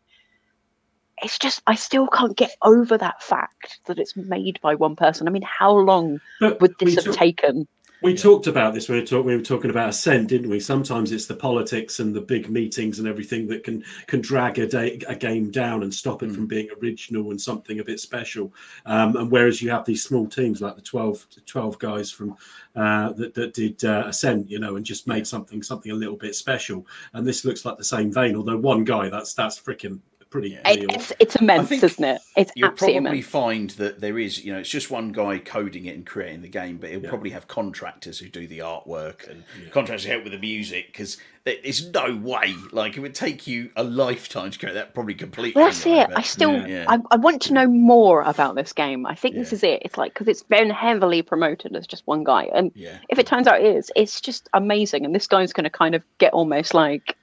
it's 1.24 1.40
just 1.40 1.64
I 1.66 1.74
still 1.74 2.06
can't 2.08 2.38
get 2.38 2.52
over 2.62 2.96
that 2.96 3.24
fact 3.24 3.80
that 3.88 3.98
it's 3.98 4.16
made 4.16 4.60
by 4.62 4.76
one 4.76 4.96
person. 4.96 5.28
I 5.28 5.32
mean, 5.32 5.42
how 5.42 5.72
long 5.72 6.20
But 6.40 6.62
would 6.62 6.76
this 6.80 7.04
have 7.04 7.16
taken? 7.16 7.68
We 8.04 8.16
talked 8.16 8.46
about 8.46 8.76
this 8.76 8.88
when 8.88 9.00
we, 9.00 9.06
talk, 9.06 9.26
we 9.26 9.36
were 9.36 9.42
talking 9.42 9.72
about 9.72 9.90
Ascent, 9.90 10.28
didn't 10.28 10.52
we? 10.52 10.60
Sometimes 10.60 11.12
it's 11.12 11.26
the 11.26 11.36
politics 11.36 12.00
and 12.00 12.16
the 12.16 12.22
big 12.22 12.48
meetings 12.48 13.00
and 13.00 13.08
everything 13.08 13.48
that 13.48 13.64
can 13.64 13.84
can 14.06 14.22
drag 14.22 14.60
a, 14.60 14.68
day, 14.68 15.00
a 15.08 15.16
game 15.16 15.50
down 15.50 15.82
and 15.82 15.92
stop 15.92 16.22
it 16.22 16.30
Mm. 16.30 16.36
from 16.36 16.46
being 16.46 16.70
original 16.80 17.32
and 17.32 17.42
something 17.42 17.80
a 17.80 17.84
bit 17.84 18.00
special. 18.00 18.54
Um, 18.86 19.16
and 19.16 19.32
whereas 19.32 19.62
you 19.64 19.72
have 19.72 19.84
these 19.84 20.04
small 20.04 20.28
teams 20.28 20.62
like 20.62 20.76
the 20.76 20.82
12, 20.82 21.26
12 21.48 21.80
guys 21.80 22.12
from 22.12 22.38
uh, 22.76 23.14
that, 23.14 23.34
that 23.34 23.56
did 23.56 23.84
uh, 23.84 24.04
Ascent, 24.06 24.48
you 24.50 24.60
know, 24.60 24.76
and 24.76 24.86
just 24.86 25.08
made 25.08 25.26
something 25.26 25.64
something 25.64 25.92
a 25.92 25.96
little 25.96 26.18
bit 26.18 26.36
special. 26.36 26.86
And 27.14 27.26
this 27.26 27.46
looks 27.46 27.66
like 27.66 27.78
the 27.78 27.84
same 27.84 28.12
vein, 28.14 28.36
although 28.36 28.58
one 28.58 28.84
guy 28.84 29.10
that's 29.10 29.34
that's 29.34 29.60
freaking 29.60 30.00
pretty. 30.30 30.50
Yeah. 30.52 30.62
pretty 30.64 30.82
It, 30.84 30.92
it's 30.94 31.14
it's 31.20 31.36
immense, 31.36 31.72
isn't 31.72 32.04
it? 32.04 32.22
It's 32.36 32.52
You'll 32.56 32.72
probably 32.72 32.96
immense. 32.96 33.26
find 33.26 33.70
that 33.72 34.00
there 34.02 34.18
is, 34.20 34.44
you 34.44 34.54
know, 34.54 34.60
it's 34.60 34.70
just 34.70 34.90
one 34.92 35.12
guy 35.12 35.40
coding 35.40 35.86
it 35.86 35.96
and 35.96 36.06
creating 36.06 36.42
the 36.42 36.50
game, 36.50 36.78
but 36.78 36.90
he'll 36.90 37.02
Yeah. 37.04 37.10
probably 37.10 37.30
have 37.32 37.48
contractors 37.48 38.20
who 38.20 38.30
do 38.30 38.48
the 38.48 38.60
artwork 38.60 39.30
and 39.30 39.44
Yeah. 39.62 39.70
contractors 39.70 40.06
who 40.06 40.12
help 40.12 40.24
with 40.24 40.34
the 40.34 40.40
music 40.40 40.88
because 40.88 41.18
there's 41.46 41.90
no 41.94 42.14
way, 42.14 42.54
like, 42.74 42.98
it 42.98 43.00
would 43.00 43.16
take 43.16 43.48
you 43.48 43.70
a 43.78 43.84
lifetime 43.84 44.52
to 44.52 44.60
create 44.60 44.74
that, 44.74 44.94
probably 44.94 45.14
completely. 45.14 45.58
Well, 45.62 45.70
that's 45.70 45.86
anyway, 45.86 46.02
it. 46.02 46.08
but- 46.10 46.18
I 46.18 46.22
still, 46.22 46.52
Yeah. 46.54 46.68
Yeah. 46.68 46.86
I, 46.90 47.00
I 47.12 47.16
want 47.16 47.42
to 47.44 47.54
know 47.54 47.68
more 47.68 48.22
about 48.24 48.56
this 48.56 48.74
game. 48.74 49.06
I 49.06 49.16
think 49.16 49.36
this 49.36 49.54
is 49.54 49.64
it. 49.64 49.82
It's 49.86 49.98
like 49.98 50.14
because 50.14 50.28
it's 50.28 50.44
been 50.44 50.70
heavily 50.70 51.22
promoted 51.22 51.74
as 51.76 51.88
just 51.88 52.06
one 52.06 52.26
guy, 52.26 52.50
and 52.54 52.72
Yeah. 52.76 52.98
if 53.08 53.18
it 53.18 53.28
turns 53.28 53.48
out 53.48 53.62
it 53.62 53.76
is, 53.78 53.90
it's 53.96 54.20
just 54.20 54.50
amazing. 54.54 55.06
And 55.06 55.16
this 55.16 55.26
guy's 55.28 55.54
going 55.54 55.64
to 55.64 55.70
kind 55.70 55.96
of 55.96 56.04
get 56.18 56.34
almost 56.34 56.74
like 56.74 57.16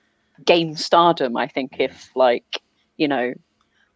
game 0.46 0.74
stardom. 0.74 1.36
I 1.36 1.46
think 1.46 1.76
if 1.78 2.10
like 2.16 2.60
you 2.96 3.08
know, 3.08 3.34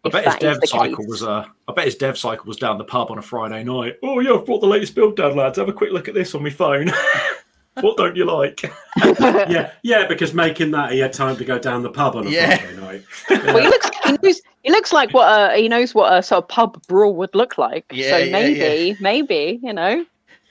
I 0.05 0.09
bet 0.09 0.25
his 0.25 0.35
dev 0.37 0.59
cycle 0.65 0.97
case. 0.97 1.09
was 1.09 1.23
uh, 1.23 1.45
I 1.67 1.73
bet 1.73 1.85
his 1.87 1.97
dev 1.97 2.17
cycle 2.19 2.47
was 2.47 2.57
down 2.57 2.79
the 2.79 2.85
pub 2.85 3.11
on 3.11 3.19
a 3.19 3.23
Friday 3.23 3.65
night. 3.65 3.97
Oh 4.03 4.21
yeah, 4.21 4.35
I've 4.35 4.47
brought 4.47 4.61
the 4.61 4.67
latest 4.67 4.95
build 4.95 5.17
down, 5.17 5.37
lads. 5.37 5.59
Have 5.59 5.69
a 5.69 5.73
quick 5.73 5.93
look 5.93 6.09
at 6.09 6.15
this 6.15 6.35
on 6.35 6.43
my 6.43 6.51
phone. 6.51 6.91
what 7.81 7.97
don't 7.97 8.17
you 8.17 8.25
like? 8.25 8.63
yeah, 8.97 9.73
yeah, 9.83 10.07
because 10.07 10.35
making 10.35 10.71
that 10.73 10.93
he 10.93 10.99
had 10.99 11.13
time 11.13 11.37
to 11.37 11.45
go 11.45 11.59
down 11.59 11.83
the 11.83 11.91
pub 11.91 12.17
on 12.17 12.27
a 12.27 12.31
Yeah. 12.31 12.57
Friday 12.57 12.77
night. 12.81 13.03
well, 13.31 13.59
he 13.63 13.69
looks 13.69 13.91
he 14.05 14.13
knows 14.23 14.41
he 14.63 14.71
looks 14.71 14.93
like 14.93 15.13
what 15.15 15.29
uh, 15.29 15.55
he 15.55 15.69
knows 15.69 15.95
what 15.95 16.13
a 16.13 16.23
sort 16.23 16.45
of 16.45 16.49
pub 16.49 16.81
brawl 16.87 17.15
would 17.17 17.35
look 17.35 17.59
like. 17.59 17.85
Yeah, 17.93 18.11
so 18.11 18.17
yeah, 18.19 18.33
maybe, 18.33 18.97
maybe 19.01 19.61
you 19.63 19.73
know, 19.73 20.05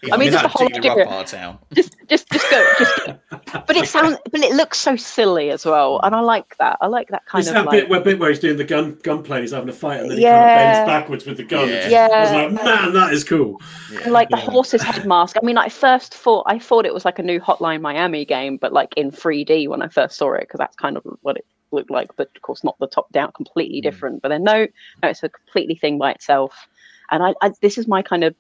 Yeah, 0.04 0.14
I 0.14 0.18
mean, 0.18 0.28
it's 0.28 0.36
just 0.36 0.46
a 0.46 0.48
the 0.48 0.50
whole 0.50 0.68
particularly 0.68 1.02
rough 1.02 1.08
idea- 1.08 1.16
part 1.18 1.34
of 1.34 1.40
town. 1.40 1.58
just 1.74 1.96
just 2.08 2.30
just 2.32 2.52
go, 2.52 2.66
just. 2.78 3.06
Go. 3.08 3.20
But 3.66 3.76
it 3.76 3.88
sounds, 3.88 4.18
but 4.32 4.42
it 4.42 4.54
looks 4.54 4.78
so 4.78 4.96
silly 4.96 5.50
as 5.50 5.66
well, 5.66 6.00
and 6.04 6.14
I 6.14 6.20
like 6.20 6.56
that. 6.58 6.78
I 6.82 6.88
like 6.88 7.08
that 7.10 7.26
kind 7.26 7.40
It's 7.42 7.50
of 7.50 7.56
that 7.56 7.66
like. 7.66 7.72
bit, 7.82 7.90
where, 7.90 8.02
bit 8.02 8.20
where 8.20 8.30
he's 8.30 8.40
doing 8.40 8.58
the 8.58 8.64
gun 8.64 9.00
gunplay, 9.04 9.42
he's 9.42 9.52
having 9.52 9.70
a 9.70 9.74
fight, 9.74 10.02
and 10.02 10.12
then 10.12 10.18
he 10.20 10.24
kind 10.24 10.36
of 10.36 10.48
bends 10.48 10.88
backwards 10.88 11.26
with 11.26 11.38
the 11.38 11.44
gun. 11.44 11.68
Yeah. 11.68 11.76
I 11.76 12.20
was 12.22 12.32
Yeah. 12.32 12.42
like, 12.44 12.52
man, 12.64 12.94
that 12.94 13.14
is 13.14 13.24
cool. 13.24 13.60
And, 14.04 14.12
like 14.14 14.30
the 14.30 14.38
Yeah. 14.38 14.44
horse's 14.44 14.84
head 14.84 15.06
mask. 15.06 15.36
I 15.42 15.46
mean, 15.46 15.58
I 15.58 15.70
first 15.70 16.14
thought 16.14 16.44
I 16.48 16.60
thought 16.60 16.86
it 16.86 16.94
was 16.94 17.04
like 17.06 17.18
a 17.20 17.24
new 17.24 17.40
Hotline 17.40 17.82
Miami 17.82 18.24
game, 18.26 18.58
but 18.58 18.72
like 18.74 18.94
in 18.98 19.10
3D 19.12 19.68
when 19.68 19.82
I 19.82 19.88
first 19.88 20.18
saw 20.18 20.34
it, 20.34 20.42
because 20.42 20.60
that's 20.60 20.76
kind 20.76 20.96
of 20.98 21.04
what 21.22 21.38
it 21.38 21.46
looked 21.72 21.90
like. 21.90 22.10
But 22.16 22.30
of 22.36 22.42
course, 22.44 22.64
not 22.64 22.78
the 22.80 22.88
top 22.88 23.12
down, 23.12 23.32
completely 23.32 23.80
Mm. 23.80 23.84
different. 23.84 24.22
But 24.22 24.30
then 24.30 24.44
no, 24.44 24.68
no, 25.02 25.10
it's 25.10 25.24
a 25.24 25.30
completely 25.30 25.76
thing 25.76 25.98
by 25.98 26.12
itself. 26.12 26.68
And 27.10 27.24
I, 27.24 27.34
I 27.42 27.52
this 27.62 27.78
is 27.78 27.88
my 27.88 28.02
kind 28.02 28.24
of 28.26 28.36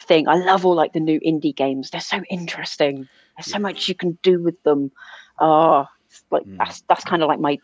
thing. 0.00 0.28
I 0.28 0.34
love 0.36 0.64
all 0.66 0.74
like 0.74 0.92
the 0.92 1.00
new 1.00 1.20
indie 1.20 1.54
games. 1.54 1.90
They're 1.90 2.00
so 2.00 2.22
interesting. 2.30 3.08
There's 3.36 3.46
so 3.52 3.58
much 3.58 3.88
you 3.88 3.94
can 3.94 4.18
do 4.22 4.42
with 4.42 4.62
them. 4.62 4.90
Oh, 5.38 5.86
like 6.30 6.44
Mm. 6.44 6.58
that's 6.58 6.80
that's 6.82 7.04
kind 7.04 7.22
of 7.22 7.28
like 7.28 7.40
my 7.40 7.58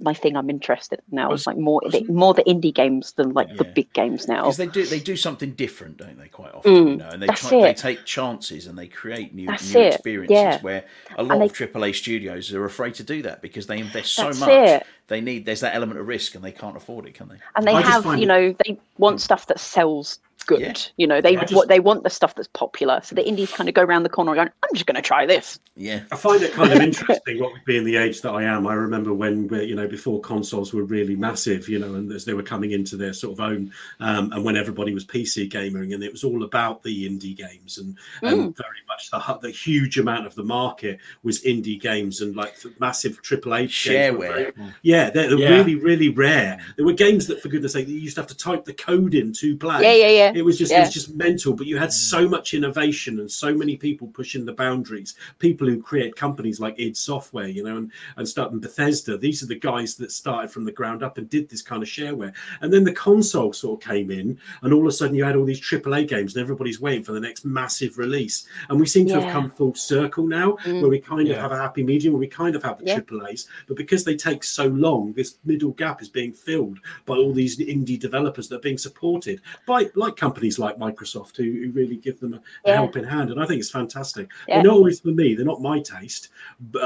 my 0.00 0.14
thing 0.14 0.36
I'm 0.36 0.50
interested 0.50 0.98
in 1.10 1.16
now. 1.16 1.30
Was- 1.30 1.42
It's 1.42 1.46
like 1.46 1.58
more 1.58 1.80
the, 1.88 2.02
more 2.08 2.34
the 2.34 2.42
indie 2.42 2.74
games 2.74 3.12
than 3.12 3.34
like 3.34 3.56
the 3.56 3.62
big 3.64 3.92
games 3.92 4.26
now. 4.26 4.42
because 4.42 4.56
they 4.56 4.66
do 4.66 4.84
they 4.84 4.98
do 4.98 5.16
something 5.16 5.52
different, 5.52 5.98
don't 5.98 6.18
they? 6.18 6.26
Quite 6.28 6.54
often, 6.54 6.72
Mm, 6.72 6.90
you 6.90 6.96
know, 6.96 7.08
and 7.10 7.22
they 7.22 7.26
that's 7.26 7.48
try, 7.48 7.60
they 7.62 7.74
take 7.74 8.04
chances 8.04 8.66
and 8.66 8.76
they 8.76 8.88
create 8.88 9.32
new, 9.32 9.46
That's 9.46 9.72
new 9.72 9.80
it, 9.80 9.94
experiences. 9.94 10.34
yeah. 10.34 10.60
Where 10.60 10.84
a 11.16 11.22
lot 11.22 11.38
they- 11.38 11.44
of 11.44 11.52
AAA 11.52 11.92
studios 11.94 12.52
are 12.52 12.64
afraid 12.64 12.94
to 12.94 13.04
do 13.04 13.22
that 13.22 13.42
because 13.42 13.66
they 13.68 13.78
invest 13.78 14.14
so 14.14 14.30
much. 14.32 14.48
it. 14.48 14.86
They 15.06 15.20
need 15.20 15.44
there's 15.46 15.60
that 15.60 15.74
element 15.76 16.00
of 16.00 16.08
risk 16.08 16.34
and 16.34 16.42
they 16.42 16.52
can't 16.52 16.76
afford 16.76 17.06
it, 17.06 17.14
can 17.14 17.28
they? 17.28 17.36
and 17.54 17.66
they 17.66 17.72
I 17.74 17.82
have 17.82 18.04
you 18.06 18.12
it- 18.22 18.26
know 18.26 18.54
they 18.64 18.78
want 18.98 19.20
stuff 19.20 19.46
that 19.48 19.60
sells 19.60 20.18
good 20.42 20.60
Yeah. 20.60 20.74
you 20.96 21.06
know 21.06 21.20
they 21.20 21.36
I 21.36 21.40
just- 21.40 21.54
what 21.54 21.68
they 21.68 21.80
want 21.80 22.04
the 22.04 22.10
stuff 22.10 22.34
that's 22.34 22.48
popular 22.48 23.00
so 23.02 23.14
the 23.14 23.26
indies 23.26 23.50
kind 23.52 23.68
of 23.68 23.74
go 23.74 23.82
around 23.82 24.02
the 24.02 24.08
corner 24.08 24.34
going 24.34 24.48
i'm 24.62 24.70
just 24.74 24.86
going 24.86 24.96
to 24.96 25.02
try 25.02 25.26
this 25.26 25.58
Yeah, 25.76 26.00
I 26.12 26.16
find 26.16 26.42
it 26.42 26.52
kind 26.52 26.72
of 26.72 26.80
interesting 26.88 27.40
what 27.40 27.52
would 27.52 27.64
be 27.64 27.76
in 27.78 27.84
the 27.84 27.96
age 27.96 28.20
that 28.22 28.32
I 28.32 28.42
am. 28.42 28.66
I 28.66 28.74
remember 28.74 29.14
when, 29.14 29.48
we're 29.48 29.62
you 29.62 29.74
know, 29.74 29.88
before 29.88 30.20
consoles 30.20 30.74
were 30.74 30.84
really 30.84 31.16
massive, 31.16 31.66
you 31.66 31.78
know, 31.78 31.94
and 31.94 32.12
as 32.12 32.26
they 32.26 32.34
were 32.34 32.42
coming 32.42 32.72
into 32.72 32.94
their 32.96 33.14
sort 33.14 33.32
of 33.32 33.40
own, 33.40 33.72
um, 34.00 34.30
and 34.32 34.44
when 34.44 34.54
everybody 34.56 34.92
was 34.92 35.06
PC 35.06 35.48
gaming, 35.50 35.94
and 35.94 36.02
it 36.04 36.12
was 36.12 36.24
all 36.24 36.42
about 36.44 36.82
the 36.82 37.08
indie 37.08 37.34
games, 37.34 37.78
and, 37.78 37.96
and 38.20 38.54
very 38.54 38.82
much 38.86 39.10
the 39.10 39.38
the 39.40 39.50
huge 39.50 39.98
amount 39.98 40.26
of 40.26 40.34
the 40.34 40.44
market 40.44 40.98
was 41.22 41.40
indie 41.42 41.80
games 41.80 42.20
and 42.20 42.36
like 42.36 42.54
the 42.60 42.70
massive 42.78 43.22
AAA 43.22 43.60
games 43.62 44.18
were 44.18 44.26
Shareware. 44.26 44.54
very- 44.54 44.74
yeah, 44.82 45.08
they're, 45.10 45.28
they're 45.30 45.38
Yeah. 45.38 45.56
really, 45.56 45.76
really 45.76 46.10
rare. 46.10 46.60
There 46.76 46.84
were 46.84 46.92
games 46.92 47.26
that, 47.28 47.40
for 47.40 47.48
goodness 47.48 47.72
sake, 47.72 47.88
you 47.88 47.94
used 47.96 48.16
to 48.16 48.20
have 48.20 48.28
to 48.28 48.36
type 48.36 48.66
the 48.66 48.74
code 48.74 49.14
in 49.14 49.32
to 49.34 49.56
play. 49.56 49.80
yeah 49.82 49.94
yeah 49.94 50.10
yeah 50.20 50.31
It 50.34 50.42
was 50.44 50.58
just 50.58 50.72
it 50.72 50.80
was 50.80 50.92
just 50.92 51.14
mental, 51.14 51.54
but 51.54 51.66
you 51.66 51.78
had 51.78 51.92
so 51.92 52.28
much 52.28 52.54
innovation 52.54 53.20
and 53.20 53.30
so 53.30 53.54
many 53.54 53.76
people 53.76 54.08
pushing 54.08 54.44
the 54.44 54.52
boundaries. 54.52 55.14
People 55.38 55.66
who 55.68 55.82
create 55.82 56.16
companies 56.16 56.60
like 56.60 56.78
id 56.78 56.96
Software, 56.96 57.48
you 57.48 57.64
know, 57.64 57.76
and 57.78 57.92
and 58.16 58.28
starting 58.28 58.60
Bethesda. 58.60 59.16
These 59.18 59.42
are 59.42 59.46
the 59.46 59.58
guys 59.58 59.96
that 59.96 60.12
started 60.12 60.50
from 60.50 60.64
the 60.64 60.72
ground 60.72 61.02
up 61.02 61.18
and 61.18 61.28
did 61.28 61.48
this 61.48 61.62
kind 61.62 61.82
of 61.82 61.88
shareware. 61.88 62.32
And 62.60 62.72
then 62.72 62.84
the 62.84 62.92
console 62.92 63.52
sort 63.52 63.82
of 63.82 63.88
came 63.88 64.10
in, 64.10 64.38
and 64.62 64.72
all 64.72 64.80
of 64.80 64.86
a 64.86 64.92
sudden 64.92 65.16
you 65.16 65.24
had 65.24 65.36
all 65.36 65.44
these 65.44 65.60
AAA 65.60 66.08
games, 66.08 66.34
and 66.34 66.42
everybody's 66.42 66.80
waiting 66.80 67.02
for 67.04 67.12
the 67.12 67.20
next 67.20 67.44
massive 67.44 67.98
release. 67.98 68.46
And 68.68 68.78
we 68.78 68.86
seem 68.86 69.06
to 69.08 69.20
have 69.20 69.32
come 69.32 69.50
full 69.50 69.74
circle 69.74 70.26
now, 70.26 70.56
Mm. 70.64 70.80
where 70.80 70.90
we 70.90 71.00
kind 71.00 71.28
of 71.28 71.36
have 71.36 71.52
a 71.52 71.56
happy 71.56 71.82
medium, 71.82 72.12
where 72.14 72.20
we 72.20 72.26
kind 72.28 72.54
of 72.54 72.62
have 72.62 72.78
the 72.78 72.86
Yeah. 72.86 72.96
AAA's, 73.00 73.48
but 73.66 73.76
because 73.76 74.04
they 74.04 74.16
take 74.16 74.44
so 74.44 74.66
long, 74.66 75.12
this 75.14 75.36
middle 75.44 75.72
gap 75.72 76.00
is 76.02 76.08
being 76.08 76.32
filled 76.32 76.78
by 77.06 77.16
all 77.16 77.32
these 77.32 77.58
indie 77.58 77.98
developers 77.98 78.48
that 78.48 78.56
are 78.56 78.60
being 78.60 78.78
supported 78.78 79.40
by 79.66 79.90
like 79.94 80.16
companies 80.22 80.56
like 80.64 80.76
Microsoft 80.86 81.34
who, 81.38 81.44
who 81.60 81.68
really 81.80 81.96
give 82.06 82.16
them 82.22 82.32
a, 82.34 82.40
Yeah. 82.64 82.76
helping 82.82 83.06
hand. 83.14 83.28
And 83.30 83.38
I 83.42 83.46
think 83.46 83.58
it's 83.62 83.70
fantastic. 83.80 84.26
Yeah. 84.48 84.56
They're 84.56 84.70
not 84.70 84.78
always 84.80 85.00
for 85.00 85.08
me, 85.22 85.34
they're 85.34 85.52
not 85.54 85.60
my 85.70 85.78
taste, 85.96 86.24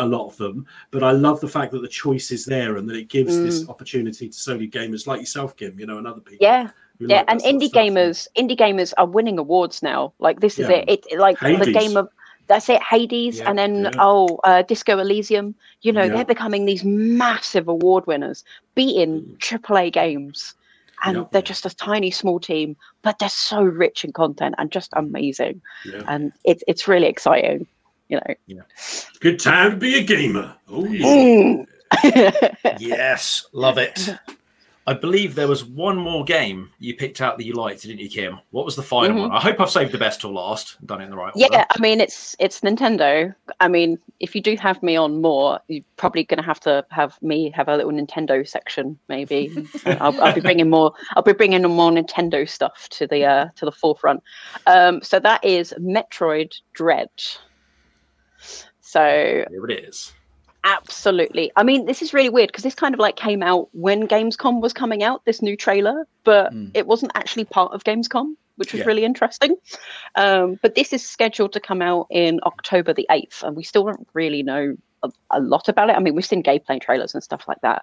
a 0.04 0.06
lot 0.14 0.24
of 0.30 0.34
them. 0.42 0.56
But 0.94 1.02
I 1.10 1.12
love 1.26 1.38
the 1.40 1.52
fact 1.56 1.70
that 1.72 1.82
the 1.86 1.94
choice 2.04 2.28
is 2.36 2.42
there 2.54 2.72
and 2.78 2.84
that 2.88 2.96
it 3.02 3.08
gives 3.08 3.34
this 3.46 3.58
opportunity 3.72 4.26
to 4.28 4.38
solely 4.46 4.68
gamers 4.78 5.06
like 5.10 5.20
yourself, 5.20 5.50
Kim, 5.56 5.78
you 5.80 5.86
know, 5.88 5.98
and 6.00 6.06
other 6.12 6.20
people. 6.28 6.44
yeah 6.50 6.64
yeah 6.98 7.18
like 7.18 7.30
and 7.30 7.38
indie 7.50 7.72
gamers 7.80 8.18
indie 8.40 8.58
gamers 8.64 8.90
are 9.00 9.08
winning 9.16 9.38
awards 9.44 9.76
now 9.92 10.00
like 10.26 10.36
this 10.44 10.54
is 10.62 10.66
Yeah. 10.66 10.92
it 10.92 11.00
it 11.12 11.18
like 11.26 11.38
the 11.40 11.78
game 11.82 11.94
of 12.00 12.06
that's 12.50 12.68
it 12.76 12.82
hades 12.92 13.36
Yeah, 13.38 13.48
and 13.48 13.56
then 13.62 13.74
yeah. 13.84 14.06
oh 14.08 14.22
uh, 14.48 14.62
disco 14.70 14.94
elysium 15.04 15.46
you 15.86 15.92
know 15.96 16.04
Yeah. 16.06 16.14
they're 16.14 16.32
becoming 16.36 16.62
these 16.64 16.84
massive 17.24 17.66
award 17.76 18.02
winners 18.10 18.38
beating 18.78 19.12
Mm. 19.20 19.60
aaa 19.68 19.92
games 20.02 20.38
and 21.06 21.16
Yeah. 21.16 21.24
they're 21.32 21.42
just 21.42 21.64
a 21.66 21.74
tiny 21.74 22.10
small 22.10 22.38
team 22.40 22.76
but 23.02 23.18
they're 23.18 23.28
so 23.28 23.62
rich 23.62 24.04
in 24.04 24.12
content 24.12 24.54
and 24.58 24.70
just 24.70 24.90
amazing 24.94 25.62
Yeah. 25.84 26.02
and 26.08 26.32
it's 26.44 26.62
it's 26.66 26.86
really 26.88 27.06
exciting 27.06 27.66
you 28.08 28.18
know 28.18 28.62
Good 29.20 29.40
time 29.40 29.70
to 29.72 29.76
be 29.76 29.96
a 29.98 30.02
gamer. 30.04 30.54
Oh, 30.68 30.84
yeah. 30.84 31.06
Mm. 31.06 31.66
Yes, 32.80 33.46
love 33.52 33.78
it. 33.78 34.08
I 34.88 34.94
believe 34.94 35.34
there 35.34 35.48
was 35.48 35.64
one 35.64 35.96
more 35.96 36.22
game 36.24 36.70
you 36.78 36.94
picked 36.94 37.20
out 37.20 37.38
that 37.38 37.44
you 37.44 37.54
liked, 37.54 37.82
didn't 37.82 37.98
you, 37.98 38.08
Kim? 38.08 38.38
What 38.50 38.64
was 38.64 38.76
the 38.76 38.84
final 38.84 39.16
Mhm. 39.16 39.20
one? 39.22 39.32
I 39.32 39.40
hope 39.40 39.60
I've 39.60 39.70
saved 39.70 39.90
the 39.90 39.98
best 39.98 40.20
till 40.20 40.32
last. 40.32 40.76
Done 40.86 41.00
it 41.00 41.04
in 41.04 41.10
the 41.10 41.16
right 41.16 41.32
yeah 41.34 41.46
order. 41.46 41.56
Yeah, 41.58 41.64
I 41.70 41.80
mean 41.80 42.00
it's 42.00 42.36
it's 42.38 42.60
nintendo 42.60 43.34
i 43.60 43.68
mean 43.68 43.98
if 44.20 44.34
you 44.34 44.40
do 44.40 44.56
have 44.56 44.82
me 44.82 44.96
on 44.96 45.20
more 45.20 45.58
you're 45.68 45.84
probably 45.96 46.22
going 46.24 46.38
to 46.38 46.46
have 46.46 46.60
to 46.60 46.84
have 46.90 47.20
me 47.22 47.50
have 47.50 47.68
a 47.68 47.76
little 47.76 47.92
nintendo 47.92 48.46
section 48.46 48.98
maybe 49.08 49.52
I'll, 49.86 50.18
I'll 50.20 50.34
be 50.34 50.40
bringing 50.40 50.70
more 50.70 50.92
i'll 51.14 51.22
be 51.22 51.32
bringing 51.32 51.62
more 51.62 51.90
nintendo 51.90 52.48
stuff 52.48 52.88
to 52.90 53.06
the 53.06 53.24
uh 53.24 53.48
to 53.56 53.64
the 53.64 53.72
forefront 53.72 54.22
um 54.66 55.02
so 55.02 55.18
that 55.18 55.44
is 55.44 55.74
metroid 55.80 56.52
dread 56.74 57.10
so 58.80 59.44
Here 59.50 59.66
it 59.68 59.84
is. 59.88 60.12
Absolutely 60.66 61.50
i 61.56 61.62
mean 61.62 61.86
this 61.86 62.02
is 62.02 62.12
really 62.12 62.28
weird 62.28 62.48
because 62.48 62.64
this 62.64 62.74
kind 62.74 62.92
of 62.92 62.98
like 62.98 63.16
came 63.16 63.42
out 63.42 63.68
when 63.72 64.06
gamescom 64.08 64.60
was 64.60 64.72
coming 64.72 65.02
out 65.02 65.24
this 65.24 65.40
new 65.40 65.56
trailer 65.56 66.06
but 66.24 66.52
Mm. 66.52 66.72
it 66.74 66.86
wasn't 66.88 67.12
actually 67.14 67.44
part 67.44 67.72
of 67.72 67.84
gamescom 67.84 68.34
which 68.56 68.72
was 68.72 68.80
Yeah. 68.80 68.86
really 68.86 69.04
interesting 69.04 69.54
um, 70.16 70.58
but 70.62 70.74
this 70.74 70.92
is 70.92 71.06
scheduled 71.08 71.52
to 71.52 71.60
come 71.60 71.80
out 71.82 72.08
in 72.10 72.40
october 72.44 72.92
the 72.92 73.06
8th 73.10 73.42
and 73.44 73.56
we 73.56 73.62
still 73.62 73.84
don't 73.84 74.08
really 74.12 74.42
know 74.42 74.74
a, 75.04 75.10
a 75.30 75.40
lot 75.40 75.68
about 75.68 75.88
it 75.90 75.96
i 75.96 76.00
mean 76.00 76.14
we've 76.16 76.26
seen 76.26 76.42
gameplay 76.42 76.80
trailers 76.80 77.14
and 77.14 77.22
stuff 77.22 77.44
like 77.46 77.60
that 77.62 77.82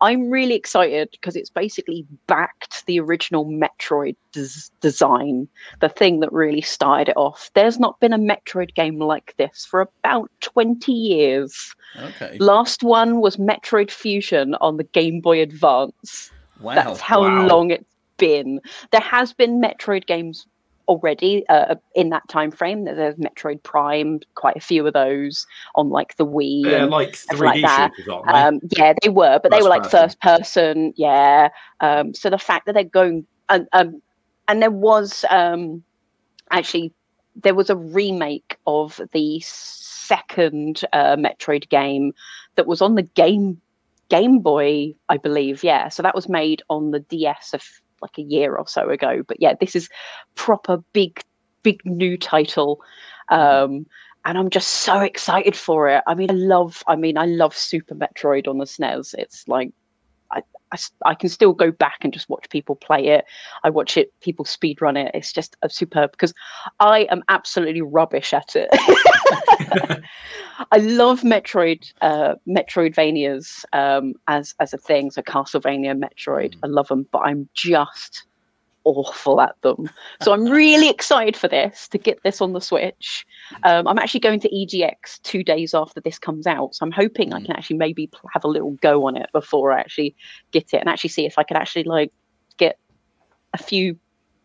i'm 0.00 0.30
really 0.30 0.54
excited 0.54 1.08
because 1.12 1.36
it's 1.36 1.50
basically 1.50 2.06
backed 2.26 2.84
the 2.86 3.00
original 3.00 3.44
metroid 3.46 4.16
des- 4.32 4.70
design 4.80 5.48
the 5.80 5.88
thing 5.88 6.20
that 6.20 6.32
really 6.32 6.60
started 6.60 7.08
it 7.10 7.16
off 7.16 7.50
there's 7.54 7.78
not 7.78 7.98
been 8.00 8.12
a 8.12 8.18
metroid 8.18 8.74
game 8.74 8.98
like 8.98 9.34
this 9.36 9.64
for 9.64 9.80
about 9.80 10.30
20 10.40 10.92
years 10.92 11.74
okay, 11.96 12.36
Last 12.38 12.82
one 12.82 13.20
was 13.20 13.36
Metroid 13.36 13.90
Fusion 13.90 14.54
on 14.56 14.76
the 14.76 14.84
Game 14.84 15.20
Boy 15.20 15.40
Advance. 15.40 16.30
wow, 16.60 16.74
That's 16.74 17.00
how 17.00 17.22
wow. 17.22 17.46
long 17.46 17.70
it's 17.70 17.84
been. 18.16 18.60
There 18.90 19.00
has 19.00 19.32
been 19.32 19.60
Metroid 19.60 20.06
games 20.06 20.46
already 20.88 21.46
uh, 21.48 21.76
in 21.94 22.10
that 22.10 22.26
time 22.28 22.50
frame. 22.50 22.84
There's 22.84 23.14
Metroid 23.16 23.62
Prime, 23.62 24.20
quite 24.34 24.56
a 24.56 24.60
few 24.60 24.86
of 24.86 24.94
those 24.94 25.46
on 25.74 25.90
like 25.90 26.16
the 26.16 26.26
Wii. 26.26 26.64
Yeah, 26.64 26.82
and, 26.82 26.90
like 26.90 27.14
stuff 27.14 27.38
3D 27.38 27.44
like 27.44 27.62
that. 27.62 27.92
shooters, 27.96 28.08
aren't 28.12 28.26
they? 28.26 28.32
um, 28.32 28.60
yeah, 28.76 28.94
they 29.02 29.08
were, 29.08 29.38
but 29.42 29.52
they 29.52 29.62
were 29.62 29.68
like 29.68 29.84
person. 29.84 30.00
first 30.00 30.20
person. 30.20 30.92
Yeah. 30.96 31.50
Um, 31.80 32.14
so 32.14 32.30
the 32.30 32.38
fact 32.38 32.66
that 32.66 32.72
they're 32.72 32.84
going 32.84 33.26
and 33.48 33.68
um, 33.72 34.02
and 34.48 34.62
there 34.62 34.70
was 34.70 35.24
um, 35.30 35.82
actually 36.50 36.92
there 37.36 37.54
was 37.54 37.70
a 37.70 37.76
remake 37.76 38.56
of 38.66 39.00
the 39.12 39.40
second 39.44 40.82
uh, 40.92 41.16
Metroid 41.16 41.68
game 41.68 42.12
that 42.56 42.66
was 42.66 42.82
on 42.82 42.94
the 42.94 43.02
game 43.02 43.60
Game 44.08 44.40
Boy, 44.40 44.94
I 45.08 45.18
believe. 45.18 45.62
Yeah, 45.62 45.88
so 45.88 46.02
that 46.02 46.14
was 46.14 46.28
made 46.28 46.62
on 46.70 46.90
the 46.92 47.00
DS 47.00 47.52
of 47.52 47.62
like 48.02 48.18
a 48.18 48.22
year 48.22 48.54
or 48.54 48.66
so 48.66 48.88
ago. 48.88 49.22
But 49.26 49.40
yeah, 49.40 49.54
this 49.60 49.76
is 49.76 49.88
proper 50.34 50.82
big, 50.92 51.20
big 51.62 51.84
new 51.84 52.16
title. 52.16 52.80
Um, 53.28 53.86
and 54.24 54.36
I'm 54.36 54.50
just 54.50 54.68
so 54.68 55.00
excited 55.00 55.56
for 55.56 55.88
it. 55.88 56.02
I 56.06 56.14
mean, 56.14 56.30
I 56.30 56.34
love, 56.34 56.82
I 56.86 56.96
mean, 56.96 57.16
I 57.16 57.26
love 57.26 57.56
Super 57.56 57.94
Metroid 57.94 58.48
on 58.48 58.58
the 58.58 58.64
SNES. 58.64 59.14
It's 59.16 59.46
like, 59.48 59.70
I, 60.72 60.78
I, 61.10 61.14
can 61.14 61.28
still 61.28 61.52
go 61.52 61.70
back 61.70 61.98
and 62.02 62.12
just 62.12 62.28
watch 62.28 62.48
people 62.50 62.76
play 62.76 63.08
it. 63.08 63.24
I 63.64 63.70
watch 63.70 63.96
it, 63.96 64.12
people 64.20 64.44
speed 64.44 64.80
run 64.80 64.96
it. 64.96 65.10
It's 65.14 65.32
just 65.32 65.56
a 65.62 65.70
superb 65.70 66.12
because 66.12 66.34
I 66.80 67.00
am 67.10 67.22
absolutely 67.28 67.82
rubbish 67.82 68.32
at 68.32 68.54
it. 68.54 68.68
I 70.72 70.78
love 70.78 71.22
Metroid, 71.22 71.92
uh, 72.00 72.34
Metroidvanias 72.46 73.64
um, 73.72 74.14
as 74.26 74.54
as 74.60 74.74
a 74.74 74.78
thing. 74.78 75.10
So 75.10 75.22
Castlevania, 75.22 75.98
Metroid, 75.98 76.54
I 76.62 76.66
love 76.66 76.88
them, 76.88 77.06
but 77.12 77.20
I'm 77.20 77.48
just 77.54 78.24
awful 78.84 79.40
at 79.40 79.54
them. 79.62 79.88
So 80.22 80.32
I'm 80.32 80.44
really 80.46 80.88
excited 80.88 81.36
for 81.36 81.48
this 81.48 81.88
to 81.88 81.98
get 81.98 82.22
this 82.22 82.40
on 82.40 82.52
the 82.52 82.60
Switch. 82.60 83.26
Um, 83.64 83.86
I'm 83.86 83.98
actually 83.98 84.20
going 84.20 84.40
to 84.40 84.48
EGX 84.48 85.20
two 85.22 85.42
days 85.44 85.74
after 85.74 86.00
this 86.00 86.18
comes 86.18 86.46
out, 86.46 86.74
so 86.74 86.84
I'm 86.86 86.92
hoping 86.92 87.32
I 87.32 87.40
can 87.40 87.52
actually 87.52 87.76
maybe 87.76 88.10
have 88.32 88.44
a 88.44 88.48
little 88.48 88.72
go 88.80 89.06
on 89.06 89.16
it 89.16 89.28
before 89.32 89.72
I 89.72 89.80
actually 89.80 90.14
get 90.52 90.72
it 90.72 90.78
and 90.78 90.88
actually 90.88 91.10
see 91.10 91.26
if 91.26 91.38
I 91.38 91.42
can 91.42 91.56
actually 91.56 91.84
like 91.84 92.12
get 92.56 92.78
a 93.54 93.58
few 93.58 93.96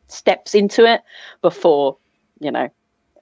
steps 0.07 0.53
into 0.55 0.85
it 0.85 1.01
before 1.41 1.97
you 2.39 2.51
know. 2.51 2.69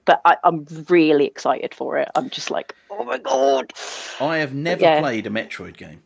But 0.04 0.20
I, 0.24 0.36
I'm 0.42 0.66
really 0.88 1.26
excited 1.26 1.72
for 1.74 1.96
it. 1.98 2.08
I'm 2.16 2.28
just 2.30 2.50
like, 2.50 2.74
oh 2.90 3.04
my 3.04 3.18
god! 3.18 3.72
I 4.20 4.38
have 4.38 4.52
never 4.52 4.82
Yeah. 4.82 5.00
played 5.00 5.26
a 5.28 5.30
Metroid 5.30 5.76
game. 5.76 6.02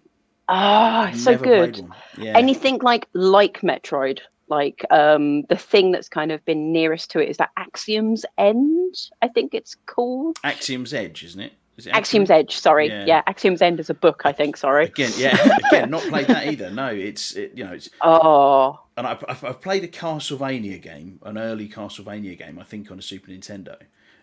Ah, 0.48 1.06
I've 1.06 1.18
so 1.18 1.36
good. 1.36 1.82
Yeah. 2.18 2.32
anything 2.36 2.78
like 2.82 3.08
like 3.14 3.62
metroid 3.62 4.20
like 4.48 4.84
um 4.90 5.42
the 5.48 5.56
thing 5.56 5.92
that's 5.92 6.08
kind 6.08 6.30
of 6.32 6.44
been 6.44 6.72
nearest 6.72 7.10
to 7.10 7.18
it 7.20 7.28
is 7.28 7.36
that 7.38 7.50
axiom's 7.56 8.24
end 8.38 8.94
i 9.22 9.28
think 9.28 9.54
it's 9.54 9.74
called 9.86 10.38
Axiom's 10.44 10.92
Edge, 10.94 11.24
isn't 11.24 11.40
it? 11.40 11.52
Is 11.76 11.86
it 11.86 11.90
axiom's 11.94 12.30
edge 12.30 12.56
sorry 12.56 12.88
Yeah. 12.88 13.04
yeah. 13.06 13.22
axiom's 13.26 13.60
end 13.60 13.80
is 13.80 13.90
a 13.90 13.94
book 13.94 14.22
i 14.24 14.32
think 14.32 14.56
sorry 14.56 14.86
Again, 14.86 15.12
yeah, 15.16 15.58
again, 15.68 15.90
not 15.90 16.02
played 16.02 16.26
that 16.28 16.46
either. 16.46 16.70
No, 16.70 16.86
it's 16.88 17.34
it, 17.36 17.52
you 17.54 17.64
know, 17.64 17.72
it's 17.72 17.90
oh 18.00 18.80
and 18.96 19.06
I've, 19.06 19.22
I've 19.28 19.60
played 19.60 19.84
a 19.84 19.88
Castlevania 19.88 20.80
game, 20.80 21.18
an 21.22 21.36
early 21.36 21.68
Castlevania 21.68 22.38
game, 22.38 22.58
I 22.58 22.64
think 22.64 22.90
on 22.90 22.98
a 22.98 23.02
Super 23.02 23.30
Nintendo. 23.30 23.76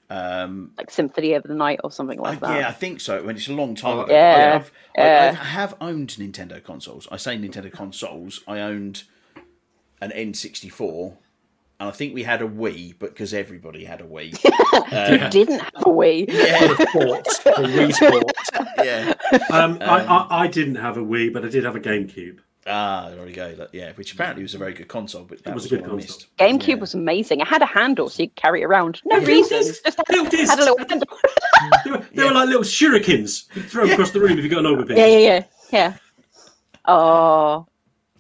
Um, 0.10 0.72
like 0.78 0.90
Symphony 0.92 1.34
of 1.34 1.44
the 1.44 1.54
Night 1.54 1.80
or 1.84 1.92
something 1.92 2.20
like 2.20 2.38
I- 2.44 2.48
that. 2.48 2.60
yeah, 2.60 2.68
I 2.70 2.72
think 2.72 3.00
so. 3.00 3.24
When 3.24 3.36
it's 3.36 3.48
a 3.48 3.54
long 3.54 3.76
time 3.76 4.00
Oh, 4.00 4.02
ago. 4.04 4.14
yeah, 4.14 4.54
I've, 4.60 4.72
I, 4.98 5.02
I 5.02 5.06
yeah. 5.06 5.32
have 5.34 5.76
owned 5.80 6.10
Nintendo 6.20 6.62
consoles. 6.64 7.08
I 7.12 7.18
say 7.18 7.38
Nintendo 7.38 7.72
consoles. 7.72 8.42
I 8.48 8.60
owned 8.60 9.04
an 10.04 10.32
N64, 10.34 11.16
and 11.80 11.89
I 11.89 11.91
think 11.91 12.14
we 12.14 12.24
had 12.24 12.41
a 12.41 12.47
Wii, 12.47 12.95
but 12.99 13.10
because 13.12 13.34
everybody 13.34 13.84
had 13.84 14.01
a 14.01 14.06
Wii. 14.06 14.38
Who 15.22 15.30
didn't 15.30 15.60
have 15.60 15.74
a 15.76 15.89
Wii? 15.89 16.26
yeah, 16.30 16.68
Sports, 16.89 17.39
or 17.45 17.54
Wii 17.66 17.93
Sports. 17.93 18.49
yeah. 18.84 19.14
Um, 19.51 19.78
I, 19.82 20.04
I, 20.06 20.41
I 20.43 20.47
didn't 20.47 20.76
have 20.76 20.97
a 20.97 21.01
Wii, 21.04 21.34
but 21.34 21.43
I 21.45 21.49
did 21.49 21.64
have 21.64 21.76
a 21.76 21.80
GameCube. 21.80 22.39
Ah, 22.66 23.10
there 23.10 23.26
we 23.26 23.34
go. 23.34 23.68
Yeah, 23.74 23.91
which 23.95 24.14
apparently 24.14 24.41
was 24.41 24.54
a 24.56 24.58
very 24.58 24.74
good 24.74 24.88
console, 24.88 25.24
but 25.26 25.43
that 25.43 25.54
was 25.54 25.64
was, 25.64 25.72
a 25.74 25.76
good 25.76 25.82
what 25.82 25.89
console. 25.99 26.18
missed. 26.18 26.38
GameCube 26.38 26.68
Yeah. 26.68 26.76
was 26.76 26.93
amazing. 26.93 27.41
It 27.41 27.47
had 27.47 27.62
a 27.62 27.66
handle 27.66 28.08
so 28.10 28.24
you 28.24 28.30
could 28.30 28.36
carry 28.38 28.62
it 28.62 28.66
around. 28.66 29.01
No 29.04 29.18
Little 29.18 29.34
reason. 29.36 29.58
disc. 29.60 29.84
Just 29.84 29.97
had, 29.97 30.06
Little 30.10 30.47
had 30.47 30.60
a 30.60 30.62
little 30.64 30.78
handle. 30.78 31.08
They 31.84 31.91
were, 31.91 32.06
they 32.14 32.24
were 32.24 32.32
like 32.32 32.47
little 32.47 32.62
shurikens. 32.64 33.54
You 33.56 33.64
throw 33.64 33.84
them 33.84 33.93
across 33.93 34.12
the 34.12 34.22
room 34.22 34.38
if 34.38 34.43
you 34.45 34.49
got 34.49 34.66
an 34.66 34.74
overbit. 34.74 34.95
yeah, 34.95 35.06
yeah, 35.08 35.18
yeah, 35.20 35.43
yeah. 35.74 35.93
Oh, 36.86 37.66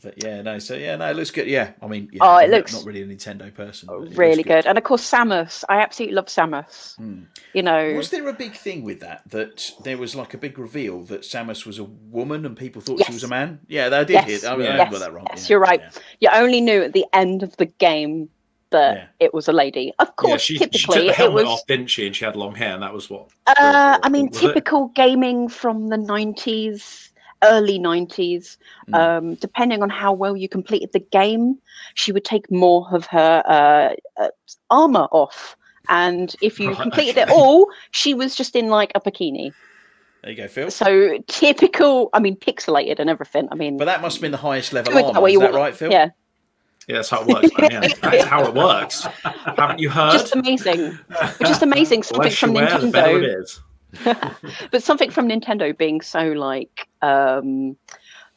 But 0.03 0.21
yeah, 0.23 0.41
no. 0.41 0.59
So 0.59 0.75
yeah, 0.75 0.95
no, 0.97 1.09
it 1.09 1.15
looks 1.15 1.31
good. 1.31 1.47
Yeah, 1.47 1.71
I 1.81 1.87
mean, 1.87 2.09
yeah, 2.11 2.19
Oh, 2.21 2.37
it 2.37 2.43
I'm 2.45 2.51
looks 2.51 2.73
not 2.73 2.83
really 2.85 3.01
a 3.03 3.07
Nintendo 3.07 3.53
person. 3.53 3.87
but 3.87 3.95
it 3.95 3.99
looks 4.01 4.17
really 4.17 4.43
good. 4.43 4.65
And 4.65 4.77
of 4.77 4.83
course, 4.83 5.09
Samus. 5.09 5.63
I 5.69 5.79
absolutely 5.79 6.15
love 6.15 6.25
Samus. 6.27 6.95
You 7.53 7.63
know, 7.63 7.93
Was 7.95 8.09
there 8.09 8.27
a 8.27 8.33
big 8.33 8.53
thing 8.53 8.83
with 8.83 8.99
that? 8.99 9.21
That 9.29 9.71
there 9.83 9.97
was 9.97 10.15
like 10.15 10.33
a 10.33 10.37
big 10.37 10.59
reveal 10.59 11.01
that 11.03 11.21
Samus 11.21 11.65
was 11.65 11.79
a 11.79 11.85
woman 11.85 12.45
and 12.45 12.57
people 12.57 12.81
thought 12.81 13.03
she 13.05 13.13
was 13.13 13.23
a 13.23 13.27
man? 13.27 13.59
Yeah, 13.67 13.89
they 13.89 14.03
did. 14.05 14.13
Yes. 14.27 14.41
Hear, 14.41 14.51
I, 14.51 14.57
mean, 14.57 14.67
I 14.67 14.75
yes, 14.77 14.91
got 14.91 14.99
that 14.99 15.13
wrong. 15.13 15.27
yes, 15.29 15.49
yeah, 15.49 15.53
you're 15.53 15.59
right. 15.61 15.81
yeah. 16.19 16.33
You 16.35 16.41
only 16.43 16.59
knew 16.61 16.83
at 16.83 16.93
the 16.93 17.05
end 17.13 17.41
of 17.43 17.55
the 17.57 17.65
game 17.65 18.29
that 18.71 18.95
Yeah. 18.97 19.05
it 19.27 19.33
was 19.33 19.47
a 19.47 19.53
lady. 19.53 19.93
Of 19.99 20.15
course, 20.17 20.31
Yeah, 20.31 20.37
she, 20.37 20.53
she 20.55 20.59
took 20.59 20.71
typically 20.71 21.01
the 21.03 21.09
it 21.11 21.15
helmet 21.15 21.43
was. 21.45 21.53
off, 21.59 21.67
didn't 21.67 21.87
she? 21.87 22.07
And 22.07 22.15
she 22.15 22.25
had 22.25 22.35
long 22.35 22.55
hair, 22.55 22.73
and 22.73 22.81
that 22.83 22.93
was 22.93 23.09
what. 23.09 23.29
Uh, 23.47 23.99
I 24.03 24.09
mean, 24.09 24.27
was 24.29 24.37
it? 24.41 24.47
typical 24.47 24.87
gaming 24.89 25.47
from 25.47 25.87
the 25.89 25.95
90s, 25.97 27.11
early 27.43 27.79
90s. 27.79 28.57
Hmm. 28.87 28.93
Um, 28.95 29.35
depending 29.35 29.81
on 29.83 29.89
how 29.89 30.13
well 30.13 30.35
you 30.35 30.47
completed 30.49 30.91
the 30.93 30.99
game, 30.99 31.57
she 31.95 32.11
would 32.11 32.25
take 32.25 32.49
more 32.51 32.87
of 32.91 33.05
her 33.07 33.43
uh, 33.45 34.21
uh, 34.21 34.29
armor 34.69 35.07
off. 35.11 35.55
And 35.89 36.35
if 36.41 36.59
you 36.59 36.69
Right, 36.69 36.81
completed 36.81 37.17
okay. 37.17 37.23
it 37.23 37.29
all, 37.37 37.67
she 37.91 38.13
was 38.13 38.35
just 38.35 38.55
in 38.55 38.67
like 38.69 38.91
a 38.95 39.01
bikini. 39.01 39.51
There 40.21 40.31
you 40.31 40.37
go, 40.37 40.47
Phil. 40.47 40.71
So 40.71 41.17
typical, 41.27 42.09
I 42.13 42.19
mean, 42.19 42.37
pixelated 42.37 42.99
and 42.99 43.09
everything. 43.09 43.49
I 43.51 43.55
mean, 43.55 43.75
But 43.77 43.85
that 43.85 44.01
must 44.01 44.15
have 44.17 44.21
been 44.21 44.31
the 44.31 44.37
highest 44.37 44.71
level 44.71 44.93
do 44.93 44.97
it 44.99 45.01
that 45.01 45.07
armor. 45.09 45.21
way 45.21 45.29
Is 45.31 45.33
you 45.33 45.39
that 45.39 45.51
want- 45.51 45.55
right, 45.55 45.75
Phil? 45.75 45.91
Yeah, 45.91 46.09
Yeah, 46.87 46.95
that's 46.95 47.09
how 47.09 47.21
it 47.21 47.27
works, 47.27 47.49
man. 47.57 47.69
Yeah, 47.71 47.79
that's 48.01 48.23
how 48.23 48.47
it 48.47 48.53
works. 48.53 49.03
Haven't 49.57 49.79
you 49.79 49.89
heard? 49.89 50.13
just 50.13 50.33
amazing. 50.33 50.97
But 51.09 51.37
just 51.39 51.61
amazing 51.61 52.03
something 52.03 52.23
less 52.23 52.41
you 52.41 52.47
from 52.47 52.53
the 52.53 52.61
better 52.91 53.19
Nintendo. 53.19 53.59
but 54.71 54.83
something 54.83 55.11
from 55.11 55.27
Nintendo 55.29 55.77
being 55.77 56.01
so 56.01 56.31
like 56.33 56.87
um 57.01 57.77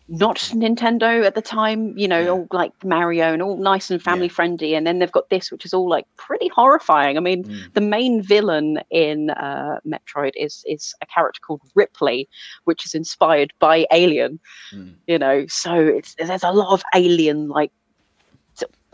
not 0.09 0.37
Nintendo 0.55 1.25
at 1.27 1.35
the 1.35 1.43
time, 1.43 1.93
you 1.99 2.07
know, 2.07 2.21
Yeah. 2.21 2.31
all 2.31 2.47
like 2.53 2.71
Mario 2.85 3.33
and 3.33 3.43
all 3.43 3.57
nice 3.57 3.91
and 3.91 4.01
family 4.01 4.29
Yeah. 4.29 4.33
friendly, 4.33 4.75
and 4.77 4.87
then 4.87 5.01
they've 5.01 5.11
got 5.11 5.29
this, 5.31 5.51
which 5.51 5.65
is 5.65 5.75
all 5.75 5.89
like 5.89 6.07
pretty 6.17 6.47
horrifying. 6.49 7.17
I 7.17 7.21
mean, 7.21 7.43
Mm. 7.45 7.73
the 7.75 7.81
main 7.81 8.23
villain 8.23 8.79
in 8.91 9.31
uh, 9.31 9.81
Metroid 9.85 10.31
is 10.37 10.63
is 10.67 10.95
a 11.03 11.07
character 11.07 11.41
called 11.45 11.63
Ridley, 11.75 12.29
which 12.65 12.87
is 12.87 12.95
inspired 12.95 13.53
by 13.59 13.87
Alien. 13.93 14.39
Mm. 14.73 14.95
You 15.09 15.19
know, 15.19 15.47
so 15.49 15.75
it's 15.75 16.15
there's 16.15 16.45
a 16.45 16.53
lot 16.53 16.73
of 16.73 16.83
Alien 16.95 17.49
like 17.49 17.73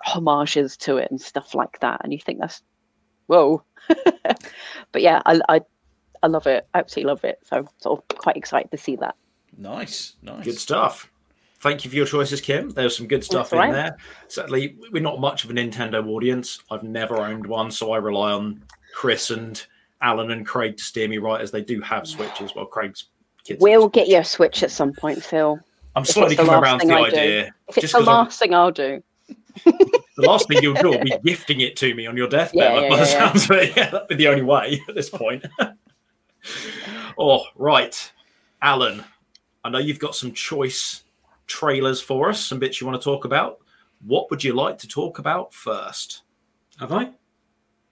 homages 0.04 0.76
to 0.78 0.96
it 0.96 1.10
and 1.10 1.20
stuff 1.20 1.54
like 1.54 1.78
that, 1.80 2.00
and 2.02 2.12
you 2.12 2.18
think 2.18 2.40
that's 2.40 2.62
whoa. 3.26 3.62
but 4.92 5.02
yeah, 5.02 5.22
I, 5.26 5.40
I 5.48 5.60
I 6.22 6.26
love 6.28 6.46
it. 6.46 6.66
I 6.74 6.78
absolutely 6.78 7.08
love 7.10 7.24
it. 7.24 7.40
So 7.44 7.56
I'm 7.58 7.68
sort 7.78 8.00
of 8.10 8.18
quite 8.18 8.36
excited 8.36 8.70
to 8.70 8.78
see 8.78 8.96
that. 8.96 9.14
Nice, 9.56 10.14
nice. 10.22 10.44
Good 10.44 10.58
stuff. 10.58 11.10
Thank 11.60 11.84
you 11.84 11.90
for 11.90 11.96
your 11.96 12.06
choices, 12.06 12.40
Kim. 12.40 12.70
There's 12.70 12.96
some 12.96 13.06
good 13.06 13.22
stuff 13.24 13.50
That's 13.50 13.52
in 13.52 13.58
all 13.58 13.64
right. 13.66 13.72
there. 13.72 13.96
Sadly, 14.28 14.76
we're 14.90 15.02
not 15.02 15.20
much 15.20 15.44
of 15.44 15.50
a 15.50 15.52
Nintendo 15.52 16.04
audience. 16.08 16.60
I've 16.70 16.82
never 16.82 17.18
owned 17.18 17.46
one, 17.46 17.70
so 17.70 17.92
I 17.92 17.98
rely 17.98 18.32
on 18.32 18.64
Chris 18.94 19.30
and 19.30 19.64
Alan 20.00 20.30
and 20.32 20.44
Craig 20.44 20.76
to 20.78 20.82
steer 20.82 21.06
me 21.06 21.18
right 21.18 21.40
as 21.40 21.50
they 21.52 21.62
do 21.62 21.80
have 21.80 22.06
Switches. 22.08 22.54
Well, 22.56 22.66
Craig's 22.66 23.04
kids. 23.44 23.60
We'll 23.62 23.88
get 23.88 24.08
you 24.08 24.18
a 24.18 24.24
Switch 24.24 24.62
at 24.62 24.70
some 24.72 24.92
point, 24.92 25.22
Phil. 25.22 25.60
I'm 25.94 26.02
if 26.02 26.08
slowly 26.08 26.32
it's 26.34 26.40
the 26.42 26.46
coming 26.48 26.60
last 26.62 26.64
around 26.64 26.78
to 26.80 26.86
thing 26.86 26.88
the 26.88 26.94
I 27.02 27.10
do. 27.10 27.16
idea. 27.16 27.54
If 27.68 27.78
it's 27.78 27.80
Just 27.82 27.92
the 27.92 27.98
'cause 28.00 28.08
I'm- 28.08 28.16
last 28.24 28.38
thing 28.38 28.54
I'll 28.54 28.70
do. 28.72 29.02
the 29.64 30.00
last 30.18 30.48
thing 30.48 30.62
you'll 30.62 30.74
do 30.74 30.90
will 30.90 30.98
be 31.04 31.12
gifting 31.24 31.60
it 31.60 31.76
to 31.76 31.94
me 31.94 32.06
on 32.06 32.16
your 32.16 32.26
deathbed. 32.28 32.54
Yeah, 32.54 32.72
like, 32.72 32.82
yeah, 32.82 32.88
by 32.88 32.96
yeah, 32.96 33.00
yeah. 33.02 33.04
sounds 33.04 33.44
of 33.44 33.50
it, 33.52 33.72
yeah, 33.76 33.90
that'd 33.90 34.08
be 34.08 34.14
the 34.16 34.28
only 34.28 34.42
way 34.42 34.80
at 34.88 34.94
this 34.94 35.10
point. 35.10 35.44
oh, 37.18 37.44
right, 37.56 38.12
Alan. 38.60 39.04
I 39.64 39.70
know 39.70 39.78
you've 39.78 39.98
got 39.98 40.14
some 40.16 40.32
choice 40.32 41.04
trailers 41.46 42.00
for 42.00 42.30
us, 42.30 42.44
some 42.44 42.58
bits 42.58 42.80
you 42.80 42.86
want 42.86 43.00
to 43.00 43.04
talk 43.04 43.24
about. 43.24 43.58
What 44.04 44.30
would 44.30 44.42
you 44.42 44.54
like 44.54 44.78
to 44.78 44.88
talk 44.88 45.18
about 45.18 45.54
first? 45.54 46.22
Have 46.78 46.92
I? 46.92 47.10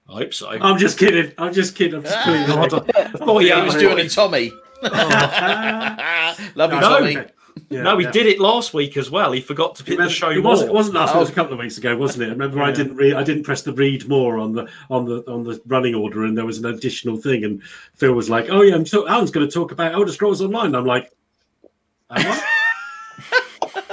I 0.08 0.12
hope 0.12 0.34
so. 0.34 0.48
I'm 0.48 0.78
just 0.78 0.98
kidding. 0.98 1.32
I'm 1.38 1.52
just 1.52 1.76
kidding. 1.76 1.94
I'm 1.94 2.02
just 2.02 2.24
kidding. 2.24 3.20
oh 3.20 3.38
Yeah, 3.38 3.56
yeah, 3.56 3.60
he 3.60 3.66
was 3.66 3.74
doing 3.76 4.08
thought 4.08 4.30
a 4.32 4.48
Tommy. 4.48 4.52
Love 6.56 6.72
you, 6.72 6.80
No, 6.80 6.98
Tommy. 6.98 7.16
Yeah, 7.70 7.82
No, 7.82 7.96
he 7.98 8.04
yeah. 8.04 8.10
did 8.10 8.26
it 8.26 8.40
last 8.40 8.74
week 8.74 8.96
as 8.96 9.10
well. 9.12 9.30
He 9.30 9.40
forgot 9.40 9.76
to 9.76 9.84
pick 9.84 9.98
the 9.98 10.08
show 10.08 10.30
it 10.30 10.42
wasn't, 10.42 10.70
it 10.70 10.74
wasn't 10.74 10.96
last 10.96 11.10
week. 11.10 11.16
It 11.16 11.20
was 11.20 11.28
Oh. 11.28 11.32
a 11.32 11.34
couple 11.36 11.52
of 11.52 11.58
weeks 11.60 11.78
ago, 11.78 11.96
wasn't 11.96 12.24
it? 12.24 12.26
I 12.26 12.30
remember, 12.30 12.60
I 12.62 12.72
didn't 12.72 12.96
read. 12.96 13.14
I 13.14 13.22
didn't 13.22 13.44
press 13.44 13.62
the 13.62 13.72
read 13.72 14.08
more 14.08 14.38
on 14.38 14.52
the 14.52 14.66
on 14.90 15.04
the 15.04 15.22
on 15.30 15.44
the 15.44 15.60
running 15.66 15.94
order, 15.94 16.24
and 16.24 16.36
there 16.36 16.44
was 16.46 16.58
an 16.58 16.66
additional 16.66 17.16
thing. 17.16 17.44
And 17.44 17.62
Phil 17.94 18.12
was 18.12 18.28
like, 18.28 18.46
"Oh 18.50 18.62
yeah, 18.62 18.74
I'm 18.74 18.84
so, 18.86 19.06
Alan's 19.06 19.30
going 19.30 19.46
to 19.46 19.52
talk 19.52 19.70
about 19.70 19.92
Elder 19.94 20.10
Scrolls 20.10 20.42
Online." 20.42 20.74
I'm 20.74 20.84
like, 20.84 21.12
"Am 22.10 22.26
I?" 22.26 22.42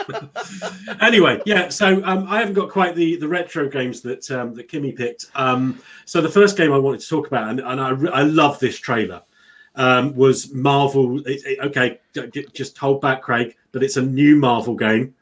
anyway, 1.01 1.41
yeah. 1.45 1.69
So 1.69 2.01
um, 2.03 2.27
I 2.27 2.39
haven't 2.39 2.55
got 2.55 2.69
quite 2.69 2.95
the 2.95 3.17
the 3.17 3.27
retro 3.27 3.69
games 3.69 4.01
that 4.01 4.29
um, 4.31 4.53
that 4.55 4.69
Kimmy 4.69 4.95
picked. 4.95 5.25
Um, 5.35 5.79
so 6.05 6.21
the 6.21 6.29
first 6.29 6.57
game 6.57 6.71
I 6.73 6.77
wanted 6.77 7.01
to 7.01 7.07
talk 7.07 7.27
about, 7.27 7.49
and, 7.49 7.59
and 7.59 7.79
I 7.81 7.89
re- 7.89 8.09
I 8.11 8.23
love 8.23 8.59
this 8.59 8.79
trailer, 8.79 9.21
um, 9.77 10.13
was 10.15 10.51
Marvel. 10.53 11.19
It, 11.25 11.41
it- 11.45 11.59
okay, 11.59 11.99
just 12.53 12.77
hold 12.77 12.99
back, 13.01 13.21
Craig. 13.21 13.55
But 13.71 13.83
it's 13.83 13.97
a 13.97 14.01
new 14.01 14.35
Marvel 14.35 14.75
game. 14.75 15.13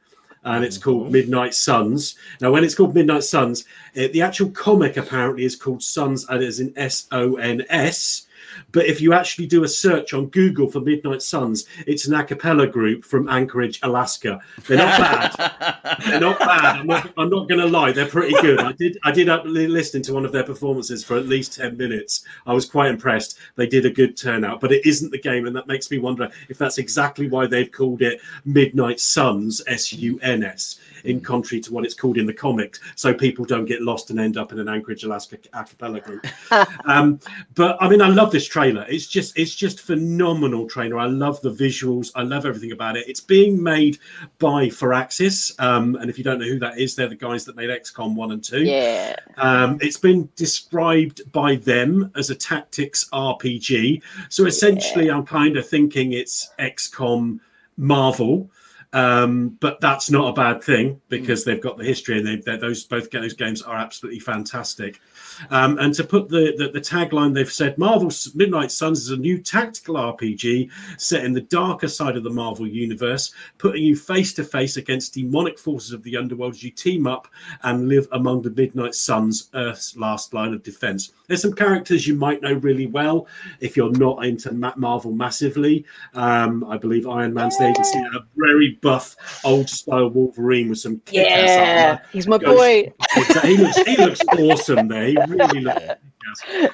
And 0.44 0.64
it's 0.64 0.78
called 0.78 1.12
Midnight 1.12 1.56
Suns. 1.56 2.18
Now, 2.40 2.52
when 2.52 2.64
it's 2.64 2.76
called 2.76 2.94
Midnight 2.94 3.24
Suns, 3.24 3.66
it, 3.96 4.14
the 4.14 4.22
actual 4.22 4.52
comic 4.52 4.96
apparently 4.96 5.44
is 5.44 5.56
called 5.56 5.82
Suns, 5.82 6.30
and 6.30 6.44
it 6.44 6.48
is 6.48 6.60
in 6.60 6.72
S 6.78 7.08
O 7.12 7.36
N 7.38 7.64
S. 7.70 8.25
But 8.72 8.86
if 8.86 9.02
you 9.02 9.14
actually 9.14 9.48
do 9.48 9.64
a 9.64 9.68
search 9.68 10.14
on 10.14 10.28
Google 10.28 10.70
for 10.70 10.80
Midnight 10.80 11.22
Suns, 11.22 11.66
it's 11.88 12.08
an 12.08 12.14
a 12.14 12.24
cappella 12.24 12.68
group 12.68 13.04
from 13.04 13.28
Anchorage, 13.30 13.80
Alaska. 13.84 14.40
They're 14.68 14.78
not 14.78 14.98
bad. 14.98 15.98
They're 16.06 16.20
not 16.20 16.40
bad. 16.40 16.80
I'm 16.80 16.88
not, 16.88 17.14
I'm 17.18 17.30
not 17.30 17.50
going 17.50 17.62
to 17.62 17.68
lie. 17.68 17.92
They're 17.92 18.08
pretty 18.08 18.36
good. 18.42 18.60
I 18.60 18.72
did. 18.72 18.98
I 19.04 19.12
did 19.12 19.28
listen 19.46 20.02
to 20.04 20.14
one 20.14 20.26
of 20.26 20.32
their 20.32 20.44
performances 20.44 21.04
for 21.04 21.18
at 21.18 21.28
least 21.28 21.54
ten 21.56 21.78
minutes. 21.78 22.24
I 22.46 22.54
was 22.54 22.66
quite 22.66 22.90
impressed. 22.90 23.38
They 23.56 23.68
did 23.68 23.86
a 23.86 23.92
good 23.92 24.18
turnout, 24.18 24.62
but 24.62 24.72
it 24.72 24.86
isn't 24.86 25.12
the 25.12 25.20
game, 25.20 25.46
and 25.48 25.56
that 25.56 25.68
makes 25.68 25.92
me 25.92 26.00
wonder 26.00 26.30
if 26.50 26.58
that's 26.58 26.78
exactly 26.78 27.28
why 27.28 27.48
they've 27.48 27.72
called 27.72 28.02
it 28.02 28.22
Midnight 28.46 29.00
Suns 29.00 29.62
S 29.68 29.94
U 29.94 30.20
N 30.22 30.44
S, 30.44 30.80
in 31.06 31.22
contrary 31.22 31.62
to 31.62 31.74
what 31.74 31.86
it's 31.86 31.94
called 31.94 32.18
in 32.18 32.26
the 32.26 32.34
comics, 32.34 32.80
so 32.96 33.14
people 33.14 33.46
don't 33.46 33.66
get 33.66 33.82
lost 33.82 34.10
and 34.10 34.20
end 34.20 34.38
up 34.38 34.52
in 34.52 34.60
an 34.60 34.68
Anchorage, 34.68 35.04
Alaska 35.04 35.38
a 35.54 35.64
cappella 35.64 36.00
group. 36.00 36.26
um, 36.86 37.20
but 37.56 37.78
I 37.82 37.90
mean, 37.90 38.02
I 38.02 38.10
love 38.10 38.32
this 38.32 38.48
trailer. 38.48 38.86
It's 38.90 39.08
just, 39.08 39.38
it's 39.38 39.56
just 39.56 39.80
phenomenal 39.80 40.68
trailer. 40.68 41.00
I 41.00 41.08
love 41.08 41.42
the 41.42 41.52
visuals. 41.52 42.12
I 42.16 42.24
love 42.24 42.46
everything 42.46 42.72
about 42.72 42.98
it. 42.98 43.08
It's 43.08 43.20
being 43.20 43.62
made 43.62 43.98
by 44.40 44.68
Firaxis, 44.68 45.60
um, 45.60 45.96
and 45.96 46.10
if 46.10 46.18
you 46.18 46.24
don't 46.24 46.40
know 46.40 46.48
who 46.48 46.60
that 46.60 46.78
is, 46.78 46.96
they're 46.96 47.08
the 47.08 47.16
guys 47.16 47.46
that 47.46 47.56
made 47.56 47.70
XCOM 47.70 48.16
one 48.16 48.32
and 48.32 48.44
two. 48.44 48.64
Yeah. 48.64 49.16
Um, 49.38 49.78
it's 49.82 49.98
been 49.98 50.30
described 50.36 51.32
by 51.32 51.56
them 51.56 52.12
as 52.16 52.30
a 52.30 52.36
tactics 52.36 53.08
RPG. 53.12 54.02
So 54.30 54.46
essentially, 54.46 55.10
I'm 55.10 55.26
kind 55.26 55.58
of 55.58 55.68
thinking 55.68 56.14
it's 56.14 56.52
XCOM 56.60 57.40
Marvel. 57.78 58.50
Um, 58.96 59.58
but 59.60 59.82
that's 59.82 60.10
not 60.10 60.30
a 60.30 60.34
bad 60.34 60.64
thing 60.64 61.02
because 61.10 61.44
they've 61.44 61.60
got 61.60 61.78
the 61.78 61.84
history 61.84 62.18
and 62.18 62.26
they, 62.26 62.38
they, 62.38 62.56
those 62.56 62.86
both 62.86 63.12
those 63.12 63.34
games 63.34 63.62
are 63.62 63.76
absolutely 63.76 64.22
fantastic. 64.22 65.02
Um, 65.50 65.78
and 65.80 65.94
to 65.96 66.04
put 66.04 66.30
the, 66.30 66.54
the 66.58 66.70
the 66.70 66.82
tagline, 66.82 67.34
they've 67.34 67.52
said 67.52 67.78
Marvel 67.78 68.12
Midnight 68.34 68.72
Suns 68.72 69.02
is 69.02 69.12
a 69.12 69.18
new 69.18 69.42
tactical 69.42 69.96
RPG 69.96 70.70
set 70.98 71.24
in 71.24 71.34
the 71.34 71.42
darker 71.42 71.88
side 71.88 72.18
of 72.18 72.24
the 72.24 72.30
Marvel 72.30 72.68
universe, 72.68 73.34
putting 73.58 73.84
you 73.84 73.96
face 73.96 74.34
to 74.34 74.44
face 74.44 74.78
against 74.78 75.14
demonic 75.14 75.58
forces 75.58 75.92
of 75.92 76.04
the 76.04 76.18
underworld 76.18 76.54
as 76.54 76.64
you 76.64 76.72
team 76.72 77.08
up 77.08 77.28
and 77.64 77.88
live 77.88 78.08
among 78.12 78.42
the 78.42 78.52
Midnight 78.52 78.96
Suns, 78.96 79.50
Earth's 79.54 79.96
last 79.98 80.34
line 80.34 80.54
of 80.54 80.64
defense. 80.64 81.12
There's 81.28 81.42
some 81.42 81.54
characters 81.54 82.08
you 82.08 82.16
might 82.16 82.42
know 82.42 82.54
really 82.54 82.86
well 82.86 83.28
if 83.60 83.76
you're 83.76 83.92
not 83.92 84.26
into 84.26 84.52
Ma- 84.52 84.74
Marvel 84.76 85.12
massively. 85.12 85.86
Um, 86.14 86.64
I 86.66 86.78
believe 86.78 87.08
Iron 87.08 87.34
Man's 87.34 87.58
there. 87.58 87.70
You 87.70 87.76
can 87.76 87.84
see 87.84 88.00
a 88.00 88.20
very 88.38 88.78
buff, 88.82 89.16
old 89.44 89.70
style 89.70 90.10
Wolverine 90.10 90.70
with 90.70 90.80
some 90.80 91.02
Yeah. 91.12 92.00
He's 92.12 92.28
my 92.28 92.38
boy. 92.38 92.94
He 93.46 93.58
looks, 93.58 93.78
he 93.78 93.98
looks 93.98 94.22
awesome 94.38 94.88
there. 94.88 95.06
He 95.08 95.18
really 95.30 95.62
looks. 95.62 95.82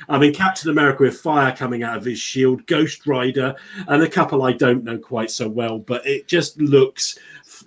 I 0.09 0.17
mean, 0.17 0.33
Captain 0.33 0.69
America 0.71 1.03
with 1.03 1.19
fire 1.19 1.55
coming 1.55 1.83
out 1.83 1.97
of 1.97 2.05
his 2.05 2.19
shield, 2.19 2.65
Ghost 2.67 3.05
Rider, 3.05 3.55
and 3.87 4.01
a 4.01 4.09
couple 4.09 4.43
I 4.43 4.53
don't 4.53 4.83
know 4.83 4.97
quite 4.97 5.31
so 5.31 5.47
well, 5.47 5.79
but 5.79 6.05
it 6.05 6.27
just 6.27 6.59
looks. 6.59 7.17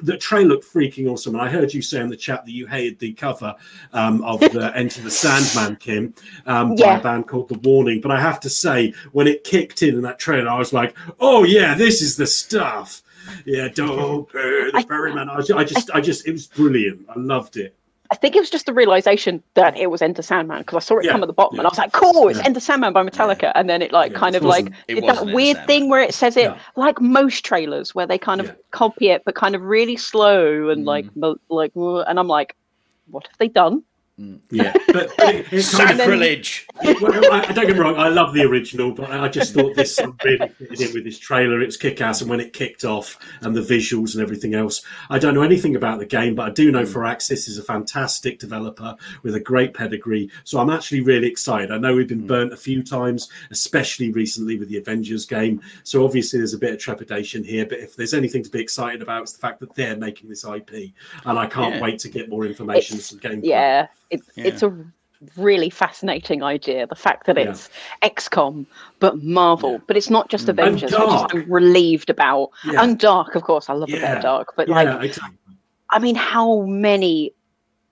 The 0.00 0.16
trailer 0.16 0.48
looked 0.48 0.64
freaking 0.64 1.08
awesome, 1.08 1.34
and 1.34 1.42
I 1.42 1.48
heard 1.48 1.72
you 1.72 1.80
say 1.80 2.00
in 2.00 2.08
the 2.08 2.16
chat 2.16 2.44
that 2.44 2.50
you 2.50 2.66
hated 2.66 2.98
the 2.98 3.12
cover 3.12 3.54
um, 3.92 4.22
of 4.24 4.40
the 4.40 4.72
Enter 4.76 5.02
the 5.02 5.10
Sandman, 5.10 5.76
Kim, 5.76 6.14
um, 6.46 6.74
by 6.74 6.98
a 6.98 7.02
band 7.02 7.28
called 7.28 7.48
The 7.48 7.58
Warning. 7.58 8.00
But 8.00 8.10
I 8.10 8.20
have 8.20 8.40
to 8.40 8.50
say, 8.50 8.92
when 9.12 9.28
it 9.28 9.44
kicked 9.44 9.82
in 9.82 9.94
in 9.94 10.02
that 10.02 10.18
trailer, 10.18 10.48
I 10.48 10.58
was 10.58 10.72
like, 10.72 10.96
"Oh 11.20 11.44
yeah, 11.44 11.74
this 11.74 12.02
is 12.02 12.16
the 12.16 12.26
stuff." 12.26 13.02
Yeah, 13.46 13.68
don't 13.68 14.30
pay 14.30 14.70
the 14.70 14.84
ferryman. 14.86 15.28
I, 15.30 15.40
I 15.56 15.64
just, 15.64 15.90
I 15.92 16.00
just, 16.00 16.26
it 16.26 16.32
was 16.32 16.46
brilliant. 16.46 17.06
I 17.08 17.18
loved 17.18 17.56
it. 17.56 17.74
I 18.14 18.16
think 18.16 18.36
it 18.36 18.38
was 18.38 18.48
just 18.48 18.66
the 18.66 18.72
realization 18.72 19.42
that 19.54 19.76
it 19.76 19.90
was 19.90 20.00
Enter 20.00 20.22
Sandman 20.22 20.58
because 20.60 20.76
I 20.76 20.78
saw 20.86 20.98
it 20.98 21.04
Yeah, 21.04 21.10
come 21.10 21.24
at 21.24 21.26
the 21.26 21.32
bottom 21.32 21.58
and. 21.58 21.66
I 21.66 21.68
was 21.68 21.78
like, 21.78 21.90
"Cool, 21.90 22.28
it's 22.28 22.38
Yeah. 22.38 22.44
Enter 22.46 22.60
Sandman 22.60 22.92
by 22.92 23.02
Metallica," 23.02 23.50
and 23.56 23.68
then 23.68 23.82
it 23.82 23.90
like 23.90 24.12
Yeah, 24.12 24.18
kind 24.18 24.36
it 24.36 24.38
of 24.38 24.44
like 24.44 24.66
did 24.86 25.02
that 25.04 25.26
weird 25.26 25.56
Sandman. 25.56 25.66
thing 25.66 25.88
where 25.88 26.00
it 26.00 26.14
says 26.14 26.36
it 26.36 26.44
Yeah. 26.44 26.58
like 26.76 27.00
most 27.00 27.44
trailers 27.44 27.92
where 27.92 28.06
they 28.06 28.16
kind 28.16 28.40
of 28.40 28.46
Yeah. 28.46 28.52
copy 28.70 29.08
it 29.08 29.22
but 29.26 29.34
kind 29.34 29.56
of 29.56 29.62
really 29.62 29.96
slow 29.96 30.68
and 30.68 30.84
like 30.84 31.06
Mm. 31.16 31.34
like 31.48 31.72
uh, 31.76 32.02
and 32.02 32.20
I'm 32.20 32.28
like, 32.28 32.54
"What 33.10 33.26
have 33.26 33.36
they 33.38 33.48
done?" 33.48 33.82
Yeah, 34.16 34.72
but, 34.92 35.10
but 35.16 35.34
it, 35.34 35.52
it 35.52 35.66
kind 35.72 35.90
of 35.90 35.96
Sacrilege. 35.96 36.68
well, 37.00 37.32
I, 37.32 37.46
I 37.48 37.52
don't 37.52 37.66
get 37.66 37.74
me 37.74 37.80
wrong. 37.80 37.96
I 37.96 38.08
love 38.08 38.32
the 38.32 38.42
original, 38.42 38.92
but 38.92 39.10
I 39.10 39.28
just 39.28 39.54
thought 39.54 39.74
this 39.74 40.00
really 40.24 40.48
fitted 40.48 40.80
in 40.80 40.94
with 40.94 41.02
this 41.02 41.18
trailer. 41.18 41.60
It's 41.60 41.76
kick-ass, 41.76 42.20
and 42.20 42.30
when 42.30 42.38
it 42.38 42.52
kicked 42.52 42.84
off, 42.84 43.18
and 43.40 43.56
the 43.56 43.60
visuals 43.60 44.14
and 44.14 44.22
everything 44.22 44.54
else, 44.54 44.82
I 45.10 45.18
don't 45.18 45.34
know 45.34 45.42
anything 45.42 45.74
about 45.74 45.98
the 45.98 46.06
game, 46.06 46.36
but 46.36 46.46
I 46.46 46.50
do 46.50 46.70
know 46.70 46.84
mm. 46.84 46.92
Firaxis 46.92 47.48
is 47.48 47.58
a 47.58 47.64
fantastic 47.64 48.38
developer 48.38 48.94
with 49.24 49.34
a 49.34 49.40
great 49.40 49.74
pedigree. 49.74 50.30
So 50.44 50.60
I'm 50.60 50.70
actually 50.70 51.00
really 51.00 51.26
excited. 51.26 51.72
I 51.72 51.78
know 51.78 51.96
we've 51.96 52.06
been 52.06 52.22
mm. 52.22 52.28
burnt 52.28 52.52
a 52.52 52.56
few 52.56 52.84
times, 52.84 53.28
especially 53.50 54.12
recently 54.12 54.58
with 54.58 54.68
the 54.68 54.78
Avengers 54.78 55.26
game. 55.26 55.60
So 55.82 56.04
obviously 56.04 56.38
there's 56.38 56.54
a 56.54 56.58
bit 56.58 56.72
of 56.72 56.78
trepidation 56.78 57.42
here, 57.42 57.66
but 57.66 57.80
if 57.80 57.96
there's 57.96 58.14
anything 58.14 58.44
to 58.44 58.50
be 58.50 58.60
excited 58.60 59.02
about, 59.02 59.22
it's 59.22 59.32
the 59.32 59.40
fact 59.40 59.58
that 59.58 59.74
they're 59.74 59.96
making 59.96 60.28
this 60.28 60.44
IP, 60.44 60.92
and 61.24 61.36
I 61.36 61.46
can't 61.46 61.76
Yeah. 61.76 61.80
wait 61.80 61.98
to 62.00 62.08
get 62.08 62.28
more 62.28 62.46
information 62.46 62.94
and 62.94 63.00
It's- 63.00 63.10
some 63.10 63.18
gameplay. 63.18 63.48
Yeah, 63.48 63.86
it, 64.10 64.20
Yeah. 64.36 64.44
it's 64.44 64.62
a 64.62 64.72
really 65.36 65.70
fascinating 65.70 66.42
idea. 66.42 66.86
The 66.86 66.94
fact 66.94 67.26
that 67.26 67.36
Yeah. 67.38 67.50
it's 67.50 67.70
XCOM 68.02 68.66
but 69.00 69.22
Marvel, 69.22 69.72
Yeah. 69.72 69.78
but 69.86 69.96
it's 69.96 70.10
not 70.10 70.28
just 70.28 70.46
Mm. 70.46 70.50
Avengers, 70.50 70.92
which 70.92 71.00
is. 71.00 71.22
I'm 71.46 71.50
relieved 71.50 72.10
about. 72.10 72.50
Yeah. 72.64 72.82
And 72.82 72.98
dark, 72.98 73.34
of 73.34 73.42
course, 73.42 73.70
I 73.70 73.72
love 73.74 73.88
a 73.88 73.92
bit 73.92 74.04
of 74.04 74.22
dark, 74.22 74.52
but 74.56 74.68
yeah, 74.68 74.74
like 74.74 75.02
exactly. 75.04 75.38
I 75.90 75.98
mean, 75.98 76.14
how 76.16 76.62
many? 76.62 77.32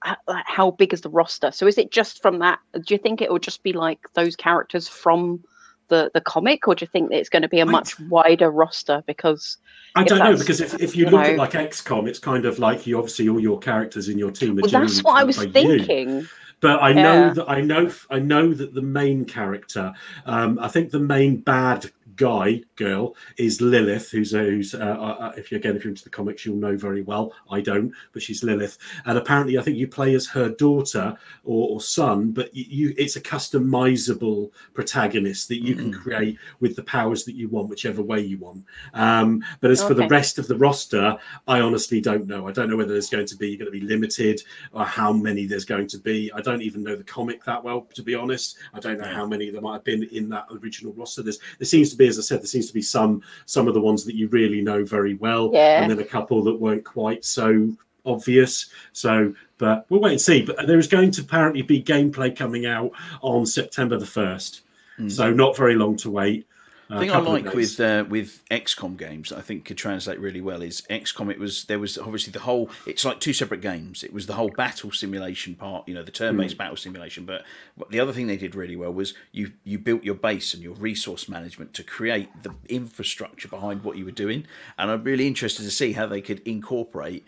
h- 0.05 0.17
like, 0.27 0.45
How 0.49 0.73
big 0.73 0.93
is 0.93 1.03
the 1.03 1.09
roster? 1.11 1.53
So 1.53 1.67
is 1.69 1.79
it 1.79 1.93
just 1.93 2.21
from 2.23 2.41
that? 2.41 2.59
Do 2.75 2.93
you 2.93 2.99
think 2.99 3.23
it 3.23 3.31
will 3.31 3.39
just 3.39 3.63
be 3.63 3.73
like 3.73 4.01
those 4.15 4.35
characters 4.35 4.89
from 4.89 5.45
the 5.93 6.10
the 6.14 6.20
comic, 6.23 6.66
or 6.66 6.74
do 6.74 6.82
you 6.82 6.89
think 6.89 7.10
that 7.10 7.19
it's 7.19 7.28
going 7.28 7.43
to 7.43 7.48
be 7.48 7.60
a 7.60 7.66
much 7.66 8.01
wider 8.01 8.51
roster? 8.51 9.05
Because 9.06 9.59
I 9.94 10.02
don't 10.05 10.19
know 10.19 10.36
because 10.36 10.60
if, 10.60 10.74
if 10.81 10.97
you 10.97 11.05
you 11.05 11.10
look 11.10 11.24
at 11.24 11.32
know- 11.32 11.36
like 11.36 11.52
XCOM, 11.52 12.09
it's 12.09 12.19
kind 12.19 12.47
of 12.47 12.59
like 12.59 12.86
you 12.86 12.98
obviously 12.98 13.28
all 13.28 13.39
your 13.39 13.59
characters 13.59 14.09
in 14.09 14.19
your 14.19 14.31
team. 14.32 14.59
Are 14.59 14.62
well, 14.62 14.70
that's 14.70 15.05
what 15.05 15.20
I 15.20 15.24
was 15.24 15.36
by 15.36 15.44
you. 15.44 15.52
thinking. 15.52 16.27
But 16.60 16.81
I 16.81 16.90
Yeah. 16.90 17.02
know 17.02 17.35
that 17.35 17.51
I 17.51 17.60
know 17.60 17.90
I 18.09 18.19
know 18.20 18.55
that 18.55 18.73
the 18.73 18.82
main 18.82 19.24
character, 19.24 19.93
um, 20.27 20.59
I 20.60 20.69
think 20.69 20.90
the 20.90 21.01
main 21.01 21.36
bad 21.39 21.90
guy 22.17 22.61
girl 22.77 23.15
is 23.37 23.61
Lilith, 23.61 24.11
who's 24.11 24.35
a, 24.35 24.39
who's 24.39 24.75
uh, 24.75 24.79
uh, 24.79 25.33
if 25.37 25.51
you 25.51 25.59
again 25.59 25.77
if 25.77 25.85
you're 25.85 25.91
into 25.91 26.05
the 26.05 26.11
comics, 26.11 26.45
you'll 26.45 26.57
know 26.57 26.77
very 26.77 27.03
well. 27.03 27.33
I 27.51 27.61
don't, 27.61 27.93
but 28.13 28.23
she's 28.23 28.43
Lilith, 28.43 28.79
and 29.07 29.19
apparently 29.19 29.59
I 29.59 29.63
think 29.63 29.77
you 29.77 29.89
play 29.89 30.15
as 30.15 30.27
her 30.29 30.51
daughter 30.51 31.17
or, 31.45 31.71
or 31.71 31.81
son, 31.81 32.33
but 32.33 32.55
you, 32.55 32.65
you 32.69 32.95
it's 32.99 33.17
a 33.17 33.21
customizable 33.21 34.51
protagonist 34.75 35.49
that 35.49 35.63
you 35.63 35.75
can 35.75 35.93
create 35.93 36.39
with 36.61 36.77
the 36.77 36.83
powers 36.83 37.25
that 37.25 37.35
you 37.35 37.49
want, 37.49 37.69
whichever 37.69 38.03
way 38.03 38.21
you 38.21 38.39
want. 38.39 38.65
Um, 38.95 39.45
but 39.61 39.71
as 39.71 39.83
for 39.83 39.95
the 39.95 40.09
rest 40.09 40.39
of 40.39 40.49
the 40.49 40.57
roster, 40.57 41.17
I 41.49 41.61
honestly 41.61 42.01
don't 42.01 42.27
know. 42.27 42.49
I 42.49 42.53
don't 42.53 42.69
know 42.69 42.77
whether 42.77 42.93
there's 42.93 43.11
going 43.11 43.27
to 43.27 43.37
be 43.37 43.57
going 43.57 43.71
to 43.71 43.79
be 43.79 43.87
limited 43.87 44.43
or 44.73 44.85
how 44.85 45.13
many 45.13 45.47
there's 45.47 45.65
going 45.65 45.87
to 45.89 45.99
be. 45.99 46.31
I 46.35 46.41
don't 46.41 46.63
even 46.63 46.83
know 46.83 46.97
the 46.97 47.05
comic 47.05 47.45
that 47.45 47.63
well, 47.63 47.83
to 47.95 48.03
be 48.03 48.15
honest. 48.15 48.57
I 48.75 48.81
don't 48.81 48.99
know 48.99 49.09
how 49.09 49.27
many 49.27 49.51
there 49.51 49.61
might 49.61 49.75
have 49.75 49.85
been 49.85 50.05
in 50.13 50.29
that 50.31 50.47
original 50.51 50.93
roster. 50.95 51.23
There's 51.23 51.39
there 51.59 51.67
seems 51.67 51.91
to 51.91 51.97
be, 51.97 52.02
as 52.09 52.19
I 52.19 52.23
said, 52.23 52.41
there 52.41 52.47
seems 52.47 52.69
to 52.69 52.74
be 52.74 52.83
some 52.83 53.23
some 53.47 53.69
of 53.69 53.74
the 53.74 53.81
ones 53.81 54.05
that 54.05 54.15
you 54.15 54.29
really 54.29 54.61
know 54.61 54.85
very 54.85 55.15
well, 55.15 55.51
Yeah. 55.53 55.83
and 55.83 55.91
then 55.91 55.99
a 55.99 56.05
couple 56.05 56.43
that 56.45 56.55
weren't 56.55 56.85
quite 56.85 57.24
so 57.24 57.73
obvious. 58.05 58.66
So, 58.93 59.35
but 59.59 59.87
we'll 59.89 60.01
wait 60.01 60.12
and 60.12 60.20
see. 60.20 60.43
But 60.43 60.66
there 60.66 60.79
is 60.79 60.89
going 60.89 61.11
to 61.12 61.20
apparently 61.23 61.62
be 61.62 61.83
gameplay 61.83 62.35
coming 62.35 62.66
out 62.66 62.93
on 63.20 63.47
September 63.47 63.97
the 63.99 64.07
first, 64.07 64.62
hmm. 64.97 65.09
so 65.09 65.33
not 65.33 65.57
very 65.57 65.74
long 65.74 65.97
to 65.99 66.11
wait. 66.11 66.47
The 66.93 66.98
thing 66.98 67.10
I 67.10 67.19
like 67.19 67.55
with 67.55 67.81
uh, 67.81 68.05
with 68.09 68.43
XCOM 68.51 68.98
games, 68.98 69.32
I 69.32 69.40
think 69.40 69.64
could 69.64 69.78
translate 69.78 70.20
really 70.20 70.43
well, 70.43 70.60
is 70.60 70.82
XCOM. 70.90 71.31
It 71.31 71.39
was 71.39 71.64
there 71.64 71.78
was 71.78 71.97
obviously 71.97 72.32
the 72.32 72.40
whole. 72.40 72.69
It's 72.86 73.05
like 73.05 73.19
two 73.19 73.32
separate 73.32 73.62
games. 73.62 74.02
It 74.02 74.12
was 74.12 74.27
the 74.27 74.35
whole 74.35 74.51
battle 74.51 74.93
simulation 74.93 75.55
part, 75.55 75.89
you 75.89 75.94
know, 75.94 76.02
the 76.02 76.10
turn-based 76.10 76.59
battle 76.59 76.77
simulation. 76.77 77.24
But 77.24 77.44
the 77.90 77.98
other 77.98 78.12
thing 78.12 78.27
they 78.27 78.36
did 78.36 78.55
really 78.55 78.77
well 78.77 78.93
was 78.93 79.14
you 79.32 79.52
you 79.64 79.78
built 79.78 80.05
your 80.05 80.14
base 80.14 80.52
and 80.52 80.62
your 80.62 80.74
resource 80.74 81.28
management 81.28 81.73
to 81.74 81.82
create 81.82 82.28
the 82.43 82.55
infrastructure 82.69 83.48
behind 83.48 83.85
what 83.85 83.97
you 83.97 84.05
were 84.05 84.10
doing. 84.10 84.47
And 84.77 84.90
I'm 84.90 85.02
really 85.02 85.27
interested 85.27 85.62
to 85.62 85.70
see 85.70 85.93
how 85.93 86.06
they 86.06 86.20
could 86.20 86.40
incorporate 86.47 87.24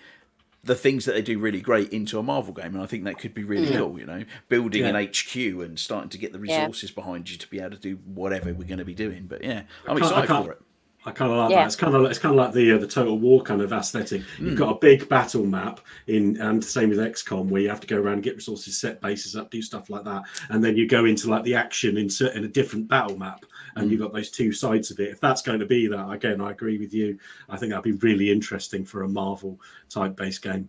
the 0.64 0.74
things 0.74 1.04
that 1.04 1.12
they 1.12 1.22
do 1.22 1.38
really 1.38 1.60
great 1.60 1.92
into 1.92 2.18
a 2.18 2.22
Marvel 2.22 2.54
game, 2.54 2.74
and 2.74 2.82
I 2.82 2.86
think 2.86 3.04
that 3.04 3.18
could 3.18 3.34
be 3.34 3.44
really 3.44 3.68
mm. 3.68 3.76
cool. 3.76 3.98
You 3.98 4.06
know, 4.06 4.24
building 4.48 4.82
Yeah. 4.82 4.96
an 4.96 4.96
HQ 4.96 5.36
and 5.36 5.78
starting 5.78 6.10
to 6.10 6.18
get 6.18 6.32
the 6.32 6.38
Yeah. 6.38 6.60
resources 6.60 6.90
behind 6.90 7.30
you 7.30 7.36
to 7.36 7.48
be 7.48 7.60
able 7.60 7.70
to 7.70 7.76
do 7.76 7.96
whatever 8.04 8.52
we're 8.52 8.66
going 8.66 8.78
to 8.78 8.84
be 8.84 8.94
doing. 8.94 9.26
But 9.28 9.44
yeah, 9.44 9.62
I'm 9.86 9.98
excited 9.98 10.28
for 10.28 10.52
it. 10.52 10.60
I 11.06 11.10
kind 11.10 11.30
of 11.30 11.36
like 11.36 11.50
Yeah. 11.50 11.58
that. 11.60 11.66
It's 11.66 11.76
kind 11.76 11.94
of 11.94 12.04
it's 12.06 12.18
kind 12.18 12.32
of 12.34 12.38
like 12.42 12.54
the 12.54 12.72
uh, 12.72 12.78
the 12.78 12.86
Total 12.86 13.18
War 13.18 13.42
kind 13.42 13.60
of 13.60 13.72
aesthetic. 13.74 14.22
Hmm. 14.38 14.46
You've 14.46 14.58
got 14.58 14.74
a 14.74 14.78
big 14.78 15.06
battle 15.08 15.44
map 15.44 15.80
in, 16.06 16.40
and 16.40 16.64
same 16.64 16.88
with 16.88 16.98
XCOM, 16.98 17.48
where 17.48 17.60
you 17.60 17.68
have 17.68 17.80
to 17.80 17.86
go 17.86 17.98
around 17.98 18.14
and 18.14 18.22
get 18.22 18.36
resources, 18.36 18.78
set 18.78 19.02
bases 19.02 19.36
up, 19.36 19.50
do 19.50 19.60
stuff 19.60 19.90
like 19.90 20.04
that, 20.04 20.22
and 20.48 20.64
then 20.64 20.76
you 20.78 20.88
go 20.88 21.04
into 21.04 21.28
like 21.28 21.42
the 21.44 21.54
action 21.54 21.98
in 21.98 22.08
cer- 22.08 22.32
in 22.32 22.44
a 22.44 22.48
different 22.48 22.88
battle 22.88 23.18
map, 23.18 23.44
and 23.76 23.84
Hmm. 23.84 23.90
you've 23.90 24.00
got 24.00 24.14
those 24.14 24.30
two 24.30 24.50
sides 24.50 24.90
of 24.90 24.98
it. 24.98 25.10
If 25.10 25.20
that's 25.20 25.42
going 25.42 25.60
to 25.60 25.66
be 25.66 25.86
that, 25.88 26.10
again, 26.10 26.40
I 26.40 26.52
agree 26.52 26.78
with 26.78 26.94
you. 26.94 27.18
I 27.50 27.58
think 27.58 27.70
that'd 27.70 27.84
be 27.84 27.92
really 28.08 28.30
interesting 28.30 28.84
for 28.86 29.02
a 29.02 29.08
Marvel 29.08 29.60
type 29.90 30.16
based 30.16 30.40
game. 30.42 30.68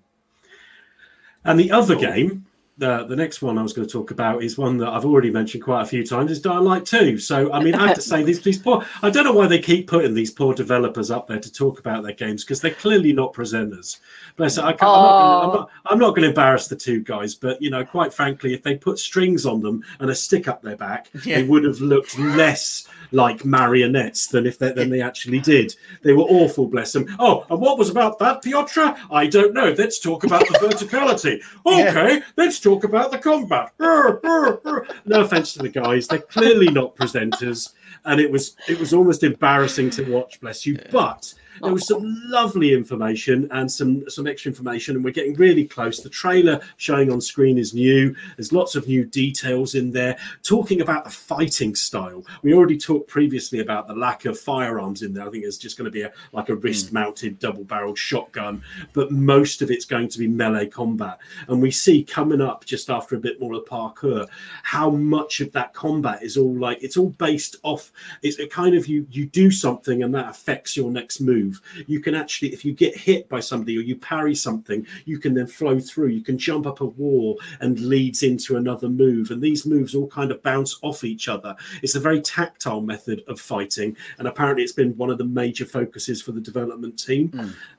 And 1.45 1.59
the 1.59 1.71
other 1.71 1.95
game, 1.95 2.45
the 2.77 3.05
the 3.05 3.15
next 3.15 3.41
one 3.41 3.57
I 3.57 3.63
was 3.63 3.71
going 3.71 3.87
to 3.87 3.91
talk 3.91 4.11
about 4.11 4.43
is 4.43 4.57
one 4.57 4.77
that 4.79 4.89
I've 4.89 5.05
already 5.05 5.31
mentioned 5.31 5.63
quite 5.63 5.83
a 5.83 5.85
few 5.85 6.05
times. 6.05 6.29
Is 6.29 6.41
Dying 6.41 6.65
Light 6.65 6.85
Two. 6.85 7.17
So 7.17 7.51
I 7.53 7.63
mean, 7.63 7.73
I 7.73 7.87
have 7.87 7.95
to 7.95 8.01
say 8.01 8.21
these 8.23 8.41
these 8.41 8.57
poor. 8.57 8.85
I 9.01 9.09
don't 9.09 9.23
know 9.23 9.31
why 9.33 9.47
they 9.47 9.59
keep 9.59 9.87
putting 9.87 10.13
these 10.13 10.31
poor 10.31 10.53
developers 10.53 11.09
up 11.09 11.27
there 11.27 11.39
to 11.39 11.51
talk 11.51 11.79
about 11.79 12.03
their 12.03 12.13
games 12.13 12.43
because 12.43 12.59
they're 12.59 12.71
clearly 12.71 13.13
not 13.13 13.33
presenters. 13.33 13.99
Bless. 14.35 14.57
I 14.57 14.73
can't, 14.73 14.83
I'm, 14.83 14.87
not 14.89 15.53
not. 15.53 15.69
I'm 15.85 15.99
not 15.99 16.09
going 16.09 16.23
to 16.23 16.29
embarrass 16.29 16.67
the 16.67 16.75
two 16.75 17.01
guys, 17.01 17.33
but 17.33 17.61
you 17.61 17.69
know, 17.69 17.85
quite 17.85 18.13
frankly, 18.13 18.53
if 18.53 18.61
they 18.61 18.75
put 18.75 18.99
strings 18.99 19.45
on 19.45 19.61
them 19.61 19.81
and 19.99 20.09
a 20.09 20.15
stick 20.15 20.47
up 20.49 20.61
their 20.61 20.75
back, 20.75 21.09
Yeah. 21.23 21.37
they 21.37 21.43
would 21.43 21.63
have 21.63 21.79
looked 21.79 22.17
less 22.19 22.87
like 23.11 23.45
marionettes 23.45 24.27
than 24.27 24.45
if 24.45 24.59
they, 24.59 24.73
than 24.73 24.89
they 24.89 25.01
actually 25.01 25.39
did. 25.39 25.73
They 26.01 26.11
were 26.11 26.23
awful, 26.23 26.67
bless 26.67 26.91
them. 26.91 27.05
Oh, 27.19 27.45
and 27.49 27.61
what 27.61 27.77
was 27.77 27.89
about 27.89 28.19
that, 28.19 28.41
Piotr? 28.41 28.93
I 29.11 29.27
don't 29.27 29.53
know. 29.53 29.73
Let's 29.77 29.99
talk 29.99 30.25
about 30.25 30.41
the 30.47 30.59
verticality. 30.59 31.41
Okay, 31.65 32.21
let's 32.37 32.59
talk 32.65 32.83
about 32.83 33.11
the 33.11 33.17
combat. 33.19 33.71
No 33.79 35.21
offense 35.21 35.53
to 35.53 35.59
the 35.59 35.69
guys, 35.69 36.07
they're 36.07 36.19
clearly 36.19 36.67
not 36.67 36.95
presenters, 36.95 37.73
and 38.05 38.19
it 38.19 38.31
was 38.31 38.55
it 38.67 38.79
was 38.79 38.91
almost 38.93 39.23
embarrassing 39.23 39.91
to 39.91 40.03
watch. 40.11 40.41
Bless 40.41 40.65
you, 40.65 40.79
but. 40.91 41.33
There 41.61 41.73
was 41.73 41.87
some 41.87 42.21
lovely 42.25 42.73
information 42.73 43.47
and 43.51 43.71
some 43.71 44.09
some 44.09 44.27
extra 44.27 44.49
information, 44.49 44.95
and 44.95 45.03
we're 45.03 45.11
getting 45.11 45.35
really 45.35 45.65
close. 45.65 45.99
The 45.99 46.09
trailer 46.09 46.59
showing 46.77 47.11
on 47.11 47.21
screen 47.21 47.57
is 47.57 47.73
new. 47.73 48.15
There's 48.37 48.53
lots 48.53 48.75
of 48.75 48.87
new 48.87 49.05
details 49.05 49.75
in 49.75 49.91
there, 49.91 50.17
talking 50.43 50.81
about 50.81 51.03
the 51.03 51.09
fighting 51.09 51.75
style. 51.75 52.23
We 52.41 52.53
already 52.53 52.77
talked 52.77 53.07
previously 53.07 53.59
about 53.59 53.87
the 53.87 53.95
lack 53.95 54.25
of 54.25 54.39
firearms 54.39 55.01
in 55.01 55.13
there. 55.13 55.27
I 55.27 55.31
think 55.31 55.45
it's 55.45 55.57
just 55.57 55.77
going 55.77 55.85
to 55.85 55.91
be 55.91 56.01
a 56.01 56.11
like 56.33 56.49
a 56.49 56.55
wrist-mounted 56.55 57.33
hmm. 57.33 57.39
double-barreled 57.39 57.97
shotgun, 57.97 58.61
but 58.93 59.11
most 59.11 59.61
of 59.61 59.71
it's 59.71 59.85
going 59.85 60.09
to 60.09 60.19
be 60.19 60.27
melee 60.27 60.67
combat. 60.67 61.19
And 61.47 61.61
we 61.61 61.71
see 61.71 62.03
coming 62.03 62.41
up 62.41 62.65
just 62.65 62.89
after 62.89 63.15
a 63.15 63.19
bit 63.19 63.39
more 63.39 63.53
of 63.53 63.65
parkour 63.65 64.27
how 64.63 64.89
much 64.89 65.41
of 65.41 65.51
that 65.51 65.73
combat 65.73 66.23
is 66.23 66.37
all 66.37 66.57
like 66.57 66.81
it's 66.81 66.97
all 66.97 67.09
based 67.09 67.57
off. 67.63 67.91
It's 68.21 68.39
a 68.39 68.47
kind 68.47 68.75
of 68.75 68.87
you 68.87 69.07
you 69.11 69.25
do 69.25 69.51
something 69.51 70.03
and 70.03 70.13
that 70.15 70.29
affects 70.29 70.75
your 70.75 70.91
next 70.91 71.21
move. 71.21 71.44
You 71.87 71.99
can 71.99 72.15
actually, 72.15 72.49
if 72.53 72.63
you 72.65 72.73
get 72.73 72.95
hit 72.97 73.27
by 73.29 73.39
somebody 73.39 73.77
or 73.77 73.81
you 73.81 73.95
parry 73.95 74.35
something, 74.35 74.85
you 75.05 75.19
can 75.19 75.33
then 75.33 75.47
flow 75.47 75.79
through. 75.79 76.07
You 76.09 76.21
can 76.21 76.37
jump 76.37 76.65
up 76.67 76.81
a 76.81 76.85
wall 76.85 77.39
and 77.59 77.79
leads 77.79 78.23
into 78.23 78.57
another 78.57 78.89
move. 78.89 79.31
And 79.31 79.41
these 79.41 79.65
moves 79.65 79.95
all 79.95 80.07
kind 80.07 80.31
of 80.31 80.41
bounce 80.43 80.77
off 80.81 81.03
each 81.03 81.27
other. 81.27 81.55
It's 81.83 81.95
a 81.95 81.99
very 81.99 82.21
tactile 82.21 82.81
method 82.81 83.23
of 83.27 83.39
fighting, 83.39 83.95
and 84.19 84.27
apparently 84.27 84.63
it's 84.63 84.73
been 84.73 84.95
one 84.97 85.09
of 85.09 85.17
the 85.17 85.25
major 85.25 85.65
focuses 85.65 86.21
for 86.21 86.31
the 86.31 86.41
development 86.41 86.97
team. 86.97 87.31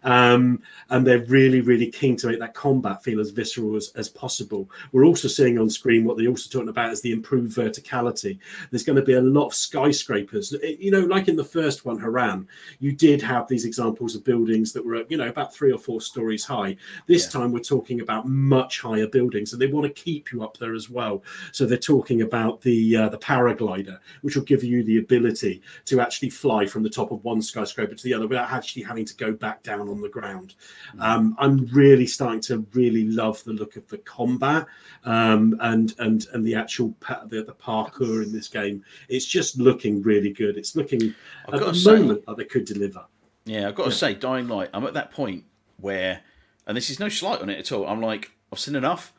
Um, 0.04 0.62
and 0.90 1.06
they're 1.06 1.24
really, 1.26 1.60
really 1.60 1.90
keen 1.90 2.16
to 2.18 2.28
make 2.28 2.38
that 2.40 2.54
combat 2.54 3.02
feel 3.02 3.20
as 3.20 3.30
visceral 3.30 3.76
as, 3.76 3.92
as 3.96 4.08
possible. 4.08 4.68
We're 4.92 5.04
also 5.04 5.28
seeing 5.28 5.58
on 5.58 5.68
screen 5.70 6.04
what 6.04 6.16
they're 6.16 6.28
also 6.28 6.48
talking 6.50 6.68
about 6.68 6.92
is 6.92 7.00
the 7.00 7.12
improved 7.12 7.56
verticality. 7.56 8.38
There's 8.70 8.84
going 8.84 8.96
to 8.96 9.02
be 9.02 9.14
a 9.14 9.20
lot 9.22 9.46
of 9.46 9.54
skyscrapers. 9.54 10.52
It- 10.52 10.78
you 10.86 10.90
know, 10.90 11.00
like 11.00 11.28
in 11.28 11.36
the 11.36 11.44
first 11.44 11.84
one, 11.84 11.98
Harran, 11.98 12.46
you 12.80 12.92
did 12.92 13.20
have 13.22 13.48
these 13.56 13.64
examples 13.64 14.14
of 14.14 14.22
buildings 14.22 14.70
that 14.74 14.84
were, 14.84 15.02
you 15.08 15.16
know, 15.16 15.28
about 15.28 15.54
three 15.54 15.72
or 15.72 15.78
four 15.78 15.98
stories 16.02 16.44
high. 16.44 16.76
This 17.06 17.24
Yeah. 17.24 17.40
time 17.40 17.52
we're 17.52 17.60
talking 17.60 18.02
about 18.02 18.28
much 18.28 18.80
higher 18.80 19.06
buildings, 19.06 19.52
and 19.54 19.62
they 19.62 19.66
want 19.66 19.86
to 19.86 20.02
keep 20.02 20.30
you 20.30 20.42
up 20.44 20.58
there 20.58 20.74
as 20.74 20.90
well. 20.90 21.24
So 21.52 21.64
they're 21.64 21.78
talking 21.78 22.20
about 22.20 22.60
the 22.60 22.78
uh, 22.96 23.08
the 23.08 23.16
paraglider, 23.16 23.98
which 24.20 24.36
will 24.36 24.42
give 24.44 24.62
you 24.62 24.84
the 24.84 24.98
ability 24.98 25.62
to 25.86 26.00
actually 26.00 26.28
fly 26.28 26.66
from 26.66 26.82
the 26.82 26.90
top 26.90 27.12
of 27.12 27.24
one 27.24 27.40
skyscraper 27.40 27.94
to 27.94 28.04
the 28.04 28.12
other 28.12 28.26
without 28.26 28.50
actually 28.52 28.82
having 28.82 29.06
to 29.06 29.16
go 29.16 29.32
back 29.32 29.62
down 29.62 29.88
on 29.88 30.02
the 30.02 30.08
ground. 30.10 30.54
Um, 30.98 31.34
I'm 31.38 31.64
really 31.72 32.06
starting 32.06 32.42
to 32.42 32.66
really 32.74 33.04
love 33.08 33.42
the 33.44 33.54
look 33.54 33.76
of 33.76 33.88
the 33.88 33.98
combat 33.98 34.66
um, 35.04 35.56
and 35.60 35.94
and 35.98 36.26
and 36.34 36.46
the 36.46 36.54
actual 36.54 36.92
pa- 37.00 37.24
the, 37.26 37.42
the 37.42 37.54
parkour 37.54 38.22
in 38.22 38.32
this 38.32 38.48
game. 38.48 38.84
It's 39.08 39.24
just 39.24 39.56
looking 39.58 40.02
really 40.02 40.32
good. 40.34 40.58
It's 40.58 40.76
looking 40.76 41.14
I've 41.48 41.54
at 41.54 41.60
got 41.60 41.72
the 41.72 41.78
say- 41.78 41.92
moment 41.96 42.26
that 42.26 42.36
they 42.36 42.44
could 42.44 42.66
deliver. 42.66 43.04
Yeah, 43.46 43.68
I've 43.68 43.74
got 43.74 43.84
to 43.86 43.92
say, 43.92 44.12
Dying 44.12 44.48
Light, 44.48 44.68
I'm 44.74 44.84
at 44.84 44.94
that 44.94 45.12
point 45.12 45.44
where, 45.78 46.20
and 46.66 46.76
this 46.76 46.90
is 46.90 47.00
no 47.00 47.08
slight 47.08 47.40
on 47.40 47.48
it 47.48 47.58
at 47.58 47.72
all. 47.72 47.86
I'm 47.86 48.02
like, 48.02 48.32
I've 48.52 48.58
seen 48.58 48.76
enough. 48.76 49.12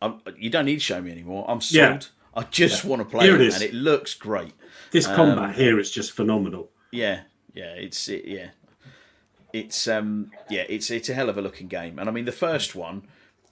I'm, 0.00 0.20
you 0.38 0.50
don't 0.50 0.64
need 0.64 0.76
to 0.76 0.80
show 0.80 1.02
me 1.02 1.10
anymore. 1.10 1.44
I'm 1.48 1.60
sold. 1.60 1.74
Yeah. 1.82 2.00
I 2.34 2.44
just 2.44 2.84
want 2.84 3.02
to 3.02 3.04
play 3.04 3.26
Here 3.26 3.34
it, 3.34 3.40
it 3.42 3.46
is. 3.48 3.54
and 3.56 3.64
it 3.64 3.74
looks 3.74 4.14
great. 4.14 4.54
This 4.90 5.06
Um, 5.06 5.16
combat 5.16 5.54
here 5.54 5.78
is 5.78 5.90
just 5.90 6.12
phenomenal. 6.12 6.70
Yeah, 6.90 7.22
yeah, 7.54 7.74
it's 7.74 8.08
it, 8.08 8.24
yeah, 8.24 8.48
it's 9.52 9.86
um 9.88 10.30
yeah, 10.48 10.64
it's 10.68 10.90
it's 10.90 11.08
a 11.08 11.14
hell 11.14 11.28
of 11.28 11.36
a 11.36 11.42
looking 11.42 11.68
game. 11.68 11.98
And 11.98 12.08
I 12.08 12.12
mean, 12.12 12.24
the 12.24 12.32
first 12.32 12.74
one, 12.74 13.02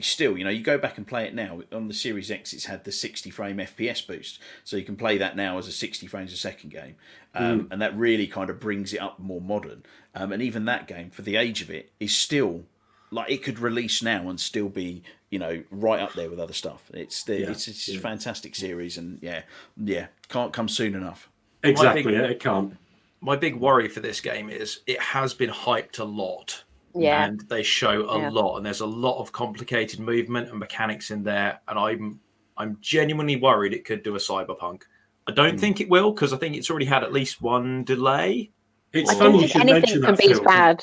still, 0.03 0.37
you 0.37 0.45
know, 0.45 0.51
you 0.51 0.63
go 0.63 0.79
back 0.79 0.99
and 0.99 1.07
play 1.07 1.25
it 1.27 1.35
now 1.35 1.63
on 1.73 1.89
the 1.89 1.95
Series 1.95 2.31
X. 2.31 2.53
It's 2.53 2.67
had 2.67 2.85
the 2.85 2.93
60 2.93 3.31
frame 3.31 3.59
FPS 3.59 4.07
boost, 4.07 4.39
so 4.65 4.77
you 4.77 4.85
can 4.85 4.97
play 4.97 5.19
that 5.19 5.37
now 5.37 5.59
as 5.59 5.67
a 5.69 5.73
60 5.73 6.07
frames 6.07 6.33
a 6.33 6.37
second 6.37 6.71
game, 6.71 6.97
um, 7.35 7.69
and 7.71 7.81
that 7.83 7.97
really 7.97 8.27
kind 8.27 8.51
of 8.51 8.61
brings 8.61 8.93
it 8.93 8.99
up 9.01 9.19
more 9.19 9.41
modern. 9.41 9.83
Um, 10.15 10.33
and 10.33 10.43
even 10.43 10.65
that 10.65 10.87
game, 10.87 11.11
for 11.11 11.23
the 11.23 11.37
age 11.37 11.63
of 11.63 11.71
it, 11.71 11.91
is 12.01 12.15
still 12.17 12.65
like 13.11 13.31
it 13.31 13.43
could 13.43 13.59
release 13.59 14.03
now 14.03 14.29
and 14.29 14.39
still 14.41 14.69
be 14.69 15.03
you 15.31 15.39
know 15.39 15.63
right 15.71 16.01
up 16.01 16.13
there 16.15 16.31
with 16.31 16.41
other 16.41 16.53
stuff. 16.53 16.91
It's 16.95 17.25
the, 17.25 17.41
Yeah, 17.41 17.51
it's, 17.51 17.69
it's 17.69 17.89
a 17.89 17.99
fantastic 17.99 18.55
series, 18.55 18.99
and 18.99 19.19
yeah, 19.23 19.43
yeah, 19.77 20.07
can't 20.29 20.53
come 20.53 20.69
soon 20.69 20.95
enough. 20.95 21.29
Exactly, 21.63 22.03
big- 22.03 22.15
yeah, 22.15 22.23
it 22.27 22.41
can't. 22.41 22.77
My 23.23 23.37
big 23.37 23.57
worry 23.57 23.89
for 23.89 24.01
this 24.01 24.21
game 24.21 24.49
is 24.49 24.81
it 24.87 24.99
has 24.99 25.35
been 25.35 25.51
hyped 25.51 25.99
a 25.99 26.05
lot. 26.05 26.65
Yeah. 26.95 27.25
And 27.27 27.41
they 27.49 27.63
show 27.63 28.09
a 28.09 28.19
Yeah. 28.21 28.31
lot, 28.31 28.57
and 28.57 28.67
there's 28.67 28.81
a 28.81 28.87
lot 28.87 29.21
of 29.21 29.33
complicated 29.33 30.01
movement 30.01 30.49
and 30.51 30.59
mechanics 30.59 31.11
in 31.11 31.23
there. 31.23 31.61
And 31.69 31.79
I'm 31.79 32.21
I'm 32.57 32.77
genuinely 32.81 33.37
worried 33.37 33.73
it 33.73 33.85
could 33.85 34.03
do 34.03 34.15
a 34.17 34.19
cyberpunk. 34.19 34.83
I 35.27 35.33
don't 35.33 35.59
think 35.59 35.81
it 35.81 35.89
will 35.89 36.11
because 36.13 36.33
I 36.33 36.37
think 36.37 36.57
it's 36.57 36.69
already 36.71 36.87
had 36.87 37.03
at 37.05 37.13
least 37.13 37.41
one 37.41 37.85
delay. 37.85 38.51
It's 38.93 39.11
I 39.11 39.15
funny 39.15 39.35
you 39.35 39.39
think 39.41 39.53
should 39.53 39.61
anything 39.63 39.81
mention 39.81 40.03
can 40.03 40.15
that. 40.15 40.19
be 40.19 40.31
as 40.33 40.41
bad. 40.41 40.83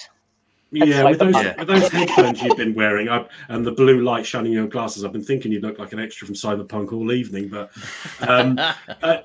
Yeah, 0.72 1.04
with 1.06 1.20
those, 1.20 1.34
Cyberpunk. 1.34 1.58
with 1.60 1.68
those 1.68 1.88
headphones 1.90 2.42
you've 2.42 2.58
been 2.58 2.74
wearing 2.74 3.08
I, 3.08 3.26
and 3.48 3.66
the 3.66 3.72
blue 3.72 4.02
light 4.02 4.26
shining 4.26 4.52
in 4.52 4.58
your 4.58 4.68
glasses, 4.68 5.06
I've 5.06 5.14
been 5.14 5.24
thinking 5.24 5.50
you 5.52 5.62
look 5.62 5.80
like 5.80 5.94
an 5.94 6.00
extra 6.00 6.26
from 6.28 6.36
Cyberpunk 6.36 6.92
all 6.92 7.12
evening. 7.14 7.48
But 7.48 7.72
um, 8.28 8.58
uh, 8.60 8.74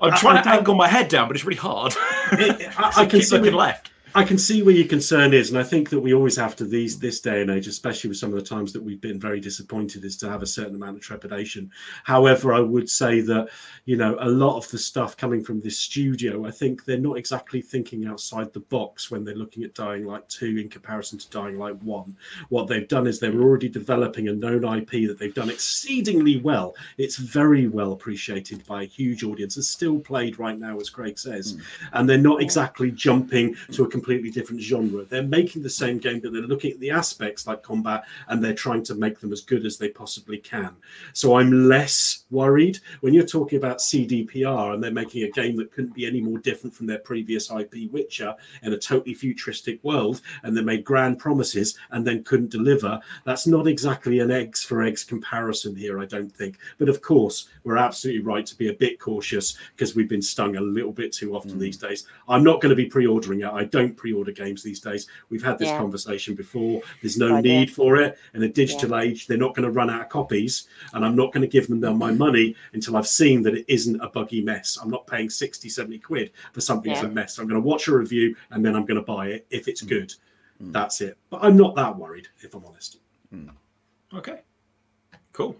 I'm 0.01 0.13
trying 0.17 0.37
I 0.37 0.41
to 0.41 0.49
don't- 0.49 0.57
angle 0.59 0.75
my 0.75 0.87
head 0.87 1.07
down, 1.09 1.27
but 1.27 1.35
it's 1.35 1.43
really 1.45 1.57
hard. 1.57 1.93
I, 1.97 2.71
I 2.77 2.87
I 3.01 3.05
can 3.05 3.19
keep 3.19 3.23
see 3.23 3.37
looking 3.37 3.53
left. 3.53 3.91
I 4.15 4.23
can 4.23 4.37
see 4.37 4.61
where 4.61 4.75
your 4.75 4.87
concern 4.87 5.33
is, 5.33 5.49
and 5.49 5.57
I 5.57 5.63
think 5.63 5.89
that 5.89 5.99
we 5.99 6.13
always 6.13 6.35
have 6.35 6.55
to 6.57 6.65
these 6.65 6.99
this 6.99 7.19
day 7.19 7.41
and 7.41 7.49
age, 7.49 7.67
especially 7.67 8.09
with 8.09 8.17
some 8.17 8.31
of 8.31 8.35
the 8.35 8.47
times 8.47 8.71
that 8.73 8.83
we've 8.83 9.01
been 9.01 9.19
very 9.19 9.39
disappointed, 9.39 10.05
is 10.05 10.17
to 10.17 10.29
have 10.29 10.43
a 10.43 10.47
certain 10.47 10.75
amount 10.75 10.97
of 10.97 11.01
trepidation. 11.01 11.71
However, 12.03 12.53
I 12.53 12.59
would 12.59 12.89
say 12.89 13.21
that 13.21 13.49
you 13.85 13.97
know 13.97 14.15
a 14.19 14.29
lot 14.29 14.57
of 14.57 14.69
the 14.69 14.77
stuff 14.77 15.17
coming 15.17 15.43
from 15.43 15.61
this 15.61 15.79
studio, 15.79 16.45
I 16.45 16.51
think 16.51 16.85
they're 16.85 16.99
not 16.99 17.17
exactly 17.17 17.61
thinking 17.61 18.05
outside 18.05 18.53
the 18.53 18.59
box 18.59 19.09
when 19.09 19.23
they're 19.23 19.35
looking 19.35 19.63
at 19.63 19.73
Dying 19.73 20.05
Light 20.05 20.27
two 20.29 20.57
in 20.57 20.69
comparison 20.69 21.17
to 21.17 21.29
Dying 21.29 21.57
Light 21.57 21.81
one. 21.81 22.15
What 22.49 22.67
they've 22.67 22.87
done 22.87 23.07
is 23.07 23.19
they're 23.19 23.41
already 23.41 23.69
developing 23.69 24.27
a 24.27 24.33
known 24.33 24.63
IP 24.77 25.07
that 25.07 25.17
they've 25.17 25.33
done 25.33 25.49
exceedingly 25.49 26.37
well. 26.39 26.75
It's 26.97 27.17
very 27.17 27.67
well 27.67 27.93
appreciated 27.93 28.65
by 28.67 28.83
a 28.83 28.85
huge 28.85 29.23
audience 29.23 29.55
and 29.55 29.65
still 29.65 29.99
played 29.99 30.37
right 30.37 30.59
now, 30.59 30.79
as 30.79 30.89
Craig 30.89 31.17
says 31.17 31.53
hmm. 31.53 31.61
and 31.93 32.07
they're 32.07 32.17
not 32.17 32.41
exactly 32.41 32.91
jumping 32.91 33.55
to 33.71 33.85
a 33.85 33.89
completely 34.03 34.29
different 34.29 34.61
genre. 34.61 35.05
They're 35.05 35.23
making 35.23 35.63
the 35.63 35.69
same 35.69 35.97
game, 35.97 36.19
but 36.19 36.33
they're 36.33 36.41
looking 36.41 36.73
at 36.73 36.79
the 36.81 36.91
aspects 36.91 37.47
like 37.47 37.63
combat 37.63 38.03
and 38.27 38.43
they're 38.43 38.53
trying 38.53 38.83
to 38.83 38.95
make 38.95 39.21
them 39.21 39.31
as 39.31 39.39
good 39.39 39.65
as 39.65 39.77
they 39.77 39.87
possibly 39.87 40.39
can. 40.39 40.75
So 41.13 41.37
I'm 41.37 41.69
less 41.69 42.25
worried 42.29 42.79
when 42.99 43.13
you're 43.13 43.25
talking 43.25 43.57
about 43.57 43.77
CDPR 43.77 44.73
and 44.73 44.83
they're 44.83 44.91
making 44.91 45.23
a 45.23 45.31
game 45.31 45.55
that 45.55 45.71
couldn't 45.71 45.93
be 45.93 46.05
any 46.05 46.19
more 46.19 46.37
different 46.37 46.75
from 46.75 46.85
their 46.85 46.97
previous 46.97 47.49
IP, 47.49 47.89
Witcher, 47.93 48.35
in 48.63 48.73
a 48.73 48.77
totally 48.77 49.13
futuristic 49.13 49.81
world, 49.85 50.19
and 50.43 50.55
they 50.55 50.61
made 50.61 50.83
grand 50.83 51.17
promises 51.17 51.77
and 51.91 52.05
then 52.05 52.25
couldn't 52.25 52.51
deliver. 52.51 52.99
That's 53.23 53.47
not 53.47 53.67
exactly 53.67 54.19
an 54.19 54.31
eggs 54.31 54.61
for 54.61 54.83
eggs 54.83 55.05
comparison 55.05 55.77
here, 55.77 56.01
I 56.01 56.05
don't 56.05 56.31
think. 56.31 56.57
But 56.77 56.89
of 56.89 57.01
course, 57.01 57.47
we're 57.63 57.77
absolutely 57.77 58.23
right 58.23 58.45
to 58.47 58.57
be 58.57 58.67
a 58.67 58.73
bit 58.73 58.99
cautious 58.99 59.57
because 59.77 59.95
we've 59.95 60.09
been 60.09 60.21
stung 60.21 60.57
a 60.57 60.61
little 60.61 60.91
bit 60.91 61.13
too 61.13 61.37
often 61.37 61.51
hmm. 61.51 61.59
these 61.59 61.77
days. 61.77 62.05
I'm 62.27 62.43
not 62.43 62.59
going 62.59 62.71
to 62.71 62.75
be 62.75 62.87
pre-ordering 62.87 63.41
it. 63.41 63.47
I 63.47 63.63
don't 63.63 63.92
pre-order 63.93 64.31
games 64.31 64.63
these 64.63 64.79
days. 64.79 65.07
We've 65.29 65.43
had 65.43 65.57
this 65.59 65.69
Yeah. 65.69 65.77
conversation 65.77 66.35
before. 66.35 66.81
There's 67.01 67.17
no 67.17 67.29
Good 67.29 67.35
idea. 67.37 67.59
need 67.59 67.71
for 67.71 67.97
it 67.97 68.17
in 68.33 68.43
a 68.43 68.47
digital 68.49 68.97
age. 68.97 69.27
They're 69.27 69.37
not 69.37 69.55
going 69.55 69.65
to 69.65 69.71
run 69.71 69.89
out 69.89 70.01
of 70.01 70.09
copies, 70.09 70.67
and 70.93 71.05
I'm 71.05 71.15
not 71.15 71.31
going 71.33 71.41
to 71.41 71.47
give 71.47 71.67
them 71.67 71.97
my 71.97 72.11
money 72.11 72.55
until 72.73 72.97
I've 72.97 73.07
seen 73.07 73.41
that 73.43 73.55
it 73.55 73.65
isn't 73.67 73.99
a 74.01 74.09
buggy 74.09 74.41
mess. 74.41 74.77
I'm 74.81 74.89
not 74.89 75.07
paying 75.07 75.29
60, 75.29 75.69
70 75.69 75.99
quid 75.99 76.31
for 76.51 76.61
something 76.61 76.91
that's 76.91 77.03
Yeah. 77.03 77.09
a 77.09 77.13
mess. 77.13 77.37
I'm 77.39 77.47
going 77.47 77.61
to 77.61 77.67
watch 77.67 77.87
a 77.87 77.95
review 77.97 78.35
and 78.51 78.65
then 78.65 78.75
I'm 78.75 78.85
going 78.85 78.99
to 78.99 79.05
buy 79.05 79.27
it 79.27 79.45
if 79.49 79.65
Mm. 79.65 79.67
it's 79.69 79.81
good. 79.81 80.13
That's 80.59 81.01
it. 81.01 81.17
But 81.29 81.43
I'm 81.43 81.57
not 81.57 81.75
that 81.75 81.97
worried, 81.97 82.29
if 82.41 82.53
I'm 82.53 82.63
honest. 82.65 82.99
Okay. 84.13 84.39
Cool. 85.33 85.55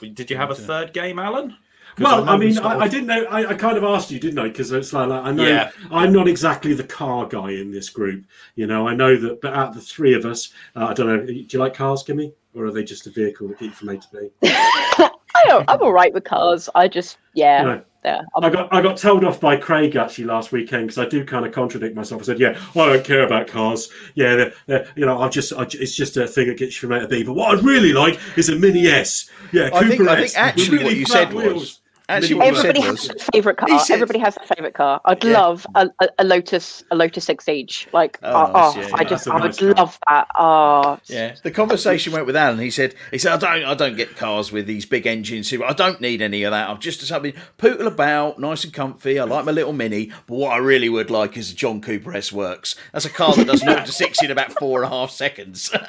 Did 0.00 0.30
you 0.30 0.36
have 0.36 0.50
a 0.50 0.54
third 0.54 0.92
game, 0.92 1.18
Alan? 1.18 1.56
'Cause 1.96 2.04
Well, 2.04 2.24
know 2.24 2.32
I 2.32 2.36
mean, 2.38 2.58
I, 2.58 2.74
of- 2.74 2.80
I 2.82 2.88
didn't 2.88 3.06
know. 3.06 3.24
I, 3.24 3.50
I 3.50 3.54
kind 3.54 3.76
of 3.76 3.84
asked 3.84 4.10
you, 4.10 4.18
didn't 4.18 4.38
I? 4.38 4.48
Because 4.48 4.72
it's 4.72 4.92
like, 4.92 5.08
like, 5.08 5.24
I 5.24 5.30
know 5.32 5.44
Yeah. 5.46 5.70
I'm 5.90 6.12
not 6.12 6.26
exactly 6.28 6.72
the 6.74 6.84
car 6.84 7.26
guy 7.26 7.50
in 7.50 7.70
this 7.70 7.90
group. 7.90 8.24
You 8.54 8.66
know, 8.66 8.88
I 8.88 8.94
know 8.94 9.16
that, 9.18 9.40
but 9.42 9.52
out 9.52 9.68
of 9.70 9.74
the 9.74 9.80
three 9.82 10.14
of 10.14 10.24
us, 10.24 10.52
uh, 10.74 10.86
I 10.86 10.94
don't 10.94 11.06
know. 11.06 11.26
Do 11.26 11.32
you 11.32 11.58
like 11.58 11.74
cars, 11.74 12.02
Kimmy, 12.02 12.32
or 12.54 12.64
are 12.66 12.70
they 12.72 12.82
just 12.84 13.06
a 13.06 13.10
vehicle 13.10 13.48
that 13.48 13.58
get 13.58 13.74
from 13.74 13.90
A 13.90 13.98
to 13.98 14.06
B? 14.12 14.28
I 15.34 15.44
don't, 15.46 15.68
I'm 15.68 15.80
all 15.82 15.92
right 15.92 16.12
with 16.12 16.24
cars. 16.24 16.68
I 16.74 16.88
just, 16.88 17.18
yeah, 17.34 17.62
No. 17.62 17.82
yeah. 18.04 18.20
I'm, 18.36 18.44
I 18.44 18.50
got 18.50 18.72
I 18.72 18.80
got 18.82 18.96
told 18.96 19.24
off 19.24 19.40
by 19.40 19.56
Craig 19.56 19.96
actually 19.96 20.24
last 20.24 20.52
weekend 20.52 20.86
because 20.88 20.98
I 20.98 21.08
do 21.08 21.24
kind 21.24 21.44
of 21.46 21.52
contradict 21.52 21.96
myself. 21.96 22.22
I 22.22 22.24
said, 22.26 22.38
"Yeah, 22.38 22.58
I 22.74 22.86
don't 22.86 23.04
care 23.04 23.24
about 23.24 23.48
cars. 23.48 23.88
Yeah, 24.14 24.36
they're, 24.36 24.52
they're, 24.66 24.86
you 24.94 25.04
know, 25.06 25.20
I 25.20 25.28
just 25.28 25.52
I, 25.52 25.62
it's 25.62 25.94
just 25.94 26.16
a 26.16 26.26
thing 26.26 26.48
that 26.48 26.58
gets 26.58 26.80
you 26.80 26.88
from 26.88 26.96
A 26.96 27.00
to 27.00 27.08
B. 27.08 27.22
But 27.24 27.32
what 27.34 27.56
I'd 27.58 27.64
really 27.64 27.92
like 27.92 28.20
is 28.36 28.50
a 28.50 28.56
Mini 28.56 28.86
S. 28.86 29.30
Yeah, 29.52 29.70
I 29.74 29.80
think- 29.80 29.98
Cooper 30.00 30.10
I 30.10 30.16
think 30.20 30.32
actually 30.38 30.78
with 30.78 30.84
what 30.86 30.96
you 30.96 31.06
flat 31.06 31.28
said 31.28 31.32
was- 31.34 31.44
wheels. 31.44 31.80
Actually, 32.12 32.34
Mini 32.36 32.50
what 32.52 32.58
everybody 32.66 32.88
was- 32.90 33.06
has 33.08 33.16
a 33.16 33.32
favorite 33.32 33.56
car. 33.56 33.78
said- 33.80 33.94
everybody 33.94 34.18
has 34.20 34.36
a 34.36 34.54
favorite 34.54 34.74
car. 34.74 35.00
I'd 35.04 35.24
Yeah. 35.24 35.40
love 35.40 35.66
a, 35.74 35.88
a, 36.00 36.08
a 36.18 36.24
Lotus, 36.24 36.84
a 36.90 36.94
Lotus 36.94 37.26
Exige. 37.26 37.86
Like, 37.92 38.18
Oh, 38.22 38.30
oh, 38.32 38.50
oh, 38.54 38.80
yeah, 38.80 38.88
I 38.94 39.04
just, 39.04 39.24
That's 39.24 39.26
a 39.26 39.32
I 39.32 39.38
nice 39.46 39.60
would 39.60 39.76
car. 39.76 39.84
love 39.84 39.98
that. 40.08 40.26
Oh, 40.36 40.98
Yeah, 41.06 41.34
the 41.42 41.50
conversation 41.50 42.12
went 42.12 42.26
with 42.26 42.36
Alan. 42.36 42.58
He 42.58 42.70
said, 42.70 42.94
"He 43.10 43.18
said 43.18 43.32
I 43.32 43.36
don't, 43.36 43.64
I 43.70 43.74
don't 43.74 43.96
get 43.96 44.16
cars 44.16 44.52
with 44.52 44.66
these 44.66 44.86
big 44.86 45.06
engines. 45.06 45.52
I 45.52 45.72
don't 45.72 46.00
need 46.00 46.22
any 46.22 46.42
of 46.44 46.50
that. 46.52 46.68
I'm 46.68 46.78
just 46.80 47.00
something 47.06 47.32
pootle 47.58 47.86
about, 47.86 48.38
nice 48.38 48.64
and 48.64 48.72
comfy. 48.72 49.18
I 49.18 49.24
like 49.24 49.44
my 49.44 49.52
little 49.52 49.72
mini. 49.72 50.10
But 50.26 50.34
what 50.36 50.52
I 50.52 50.58
really 50.58 50.88
would 50.88 51.10
like 51.10 51.36
is 51.36 51.50
a 51.52 51.54
John 51.54 51.80
Cooper 51.80 52.14
S 52.14 52.32
Works. 52.32 52.74
That's 52.92 53.04
a 53.04 53.10
car 53.10 53.34
that 53.34 53.46
does 53.46 53.60
0 53.60 53.76
to 53.84 53.92
sixty 53.92 54.26
in 54.26 54.30
about 54.32 54.52
four 54.58 54.82
and 54.82 54.92
a 54.92 54.94
half 54.96 55.10
seconds. 55.10 55.70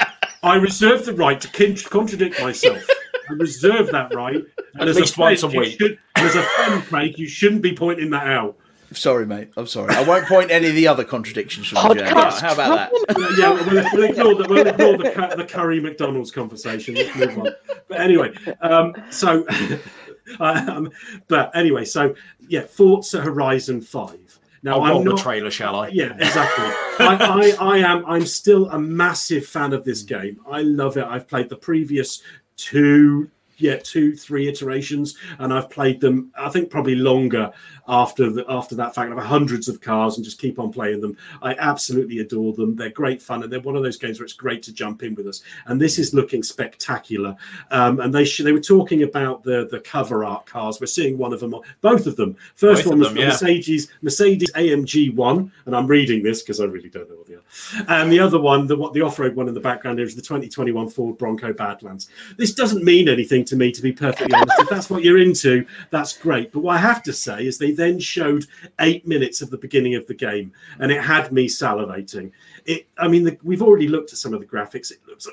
I 0.44 0.56
reserve 0.56 1.06
the 1.06 1.14
right 1.14 1.40
to 1.40 1.48
con- 1.48 1.76
contradict 1.90 2.40
myself. 2.42 2.86
I 3.30 3.34
reserve 3.34 3.92
that 3.92 4.14
right. 4.14 4.44
And 4.76 4.90
as 4.90 4.96
least 4.96 5.14
a 5.14 5.16
friend, 5.18 5.40
once 5.40 5.44
a 5.44 5.50
you 5.50 5.60
week. 5.60 5.80
should, 5.80 6.00
as 6.16 6.36
a 6.36 6.42
friend, 6.42 6.84
Craig, 6.86 7.20
you 7.20 7.28
shouldn't 7.28 7.62
be 7.62 7.76
pointing 7.76 8.10
that 8.10 8.26
out. 8.26 8.58
sorry, 8.92 9.24
mate. 9.24 9.50
I'm 9.56 9.68
sorry. 9.68 9.94
I 9.94 10.02
won't 10.02 10.26
point 10.26 10.50
any 10.50 10.68
of 10.68 10.74
the 10.74 10.88
other 10.88 11.04
contradictions 11.04 11.68
from 11.68 11.90
the 11.90 11.94
journey. 11.94 12.10
How 12.10 12.54
about 12.54 12.92
that? 12.92 13.36
yeah, 13.38 13.52
we'll, 13.52 13.88
we'll 13.94 14.10
ignore 14.10 14.34
the 14.34 14.48
we'll 14.50 14.66
ignore 14.66 14.98
the, 14.98 15.36
the 15.38 15.46
Curry 15.46 15.80
McDonald's 15.80 16.32
conversation. 16.32 16.96
Let's 16.96 17.16
move 17.16 17.38
on. 17.38 17.50
But 17.88 18.02
anyway, 18.02 18.34
um, 18.62 18.96
so 19.12 19.46
um, 20.40 20.90
but 21.28 21.56
anyway, 21.56 21.86
so 21.86 22.16
yeah, 22.48 22.62
Forza 22.62 23.22
Horizon 23.22 23.80
Five. 23.80 24.40
Now 24.64 24.80
I'll 24.80 24.98
I'm 25.00 25.04
the 25.04 25.12
not. 25.12 25.20
trailer, 25.20 25.52
shall 25.52 25.76
I? 25.76 25.90
Yeah, 25.90 26.14
exactly. 26.16 26.66
I, 27.00 27.54
I, 27.60 27.76
I 27.76 27.78
am. 27.80 28.06
I'm 28.06 28.26
still 28.26 28.70
a 28.70 28.80
massive 28.80 29.46
fan 29.46 29.74
of 29.74 29.84
this 29.84 30.04
mm. 30.04 30.08
game. 30.08 30.40
I 30.50 30.62
love 30.62 30.98
it. 30.98 31.04
I've 31.04 31.28
played 31.28 31.50
the 31.50 31.58
previous 31.58 32.24
two 32.56 33.30
yeah, 33.64 33.78
two, 33.78 34.16
three 34.16 34.48
iterations, 34.50 35.18
and 35.40 35.54
I've 35.54 35.70
played 35.70 36.02
them. 36.02 36.32
I 36.38 36.50
think 36.50 36.70
probably 36.70 36.96
longer 36.96 37.52
after 37.88 38.30
the, 38.30 38.46
after 38.50 38.76
that 38.76 38.94
fact. 38.94 39.12
I've 39.12 39.18
had 39.18 39.26
hundreds 39.26 39.70
of 39.70 39.80
cars 39.80 40.18
and 40.18 40.26
just 40.26 40.40
keep 40.40 40.60
on 40.60 40.72
playing 40.72 41.00
them. 41.00 41.16
I 41.42 41.56
absolutely 41.56 42.20
adore 42.20 42.54
them. 42.54 42.76
They're 42.76 42.90
great 42.90 43.22
fun, 43.22 43.42
and 43.42 43.52
they're 43.52 43.62
one 43.62 43.78
of 43.78 43.84
those 43.84 43.98
games 43.98 44.20
where 44.20 44.26
it's 44.26 44.34
great 44.34 44.62
to 44.64 44.74
jump 44.74 45.02
in 45.02 45.16
with 45.16 45.28
us. 45.28 45.42
And 45.66 45.80
this 45.80 45.98
is 45.98 46.14
looking 46.14 46.44
spectacular. 46.44 47.36
Um, 47.72 48.02
and 48.02 48.14
they 48.14 48.26
sh- 48.26 48.44
they 48.44 48.52
were 48.52 48.60
talking 48.60 49.04
about 49.04 49.44
the 49.44 49.68
the 49.72 49.80
cover 49.80 50.26
art 50.26 50.46
cars. 50.46 50.82
We're 50.82 50.88
seeing 50.88 51.18
one 51.18 51.32
of 51.32 51.40
them, 51.40 51.56
both 51.80 52.06
of 52.06 52.18
them. 52.18 52.36
First 52.56 52.84
Both 52.84 52.92
one 52.92 53.00
was 53.00 53.08
them, 53.10 53.18
yeah. 53.18 53.28
Mercedes 53.28 53.92
Mercedes 54.02 54.52
AMG 54.52 55.16
one, 55.16 55.52
and 55.66 55.76
I'm 55.76 55.88
reading 55.88 56.22
this 56.22 56.42
because 56.42 56.60
I 56.60 56.66
really 56.66 56.90
don't 56.90 57.10
know 57.10 57.16
what 57.16 57.23
they 57.23 57.23
are. 57.23 57.23
And 57.88 58.12
the 58.12 58.20
other 58.20 58.40
one, 58.40 58.68
the 58.68 58.76
what 58.76 58.94
the 58.94 59.02
off 59.02 59.20
road 59.20 59.36
one 59.36 59.48
in 59.48 59.54
the 59.54 59.60
background, 59.60 60.00
is 60.00 60.16
the 60.16 60.22
2021 60.22 60.90
Ford 60.90 61.18
Bronco 61.18 61.54
Badlands. 61.54 62.10
This 62.38 62.54
doesn't 62.54 62.84
mean 62.84 63.08
anything 63.08 63.46
to 63.46 63.56
me, 63.56 63.72
to 63.72 63.82
be 63.82 63.92
perfectly 63.92 64.34
honest. 64.34 64.60
If 64.60 64.70
that's 64.70 64.90
what 64.90 65.04
you're 65.04 65.20
into, 65.20 65.66
that's 65.90 66.18
great. 66.18 66.52
But 66.52 66.62
what 66.62 66.76
I 66.76 66.80
have 66.80 67.04
to 67.04 67.14
say 67.14 67.46
is 67.46 67.58
they 67.58 67.72
then 67.72 68.00
showed 68.00 68.46
eight 68.80 69.08
minutes 69.08 69.42
of 69.42 69.50
the 69.50 69.58
beginning 69.58 69.96
of 69.96 70.08
the 70.08 70.14
game, 70.14 70.52
and 70.80 70.92
it 70.92 71.02
had 71.02 71.32
me 71.32 71.48
salivating. 71.48 72.32
It, 72.66 72.88
I 72.98 73.08
mean, 73.08 73.24
the, 73.24 73.38
we've 73.44 73.62
already 73.62 73.88
looked 73.88 74.14
at 74.14 74.20
some 74.20 74.34
of 74.34 74.40
the 74.40 74.46
graphics. 74.46 74.92
It 74.92 75.00
looks 75.08 75.28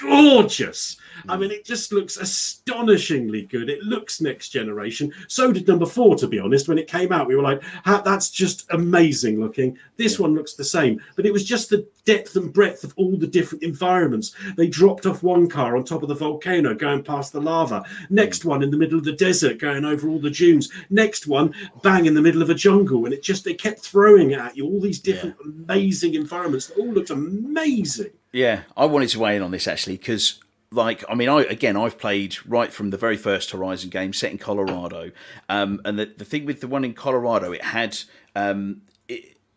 gorgeous. 0.00 0.96
I 1.28 1.36
mm. 1.36 1.40
mean, 1.40 1.50
it 1.50 1.64
just 1.64 1.92
looks 1.92 2.16
astonishingly 2.16 3.42
good. 3.42 3.68
It 3.68 3.82
looks 3.82 4.20
next 4.20 4.50
generation. 4.50 5.12
So 5.26 5.52
did 5.52 5.66
number 5.66 5.86
four, 5.86 6.16
to 6.16 6.28
be 6.28 6.38
honest. 6.38 6.68
When 6.68 6.78
it 6.78 6.86
came 6.86 7.12
out, 7.12 7.26
we 7.26 7.36
were 7.36 7.42
like, 7.42 7.62
that's 7.84 8.30
just 8.30 8.66
amazing 8.70 9.40
looking. 9.40 9.76
This 9.96 10.18
one 10.18 10.34
looks 10.34 10.54
the 10.54 10.64
same. 10.64 11.00
But 11.16 11.26
it 11.26 11.32
was 11.32 11.44
just 11.44 11.70
the 11.70 11.86
depth 12.04 12.36
and 12.36 12.52
breadth 12.52 12.84
of 12.84 12.94
all 12.96 13.16
the 13.16 13.26
different 13.26 13.64
environments. 13.64 14.34
They 14.56 14.68
dropped 14.68 15.06
off 15.06 15.22
one 15.22 15.48
car 15.48 15.76
on 15.76 15.84
top 15.84 16.02
of 16.02 16.08
the 16.08 16.14
volcano 16.14 16.74
going 16.74 17.02
past 17.02 17.32
the 17.32 17.40
lava. 17.40 17.84
Next 18.10 18.42
mm. 18.42 18.46
one 18.46 18.62
in 18.62 18.70
the 18.70 18.78
middle 18.78 18.98
of 18.98 19.04
the 19.04 19.12
desert 19.12 19.58
going 19.58 19.84
over 19.84 20.08
all 20.08 20.20
the 20.20 20.30
dunes. 20.30 20.70
Next 20.90 21.26
one, 21.26 21.54
bang, 21.82 22.06
in 22.06 22.14
the 22.14 22.22
middle 22.22 22.42
of 22.42 22.50
a 22.50 22.54
jungle. 22.54 23.04
And 23.04 23.14
it 23.14 23.22
just, 23.22 23.44
they 23.44 23.54
kept 23.54 23.80
throwing 23.80 24.34
at 24.34 24.56
you 24.56 24.66
all 24.66 24.80
these 24.80 25.00
different 25.00 25.36
amazing 25.44 26.14
environments 26.14 26.66
that 26.66 26.78
all 26.78 26.92
looked 26.92 27.10
amazing. 27.10 28.10
Yeah, 28.38 28.62
I 28.76 28.86
wanted 28.86 29.08
to 29.08 29.18
weigh 29.18 29.34
in 29.34 29.42
on 29.42 29.50
this 29.50 29.66
actually 29.66 29.96
because, 29.96 30.38
like, 30.70 31.02
I 31.08 31.16
mean, 31.16 31.28
I 31.28 31.42
again, 31.42 31.76
I've 31.76 31.98
played 31.98 32.36
right 32.46 32.72
from 32.72 32.90
the 32.90 32.96
very 32.96 33.16
first 33.16 33.50
Horizon 33.50 33.90
game 33.90 34.12
set 34.12 34.30
in 34.30 34.38
Colorado, 34.38 35.10
um, 35.48 35.80
and 35.84 35.98
the 35.98 36.06
the 36.16 36.24
thing 36.24 36.46
with 36.46 36.60
the 36.60 36.68
one 36.68 36.84
in 36.84 36.94
Colorado, 36.94 37.50
it 37.50 37.64
had 37.64 37.98
um, 38.36 38.82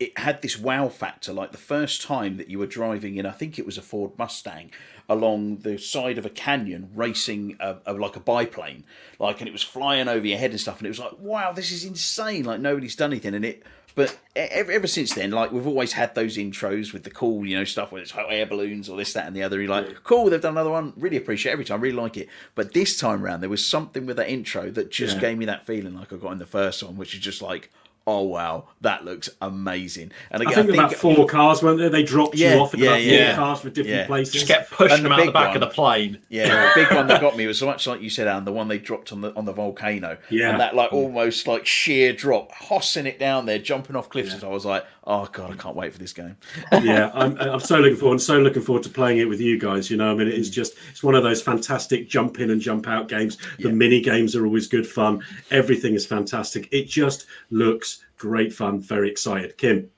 it 0.01 0.17
had 0.17 0.41
this 0.41 0.57
wow 0.57 0.89
factor. 0.89 1.31
Like 1.31 1.51
the 1.51 1.59
first 1.59 2.01
time 2.01 2.37
that 2.37 2.49
you 2.49 2.57
were 2.57 2.65
driving 2.65 3.17
in, 3.17 3.27
I 3.27 3.31
think 3.31 3.59
it 3.59 3.67
was 3.67 3.77
a 3.77 3.83
Ford 3.83 4.17
Mustang 4.17 4.71
along 5.07 5.57
the 5.57 5.77
side 5.77 6.17
of 6.17 6.25
a 6.25 6.29
canyon, 6.29 6.89
racing 6.95 7.57
a, 7.59 7.77
a, 7.85 7.93
like 7.93 8.15
a 8.15 8.19
biplane, 8.19 8.83
like, 9.19 9.41
and 9.41 9.47
it 9.47 9.51
was 9.51 9.61
flying 9.61 10.07
over 10.07 10.25
your 10.25 10.39
head 10.39 10.49
and 10.49 10.59
stuff, 10.59 10.79
and 10.79 10.87
it 10.87 10.89
was 10.89 10.97
like, 10.97 11.19
wow, 11.19 11.51
this 11.51 11.71
is 11.71 11.85
insane. 11.85 12.45
Like 12.45 12.59
nobody's 12.59 12.95
done 12.95 13.11
anything, 13.11 13.35
and 13.35 13.45
it. 13.45 13.63
But 13.95 14.17
ever, 14.35 14.71
ever 14.71 14.87
since 14.87 15.13
then, 15.13 15.31
like 15.31 15.51
we've 15.51 15.67
always 15.67 15.93
had 15.93 16.15
those 16.15 16.37
intros 16.37 16.93
with 16.93 17.03
the 17.03 17.09
cool, 17.09 17.45
you 17.45 17.57
know, 17.57 17.63
stuff 17.63 17.91
where 17.91 18.01
it's 18.01 18.11
hot 18.11 18.27
air 18.29 18.45
balloons 18.45 18.87
or 18.89 18.97
this, 18.97 19.13
that, 19.13 19.27
and 19.27 19.35
the 19.35 19.43
other. 19.43 19.59
You're 19.61 19.69
like, 19.69 20.03
cool, 20.03 20.29
they've 20.29 20.41
done 20.41 20.53
another 20.53 20.69
one. 20.69 20.93
Really 20.95 21.17
appreciate 21.17 21.51
it 21.51 21.53
every 21.53 21.65
time. 21.65 21.81
Really 21.81 21.95
like 21.95 22.17
it. 22.17 22.29
But 22.55 22.73
this 22.73 22.97
time 22.97 23.21
round, 23.21 23.43
there 23.43 23.49
was 23.49 23.65
something 23.65 24.05
with 24.05 24.17
that 24.17 24.29
intro 24.29 24.69
that 24.71 24.91
just 24.91 25.15
Yeah. 25.15 25.21
gave 25.21 25.37
me 25.37 25.45
that 25.45 25.65
feeling 25.65 25.95
like 25.95 26.13
I 26.13 26.15
got 26.15 26.31
in 26.31 26.39
the 26.39 26.45
first 26.45 26.81
one, 26.83 26.95
which 26.95 27.13
is 27.13 27.19
just 27.19 27.41
like, 27.41 27.69
oh 28.07 28.23
wow, 28.23 28.67
that 28.81 29.05
looks 29.05 29.29
amazing. 29.41 30.11
And 30.31 30.41
I 30.41 30.51
again, 30.51 30.65
think, 30.65 30.77
about 30.77 30.93
four 30.93 31.25
cars, 31.27 31.61
weren't 31.61 31.77
there? 31.79 31.89
They 31.89 32.03
dropped 32.03 32.35
Yeah, 32.35 32.55
you 32.55 32.61
off 32.61 32.73
at 32.73 32.79
yeah, 32.79 32.89
about 32.89 33.01
yeah. 33.03 33.35
four 33.35 33.43
cars 33.43 33.59
for 33.61 33.69
different 33.69 33.97
Yeah. 33.97 34.07
places. 34.07 34.33
Just 34.33 34.47
kept 34.47 34.71
pushing 34.71 34.95
And 34.97 35.05
the 35.05 35.09
them 35.09 35.19
out 35.19 35.25
the 35.25 35.31
back 35.31 35.47
one. 35.49 35.55
of 35.57 35.61
the 35.61 35.67
plane. 35.67 36.17
Yeah, 36.29 36.73
the 36.73 36.81
big 36.83 36.93
one 36.95 37.07
that 37.07 37.21
got 37.21 37.37
me 37.37 37.45
was 37.47 37.59
so 37.59 37.65
much 37.67 37.85
like 37.87 38.01
you 38.01 38.09
said, 38.09 38.27
Alan, 38.27 38.45
the 38.45 38.51
one 38.51 38.67
they 38.67 38.79
dropped 38.79 39.11
on 39.11 39.21
the 39.21 39.33
on 39.35 39.45
the 39.45 39.53
volcano. 39.53 40.17
Yeah. 40.29 40.49
And 40.51 40.59
that 40.59 40.75
like 40.75 40.91
almost 40.91 41.47
like 41.47 41.65
sheer 41.65 42.11
drop, 42.13 42.51
hossing 42.53 43.05
it 43.05 43.19
down 43.19 43.45
there, 43.45 43.59
jumping 43.59 43.95
off 43.95 44.09
cliffs. 44.09 44.33
And 44.33 44.43
I 44.43 44.47
was 44.47 44.65
like, 44.65 44.83
oh 45.05 45.27
god, 45.31 45.51
I 45.51 45.55
can't 45.55 45.75
wait 45.75 45.91
for 45.93 45.99
this 45.99 46.13
game. 46.13 46.37
yeah, 46.83 47.11
I'm, 47.13 47.37
I'm 47.37 47.59
so 47.59 47.79
looking 47.79 47.97
forward. 47.97 48.15
I'm 48.15 48.19
so 48.19 48.39
looking 48.39 48.61
forward 48.61 48.83
to 48.83 48.89
playing 48.89 49.17
it 49.17 49.25
with 49.27 49.41
you 49.41 49.57
guys. 49.59 49.89
You 49.89 49.97
know, 49.97 50.11
I 50.11 50.15
mean, 50.15 50.27
it's 50.27 50.49
just 50.49 50.75
it's 50.89 51.03
one 51.03 51.15
of 51.15 51.23
those 51.23 51.41
fantastic 51.41 52.07
jump 52.09 52.39
in 52.39 52.49
and 52.51 52.61
jump 52.61 52.87
out 52.87 53.07
games. 53.07 53.37
The 53.57 53.69
Yeah. 53.69 53.71
mini 53.71 54.01
games 54.01 54.35
are 54.35 54.45
always 54.45 54.67
good 54.67 54.87
fun. 54.87 55.23
Everything 55.49 55.95
is 55.95 56.05
fantastic. 56.05 56.67
It 56.71 56.87
just 56.87 57.25
looks 57.49 58.03
great 58.17 58.53
fun. 58.53 58.79
Very 58.79 59.09
excited, 59.09 59.57
Kim. 59.57 59.89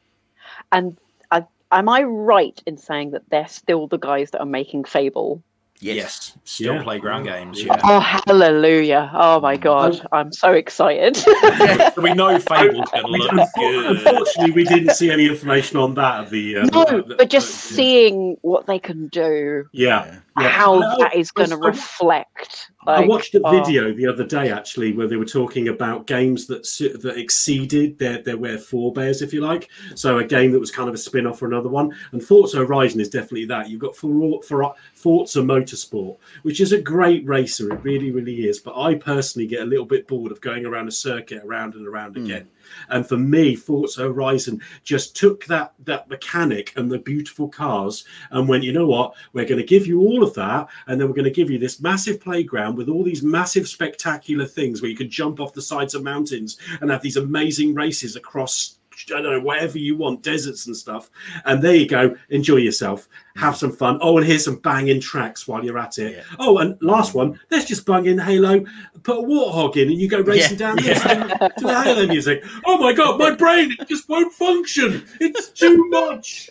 And 0.71 0.97
uh, 1.31 1.41
am 1.71 1.89
I 1.89 2.03
right 2.03 2.61
in 2.65 2.77
saying 2.77 3.11
that 3.11 3.29
they're 3.29 3.47
still 3.47 3.87
the 3.87 3.97
guys 3.99 4.31
that 4.31 4.39
are 4.39 4.45
making 4.45 4.85
Fable? 4.85 5.43
Yes, 5.83 6.33
still 6.45 6.75
Yeah. 6.75 6.83
playground 6.83 7.23
games. 7.23 7.61
Yeah. 7.61 7.73
Yeah, 7.75 7.81
Oh, 7.83 7.99
hallelujah! 7.99 9.11
Oh 9.13 9.39
my 9.41 9.57
god, 9.57 10.05
I'm 10.11 10.31
so 10.31 10.53
excited. 10.53 11.15
so 11.17 11.91
we 12.01 12.13
know 12.13 12.39
Fable's 12.39 12.89
going 12.91 13.03
to 13.05 13.09
look 13.35 13.49
good. 13.55 13.85
Unfortunately, 13.97 14.51
we 14.51 14.63
didn't 14.63 14.95
see 14.95 15.11
any 15.11 15.25
information 15.27 15.77
on 15.77 15.93
that. 15.95 16.21
At 16.25 16.29
the 16.29 16.57
uh, 16.57 16.65
no, 16.71 16.85
the- 16.85 17.15
but 17.17 17.29
just 17.29 17.47
the- 17.69 17.73
seeing 17.75 18.37
what 18.41 18.65
they 18.65 18.79
can 18.79 19.07
do, 19.09 19.65
yeah, 19.73 20.19
yeah. 20.39 20.49
how 20.49 20.73
Oh, 20.75 20.97
that 20.99 21.15
is 21.15 21.31
going 21.31 21.49
to 21.49 21.57
reflect. 21.57 22.71
I 22.85 23.05
watched 23.05 23.35
a 23.35 23.41
oh, 23.43 23.51
video 23.51 23.93
the 23.93 24.07
other 24.07 24.25
day 24.25 24.51
actually 24.51 24.91
where 24.93 25.07
they 25.07 25.15
were 25.15 25.25
talking 25.25 25.69
about 25.69 26.07
games 26.07 26.47
that 26.47 26.63
that 27.01 27.17
exceeded 27.17 27.97
their 27.97 28.21
their 28.21 28.37
their 28.37 28.57
forebears, 28.57 29.21
if 29.21 29.33
you 29.33 29.41
like. 29.41 29.69
So 29.95 30.19
a 30.19 30.23
game 30.23 30.51
that 30.51 30.59
was 30.59 30.71
kind 30.71 30.89
of 30.89 30.95
a 30.95 30.97
spin 30.97 31.27
off 31.27 31.39
for 31.39 31.47
another 31.47 31.69
one. 31.69 31.95
And 32.11 32.23
Forza 32.23 32.57
Horizon 32.57 32.99
is 32.99 33.09
definitely 33.09 33.45
that. 33.45 33.69
You've 33.69 33.79
got 33.79 33.95
for, 33.95 34.41
for 34.43 34.75
Forza 34.93 35.41
Motorsport, 35.41 36.17
which 36.43 36.61
is 36.61 36.73
a 36.73 36.81
great 36.81 37.25
racer. 37.25 37.71
It 37.73 37.83
really, 37.83 38.11
really 38.11 38.47
is. 38.47 38.59
But 38.59 38.79
I 38.79 38.95
personally 38.95 39.47
get 39.47 39.61
a 39.61 39.65
little 39.65 39.85
bit 39.85 40.07
bored 40.07 40.31
of 40.31 40.41
going 40.41 40.65
around 40.65 40.87
a 40.87 40.91
circuit 40.91 41.43
around 41.43 41.75
and 41.75 41.87
around 41.87 42.15
hmm. 42.15 42.25
again. 42.25 42.47
And 42.89 43.07
for 43.07 43.17
me, 43.17 43.55
Forza 43.55 44.03
Horizon 44.03 44.61
just 44.83 45.15
took 45.15 45.45
that 45.45 45.73
that 45.85 46.09
mechanic 46.09 46.73
and 46.75 46.91
the 46.91 46.99
beautiful 46.99 47.49
cars 47.49 48.05
and 48.31 48.47
went, 48.47 48.63
you 48.63 48.73
know 48.73 48.87
what, 48.87 49.13
we're 49.33 49.45
going 49.45 49.61
to 49.61 49.67
give 49.67 49.87
you 49.87 50.01
all 50.01 50.22
of 50.23 50.33
that, 50.33 50.67
and 50.87 50.99
then 50.99 51.07
we're 51.07 51.15
going 51.15 51.25
to 51.25 51.31
give 51.31 51.49
you 51.49 51.59
this 51.59 51.81
massive 51.81 52.19
playground 52.19 52.75
with 52.75 52.89
all 52.89 53.03
these 53.03 53.21
massive, 53.21 53.67
spectacular 53.67 54.45
things 54.45 54.81
where 54.81 54.89
you 54.89 54.97
can 54.97 55.09
jump 55.09 55.39
off 55.39 55.53
the 55.53 55.61
sides 55.61 55.93
of 55.93 56.03
mountains 56.03 56.57
and 56.81 56.89
have 56.89 57.01
these 57.01 57.17
amazing 57.17 57.75
races 57.75 58.15
across. 58.15 58.79
I 59.15 59.21
don't 59.21 59.23
know, 59.33 59.39
whatever 59.39 59.77
you 59.77 59.95
want, 59.97 60.21
deserts 60.21 60.67
and 60.67 60.75
stuff. 60.75 61.09
And 61.45 61.61
there 61.61 61.75
you 61.75 61.87
go. 61.87 62.15
Enjoy 62.29 62.57
yourself. 62.57 63.07
Have 63.35 63.55
some 63.57 63.71
fun. 63.71 63.97
Oh, 64.01 64.17
and 64.17 64.25
here's 64.25 64.45
some 64.45 64.57
banging 64.57 64.99
tracks 65.01 65.47
while 65.47 65.63
you're 65.63 65.77
at 65.79 65.97
it. 65.97 66.17
Yeah. 66.17 66.23
Oh, 66.39 66.59
and 66.59 66.77
last 66.81 67.13
one, 67.13 67.39
let's 67.49 67.65
just 67.65 67.85
bung 67.85 68.05
in 68.05 68.17
Halo, 68.19 68.63
put 69.03 69.17
a 69.17 69.21
warthog 69.21 69.75
in, 69.77 69.89
and 69.89 69.97
you 69.99 70.07
go 70.07 70.21
racing 70.21 70.57
Yeah. 70.59 70.67
down 70.67 70.75
this 70.77 71.01
to 71.01 71.51
the 71.65 71.81
Halo 71.83 72.07
music. 72.07 72.43
Oh 72.65 72.77
my 72.77 72.93
god, 72.93 73.19
my 73.19 73.31
brain 73.31 73.75
it 73.79 73.87
just 73.87 74.07
won't 74.09 74.31
function. 74.33 75.05
It's 75.19 75.49
too 75.49 75.87
much. 75.89 76.49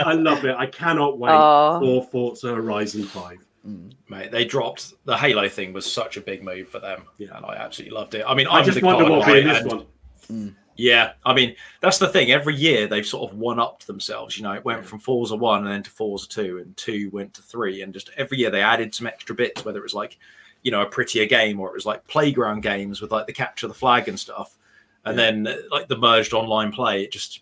I 0.00 0.14
love 0.14 0.44
it. 0.46 0.54
I 0.56 0.66
cannot 0.66 1.18
wait 1.18 1.30
Aw. 1.32 1.80
for 1.80 2.02
Forza 2.04 2.54
Horizon 2.54 3.04
5. 3.04 3.38
Mm. 3.68 3.92
Mate, 4.08 4.30
they 4.30 4.44
dropped 4.44 4.94
the 5.06 5.16
Halo 5.16 5.48
thing 5.48 5.72
was 5.72 5.90
such 5.90 6.16
a 6.16 6.20
big 6.20 6.42
move 6.42 6.68
for 6.68 6.78
them, 6.78 7.02
Yeah. 7.18 7.36
and 7.36 7.44
I 7.44 7.56
absolutely 7.56 7.96
loved 7.96 8.14
it. 8.14 8.24
I 8.26 8.32
mean, 8.34 8.46
I 8.46 8.60
I'm 8.60 8.64
just 8.64 8.78
the 8.80 8.86
wonder 8.86 9.04
guy, 9.04 9.10
what 9.10 9.26
will 9.26 9.34
be 9.34 9.40
in 9.40 9.48
this 9.48 9.58
and- 9.62 9.70
one. 9.70 9.84
Mm. 10.32 10.54
Yeah, 10.76 11.12
I 11.24 11.32
mean 11.32 11.56
that's 11.80 11.98
the 11.98 12.08
thing. 12.08 12.30
Every 12.30 12.54
year 12.54 12.86
they've 12.86 13.06
sort 13.06 13.30
of 13.30 13.38
one 13.38 13.58
upped 13.58 13.86
themselves. 13.86 14.36
You 14.36 14.44
know, 14.44 14.52
it 14.52 14.64
went 14.64 14.84
from 14.84 14.98
Forza 14.98 15.34
one 15.34 15.64
and 15.64 15.72
then 15.72 15.82
to 15.82 15.90
Forza 15.90 16.28
two, 16.28 16.58
and 16.58 16.76
two 16.76 17.10
went 17.10 17.32
to 17.34 17.42
three, 17.42 17.82
and 17.82 17.94
just 17.94 18.10
every 18.16 18.38
year 18.38 18.50
they 18.50 18.62
added 18.62 18.94
some 18.94 19.06
extra 19.06 19.34
bits. 19.34 19.64
Whether 19.64 19.78
it 19.78 19.84
was 19.84 19.94
like, 19.94 20.18
you 20.62 20.70
know, 20.70 20.82
a 20.82 20.86
prettier 20.86 21.26
game 21.26 21.60
or 21.60 21.68
it 21.68 21.74
was 21.74 21.86
like 21.86 22.06
playground 22.06 22.60
games 22.60 23.00
with 23.00 23.10
like 23.10 23.26
the 23.26 23.32
capture 23.32 23.68
the 23.68 23.74
flag 23.74 24.08
and 24.08 24.20
stuff, 24.20 24.58
and 25.04 25.18
then 25.18 25.46
uh, 25.46 25.56
like 25.70 25.88
the 25.88 25.96
merged 25.96 26.34
online 26.34 26.72
play. 26.72 27.02
It 27.02 27.10
just 27.10 27.40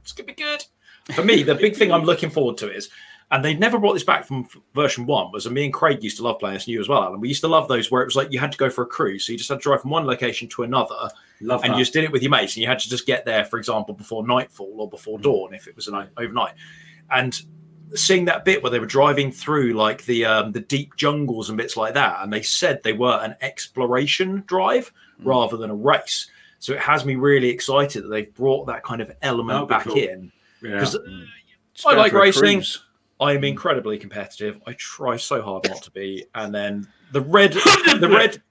it's 0.00 0.12
gonna 0.12 0.26
be 0.26 0.34
good. 0.34 0.64
For 1.14 1.22
me, 1.22 1.42
the 1.42 1.54
big 1.54 1.76
thing 1.76 1.92
I'm 1.92 2.04
looking 2.04 2.30
forward 2.30 2.56
to 2.58 2.72
is, 2.72 2.90
and 3.34 3.44
they 3.44 3.52
never 3.52 3.80
brought 3.80 3.94
this 3.94 4.04
back 4.04 4.24
from 4.24 4.46
version 4.76 5.06
one. 5.06 5.32
Was 5.32 5.46
and 5.46 5.54
me 5.54 5.64
and 5.64 5.74
Craig 5.74 6.04
used 6.04 6.18
to 6.18 6.22
love 6.22 6.38
playing 6.38 6.54
this, 6.54 6.68
new 6.68 6.80
as 6.80 6.88
well, 6.88 7.12
and 7.12 7.20
We 7.20 7.26
used 7.26 7.40
to 7.40 7.48
love 7.48 7.66
those 7.66 7.90
where 7.90 8.00
it 8.00 8.04
was 8.04 8.14
like 8.14 8.30
you 8.30 8.38
had 8.38 8.52
to 8.52 8.58
go 8.58 8.70
for 8.70 8.82
a 8.82 8.86
cruise, 8.86 9.26
so 9.26 9.32
you 9.32 9.38
just 9.38 9.50
had 9.50 9.56
to 9.56 9.62
drive 9.62 9.82
from 9.82 9.90
one 9.90 10.06
location 10.06 10.46
to 10.50 10.62
another 10.62 11.10
Love 11.40 11.64
and 11.64 11.72
that. 11.72 11.76
you 11.76 11.82
just 11.82 11.92
did 11.92 12.04
it 12.04 12.12
with 12.12 12.22
your 12.22 12.30
mates, 12.30 12.54
and 12.54 12.62
you 12.62 12.68
had 12.68 12.78
to 12.78 12.88
just 12.88 13.06
get 13.06 13.24
there, 13.24 13.44
for 13.44 13.58
example, 13.58 13.92
before 13.92 14.24
nightfall 14.24 14.72
or 14.78 14.88
before 14.88 15.18
mm. 15.18 15.22
dawn 15.22 15.52
if 15.52 15.66
it 15.66 15.74
was 15.74 15.88
an 15.88 15.94
night 15.94 16.10
overnight. 16.16 16.54
And 17.10 17.40
seeing 17.94 18.24
that 18.26 18.44
bit 18.44 18.62
where 18.62 18.70
they 18.70 18.78
were 18.78 18.86
driving 18.86 19.32
through 19.32 19.72
like 19.72 20.04
the 20.04 20.24
um, 20.26 20.52
the 20.52 20.60
deep 20.60 20.94
jungles 20.94 21.48
and 21.48 21.58
bits 21.58 21.76
like 21.76 21.94
that, 21.94 22.18
and 22.22 22.32
they 22.32 22.42
said 22.42 22.84
they 22.84 22.92
were 22.92 23.18
an 23.20 23.34
exploration 23.40 24.44
drive 24.46 24.92
mm. 25.20 25.26
rather 25.26 25.56
than 25.56 25.70
a 25.70 25.74
race. 25.74 26.30
So 26.60 26.72
it 26.72 26.78
has 26.78 27.04
me 27.04 27.16
really 27.16 27.48
excited 27.48 28.04
that 28.04 28.08
they've 28.08 28.32
brought 28.32 28.66
that 28.66 28.84
kind 28.84 29.00
of 29.02 29.10
element 29.22 29.68
back 29.68 29.84
cool. 29.84 29.96
in. 29.96 30.30
yeah. 30.62 30.70
Because 30.70 30.96
mm. 30.96 31.26
I 31.84 31.96
like 31.96 32.12
racing. 32.12 32.40
cruise. 32.60 32.80
I 33.20 33.32
am 33.32 33.38
hmm. 33.38 33.44
incredibly 33.44 33.98
competitive. 33.98 34.60
I 34.66 34.72
try 34.74 35.16
so 35.16 35.40
hard 35.42 35.68
not 35.68 35.82
to 35.82 35.90
be, 35.90 36.26
and 36.34 36.54
then 36.54 36.88
the 37.12 37.20
red, 37.20 37.52
the 37.52 38.08
red, 38.10 38.42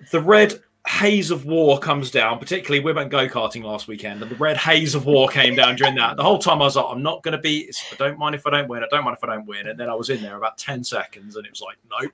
the 0.10 0.20
red 0.20 0.60
haze 0.86 1.30
of 1.30 1.44
war 1.44 1.78
comes 1.78 2.10
down. 2.10 2.38
Particularly, 2.38 2.84
we 2.84 2.92
went 2.92 3.10
go 3.10 3.28
karting 3.28 3.64
last 3.64 3.88
weekend, 3.88 4.22
and 4.22 4.30
the 4.30 4.36
red 4.36 4.56
haze 4.56 4.94
of 4.94 5.06
war 5.06 5.28
came 5.28 5.54
down 5.54 5.76
during 5.76 5.94
that. 5.96 6.16
The 6.16 6.22
whole 6.22 6.38
time 6.38 6.60
I 6.60 6.64
was 6.64 6.76
like, 6.76 6.86
I'm 6.88 7.02
not 7.02 7.22
going 7.22 7.32
to 7.32 7.38
be. 7.38 7.70
I 7.92 7.96
don't 7.96 8.18
mind 8.18 8.34
if 8.34 8.46
I 8.46 8.50
don't 8.50 8.68
win. 8.68 8.82
I 8.82 8.86
don't 8.90 9.04
mind 9.04 9.16
if 9.16 9.24
I 9.24 9.34
don't 9.34 9.46
win. 9.46 9.68
And 9.68 9.78
then 9.78 9.88
I 9.88 9.94
was 9.94 10.10
in 10.10 10.22
there 10.22 10.36
about 10.36 10.58
ten 10.58 10.82
seconds, 10.84 11.36
and 11.36 11.46
it 11.46 11.50
was 11.50 11.60
like, 11.60 11.76
nope. 11.90 12.12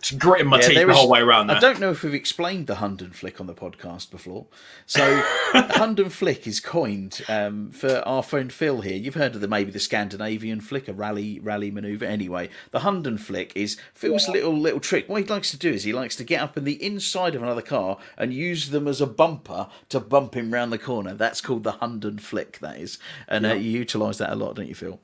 Just 0.00 0.18
gritting 0.18 0.46
my. 0.46 0.58
Yeah, 0.60 0.68
teeth 0.68 0.76
the 0.78 0.88
is- 0.90 0.96
whole 0.96 1.08
way 1.08 1.20
around. 1.20 1.48
There. 1.48 1.56
I 1.56 1.60
don't 1.60 1.78
know 1.80 1.90
if 1.90 2.02
we've 2.02 2.14
explained 2.14 2.66
the 2.66 2.76
Hunden 2.76 3.10
Flick 3.10 3.40
on 3.40 3.46
the 3.46 3.54
podcast 3.54 4.10
before. 4.10 4.46
So, 4.86 5.22
Hunden 5.52 6.08
Flick 6.08 6.46
is 6.46 6.58
coined 6.60 7.20
um, 7.28 7.70
for 7.70 7.98
our 8.06 8.22
friend 8.22 8.52
Phil 8.52 8.80
here. 8.80 8.96
You've 8.96 9.14
heard 9.14 9.34
of 9.34 9.40
the 9.40 9.48
maybe 9.48 9.70
the 9.70 9.78
Scandinavian 9.80 10.60
flick, 10.60 10.88
a 10.88 10.92
rally 10.92 11.38
rally 11.40 11.70
maneuver. 11.70 12.04
Anyway, 12.04 12.48
the 12.70 12.80
Hunden 12.80 13.18
Flick 13.18 13.52
is 13.54 13.76
Phil's 13.94 14.28
little 14.28 14.56
little 14.56 14.80
trick. 14.80 15.08
What 15.08 15.22
he 15.22 15.28
likes 15.28 15.50
to 15.50 15.58
do 15.58 15.70
is 15.70 15.84
he 15.84 15.92
likes 15.92 16.16
to 16.16 16.24
get 16.24 16.40
up 16.40 16.56
in 16.56 16.64
the 16.64 16.82
inside 16.82 17.34
of 17.34 17.42
another 17.42 17.62
car 17.62 17.98
and 18.16 18.32
use 18.32 18.70
them 18.70 18.88
as 18.88 19.00
a 19.00 19.06
bumper 19.06 19.68
to 19.90 20.00
bump 20.00 20.34
him 20.34 20.52
round 20.52 20.72
the 20.72 20.78
corner. 20.78 21.14
That's 21.14 21.40
called 21.40 21.64
the 21.64 21.72
Hunden 21.72 22.18
Flick. 22.18 22.58
That 22.60 22.78
is, 22.78 22.98
and 23.28 23.44
uh, 23.44 23.54
you 23.54 23.70
utilise 23.70 24.18
that 24.18 24.32
a 24.32 24.36
lot, 24.36 24.56
don't 24.56 24.68
you, 24.68 24.74
Phil? 24.74 24.98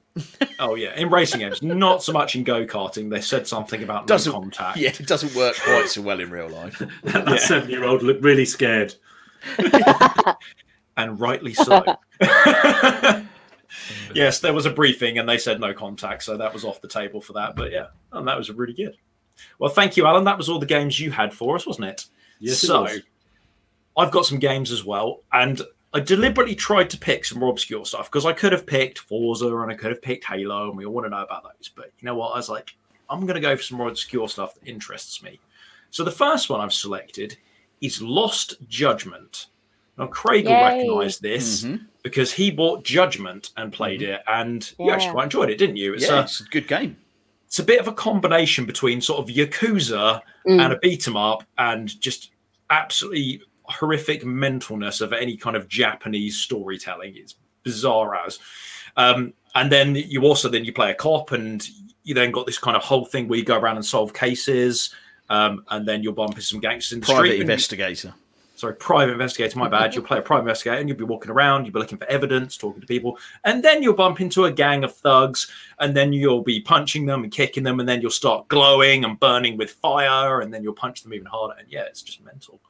Oh 0.59 0.75
yeah, 0.75 0.95
in 0.97 1.11
racing 1.11 1.41
games, 1.41 1.63
not 1.63 2.03
so 2.03 2.13
much 2.13 2.35
in 2.35 2.45
go 2.45 2.65
karting. 2.65 3.11
They 3.11 3.21
said 3.21 3.47
something 3.47 3.83
about 3.83 4.07
Doesn't 4.07 4.33
no 4.33 4.41
contact. 4.41 4.79
Yeah, 4.79 4.89
it 4.89 5.07
doesn't 5.07 5.35
work 5.35 5.57
quite 5.57 5.89
so 5.89 6.03
well 6.03 6.21
in 6.21 6.31
real 6.31 6.49
life. 6.49 6.81
that 7.05 7.41
seven-year-old 7.41 8.03
looked 8.03 8.23
really 8.23 8.47
scared. 8.47 8.95
and 10.97 11.21
rightly 11.21 11.53
so. 11.53 11.85
yes, 14.15 14.41
there 14.41 14.55
was 14.55 14.67
a 14.67 14.71
briefing 14.71 15.19
and 15.19 15.29
they 15.29 15.39
said 15.39 15.61
no 15.61 15.75
contact, 15.75 16.23
so 16.23 16.37
that 16.37 16.53
was 16.53 16.65
off 16.65 16.81
the 16.81 16.89
table 16.89 17.21
for 17.21 17.35
that. 17.35 17.55
But 17.57 17.73
yeah, 17.73 17.89
and 18.13 18.27
that 18.27 18.39
was 18.39 18.51
really 18.51 18.75
good. 18.75 18.97
Well, 19.59 19.71
thank 19.71 19.97
you, 19.97 20.07
Alan. 20.07 20.25
That 20.25 20.39
was 20.39 20.49
all 20.49 20.59
the 20.59 20.67
games 20.67 20.99
you 20.99 21.11
had 21.11 21.35
for 21.35 21.57
us, 21.57 21.67
wasn't 21.67 21.89
it? 21.89 22.07
Yes, 22.39 22.63
it 22.63 22.67
so 22.67 22.83
was. 22.83 23.01
I've 23.97 24.11
got 24.11 24.27
some 24.27 24.39
games 24.39 24.73
as 24.73 24.85
well, 24.85 25.23
and 25.33 25.61
I 25.95 26.01
deliberately 26.01 26.55
tried 26.55 26.91
to 26.91 26.99
pick 26.99 27.25
some 27.25 27.39
more 27.39 27.51
obscure 27.51 27.85
stuff 27.87 28.11
because 28.11 28.27
I 28.27 28.33
could 28.33 28.53
have 28.53 28.67
picked 28.67 28.99
Forza 28.99 29.57
and 29.59 29.71
I 29.71 29.75
could 29.75 29.91
have 29.91 30.03
picked 30.03 30.25
Halo, 30.25 30.69
and 30.69 30.77
we 30.77 30.85
all 30.85 30.93
want 30.93 31.07
to 31.07 31.11
know 31.11 31.23
about 31.23 31.45
those. 31.45 31.69
But 31.75 31.93
you 32.01 32.07
know 32.07 32.15
what? 32.15 32.33
I 32.33 32.37
was 32.37 32.49
like, 32.49 32.75
I'm 33.09 33.21
going 33.23 33.35
to 33.37 33.41
go 33.41 33.57
for 33.57 33.63
some 33.63 33.79
more 33.79 33.89
obscure 33.89 34.29
stuff 34.29 34.55
that 34.55 34.69
interests 34.69 35.23
me. 35.23 35.39
So 35.91 36.05
the 36.05 36.11
first 36.11 36.51
one 36.51 36.61
I've 36.61 36.73
selected 36.75 37.37
is 37.81 38.03
Lost 38.03 38.55
Judgment. 38.69 39.47
Now 39.97 40.07
Craig 40.09 40.45
will 40.45 40.53
recognise 40.53 41.19
this 41.19 41.63
Mhm. 41.65 41.87
because 42.03 42.33
he 42.33 42.51
bought 42.51 42.85
Judgment 42.85 43.51
and 43.57 43.73
played 43.73 44.03
it, 44.03 44.21
and 44.27 44.71
you 44.79 44.91
actually 44.91 45.13
quite 45.13 45.25
enjoyed 45.25 45.49
it, 45.51 45.57
didn't 45.57 45.77
you? 45.77 45.95
It's 45.95 46.05
yeah, 46.09 46.21
a 46.21 46.23
it's 46.23 46.41
a 46.41 46.45
good 46.45 46.69
game. 46.69 46.97
it's 47.47 47.59
a 47.61 47.65
bit 47.65 47.81
of 47.81 47.89
a 47.89 47.93
combination 47.93 48.67
between 48.67 49.01
sort 49.01 49.21
of 49.21 49.35
Yakuza 49.35 50.21
Mm. 50.47 50.61
and 50.63 50.73
a 50.73 50.79
beat 50.79 51.07
'em 51.09 51.17
up 51.17 51.45
and 51.57 51.99
just 52.01 52.31
absolutely 52.69 53.41
horrific 53.69 54.23
mentalness 54.23 55.01
of 55.01 55.13
any 55.13 55.37
kind 55.37 55.57
of 55.57 55.69
Japanese 55.69 56.37
storytelling. 56.39 57.15
It's 57.17 57.35
bizarre 57.63 58.15
as. 58.15 58.39
Um, 58.97 59.33
and 59.55 59.71
then 59.71 59.95
you 59.95 60.23
also 60.23 60.49
then 60.49 60.65
you 60.65 60.73
play 60.73 60.91
a 60.91 60.95
cop 60.95 61.33
and 61.33 61.67
you 62.05 62.15
then 62.15 62.31
got 62.31 62.47
this 62.47 62.59
kind 62.59 62.77
of 62.77 62.83
whole 62.83 63.05
thing 63.05 63.27
where 63.29 63.39
you 63.39 63.45
go 63.45 63.59
around 63.59 63.77
and 63.77 63.85
solve 63.85 64.13
cases. 64.15 64.95
Um, 65.29 65.65
and 65.71 65.87
then 65.87 66.03
you'll 66.03 66.13
bump 66.13 66.33
into 66.33 66.43
some 66.43 66.61
gangsters 66.61 66.93
in 66.93 67.01
the 67.01 67.07
Private 67.07 67.21
street. 67.21 67.33
and- 67.33 67.43
investigator. 67.43 68.15
sorry, 68.55 68.75
private 68.75 69.13
investigator, 69.13 69.59
my 69.59 69.69
bad. 69.69 69.95
You'll 69.95 70.05
play 70.05 70.19
a 70.19 70.23
private 70.23 70.43
investigator 70.45 70.79
and 70.79 70.89
you'll 70.89 70.97
be 70.97 71.05
walking 71.05 71.31
around, 71.31 71.65
you'll 71.65 71.75
be 71.75 71.81
looking 71.81 71.99
for 71.99 72.07
evidence, 72.07 72.57
talking 72.57 72.81
to 72.81 72.87
people, 72.87 73.19
and 73.45 73.63
then 73.63 73.83
you'll 73.83 73.93
bump 73.95 74.21
into 74.21 74.45
a 74.47 74.53
gang 74.53 74.83
of 74.83 74.97
thugs, 74.97 75.51
and 75.79 75.95
then 75.95 76.13
you'll 76.13 76.43
be 76.43 76.61
punching 76.61 77.05
them 77.05 77.23
and 77.23 77.33
kicking 77.33 77.65
them, 77.65 77.81
and 77.81 77.89
then 77.89 78.01
you'll 78.01 78.11
start 78.11 78.49
glowing 78.49 79.05
and 79.05 79.21
burning 79.21 79.59
with 79.59 79.73
fire, 79.73 80.41
and 80.41 80.55
then 80.55 80.63
you'll 80.63 80.73
punch 80.73 81.03
them 81.03 81.13
even 81.13 81.27
harder. 81.27 81.55
And 81.59 81.69
yeah, 81.71 81.83
it's 81.83 82.01
just 82.03 82.25
mental. 82.25 82.61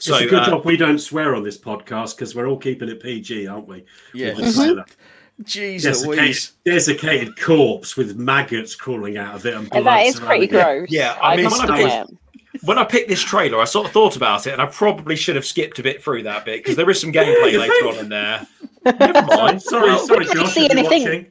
So 0.00 0.14
it's 0.16 0.26
a 0.26 0.28
good 0.28 0.40
uh, 0.42 0.46
job 0.46 0.64
we 0.64 0.76
don't 0.76 0.98
swear 0.98 1.34
on 1.34 1.42
this 1.42 1.58
podcast 1.58 2.16
because 2.16 2.34
we're 2.34 2.46
all 2.48 2.56
keeping 2.58 2.88
it 2.88 3.02
PG, 3.02 3.46
aren't 3.46 3.66
we? 3.66 3.84
Yeah. 4.14 4.34
We'll 4.34 4.44
just 4.44 4.56
say 4.56 4.74
that. 4.74 4.94
Jeez 5.42 5.82
Desiccated, 5.82 6.48
desiccated 6.64 7.40
corpse 7.40 7.96
with 7.96 8.16
maggots 8.16 8.74
crawling 8.74 9.16
out 9.18 9.34
of 9.36 9.46
it. 9.46 9.54
And 9.54 9.62
And 9.72 9.84
blood 9.84 9.84
that 9.86 10.06
is 10.06 10.18
pretty 10.18 10.46
gross. 10.48 10.88
Yeah, 10.90 11.16
I 11.22 11.34
I 11.34 11.36
mean, 11.36 11.50
when 11.50 11.70
I 11.70 11.78
admit. 11.80 12.18
when 12.64 12.76
I 12.78 12.84
picked 12.84 13.08
this 13.08 13.22
trailer, 13.22 13.60
I 13.60 13.64
sort 13.64 13.86
of 13.86 13.92
thought 13.92 14.16
about 14.16 14.48
it, 14.48 14.52
and 14.52 14.60
I 14.60 14.66
probably 14.66 15.14
should 15.14 15.36
have 15.36 15.46
skipped 15.46 15.78
a 15.78 15.82
bit 15.84 16.02
through 16.02 16.24
that 16.24 16.44
bit 16.44 16.60
because 16.64 16.74
there 16.74 16.90
is 16.90 17.00
some 17.00 17.12
gameplay 17.12 17.52
You 17.52 17.60
later 17.60 17.86
on 17.88 17.98
in 17.98 18.08
there. 18.08 18.46
Never 18.84 19.22
mind. 19.26 19.62
Sorry, 19.62 19.90
Well, 19.90 20.06
sorry, 20.06 20.24
didn't 20.24 20.36
Josh. 20.40 20.54
see 20.54 20.66
if 20.66 20.72
you're 20.72 20.78
anything. 20.92 21.26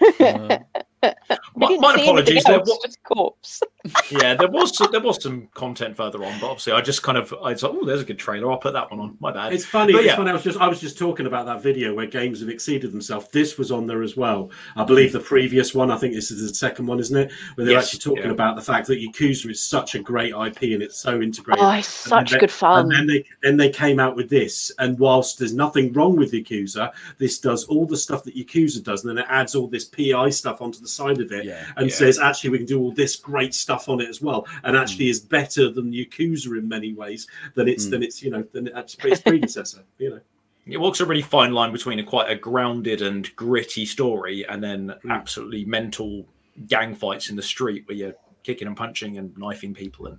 watching. 0.00 0.20
Uh, 0.20 0.58
We 1.56 1.60
My, 1.60 1.66
didn't 1.68 1.80
my 1.82 1.96
see 1.96 2.02
apologies. 2.02 2.30
anything 2.30 2.42
There 2.52 2.60
else, 2.60 2.68
wa- 2.70 2.78
just 2.86 3.02
corpse. 3.02 3.62
Yeah, 4.10 4.34
there 4.34 4.48
was 4.48 4.76
some, 4.76 4.90
there 4.90 5.00
was 5.00 5.22
some 5.22 5.48
content 5.54 5.96
further 5.96 6.24
on, 6.24 6.40
but 6.40 6.46
obviously 6.48 6.72
I 6.72 6.80
just 6.80 7.02
kind 7.02 7.18
of 7.18 7.34
I 7.42 7.54
thought, 7.54 7.76
oh, 7.78 7.84
there's 7.84 8.00
a 8.00 8.04
good 8.04 8.18
trailer. 8.18 8.50
I'll 8.50 8.56
put 8.58 8.72
that 8.72 8.90
one 8.90 8.98
on. 9.00 9.16
My 9.20 9.30
bad. 9.30 9.52
It's 9.52 9.64
funny. 9.66 9.92
But 9.92 10.00
it's 10.00 10.06
yeah. 10.08 10.16
funny. 10.16 10.30
I 10.30 10.32
was 10.32 10.42
just 10.42 10.58
I 10.58 10.68
was 10.68 10.80
just 10.80 10.96
talking 10.98 11.26
about 11.26 11.44
that 11.46 11.62
video 11.62 11.94
where 11.94 12.06
games 12.06 12.40
have 12.40 12.48
exceeded 12.48 12.92
themselves. 12.92 13.28
This 13.28 13.58
was 13.58 13.70
on 13.70 13.86
there 13.86 14.02
as 14.02 14.16
well. 14.16 14.50
I 14.76 14.84
believe 14.84 15.12
the 15.12 15.20
previous 15.20 15.74
one. 15.74 15.90
I 15.90 15.96
think 15.98 16.14
this 16.14 16.30
is 16.30 16.48
the 16.48 16.54
second 16.54 16.86
one, 16.86 16.98
isn't 16.98 17.16
it? 17.16 17.30
Where 17.56 17.66
they're 17.66 17.74
Yes, 17.74 17.86
actually 17.94 18.00
talking 18.14 18.26
yeah. 18.26 18.32
about 18.32 18.56
the 18.56 18.62
fact 18.62 18.86
that 18.86 19.00
Yakuza 19.02 19.50
is 19.50 19.62
such 19.62 19.94
a 19.94 19.98
great 19.98 20.30
IP 20.30 20.62
and 20.72 20.82
it's 20.82 20.98
so 20.98 21.20
integrated. 21.20 21.62
Oh, 21.64 21.70
it's 21.72 21.88
such 21.88 22.30
then- 22.30 22.40
good 22.40 22.50
fun. 22.50 22.84
And 22.84 22.92
then 22.92 23.06
they 23.06 23.24
then 23.42 23.56
they 23.56 23.68
came 23.70 24.00
out 24.00 24.16
with 24.16 24.30
this, 24.30 24.72
and 24.78 24.98
whilst 24.98 25.38
there's 25.38 25.54
nothing 25.54 25.92
wrong 25.92 26.16
with 26.16 26.32
Yakuza, 26.32 26.92
this 27.18 27.38
does 27.38 27.64
all 27.64 27.84
the 27.86 27.96
stuff 27.96 28.24
that 28.24 28.34
Yakuza 28.34 28.82
does, 28.82 29.04
and 29.04 29.10
then 29.16 29.24
it 29.24 29.30
adds 29.30 29.54
all 29.54 29.66
this 29.66 29.84
PI 29.84 30.30
stuff 30.30 30.62
onto 30.62 30.80
the 30.80 30.88
side 30.88 31.20
of 31.20 31.32
it, 31.32 31.44
yeah. 31.44 31.66
and 31.76 31.90
Yeah. 31.90 31.94
says 31.96 32.18
actually 32.18 32.50
we 32.50 32.58
can 32.58 32.66
do 32.66 32.80
all 32.80 32.92
this 32.92 33.16
great 33.16 33.52
stuff 33.54 33.73
on 33.88 34.00
it 34.00 34.08
as 34.08 34.20
well, 34.22 34.46
Hmm. 34.48 34.66
and 34.66 34.76
actually 34.76 35.08
is 35.08 35.20
better 35.20 35.70
than 35.70 35.92
Yakuza 35.92 36.58
in 36.58 36.68
many 36.68 36.92
ways 36.92 37.26
than 37.54 37.68
it's 37.68 37.86
Mm. 37.86 37.90
than 37.90 38.02
it's 38.02 38.22
you 38.22 38.30
know 38.30 38.44
than 38.52 38.68
its, 38.68 38.96
its 39.04 39.20
predecessor. 39.20 39.82
You 39.98 40.10
know, 40.10 40.20
it 40.66 40.78
walks 40.78 41.00
a 41.00 41.04
really 41.06 41.20
fine 41.22 41.52
line 41.52 41.72
between 41.72 41.98
a 41.98 42.04
quite 42.04 42.30
a 42.30 42.34
grounded 42.36 43.02
and 43.02 43.34
gritty 43.36 43.84
story 43.86 44.46
and 44.48 44.62
then 44.62 44.94
Mm. 45.04 45.10
absolutely 45.10 45.64
mental 45.66 46.26
gang 46.68 46.94
fights 46.94 47.28
in 47.30 47.36
the 47.36 47.42
street 47.42 47.82
where 47.86 47.96
you're 47.96 48.14
kicking 48.44 48.66
and 48.68 48.76
punching 48.76 49.18
and 49.18 49.36
knifing 49.36 49.74
people 49.74 50.06
and 50.06 50.18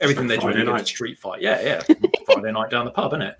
everything 0.00 0.24
like 0.28 0.28
they're 0.28 0.36
doing 0.38 0.52
Friday 0.52 0.60
in 0.62 0.68
a 0.68 0.72
night. 0.78 0.86
street 0.86 1.18
fight. 1.18 1.40
Yeah, 1.42 1.60
yeah. 1.62 1.94
Friday 2.26 2.52
night 2.52 2.70
down 2.70 2.84
the 2.84 2.90
pub, 2.90 3.12
isn't 3.12 3.22
it? 3.22 3.36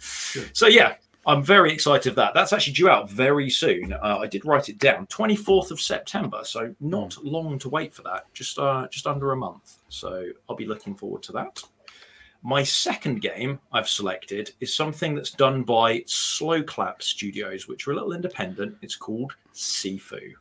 So 0.56 0.66
yeah. 0.66 0.94
I'm 1.26 1.42
very 1.42 1.70
excited 1.72 2.08
of 2.10 2.16
that. 2.16 2.32
That's 2.34 2.52
actually 2.52 2.72
due 2.72 2.88
out 2.88 3.10
very 3.10 3.50
soon. 3.50 3.92
Uh, 3.92 4.18
I 4.22 4.26
did 4.26 4.44
write 4.46 4.68
it 4.70 4.78
down, 4.78 5.06
24th 5.08 5.70
of 5.70 5.80
September, 5.80 6.40
so 6.44 6.74
not 6.80 7.14
Hmm. 7.14 7.28
long 7.28 7.58
to 7.58 7.68
wait 7.68 7.92
for 7.92 8.02
that. 8.02 8.32
Just 8.32 8.58
uh, 8.58 8.88
just 8.90 9.06
under 9.06 9.32
a 9.32 9.36
month. 9.36 9.78
So 9.88 10.26
I'll 10.48 10.56
be 10.56 10.66
looking 10.66 10.94
forward 10.94 11.22
to 11.24 11.32
that. 11.32 11.62
My 12.42 12.62
second 12.62 13.20
game 13.20 13.60
I've 13.70 13.88
selected 13.88 14.52
is 14.60 14.74
something 14.74 15.14
that's 15.14 15.30
done 15.30 15.62
by 15.62 16.04
Slow 16.06 16.62
Clap 16.62 17.02
Studios, 17.02 17.68
which 17.68 17.86
are 17.86 17.90
a 17.92 17.94
little 17.94 18.14
independent. 18.14 18.78
It's 18.80 18.96
called 18.96 19.34
Sifu. 19.54 20.32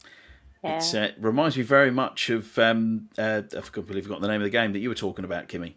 Yeah. 0.63 0.77
It's, 0.77 0.93
uh, 0.93 0.99
it 0.99 1.15
reminds 1.19 1.57
me 1.57 1.63
very 1.63 1.91
much 1.91 2.29
of 2.29 2.57
um, 2.57 3.09
uh, 3.17 3.41
I 3.51 3.59
can't 3.59 3.85
believe 3.85 4.05
I 4.05 4.09
got 4.09 4.21
the 4.21 4.29
name 4.29 4.39
of 4.41 4.45
the 4.45 4.49
game 4.49 4.71
that 4.73 4.79
you 4.79 4.87
were 4.87 4.95
talking 4.95 5.25
about, 5.25 5.49
Kimmy. 5.49 5.73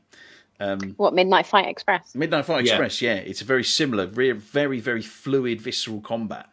Um, 0.63 0.95
What 0.97 1.13
Midnight 1.15 1.47
Fight 1.47 1.67
Express? 1.69 2.15
Midnight 2.15 2.45
Fight 2.45 2.65
Yeah. 2.65 2.73
Express. 2.73 3.03
Yeah, 3.03 3.15
it's 3.15 3.41
a 3.43 3.45
very 3.45 3.65
similar, 3.65 4.07
very, 4.07 4.33
very, 4.33 4.81
very 4.81 5.03
fluid, 5.03 5.61
visceral 5.61 6.01
combat. 6.01 6.47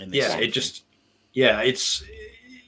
in 0.00 0.10
this 0.10 0.18
Yeah, 0.24 0.28
sort 0.30 0.42
it 0.42 0.48
of 0.48 0.54
just 0.54 0.84
yeah, 1.32 1.60
it's 1.60 2.02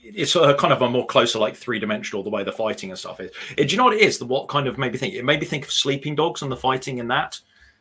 it's 0.02 0.35
a, 0.36 0.55
kind 0.55 0.73
of 0.73 0.82
a 0.82 0.89
more 0.89 1.06
closer 1.06 1.39
like 1.39 1.56
three 1.56 1.78
dimensional 1.78 2.23
the 2.23 2.31
way 2.31 2.44
the 2.44 2.52
fighting 2.52 2.90
and 2.90 2.98
stuff 2.98 3.20
is. 3.20 3.31
Uh, 3.52 3.55
do 3.56 3.65
you 3.65 3.77
know 3.77 3.85
what 3.85 3.94
it 3.94 4.01
is? 4.01 4.19
The 4.19 4.27
what 4.27 4.48
kind 4.48 4.66
of 4.66 4.78
made 4.78 4.93
me 4.93 4.98
think? 4.98 5.15
It 5.15 5.24
made 5.24 5.40
me 5.40 5.47
think 5.47 5.65
of 5.65 5.73
Sleeping 5.73 6.15
Dogs 6.15 6.43
and 6.43 6.51
the 6.52 6.56
fighting 6.56 6.98
in 6.98 7.09
that 7.09 7.39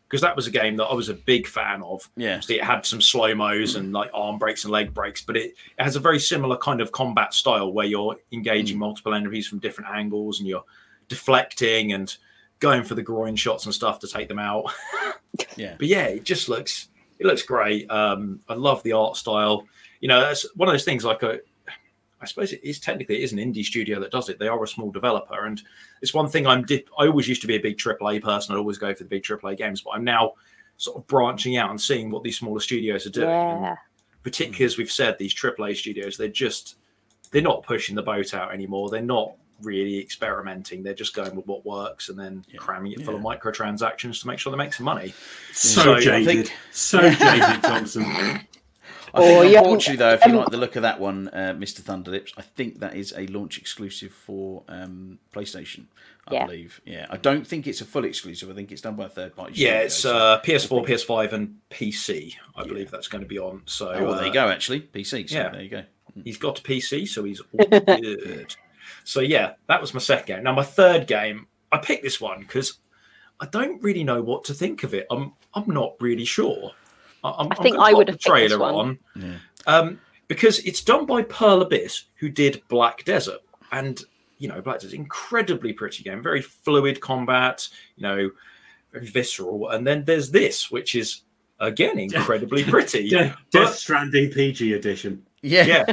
because 0.07 0.21
that 0.21 0.35
was 0.35 0.47
a 0.47 0.51
game 0.51 0.77
that 0.77 0.85
I 0.85 0.93
was 0.93 1.09
a 1.09 1.13
big 1.13 1.47
fan 1.47 1.81
of. 1.83 2.09
yeah, 2.15 2.35
Obviously, 2.35 2.55
it 2.55 2.63
had 2.63 2.85
some 2.85 3.01
slow 3.01 3.35
mos 3.35 3.75
and 3.75 3.91
like 3.91 4.09
arm 4.13 4.37
breaks 4.39 4.63
and 4.63 4.71
leg 4.71 4.93
breaks, 4.93 5.21
but 5.21 5.35
it, 5.35 5.55
it 5.77 5.83
has 5.83 5.95
a 5.97 5.99
very 5.99 6.19
similar 6.19 6.55
kind 6.57 6.79
of 6.79 6.91
combat 6.93 7.33
style 7.33 7.71
where 7.73 7.85
you're 7.85 8.15
engaging 8.31 8.77
multiple 8.77 9.13
enemies 9.13 9.47
from 9.47 9.59
different 9.59 9.89
angles 9.93 10.39
and 10.39 10.47
you're 10.47 10.63
deflecting 11.07 11.93
and 11.93 12.15
going 12.59 12.83
for 12.83 12.95
the 12.95 13.03
groin 13.03 13.35
shots 13.35 13.65
and 13.65 13.73
stuff 13.73 13.99
to 13.99 14.07
take 14.07 14.27
them 14.27 14.39
out. 14.39 14.71
yeah, 15.55 15.75
But 15.77 15.87
yeah, 15.87 16.05
it 16.05 16.23
just 16.23 16.49
looks 16.49 16.89
it 17.19 17.25
looks 17.25 17.43
great. 17.43 17.89
Um, 17.89 18.39
I 18.47 18.53
love 18.53 18.83
the 18.83 18.93
art 18.93 19.17
style. 19.17 19.67
You 20.01 20.07
know, 20.07 20.21
that's 20.21 20.45
one 20.55 20.67
of 20.69 20.73
those 20.73 20.85
things. 20.85 21.03
Like 21.03 21.23
a, 21.23 21.39
I 22.21 22.25
suppose 22.25 22.53
it 22.53 22.61
is 22.63 22.79
technically 22.79 23.17
it 23.17 23.23
is 23.23 23.33
an 23.33 23.39
indie 23.39 23.63
studio 23.63 23.99
that 23.99 24.11
does 24.11 24.29
it. 24.29 24.39
They 24.39 24.47
are 24.47 24.63
a 24.63 24.67
small 24.67 24.91
developer, 24.91 25.45
and 25.45 25.61
it's 26.01 26.13
one 26.13 26.27
thing 26.27 26.47
I'm. 26.47 26.63
Dip, 26.63 26.89
I 26.97 27.07
always 27.07 27.27
used 27.27 27.41
to 27.41 27.47
be 27.47 27.55
a 27.55 27.59
big 27.59 27.77
AAA 27.77 28.21
person. 28.21 28.53
I'd 28.53 28.59
always 28.59 28.77
go 28.77 28.93
for 28.93 29.03
the 29.03 29.09
big 29.09 29.23
AAA 29.23 29.57
games, 29.57 29.81
but 29.81 29.91
I'm 29.91 30.03
now 30.03 30.33
sort 30.77 30.97
of 30.97 31.07
branching 31.07 31.57
out 31.57 31.71
and 31.71 31.81
seeing 31.81 32.11
what 32.11 32.23
these 32.23 32.37
smaller 32.37 32.59
studios 32.59 33.07
are 33.07 33.11
doing. 33.11 33.29
Yeah. 33.29 33.75
particularly 34.23 34.65
as 34.65 34.77
we've 34.77 34.91
said, 34.91 35.17
these 35.17 35.33
AAA 35.33 35.75
studios, 35.75 36.17
they're 36.17 36.27
just 36.27 36.75
they're 37.31 37.41
not 37.41 37.63
pushing 37.63 37.95
the 37.95 38.03
boat 38.03 38.33
out 38.33 38.53
anymore. 38.53 38.89
They're 38.89 39.01
not 39.01 39.33
really 39.61 39.97
experimenting. 39.99 40.83
They're 40.83 40.93
just 40.93 41.13
going 41.15 41.35
with 41.35 41.47
what 41.47 41.65
works 41.65 42.09
and 42.09 42.17
then 42.19 42.45
Yeah. 42.49 42.57
cramming 42.59 42.91
it 42.93 43.01
full 43.03 43.13
Yeah. 43.13 43.19
of 43.19 43.25
microtransactions 43.25 44.21
to 44.21 44.27
make 44.27 44.39
sure 44.39 44.51
they 44.51 44.57
make 44.57 44.73
some 44.73 44.85
money. 44.85 45.13
so, 45.53 45.81
So, 45.81 45.99
jaded, 45.99 46.25
think- 46.47 46.53
so 46.71 46.99
jaded, 47.09 47.63
Thompson. 47.63 48.03
I 49.13 49.21
think, 49.21 49.37
Or 49.37 49.45
you- 49.45 49.57
unfortunately, 49.57 49.95
though, 49.97 50.13
if 50.13 50.25
you 50.25 50.31
um, 50.33 50.37
like 50.39 50.49
the 50.49 50.57
look 50.57 50.75
of 50.75 50.81
that 50.81 50.99
one, 50.99 51.29
uh, 51.29 51.55
Mr. 51.57 51.81
Thunderlips, 51.81 52.33
I 52.37 52.41
think 52.41 52.79
that 52.81 52.93
is 52.95 53.13
a 53.17 53.25
launch 53.27 53.57
exclusive 53.57 54.11
for 54.11 54.63
um, 54.67 55.17
PlayStation. 55.33 55.85
I 56.27 56.33
Yeah. 56.33 56.45
believe. 56.45 56.81
Yeah, 56.85 57.05
I 57.09 57.15
don't 57.15 57.47
think 57.47 57.67
it's 57.67 57.79
a 57.79 57.85
full 57.85 58.03
exclusive. 58.03 58.49
I 58.49 58.53
think 58.53 58.69
it's 58.73 58.81
done 58.81 58.97
by 58.97 59.05
a 59.05 59.09
third 59.09 59.33
party. 59.33 59.53
Yeah, 59.55 59.67
studio, 59.69 59.85
it's 59.85 59.95
so- 59.95 60.17
uh, 60.17 60.41
PS4, 60.41 60.85
PS5, 60.85 61.31
and 61.31 61.55
PC. 61.69 62.35
I 62.53 62.63
believe 62.65 62.91
that's 62.91 63.07
going 63.07 63.21
to 63.21 63.27
be 63.27 63.39
on. 63.39 63.61
So 63.65 63.89
Oh, 63.91 64.03
well, 64.03 64.13
there 64.15 64.23
uh, 64.23 64.27
you 64.27 64.33
go. 64.33 64.49
Actually, 64.49 64.81
PC. 64.81 65.29
So 65.29 65.35
yeah. 65.37 65.49
there 65.49 65.61
you 65.61 65.69
go. 65.69 65.83
He's 66.25 66.37
got 66.37 66.59
a 66.59 66.61
PC, 66.63 67.07
so 67.07 67.23
he's 67.23 67.39
all 67.39 67.65
good. 67.69 68.55
So 69.03 69.19
yeah, 69.21 69.53
that 69.67 69.81
was 69.81 69.93
my 69.93 69.99
second 69.99 70.27
game. 70.27 70.43
Now 70.43 70.53
my 70.53 70.63
third 70.63 71.07
game, 71.07 71.47
I 71.71 71.77
picked 71.77 72.03
this 72.03 72.19
one 72.21 72.41
because 72.41 72.79
I 73.39 73.45
don't 73.47 73.81
really 73.83 74.03
know 74.03 74.21
what 74.21 74.43
to 74.45 74.53
think 74.53 74.83
of 74.83 74.93
it. 74.93 75.05
I'm 75.11 75.33
I'm 75.53 75.69
not 75.73 75.93
really 75.99 76.25
sure. 76.25 76.71
I, 77.23 77.33
I'm, 77.37 77.47
I 77.51 77.55
think 77.55 77.75
I'm 77.75 77.81
I 77.81 77.93
would 77.93 78.07
the 78.07 78.11
have 78.13 78.19
picked 78.19 78.23
this 78.23 78.31
trailer 78.31 78.59
one. 78.59 78.99
on, 79.15 79.39
um, 79.67 80.01
because 80.27 80.59
it's 80.59 80.81
done 80.81 81.05
by 81.05 81.23
Pearl 81.23 81.61
Abyss, 81.61 82.05
who 82.15 82.29
did 82.29 82.61
Black 82.67 83.03
Desert, 83.05 83.39
and 83.71 84.01
you 84.37 84.47
know 84.47 84.61
Black 84.61 84.79
Desert, 84.79 84.95
incredibly 84.95 85.73
pretty 85.73 86.03
game, 86.03 86.21
very 86.21 86.41
fluid 86.41 87.01
combat, 87.01 87.67
you 87.95 88.03
know, 88.03 88.31
very 88.91 89.07
visceral, 89.07 89.69
and 89.69 89.85
then 89.85 90.03
there's 90.05 90.31
this, 90.31 90.69
which 90.71 90.95
is 90.95 91.21
again 91.59 91.99
incredibly 91.99 92.63
pretty. 92.63 93.09
De- 93.09 93.35
but- 93.51 93.65
Death 93.65 93.75
Stranding 93.75 94.31
PG 94.31 94.73
edition. 94.73 95.23
Yeah. 95.43 95.65
yeah 95.65 95.85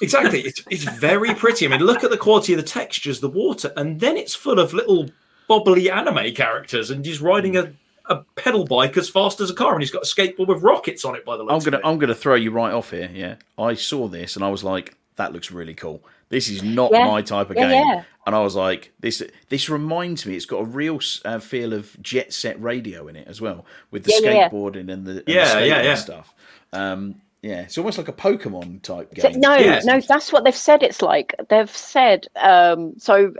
exactly 0.00 0.40
it's, 0.40 0.62
it's 0.70 0.84
very 0.84 1.34
pretty 1.34 1.66
i 1.66 1.68
mean 1.68 1.80
look 1.80 2.04
at 2.04 2.10
the 2.10 2.16
quality 2.16 2.52
of 2.52 2.56
the 2.58 2.62
textures 2.66 3.20
the 3.20 3.28
water 3.28 3.72
and 3.76 4.00
then 4.00 4.16
it's 4.16 4.34
full 4.34 4.58
of 4.58 4.72
little 4.72 5.08
bobbly 5.48 5.90
anime 5.90 6.34
characters 6.34 6.90
and 6.90 7.04
he's 7.04 7.20
riding 7.20 7.56
a, 7.56 7.72
a 8.06 8.16
pedal 8.36 8.64
bike 8.64 8.96
as 8.96 9.08
fast 9.08 9.40
as 9.40 9.50
a 9.50 9.54
car 9.54 9.72
and 9.72 9.82
he's 9.82 9.90
got 9.90 10.02
a 10.02 10.06
skateboard 10.06 10.46
with 10.46 10.62
rockets 10.62 11.04
on 11.04 11.14
it 11.16 11.24
by 11.24 11.36
the 11.36 11.44
way, 11.44 11.52
I'm 11.54 11.60
gonna 11.60 11.78
of 11.78 11.82
it. 11.84 11.86
I'm 11.86 11.98
gonna 11.98 12.14
throw 12.14 12.34
you 12.34 12.50
right 12.50 12.72
off 12.72 12.90
here. 12.90 13.10
Yeah, 13.12 13.36
I 13.58 13.74
saw 13.74 14.08
this 14.08 14.36
and 14.36 14.44
I 14.44 14.48
was 14.50 14.62
like, 14.62 14.94
that 15.16 15.32
looks 15.32 15.50
really 15.50 15.74
cool. 15.74 16.02
This 16.28 16.48
is 16.50 16.62
not 16.62 16.90
Yeah. 16.92 17.06
my 17.06 17.22
type 17.22 17.48
of 17.50 17.56
Yeah, 17.56 17.68
game. 17.70 17.86
yeah. 17.86 18.02
And 18.26 18.36
I 18.36 18.40
was 18.40 18.54
like, 18.54 18.92
this 19.00 19.22
this 19.48 19.70
reminds 19.70 20.26
me. 20.26 20.36
It's 20.36 20.44
got 20.44 20.58
a 20.60 20.64
real 20.64 21.00
uh, 21.24 21.38
feel 21.38 21.72
of 21.72 21.96
jet 22.02 22.34
set 22.34 22.60
radio 22.62 23.08
in 23.08 23.16
it 23.16 23.26
as 23.26 23.40
well, 23.40 23.64
with 23.90 24.04
the 24.04 24.12
Yeah, 24.12 24.30
yeah, 24.30 24.36
yeah. 24.36 24.48
skateboarding 24.50 24.92
and 24.92 25.06
the 25.06 25.12
and 25.12 25.22
Yeah, 25.26 25.44
the 25.44 25.50
skating 25.50 25.68
yeah, 25.70 25.82
yeah. 25.82 25.94
stuff. 25.94 26.34
Um, 26.74 27.22
yeah, 27.42 27.60
it's 27.62 27.78
almost 27.78 27.98
like 27.98 28.08
a 28.08 28.12
Pokemon 28.12 28.82
type 28.82 29.14
game. 29.14 29.40
no, 29.40 29.54
Yes. 29.56 29.84
no, 29.84 30.00
that's 30.00 30.32
what 30.32 30.44
they've 30.44 30.54
said. 30.54 30.82
It's 30.82 31.02
like 31.02 31.34
they've 31.48 31.70
said. 31.70 32.26
Um, 32.36 32.94
so 32.98 33.32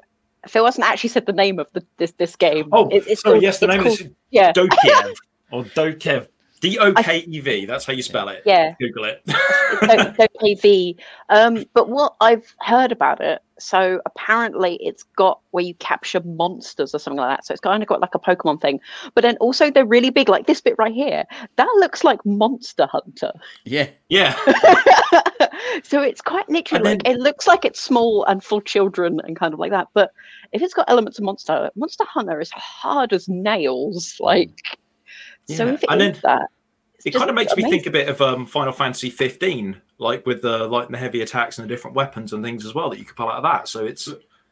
Phil 0.47 0.65
hasn't 0.65 0.87
actually 0.87 1.11
said 1.11 1.27
the 1.27 1.33
name 1.33 1.59
of 1.59 1.67
the, 1.73 1.85
this 1.97 2.13
this 2.13 2.37
game. 2.37 2.69
oh 2.73 2.89
It- 2.89 3.07
it's 3.09 3.23
sorry 3.23 3.35
called- 3.35 3.43
yes 3.43 3.59
the 3.59 3.67
name 3.67 3.83
called- 3.83 4.01
is 4.01 4.09
yeah, 4.31 4.53
dokiev 4.53 5.15
or 5.51 5.65
dokev 5.65 6.29
d-o-k-e-v 6.61 7.65
that's 7.67 7.85
how 7.85 7.93
you 7.93 8.03
spell 8.03 8.29
it 8.29 8.43
yeah. 8.45 8.75
google 8.81 9.05
it 9.05 9.23
don't, 9.81 10.17
don't 10.17 10.35
pay 10.41 10.55
V. 10.55 10.97
Um, 11.29 11.65
but 11.75 11.89
what 11.89 12.17
I've 12.21 12.55
heard 12.61 12.93
about 12.93 13.21
it, 13.21 13.41
so 13.59 14.01
apparently 14.07 14.77
it's 14.77 15.03
got 15.03 15.41
where 15.51 15.65
you 15.65 15.75
capture 15.75 16.21
monsters 16.21 16.95
or 16.95 16.99
something 16.99 17.19
like 17.19 17.39
that. 17.39 17.47
So 17.47 17.53
it's 17.53 17.61
kind 17.61 17.83
of 17.83 17.89
got 17.89 18.01
like 18.01 18.15
a 18.15 18.19
Pokemon 18.19 18.61
thing. 18.61 18.81
But 19.15 19.23
then 19.23 19.37
also 19.39 19.71
they're 19.71 19.85
really 19.85 20.11
big, 20.11 20.29
like 20.29 20.47
this 20.47 20.61
bit 20.61 20.75
right 20.79 20.95
here. 20.95 21.25
That 21.57 21.71
looks 21.79 22.05
like 22.05 22.25
Monster 22.25 22.87
Hunter. 22.87 23.33
Yeah, 23.65 23.89
yeah 24.09 24.37
so 25.83 26.03
it's 26.03 26.21
quite 26.21 26.49
literally 26.49 26.93
And 26.93 27.05
like 27.05 27.09
it 27.09 27.19
looks 27.21 27.47
like 27.47 27.65
it's 27.65 27.81
small 27.81 28.25
and 28.25 28.43
for 28.43 28.63
children 28.63 29.21
and 29.25 29.37
kind 29.37 29.53
of 29.53 29.61
like 29.61 29.73
that. 29.73 29.89
But 29.95 30.13
if 30.53 30.63
it's 30.63 30.75
got 30.75 30.89
elements 30.89 31.19
of 31.19 31.25
Monster 31.25 31.71
Monster 31.77 32.05
Hunter 32.05 32.41
is 32.41 32.51
hard 32.51 33.13
as 33.13 33.29
nails. 33.29 34.17
Like 34.21 34.79
so 35.49 35.67
Yeah, 35.67 35.73
if 35.75 35.83
it 35.83 35.91
and 35.91 36.03
is 36.03 36.07
then 36.13 36.21
that. 36.25 36.49
it's 36.95 37.07
it 37.07 37.15
kind 37.15 37.31
of 37.31 37.35
makes 37.37 37.57
me 37.57 37.63
think 37.69 37.87
a 37.87 37.91
bit 37.91 38.09
of 38.09 38.21
um, 38.21 38.47
Final 38.47 38.73
Fantasy 38.73 39.11
15, 39.11 39.81
like 39.99 40.27
with 40.27 40.43
the 40.43 40.67
light 40.69 40.87
and 40.87 40.95
the 40.95 40.99
heavy 40.99 41.23
attacks 41.23 41.59
and 41.59 41.65
the 41.65 41.69
different 41.75 41.97
weapons 41.97 42.33
and 42.33 42.45
things 42.45 42.65
as 42.67 42.75
well 42.75 42.91
that 42.91 42.99
you 42.99 43.05
could 43.05 43.17
pull 43.17 43.29
out 43.29 43.37
of 43.37 43.43
that. 43.45 43.69
So 43.69 43.85
it's 43.87 44.09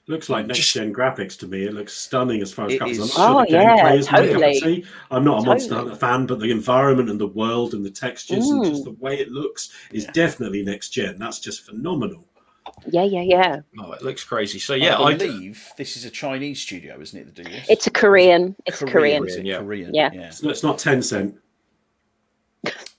Looks 0.08 0.28
like 0.30 0.46
next 0.46 0.72
gen 0.72 0.94
graphics 0.94 1.36
to 1.40 1.48
me. 1.48 1.64
It 1.64 1.74
looks 1.74 1.92
stunning 1.92 2.40
as 2.40 2.52
far 2.52 2.66
as 2.66 2.74
It 2.74 2.78
comes. 2.78 2.96
I'm 2.98 3.04
is. 3.06 3.12
sure 3.12 3.40
Oh, 3.40 3.44
the 3.44 3.50
yeah, 3.50 3.76
gameplay 3.76 3.98
is 3.98 4.06
my 4.12 4.18
cup 4.18 4.26
of 4.28 4.32
totally. 4.34 4.60
tea. 4.60 4.84
I'm 5.10 5.24
not 5.24 5.42
a 5.42 5.46
Monster 5.46 5.70
Totally. 5.70 5.88
Hunter 5.90 5.98
fan, 5.98 6.26
but 6.26 6.38
the 6.38 6.50
environment 6.52 7.10
and 7.10 7.20
the 7.20 7.26
world 7.26 7.74
and 7.74 7.84
the 7.84 7.90
textures 7.90 8.48
and 8.48 8.64
just 8.64 8.82
Mm. 8.82 8.84
the 8.84 8.92
way 9.04 9.18
it 9.18 9.32
looks 9.32 9.70
is 9.92 10.04
Yeah. 10.04 10.12
definitely 10.12 10.62
next 10.62 10.90
gen. 10.90 11.18
That's 11.18 11.40
just 11.40 11.66
phenomenal. 11.66 12.24
Yeah, 12.86 13.04
yeah, 13.04 13.22
yeah. 13.22 13.60
oh, 13.80 13.92
it 13.92 14.02
looks 14.02 14.22
crazy. 14.22 14.58
So 14.58 14.74
yeah, 14.74 14.96
I 14.96 15.04
I, 15.08 15.14
believe 15.14 15.66
this 15.76 15.96
is 15.96 16.04
a 16.04 16.10
Chinese 16.10 16.60
studio, 16.60 17.00
isn't 17.00 17.18
it? 17.18 17.24
That 17.24 17.34
do 17.34 17.44
this? 17.44 17.66
It's 17.68 17.86
a 17.86 17.90
Korean. 17.90 18.54
It's 18.66 18.80
Korean. 18.80 19.26
is 19.26 19.36
it? 19.36 19.46
Yeah. 19.46 19.58
Korean. 19.58 19.94
Yeah. 19.94 20.10
yeah. 20.12 20.26
It's 20.28 20.42
not, 20.42 20.50
it's 20.50 20.62
not 20.62 20.78
Tencent. 20.78 21.36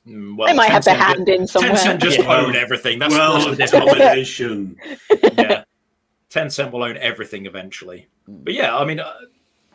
Well, 0.05 0.47
they 0.47 0.53
might 0.53 0.71
have 0.71 0.83
their 0.85 0.95
Tencent- 0.95 0.99
hand 0.99 1.29
in 1.29 1.47
somewhere. 1.47 1.73
Tencent 1.73 1.99
just 2.01 2.19
Yeah. 2.19 2.37
own 2.37 2.55
everything. 2.55 2.97
That's, 2.99 3.13
well, 3.13 3.53
that's 3.55 3.71
the 3.71 3.79
difference. 3.79 3.97
domination. 3.99 4.77
yeah. 5.37 5.63
Tencent 6.29 6.71
will 6.71 6.83
own 6.83 6.97
everything 6.97 7.45
eventually. 7.45 8.07
But 8.27 8.53
yeah, 8.53 8.75
I 8.75 8.83
mean, 8.85 8.99
uh, 8.99 9.13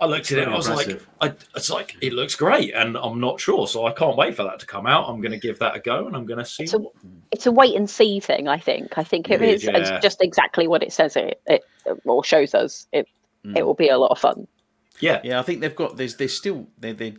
I 0.02 0.06
looked 0.06 0.32
at 0.32 0.38
it. 0.38 0.42
and 0.44 0.52
I 0.52 0.56
was 0.56 0.68
Impressive. 0.68 1.06
like, 1.20 1.32
I, 1.32 1.36
it's 1.56 1.70
like 1.70 1.96
it 2.00 2.12
looks 2.12 2.34
great, 2.34 2.74
and 2.74 2.96
I'm 2.96 3.20
not 3.20 3.40
sure, 3.40 3.66
so 3.66 3.86
I 3.86 3.92
can't 3.92 4.16
wait 4.16 4.34
for 4.34 4.42
that 4.42 4.58
to 4.60 4.66
come 4.66 4.86
out. 4.86 5.08
I'm 5.08 5.20
going 5.20 5.32
to 5.32 5.38
give 5.38 5.58
that 5.60 5.76
a 5.76 5.80
go, 5.80 6.06
and 6.06 6.16
I'm 6.16 6.26
going 6.26 6.38
to 6.40 6.44
see. 6.44 6.64
It's 6.64 6.74
a- 6.74 6.78
what- 6.78 6.92
It's 7.30 7.46
a 7.46 7.52
wait 7.52 7.76
and 7.76 7.88
see 7.88 8.18
thing. 8.20 8.48
I 8.48 8.58
think. 8.58 8.98
I 8.98 9.04
think 9.04 9.30
it 9.30 9.40
It 9.40 9.48
is. 9.48 9.62
is, 9.62 9.68
It's 9.72 10.02
just 10.02 10.20
exactly 10.20 10.66
what 10.66 10.82
it 10.82 10.92
says. 10.92 11.16
It 11.16 11.40
it 11.46 11.62
or 12.04 12.22
shows 12.24 12.54
us. 12.54 12.86
It 12.92 13.06
Mm. 13.44 13.56
it 13.58 13.66
will 13.66 13.74
be 13.74 13.88
a 13.88 13.98
lot 13.98 14.12
of 14.12 14.18
fun. 14.20 14.46
yeah, 15.00 15.20
Yeah, 15.24 15.40
I 15.40 15.42
think 15.42 15.60
they've 15.62 15.74
got 15.74 15.96
there's 15.96 16.14
there's 16.16 16.36
still 16.36 16.68
they 16.78 16.92
they 16.92 17.14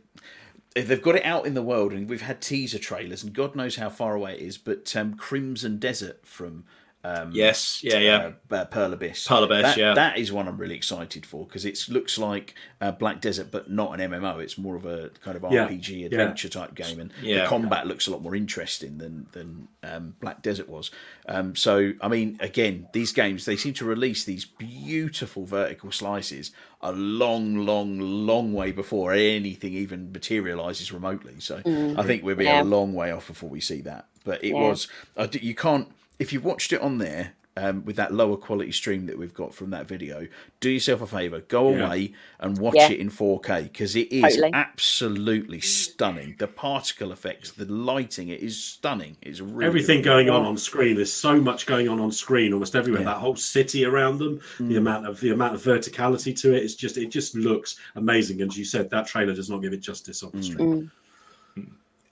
they've 0.73 1.01
got 1.01 1.15
it 1.17 1.25
out 1.25 1.45
in 1.45 1.53
the 1.53 1.61
world 1.61 1.91
and 1.93 2.09
we've 2.09 2.21
had 2.21 2.41
teaser 2.41 2.79
trailers 2.79 3.23
and 3.23 3.33
God 3.33 3.55
knows 3.57 3.75
how 3.75 3.89
far 3.89 4.15
away 4.15 4.35
it 4.35 4.39
is. 4.39 4.57
But 4.57 4.95
um, 4.95 5.15
Crimson 5.15 5.79
Desert 5.79 6.25
from 6.25 6.63
um, 7.03 7.31
yes, 7.33 7.83
yeah, 7.83 7.97
yeah. 7.99 8.31
uh, 8.51 8.55
uh, 8.55 8.65
Pearl 8.65 8.93
Abyss. 8.93 9.27
Pearl 9.27 9.43
Abyss, 9.43 9.61
That- 9.63 9.77
yeah. 9.77 9.93
that 9.93 10.17
is 10.17 10.31
one 10.31 10.47
I'm 10.47 10.57
really 10.57 10.75
excited 10.75 11.25
for 11.25 11.45
because 11.45 11.65
it 11.65 11.77
looks 11.89 12.17
like 12.17 12.55
uh, 12.79 12.91
Black 12.91 13.19
Desert, 13.21 13.49
but 13.51 13.69
not 13.69 13.99
an 13.99 14.11
MMO. 14.11 14.39
It's 14.41 14.57
more 14.57 14.75
of 14.75 14.85
a 14.85 15.11
kind 15.21 15.35
of 15.35 15.43
Yeah, 15.51 15.67
RPG 15.67 16.05
adventure 16.05 16.49
type 16.49 16.75
game, 16.75 16.99
and 16.99 17.11
Yeah. 17.21 17.41
the 17.41 17.47
combat 17.47 17.87
looks 17.87 18.07
a 18.07 18.11
lot 18.11 18.21
more 18.21 18.35
interesting 18.35 18.99
than 18.99 19.27
than 19.33 19.67
um, 19.83 20.15
Black 20.21 20.41
Desert 20.41 20.69
was. 20.69 20.91
Um, 21.27 21.55
so, 21.55 21.93
I 22.01 22.07
mean, 22.07 22.37
again, 22.39 22.87
these 22.93 23.11
games 23.11 23.43
they 23.45 23.57
seem 23.57 23.73
to 23.75 23.85
release 23.85 24.23
these 24.23 24.45
beautiful 24.45 25.45
vertical 25.45 25.91
slices 25.91 26.51
a 26.81 26.91
long, 26.91 27.65
long, 27.65 27.99
long 27.99 28.53
way 28.53 28.71
before 28.71 29.13
anything 29.13 29.73
even 29.73 30.11
materializes 30.11 30.91
remotely. 30.91 31.35
So, 31.39 31.61
I 31.97 32.03
think 32.03 32.23
we'll 32.23 32.35
be 32.35 32.45
Yeah. 32.45 32.61
a 32.61 32.63
long 32.63 32.93
way 32.93 33.11
off 33.11 33.27
before 33.27 33.49
we 33.49 33.59
see 33.61 33.81
that. 33.81 34.07
But 34.25 34.43
it 34.43 34.49
Yeah. 34.53 34.61
was 34.69 34.87
I 35.17 35.25
d- 35.27 35.39
you 35.41 35.55
can't 35.55 35.87
if 36.19 36.31
you've 36.33 36.45
watched 36.45 36.73
it 36.73 36.81
on 36.81 36.97
there 36.97 37.33
um, 37.55 37.85
with 37.85 37.97
that 37.97 38.11
lower 38.11 38.35
quality 38.35 38.71
stream 38.71 39.05
that 39.05 39.17
we've 39.17 39.33
got 39.33 39.53
from 39.53 39.69
that 39.71 39.87
video, 39.87 40.27
do 40.59 40.71
yourself 40.71 41.01
a 41.01 41.07
favor, 41.07 41.41
go 41.41 41.71
Yeah. 41.71 41.85
away 41.85 42.13
and 42.39 42.57
watch 42.57 42.75
Yeah. 42.75 42.91
it 42.91 42.99
in 42.99 43.11
4K 43.11 43.63
because 43.63 43.95
it 43.95 44.11
is 44.11 44.23
Totally. 44.23 44.49
absolutely 44.53 45.59
stunning. 45.59 46.35
The 46.39 46.47
particle 46.47 47.11
effects, 47.11 47.51
the 47.51 47.65
lighting, 47.65 48.29
it 48.29 48.41
is 48.41 48.57
stunning. 48.61 49.17
It's 49.21 49.39
really 49.39 49.67
Everything 49.67 49.97
really 49.97 50.03
going 50.03 50.25
good. 50.27 50.33
on 50.35 50.45
on 50.45 50.57
screen. 50.57 50.95
There's 50.95 51.13
so 51.13 51.39
much 51.39 51.67
going 51.67 51.87
on 51.87 51.99
on 51.99 52.11
screen, 52.11 52.53
almost 52.53 52.75
everywhere. 52.75 53.01
Yeah. 53.01 53.09
That 53.13 53.17
whole 53.17 53.35
city 53.35 53.85
around 53.85 54.17
them, 54.17 54.39
the 54.57 54.63
mm. 54.63 54.77
amount 54.77 55.05
of 55.05 55.19
the 55.19 55.29
amount 55.29 55.53
of 55.53 55.61
verticality 55.61 56.35
to 56.41 56.53
it. 56.55 56.63
It's 56.63 56.75
just 56.75 56.97
it 56.97 57.11
just 57.11 57.35
looks 57.35 57.75
amazing. 57.95 58.41
And 58.41 58.49
as 58.49 58.57
you 58.57 58.65
said, 58.65 58.89
that 58.89 59.05
trailer 59.05 59.35
does 59.35 59.49
not 59.49 59.61
give 59.61 59.73
it 59.73 59.81
justice 59.81 60.23
on 60.23 60.31
the 60.31 60.39
mm. 60.39 60.51
screen. 60.51 60.91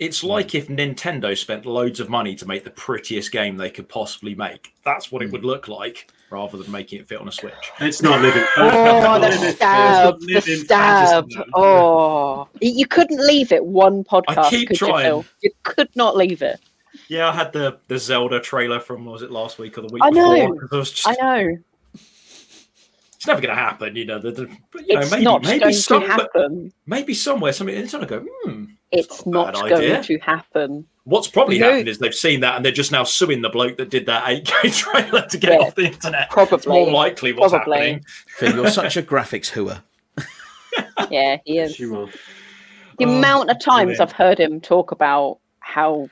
It's 0.01 0.23
like 0.23 0.55
if 0.55 0.67
Nintendo 0.67 1.37
spent 1.37 1.65
loads 1.65 1.99
of 1.99 2.09
money 2.09 2.33
to 2.35 2.47
make 2.47 2.63
the 2.63 2.71
prettiest 2.71 3.31
game 3.31 3.55
they 3.55 3.69
could 3.69 3.87
possibly 3.87 4.33
make. 4.33 4.73
That's 4.83 5.11
what 5.11 5.21
it 5.21 5.31
would 5.31 5.45
look 5.45 5.67
like, 5.67 6.09
rather 6.31 6.57
than 6.57 6.71
making 6.71 6.99
it 7.01 7.07
fit 7.07 7.21
on 7.21 7.27
a 7.27 7.31
Switch. 7.31 7.53
It's 7.79 8.01
not 8.01 8.19
living. 8.19 8.43
Oh, 8.57 9.19
the 9.19 9.51
stab! 9.51 10.19
The 10.19 10.41
stab! 10.41 11.29
Oh, 11.53 12.47
You- 12.59 12.71
you 12.71 12.87
couldn't 12.87 13.23
leave 13.25 13.51
it 13.51 13.63
one 13.63 14.03
podcast. 14.03 14.37
I 14.39 14.49
keep 14.49 14.69
could 14.69 14.77
trying. 14.77 15.05
You, 15.05 15.23
you 15.43 15.51
could 15.61 15.95
not 15.95 16.17
leave 16.17 16.41
it. 16.41 16.59
Yeah, 17.07 17.29
I 17.29 17.33
had 17.33 17.53
the 17.53 17.77
the 17.87 17.99
Zelda 17.99 18.39
trailer 18.39 18.79
from 18.79 19.05
was 19.05 19.21
it 19.21 19.29
last 19.31 19.59
week 19.59 19.77
or 19.77 19.81
the 19.81 19.93
week 19.93 20.01
I 20.03 20.09
know. 20.09 20.33
before? 20.33 20.59
'cause 20.61 20.69
I 20.73 20.77
was 20.77 20.91
just, 20.91 21.07
I 21.07 21.15
know. 21.21 21.57
it's 21.93 23.27
never 23.27 23.39
going 23.39 23.55
to 23.55 23.61
happen, 23.61 23.95
you 23.95 24.05
know. 24.05 24.17
The, 24.17 24.31
the, 24.31 24.57
but, 24.71 24.87
you 24.87 24.95
know, 24.95 25.01
It's 25.01 25.11
maybe 25.11 25.23
not 25.23 25.43
maybe 25.43 25.59
going 25.59 25.73
some, 25.73 26.01
to 26.01 26.07
happen. 26.07 26.73
maybe 26.87 27.13
somewhere 27.13 27.53
something 27.53 27.75
it's 27.77 27.91
going 27.93 28.07
to 28.07 28.19
go. 28.19 28.25
Hmm. 28.45 28.63
It's 28.91 29.25
not 29.25 29.53
not 29.53 29.69
going 29.69 29.73
idea. 29.83 30.03
to 30.03 30.17
happen. 30.19 30.85
What's 31.05 31.27
probably 31.27 31.57
No. 31.59 31.69
happened 31.71 31.87
is 31.89 31.97
they've 31.97 32.13
seen 32.13 32.41
that 32.41 32.55
and 32.57 32.63
they're 32.65 32.71
just 32.71 32.91
now 32.91 33.03
suing 33.03 33.41
the 33.41 33.49
bloke 33.49 33.77
that 33.77 33.89
did 33.89 34.05
that 34.05 34.23
8K 34.25 34.71
trailer 34.77 35.25
to 35.27 35.37
get 35.37 35.53
Yeah. 35.53 35.57
off 35.65 35.75
the 35.75 35.85
internet. 35.85 36.29
Probably. 36.29 36.57
It's 36.57 36.67
more 36.67 36.91
likely 36.91 37.33
what's 37.33 37.51
Probably. 37.53 37.77
happening. 37.77 38.05
Phil, 38.37 38.53
you're 38.55 38.69
such 38.69 38.97
a 38.97 39.01
graphics 39.01 39.47
hooer. 39.49 39.81
Yeah, 41.09 41.37
he 41.45 41.57
is. 41.59 41.71
Yes, 41.71 41.79
you 41.79 41.97
are. 41.99 42.07
The 42.97 43.05
Oh, 43.05 43.09
amount 43.17 43.49
of 43.49 43.59
times 43.59 43.97
brilliant. 43.97 44.01
I've 44.01 44.11
heard 44.11 44.39
him 44.39 44.61
talk 44.61 44.91
about 44.91 45.39
how 45.59 46.09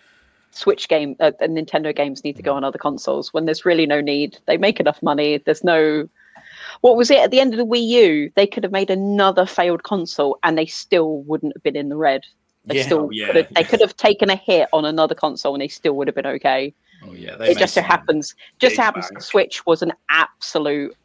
Switch 0.52 0.90
game, 0.90 1.16
uh, 1.20 1.32
and 1.40 1.56
Nintendo 1.58 1.96
games 1.96 2.24
need 2.24 2.36
to 2.36 2.42
go 2.42 2.56
on 2.56 2.64
other 2.64 2.78
consoles 2.80 3.32
when 3.34 3.46
there's 3.46 3.66
really 3.66 3.86
no 3.86 4.02
need. 4.02 4.38
They 4.48 4.58
make 4.58 4.80
enough 4.80 5.02
money. 5.02 5.38
There's 5.38 5.64
no. 5.64 6.10
What 6.82 6.98
was 6.98 7.12
it 7.12 7.20
at 7.20 7.32
the 7.32 7.40
end 7.40 7.54
of 7.54 7.58
the 7.58 7.66
Wii 7.66 7.88
U? 7.88 8.32
They 8.36 8.48
could 8.48 8.64
have 8.64 8.72
made 8.74 8.90
another 8.90 9.46
failed 9.46 9.84
console, 9.84 10.40
and 10.44 10.58
they 10.58 10.66
still 10.66 11.20
wouldn't 11.22 11.54
have 11.56 11.64
been 11.64 11.76
in 11.76 11.90
the 11.90 11.96
red. 11.98 12.24
They 12.70 12.78
Yeah. 12.78 12.84
still 12.84 13.00
Oh, 13.06 13.10
yeah. 13.12 13.28
could 13.28 13.36
have, 13.36 13.54
they 13.54 13.64
could 13.64 13.82
have 13.82 13.98
taken 13.98 14.30
a 14.30 14.36
hit 14.36 14.70
on 14.72 14.86
another 14.86 15.16
console 15.16 15.54
and 15.56 15.62
they 15.62 15.68
still 15.68 15.94
would 15.94 16.08
have 16.08 16.16
been 16.16 16.26
okay. 16.28 16.74
Oh 17.04 17.14
yeah, 17.14 17.36
they 17.36 17.52
It 17.52 17.58
just 17.58 17.74
so 17.74 17.82
happens, 17.82 18.36
just 18.60 18.76
happens, 18.78 19.08
bank. 19.10 19.22
Switch 19.22 19.66
was 19.66 19.82
an 19.82 19.94
absolute 20.10 20.96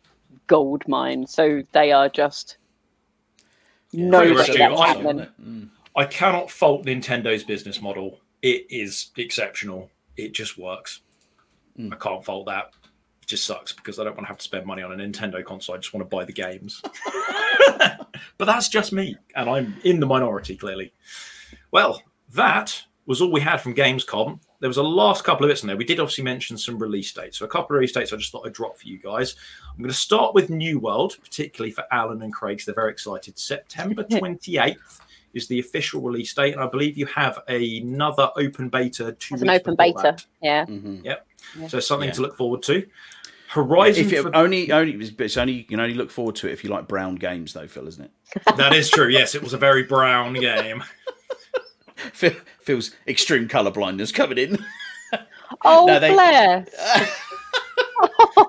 gold 0.47 0.87
mine. 0.89 1.27
So 1.27 1.63
they 1.73 1.93
are 1.93 2.09
just 2.09 2.59
no 3.93 4.19
Pretty 4.35 4.35
way 4.53 4.59
that's. 4.59 4.81
I- 4.81 4.87
happening. 4.89 5.27
Mm. 5.43 5.69
I 5.97 6.05
cannot 6.05 6.51
fault 6.51 6.85
Nintendo's 6.85 7.45
business 7.45 7.81
model. 7.81 8.19
It 8.43 8.67
is 8.69 9.11
exceptional. 9.17 9.91
It 10.17 10.33
just 10.35 10.59
works. 10.59 11.01
Mm. 11.79 11.93
I 11.93 11.97
can't 11.97 12.25
fault 12.25 12.47
that. 12.47 12.73
It 13.23 13.29
just 13.29 13.45
sucks 13.45 13.73
because 13.73 13.99
I 14.01 14.05
don't 14.05 14.15
want 14.17 14.25
to 14.27 14.29
have 14.29 14.39
to 14.39 14.45
spend 14.45 14.67
money 14.67 14.83
on 14.83 14.93
a 14.93 14.97
Nintendo 14.97 15.43
console. 15.45 15.77
I 15.77 15.79
just 15.79 15.95
want 15.95 16.09
to 16.11 16.15
buy 16.17 16.25
the 16.25 16.33
games. 16.33 16.83
but 18.39 18.45
that's 18.47 18.69
just 18.69 18.93
me, 18.93 19.17
and 19.37 19.49
I'm 19.49 19.77
in 19.85 20.01
the 20.01 20.07
minority 20.07 20.57
clearly. 20.57 20.93
Well, 21.75 22.01
that 22.35 22.81
was 23.07 23.21
all 23.21 23.33
we 23.33 23.41
had 23.41 23.57
from 23.59 23.75
Gamescom. 23.75 24.39
There 24.61 24.69
was 24.69 24.77
a 24.77 24.83
last 24.83 25.25
couple 25.25 25.45
of 25.45 25.51
bits 25.51 25.63
in 25.65 25.67
there. 25.67 25.77
We 25.77 25.85
did 25.85 25.99
obviously 25.99 26.23
mention 26.23 26.57
some 26.57 26.79
release 26.79 27.13
dates. 27.13 27.37
So 27.39 27.45
a 27.45 27.49
couple 27.49 27.75
of 27.75 27.81
release 27.81 27.91
dates 27.91 28.13
I 28.13 28.17
just 28.17 28.31
thought 28.31 28.47
I'd 28.47 28.53
drop 28.53 28.79
for 28.79 28.87
you 28.87 28.97
guys. 28.97 29.35
I'm 29.73 29.79
going 29.79 29.91
to 29.91 29.95
start 29.97 30.35
with 30.35 30.51
New 30.51 30.79
World, 30.79 31.17
particularly 31.21 31.73
for 31.73 31.83
Alan 31.91 32.23
and 32.23 32.33
Craig. 32.33 32.59
'cause 32.59 32.67
They're 32.67 32.77
very 32.77 32.93
excited. 32.93 33.37
September 33.37 34.05
28th 34.09 35.01
is 35.35 35.49
the 35.49 35.59
official 35.59 36.01
release 36.01 36.33
date, 36.33 36.53
and 36.55 36.63
I 36.63 36.69
believe 36.69 36.97
you 36.97 37.07
have 37.07 37.41
another 37.49 38.31
open 38.37 38.69
beta. 38.69 39.17
Two 39.19 39.35
It's 39.35 39.43
an 39.43 39.51
open 39.51 39.75
beta. 39.77 39.99
that. 40.01 40.25
Yeah. 40.41 40.65
Mhm. 40.67 41.19
So 41.69 41.81
something 41.81 42.07
Yeah. 42.11 42.15
to 42.15 42.23
look 42.23 42.37
forward 42.37 42.63
to. 42.63 42.87
Horizon. 43.49 44.07
If 44.07 44.13
it, 44.13 44.23
for- 44.23 44.35
only, 44.37 44.71
only, 44.73 44.93
it's 44.95 45.37
only 45.37 45.53
you 45.55 45.65
can 45.65 45.79
only 45.81 45.95
look 45.95 46.11
forward 46.13 46.37
to 46.37 46.49
it 46.49 46.53
if 46.53 46.63
you 46.65 46.71
like 46.71 46.87
brown 46.89 47.17
games, 47.17 47.53
though, 47.53 47.67
Phil, 47.69 47.87
isn't 47.89 48.05
it? 48.05 48.11
that 48.57 48.73
is 48.73 48.89
true. 48.91 49.09
Yes, 49.09 49.35
it 49.35 49.43
was 49.43 49.53
a 49.53 49.59
very 49.59 49.83
brown 49.83 50.35
game. 50.35 50.83
Phil, 52.13 52.33
Phil's 52.63 52.93
extreme 53.07 53.49
colour 53.49 53.71
blindness 53.71 54.13
coming 54.13 54.39
in. 54.39 54.59
Oh, 55.65 55.87
No, 55.87 56.01
they- 56.01 56.13
bless. 56.13 56.69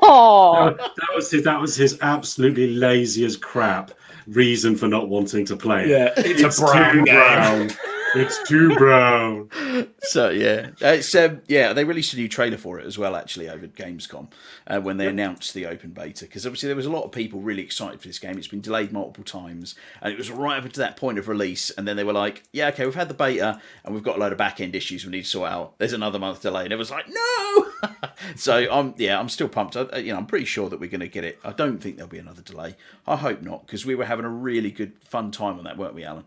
oh, 0.02 0.74
That, 0.78 0.78
that 0.96 1.16
was 1.16 1.30
his, 1.30 1.44
that 1.44 1.60
was 1.62 1.76
his 1.76 2.00
absolutely 2.02 2.74
lazy 2.74 3.26
as 3.26 3.38
crap 3.38 3.92
reason 4.28 4.76
for 4.76 4.88
not 4.88 5.08
wanting 5.10 5.46
to 5.46 5.56
play. 5.56 5.90
Yeah, 5.90 6.14
it's, 6.18 6.58
a 6.58 6.62
brown 6.62 6.94
too 6.94 7.04
game. 7.06 7.16
brown. 7.16 7.70
It's 8.16 8.48
too 8.48 8.76
brown. 8.76 9.50
so 10.04 10.30
yeah, 10.30 10.70
it's 10.80 11.14
um, 11.16 11.42
yeah. 11.48 11.74
They 11.74 11.84
released 11.84 12.14
a 12.14 12.18
new 12.18 12.28
trailer 12.28 12.58
for 12.58 12.80
it 12.80 12.86
as 12.86 12.98
well, 12.98 13.16
actually, 13.16 13.50
over 13.50 13.66
at 13.66 13.76
Gamescom 13.76 14.30
uh, 14.68 14.80
when 14.80 14.98
they 14.98 15.08
announced 15.08 15.54
the 15.54 15.66
open 15.66 15.92
beta. 15.92 16.26
Because 16.26 16.46
obviously 16.46 16.68
there 16.68 16.76
was 16.76 16.86
a 16.86 16.92
lot 16.92 17.04
of 17.04 17.12
people 17.12 17.42
really 17.42 17.64
excited 17.64 18.02
for 18.02 18.08
this 18.08 18.20
game. 18.20 18.38
It's 18.38 18.48
been 18.48 18.62
delayed 18.62 18.92
multiple 18.92 19.24
times, 19.24 19.76
and 20.02 20.14
it 20.14 20.18
was 20.18 20.32
right 20.32 20.64
up 20.64 20.72
to 20.72 20.80
that 20.80 20.98
point 20.98 21.20
of 21.20 21.28
release. 21.28 21.70
And 21.72 21.88
then 21.88 21.98
they 21.98 22.04
were 22.04 22.14
like, 22.14 22.44
"Yeah, 22.52 22.70
okay, 22.70 22.86
we've 22.86 22.96
had 22.96 23.10
the 23.10 23.14
beta, 23.14 23.62
and 23.84 23.94
we've 23.94 24.04
got 24.04 24.18
a 24.18 24.20
load 24.20 24.32
of 24.32 24.38
back 24.38 24.62
end 24.62 24.76
issues 24.76 25.06
we 25.06 25.12
need 25.12 25.24
to 25.24 25.30
sort 25.30 25.52
out. 25.52 25.78
There's 25.78 25.94
another 25.94 26.20
month 26.20 26.42
delay." 26.42 26.64
And 26.64 26.74
it 26.74 26.78
was 26.78 26.92
like, 26.92 27.06
"No." 27.10 27.68
so 28.36 28.68
I'm 28.72 28.94
yeah, 28.98 29.20
I'm 29.20 29.30
still 29.30 29.50
pumped. 29.50 29.76
I, 29.76 29.98
you 29.98 30.14
know, 30.14 30.18
I'm 30.18 30.26
pretty 30.26 30.46
sure 30.46 30.70
that 30.70 30.80
we're 30.80 30.90
going 30.90 31.02
to 31.02 31.08
get 31.08 31.24
it. 31.24 31.40
I 31.44 31.52
don't 31.52 31.80
think 31.80 31.98
there'll 31.98 32.10
be 32.10 32.20
another 32.20 32.42
delay. 32.42 32.76
I 33.06 33.16
hope 33.18 33.42
not, 33.42 33.66
because 33.66 33.86
we 33.86 33.96
were 33.96 34.06
having 34.06 34.26
a 34.26 34.30
really 34.30 34.72
good 34.72 34.94
fun 35.04 35.32
time 35.32 35.58
on 35.58 35.66
that, 35.66 35.78
weren't 35.78 35.96
we, 35.96 36.04
Alan? 36.04 36.26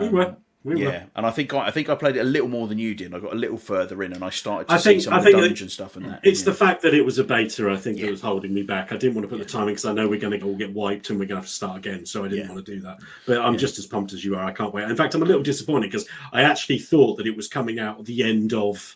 We 0.00 0.08
were. 0.08 0.36
We 0.64 0.80
yeah, 0.80 0.86
were. 0.86 1.04
and 1.16 1.26
I 1.26 1.30
think 1.32 1.52
I, 1.54 1.66
I 1.66 1.70
think 1.72 1.88
I 1.88 1.96
played 1.96 2.14
it 2.16 2.20
a 2.20 2.24
little 2.24 2.46
more 2.48 2.68
than 2.68 2.78
you 2.78 2.94
did. 2.94 3.12
I 3.14 3.18
got 3.18 3.32
a 3.32 3.36
little 3.36 3.56
further 3.58 4.00
in, 4.04 4.12
and 4.12 4.22
I 4.24 4.30
started 4.30 4.68
to 4.68 4.74
I 4.74 4.76
see 4.76 4.90
think- 4.90 5.02
some 5.02 5.12
I 5.14 5.18
of 5.18 5.24
the 5.24 5.30
think 5.32 5.42
that 5.42 5.48
dungeon 5.48 5.68
stuff 5.68 5.96
and 5.96 6.06
that. 6.06 6.20
It's 6.22 6.40
yeah. 6.40 6.44
the 6.44 6.54
fact 6.54 6.82
that 6.82 6.94
it 6.94 7.04
was 7.04 7.18
a 7.18 7.24
beta, 7.24 7.68
I 7.68 7.76
think, 7.76 7.98
Yeah. 7.98 8.04
that 8.06 8.10
was 8.12 8.20
holding 8.20 8.54
me 8.54 8.62
back. 8.62 8.92
I 8.92 8.96
didn't 8.96 9.14
want 9.16 9.24
to 9.24 9.28
put 9.28 9.38
the 9.40 9.44
timing 9.50 9.68
because 9.74 9.86
I 9.86 9.92
know 9.92 10.08
we're 10.08 10.20
going 10.20 10.38
to 10.38 10.46
all 10.46 10.54
get 10.54 10.72
wiped 10.72 11.10
and 11.10 11.18
we're 11.18 11.24
going 11.26 11.36
to 11.36 11.42
have 11.42 11.46
to 11.46 11.52
start 11.52 11.78
again. 11.78 12.06
So 12.06 12.24
I 12.24 12.28
didn't 12.28 12.46
Yeah. 12.46 12.52
want 12.52 12.64
to 12.64 12.74
do 12.74 12.80
that. 12.82 12.98
But 13.26 13.38
I'm 13.40 13.54
Yeah. 13.54 13.58
just 13.58 13.78
as 13.80 13.86
pumped 13.86 14.12
as 14.12 14.24
you 14.24 14.36
are. 14.36 14.44
I 14.44 14.52
can't 14.52 14.72
wait. 14.72 14.88
In 14.88 14.94
fact, 14.94 15.14
I'm 15.16 15.22
a 15.22 15.26
little 15.26 15.42
disappointed 15.42 15.90
because 15.90 16.06
I 16.32 16.42
actually 16.42 16.78
thought 16.78 17.16
that 17.16 17.26
it 17.26 17.36
was 17.36 17.48
coming 17.48 17.80
out 17.80 17.98
at 17.98 18.04
the 18.06 18.22
end 18.22 18.52
of 18.54 18.94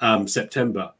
um, 0.00 0.28
September. 0.28 0.92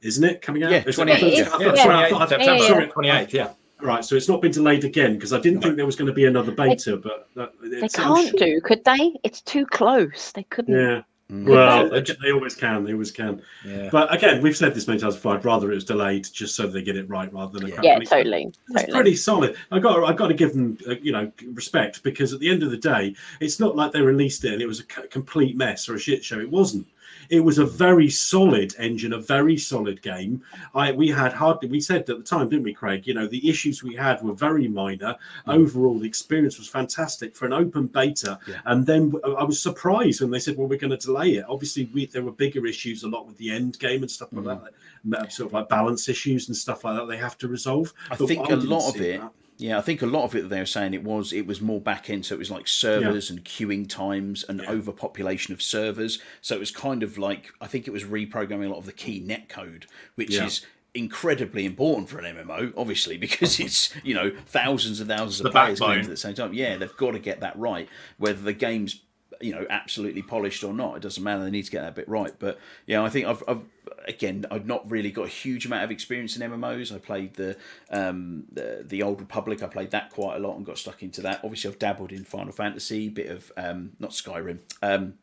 Isn't 0.00 0.24
it 0.24 0.40
coming 0.40 0.62
out? 0.62 0.70
Yeah, 0.72 0.82
28th, 0.82 0.98
I 0.98 1.18
yeah. 1.18 1.28
Yeah, 1.36 1.44
sorry, 1.44 1.66
28th 1.74 2.08
thought- 2.08 2.22
I- 2.22 2.26
September, 2.28 3.02
Yeah, 3.02 3.26
yeah. 3.28 3.50
28th, 3.80 3.82
yeah. 3.82 3.88
Right, 3.88 4.04
so 4.04 4.16
it's 4.16 4.28
not 4.28 4.42
been 4.42 4.52
delayed 4.52 4.84
again 4.84 5.14
because 5.14 5.32
I 5.32 5.40
didn't 5.40 5.62
think 5.62 5.76
there 5.76 5.86
was 5.86 5.96
going 5.96 6.08
to 6.08 6.12
be 6.14 6.26
another 6.26 6.52
beta, 6.52 6.96
but 6.96 7.28
that, 7.36 7.52
they 7.62 7.78
it's, 7.78 7.96
can't 7.96 8.28
sure- 8.30 8.38
do, 8.38 8.60
could 8.60 8.84
they? 8.84 9.14
It's 9.24 9.40
too 9.40 9.66
close. 9.66 10.32
They 10.32 10.44
couldn't. 10.44 10.74
Yeah, 10.74 11.02
Mm. 11.30 11.44
well, 11.48 11.88
they 11.88 12.00
they, 12.00 12.32
always 12.32 12.56
can. 12.56 12.82
They 12.82 12.92
always 12.92 13.12
can. 13.12 13.40
Yeah. 13.64 13.88
But 13.92 14.12
again, 14.12 14.42
we've 14.42 14.56
said 14.56 14.74
this 14.74 14.88
many 14.88 14.98
times 14.98 15.14
before. 15.14 15.36
I'd 15.36 15.44
rather 15.44 15.70
it 15.70 15.76
was 15.76 15.84
delayed 15.84 16.26
just 16.32 16.56
so 16.56 16.66
they 16.66 16.82
get 16.82 16.96
it 16.96 17.08
right 17.08 17.32
rather 17.32 17.56
than 17.56 17.66
a 17.66 17.68
Yeah. 17.68 17.74
crap 17.76 17.84
Yeah, 17.84 17.94
release. 17.94 18.08
totally. 18.10 18.42
It's 18.46 18.58
totally. 18.80 18.92
pretty 18.92 19.14
solid. 19.14 19.56
I 19.70 19.78
got 19.78 20.02
I 20.02 20.12
got 20.12 20.26
to 20.26 20.34
give 20.34 20.54
them 20.54 20.76
uh, 20.88 20.96
you 21.00 21.12
know 21.12 21.30
respect 21.52 22.02
because 22.02 22.32
at 22.32 22.40
the 22.40 22.50
end 22.50 22.64
of 22.64 22.72
the 22.72 22.76
day, 22.78 23.14
it's 23.38 23.60
not 23.60 23.76
like 23.76 23.92
they 23.92 24.00
released 24.02 24.44
it 24.44 24.54
and 24.54 24.60
it 24.60 24.66
was 24.66 24.80
a 24.80 24.82
c- 24.82 25.06
complete 25.08 25.56
mess 25.56 25.88
or 25.88 25.94
a 25.94 26.00
shit 26.00 26.24
show. 26.24 26.40
It 26.40 26.50
wasn't. 26.50 26.88
It 27.30 27.40
was 27.40 27.58
a 27.58 27.64
very 27.64 28.10
solid 28.10 28.74
engine, 28.78 29.12
a 29.12 29.20
very 29.20 29.56
solid 29.56 30.02
game. 30.02 30.42
I 30.74 30.92
we 30.92 31.08
had 31.08 31.32
hardly 31.32 31.68
we 31.68 31.80
said 31.80 32.00
at 32.00 32.06
the 32.06 32.22
time, 32.22 32.48
didn't 32.48 32.64
we, 32.64 32.74
Craig? 32.74 33.06
You 33.06 33.14
know 33.14 33.26
the 33.26 33.48
issues 33.48 33.82
we 33.82 33.94
had 33.94 34.22
were 34.22 34.34
very 34.34 34.68
minor. 34.68 35.16
Mm. 35.46 35.54
Overall, 35.54 35.98
the 35.98 36.06
experience 36.06 36.58
was 36.58 36.68
fantastic 36.68 37.34
for 37.36 37.46
an 37.46 37.52
open 37.52 37.86
beta. 37.86 38.38
Yeah. 38.46 38.56
And 38.66 38.84
then 38.84 39.14
I 39.24 39.44
was 39.44 39.60
surprised 39.60 40.20
when 40.20 40.30
they 40.30 40.40
said, 40.40 40.56
"Well, 40.56 40.68
we're 40.68 40.78
going 40.78 40.90
to 40.90 41.06
delay 41.06 41.36
it." 41.36 41.44
Obviously, 41.48 41.88
we, 41.94 42.06
there 42.06 42.22
were 42.22 42.32
bigger 42.32 42.66
issues 42.66 43.04
a 43.04 43.08
lot 43.08 43.26
with 43.26 43.38
the 43.38 43.50
end 43.50 43.78
game 43.78 44.02
and 44.02 44.10
stuff 44.10 44.28
like 44.32 44.44
mm. 44.44 44.70
that, 45.06 45.32
sort 45.32 45.48
of 45.48 45.52
like 45.52 45.68
balance 45.68 46.08
issues 46.08 46.48
and 46.48 46.56
stuff 46.56 46.84
like 46.84 46.96
that. 46.96 47.06
They 47.06 47.16
have 47.16 47.38
to 47.38 47.48
resolve. 47.48 47.94
I 48.10 48.16
But 48.16 48.26
think 48.26 48.50
I 48.50 48.54
a 48.54 48.56
lot 48.56 48.94
of 48.94 49.00
it. 49.00 49.20
that. 49.20 49.32
Yeah, 49.60 49.76
I 49.78 49.82
think 49.82 50.00
a 50.00 50.06
lot 50.06 50.24
of 50.24 50.34
it 50.34 50.42
that 50.42 50.48
they 50.48 50.58
were 50.58 50.64
saying 50.66 50.94
it 50.94 51.04
was 51.04 51.32
it 51.32 51.46
was 51.46 51.60
more 51.60 51.80
back 51.80 52.08
end, 52.08 52.24
so 52.24 52.34
it 52.34 52.38
was 52.38 52.50
like 52.50 52.66
servers 52.66 53.28
and 53.30 53.44
queuing 53.44 53.88
times 53.88 54.42
and 54.48 54.60
Yeah. 54.62 54.70
overpopulation 54.70 55.52
of 55.52 55.60
servers. 55.60 56.18
So 56.40 56.56
it 56.56 56.58
was 56.60 56.70
kind 56.70 57.02
of 57.02 57.18
like 57.18 57.52
I 57.60 57.66
think 57.66 57.86
it 57.86 57.90
was 57.90 58.04
reprogramming 58.04 58.66
a 58.66 58.70
lot 58.70 58.78
of 58.78 58.86
the 58.86 58.92
key 58.92 59.20
net 59.20 59.48
code, 59.50 59.86
which 60.14 60.34
Yeah. 60.34 60.46
is 60.46 60.64
incredibly 60.94 61.64
important 61.64 62.08
for 62.08 62.18
an 62.18 62.24
MMO, 62.24 62.72
obviously, 62.76 63.16
because 63.26 63.60
it's 63.60 63.94
you 64.02 64.14
know 64.14 64.32
thousands 64.46 64.98
and 65.00 65.08
thousands 65.10 65.34
It's 65.34 65.40
of 65.40 65.44
the 65.44 65.50
players 65.76 65.80
at 65.82 66.06
the 66.10 66.16
same 66.16 66.34
time. 66.34 66.54
Yeah, 66.54 66.76
they've 66.78 66.96
got 66.96 67.12
to 67.12 67.18
get 67.18 67.40
that 67.40 67.58
right, 67.58 67.88
whether 68.18 68.40
the 68.40 68.54
game's 68.54 69.00
you 69.40 69.52
know 69.52 69.66
absolutely 69.70 70.22
polished 70.22 70.64
or 70.64 70.72
not. 70.72 70.96
It 70.96 71.02
doesn't 71.02 71.22
matter. 71.22 71.42
They 71.44 71.50
need 71.50 71.64
to 71.64 71.70
get 71.70 71.82
that 71.82 71.94
bit 71.94 72.08
right. 72.08 72.32
But 72.38 72.58
yeah, 72.86 73.02
I 73.02 73.08
think 73.08 73.26
I've, 73.26 73.42
I've 73.48 73.62
again 74.06 74.46
I've 74.50 74.66
not 74.66 74.90
really 74.90 75.10
got 75.10 75.26
a 75.26 75.28
huge 75.28 75.66
amount 75.66 75.84
of 75.84 75.90
experience 75.90 76.36
in 76.36 76.50
MMOs. 76.50 76.94
I 76.94 76.98
played 76.98 77.34
the 77.34 77.56
um 77.90 78.44
the, 78.52 78.84
the 78.86 79.02
Old 79.02 79.20
Republic. 79.20 79.62
I 79.62 79.66
played 79.66 79.90
that 79.92 80.10
quite 80.10 80.36
a 80.36 80.38
lot 80.40 80.56
and 80.56 80.66
got 80.66 80.78
stuck 80.78 81.02
into 81.02 81.20
that. 81.22 81.40
Obviously, 81.42 81.70
I've 81.70 81.78
dabbled 81.78 82.12
in 82.12 82.24
Final 82.24 82.52
Fantasy, 82.52 83.08
bit 83.08 83.30
of 83.30 83.52
um 83.56 83.92
not 83.98 84.10
Skyrim. 84.10 84.58
Um, 84.82 85.14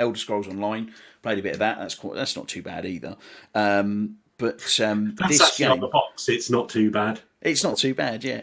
Elder 0.00 0.18
Scrolls 0.18 0.48
Online, 0.48 0.92
played 1.22 1.38
a 1.38 1.42
bit 1.42 1.52
of 1.52 1.58
that. 1.58 1.78
That's 1.78 1.94
quite, 1.94 2.14
that's 2.14 2.34
not 2.34 2.48
too 2.48 2.62
bad 2.62 2.86
either. 2.86 3.16
Um, 3.54 4.16
but 4.38 4.80
um, 4.80 5.14
That's 5.18 5.38
this 5.38 5.40
actually 5.42 5.66
on 5.66 5.72
game, 5.72 5.80
the 5.82 5.88
box. 5.88 6.28
It's 6.28 6.50
not 6.50 6.68
too 6.68 6.90
bad. 6.90 7.20
it's 7.42 7.62
not 7.62 7.76
too 7.76 7.94
bad, 7.94 8.24
yeah. 8.24 8.42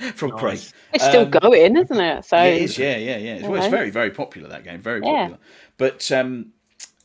From 0.14 0.32
Craig, 0.32 0.64
It's 0.92 1.04
still 1.04 1.26
Um, 1.26 1.30
going, 1.30 1.76
isn't 1.76 2.00
it? 2.00 2.24
So 2.24 2.36
yeah, 2.36 2.52
it 2.54 2.62
is. 2.62 2.78
Yeah, 2.78 2.96
yeah, 2.96 3.18
yeah. 3.18 3.34
It's, 3.36 3.48
well, 3.48 3.58
it's 3.58 3.66
very, 3.66 3.90
very 3.90 4.10
popular 4.10 4.48
that 4.48 4.64
game. 4.64 4.80
Very 4.82 5.02
Yeah. 5.02 5.30
popular. 5.30 5.38
But 5.78 6.10
um, 6.12 6.52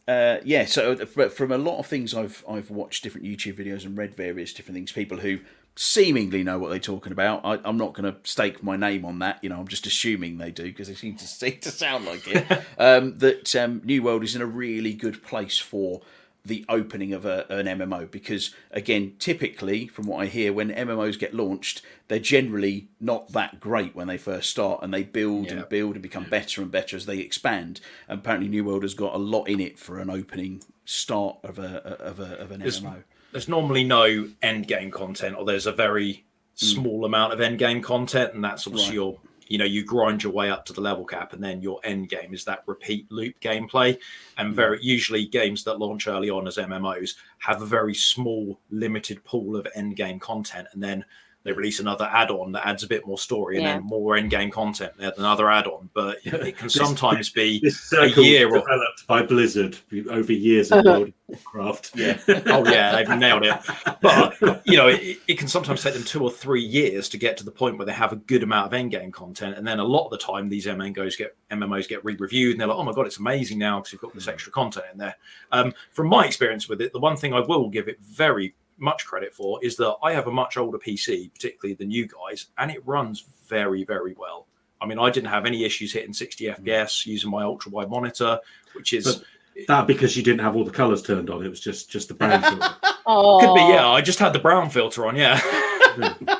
uh, 0.07 0.37
yeah, 0.43 0.65
so 0.65 0.95
from 1.29 1.51
a 1.51 1.57
lot 1.57 1.79
of 1.79 1.87
things 1.87 2.13
I've 2.13 2.43
I've 2.49 2.69
watched 2.71 3.03
different 3.03 3.27
YouTube 3.27 3.57
videos 3.57 3.85
and 3.85 3.97
read 3.97 4.15
various 4.15 4.53
different 4.53 4.75
things. 4.75 4.91
People 4.91 5.19
who 5.19 5.39
seemingly 5.75 6.43
know 6.43 6.59
what 6.59 6.69
they're 6.69 6.79
talking 6.79 7.11
about. 7.11 7.41
I, 7.43 7.59
I'm 7.65 7.77
not 7.77 7.93
going 7.93 8.11
to 8.11 8.17
stake 8.29 8.63
my 8.63 8.77
name 8.77 9.05
on 9.05 9.19
that. 9.19 9.39
You 9.43 9.49
know, 9.49 9.59
I'm 9.59 9.67
just 9.67 9.87
assuming 9.87 10.37
they 10.37 10.51
do 10.51 10.63
because 10.63 10.87
they 10.87 10.95
seem 10.95 11.17
to 11.17 11.27
seem 11.27 11.59
to 11.61 11.71
sound 11.71 12.05
like 12.05 12.27
it. 12.27 12.45
um, 12.79 13.17
that 13.19 13.55
um, 13.55 13.81
New 13.83 14.03
World 14.03 14.23
is 14.23 14.35
in 14.35 14.41
a 14.41 14.45
really 14.45 14.93
good 14.93 15.23
place 15.23 15.57
for 15.57 16.01
the 16.45 16.63
opening 16.69 17.13
of 17.13 17.25
a, 17.25 17.45
an 17.49 17.65
MMO 17.65 18.09
because 18.09 18.53
again 18.71 19.13
typically 19.19 19.87
from 19.87 20.05
what 20.05 20.21
I 20.21 20.27
hear 20.27 20.53
when 20.53 20.71
MMOs 20.71 21.17
get 21.17 21.33
launched 21.33 21.81
they're 22.07 22.19
generally 22.19 22.87
not 22.99 23.31
that 23.31 23.59
great 23.59 23.95
when 23.95 24.07
they 24.07 24.17
first 24.17 24.49
start 24.49 24.81
and 24.83 24.93
they 24.93 25.03
build 25.03 25.47
Yeah. 25.47 25.53
and 25.53 25.69
build 25.69 25.95
and 25.95 26.03
become 26.03 26.25
better 26.25 26.61
and 26.61 26.71
better 26.71 26.95
as 26.95 27.05
they 27.05 27.17
expand 27.17 27.81
and 28.07 28.19
apparently 28.19 28.47
New 28.47 28.63
World 28.63 28.83
has 28.83 28.93
got 28.93 29.15
a 29.15 29.17
lot 29.17 29.45
in 29.45 29.59
it 29.59 29.79
for 29.79 29.99
an 29.99 30.09
opening 30.09 30.61
start 30.85 31.37
of 31.43 31.57
a 31.57 31.77
of 31.99 32.19
a 32.19 32.37
of 32.39 32.51
an 32.51 32.59
There's- 32.59 32.79
MMO 32.79 33.03
there's 33.35 33.49
normally 33.49 33.83
no 33.83 34.29
end 34.41 34.65
game 34.65 34.89
content, 34.89 35.35
or 35.37 35.43
there's 35.43 35.67
a 35.67 35.73
very 35.73 36.23
mm. 36.55 36.57
small 36.57 37.03
amount 37.03 37.33
of 37.33 37.41
end 37.41 37.59
game 37.59 37.81
content, 37.81 38.33
and 38.33 38.41
that's 38.41 38.65
obviously. 38.65 38.91
Right. 38.91 38.95
your 38.95 39.19
you 39.47 39.57
know 39.57 39.65
you 39.65 39.83
grind 39.83 40.23
your 40.23 40.33
way 40.33 40.49
up 40.49 40.65
to 40.65 40.73
the 40.73 40.81
level 40.81 41.05
cap, 41.05 41.33
and 41.33 41.43
then 41.43 41.61
your 41.61 41.79
end 41.83 42.09
game 42.09 42.33
is 42.33 42.43
that 42.45 42.63
repeat 42.65 43.11
loop 43.11 43.39
gameplay. 43.39 43.97
And 44.37 44.55
very 44.55 44.79
usually 44.81 45.25
games 45.25 45.63
that 45.63 45.79
launch 45.79 46.07
early 46.07 46.29
on 46.29 46.47
as 46.47 46.57
MMOs 46.57 47.15
have 47.39 47.61
a 47.61 47.65
very 47.65 47.93
small 47.93 48.59
limited 48.69 49.23
pool 49.23 49.55
of 49.55 49.67
end 49.75 49.95
game 49.95 50.19
content, 50.19 50.67
and 50.73 50.83
then 50.83 51.05
they 51.45 51.53
release 51.53 51.79
another 51.79 52.09
add-on 52.11 52.51
that 52.51 52.67
adds 52.67 52.83
a 52.83 52.87
bit 52.87 53.05
more 53.07 53.17
story 53.17 53.55
and 53.57 53.63
Yeah. 53.65 53.73
then 53.75 53.83
more 53.83 54.17
end-game 54.17 54.49
content. 54.51 54.91
They 54.97 55.05
add 55.05 55.13
another 55.17 55.49
add-on, 55.49 55.89
but 55.93 56.17
it 56.25 56.57
can 56.57 56.65
This- 56.65 56.73
sometimes 56.73 57.29
be 57.29 57.59
This 57.61 57.79
circle 57.79 58.23
year 58.23 58.47
was 58.47 58.57
or- 58.57 58.65
developed 58.65 59.07
by 59.07 59.21
Blizzard 59.23 59.77
over 60.09 60.33
years 60.33 60.71
of 60.71 60.83
World 60.83 61.07
of 61.07 61.13
Warcraft. 61.27 61.91
Yeah. 61.95 62.17
oh 62.47 62.67
yeah, 62.69 62.95
they've 63.03 63.17
nailed 63.17 63.45
it. 63.45 63.55
But 64.01 64.61
you 64.65 64.75
know, 64.75 64.87
it, 64.87 65.19
it 65.27 65.37
can 65.37 65.47
sometimes 65.47 65.81
take 65.83 65.93
them 65.93 66.03
two 66.03 66.23
or 66.23 66.31
three 66.31 66.63
years 66.63 67.07
to 67.09 67.17
get 67.17 67.37
to 67.37 67.43
the 67.45 67.51
point 67.51 67.77
where 67.77 67.85
they 67.85 67.93
have 67.93 68.11
a 68.11 68.15
good 68.17 68.43
amount 68.43 68.65
of 68.67 68.73
end-game 68.73 69.11
content, 69.11 69.55
and 69.57 69.65
then 69.67 69.79
a 69.79 69.83
lot 69.83 70.05
of 70.05 70.11
the 70.11 70.17
time 70.17 70.49
these 70.49 70.65
MMOs 70.65 71.17
get 71.17 71.35
MMOs 71.51 71.87
get 71.87 72.03
re-reviewed, 72.03 72.51
and 72.53 72.59
they're 72.61 72.67
like, 72.67 72.77
"Oh 72.77 72.83
my 72.83 72.91
god, 72.91 73.05
it's 73.05 73.17
amazing 73.19 73.59
now 73.59 73.79
because 73.79 73.93
you've 73.93 74.01
got 74.01 74.13
this 74.15 74.27
extra 74.27 74.51
content 74.51 74.85
in 74.91 74.97
there." 74.97 75.15
Um, 75.51 75.73
from 75.91 76.07
my 76.07 76.25
experience 76.25 76.67
with 76.67 76.81
it, 76.81 76.91
the 76.91 76.99
one 76.99 77.15
thing 77.15 77.33
I 77.33 77.39
will 77.39 77.69
give 77.69 77.87
it 77.87 77.99
very 78.01 78.55
much 78.77 79.05
credit 79.05 79.33
for 79.33 79.59
is 79.63 79.75
that 79.77 79.95
I 80.03 80.13
have 80.13 80.27
a 80.27 80.31
much 80.31 80.57
older 80.57 80.77
PC, 80.77 81.31
particularly 81.33 81.75
than 81.75 81.91
you 81.91 82.07
guys, 82.07 82.47
and 82.57 82.69
it 82.71 82.85
runs 82.85 83.25
very, 83.47 83.83
very 83.83 84.13
well. 84.17 84.47
I 84.81 84.85
mean, 84.85 84.99
I 84.99 85.09
didn't 85.09 85.29
have 85.29 85.45
any 85.45 85.63
issues 85.63 85.93
hitting 85.93 86.13
60 86.13 86.45
FPS 86.47 87.05
using 87.05 87.31
my 87.31 87.43
ultra 87.43 87.71
wide 87.71 87.89
monitor, 87.89 88.39
which 88.73 88.93
is 88.93 89.05
But- 89.05 89.23
That 89.69 89.87
because 89.87 90.17
you 90.17 90.23
didn't 90.23 90.41
have 90.41 90.55
all 90.57 90.65
the 90.65 90.71
colours 90.71 91.01
turned 91.01 91.29
on. 91.29 91.43
It 91.45 91.49
was 91.49 91.61
just 91.61 91.89
just 91.89 92.09
the 92.09 92.13
brown 92.13 92.41
filter. 92.43 92.75
Oh, 93.05 93.39
Could 93.39 93.53
be, 93.55 93.61
yeah. 93.73 93.87
I 93.87 94.01
just 94.01 94.19
had 94.19 94.33
the 94.33 94.39
brown 94.39 94.69
filter 94.69 95.07
on, 95.07 95.15
yeah. 95.15 95.39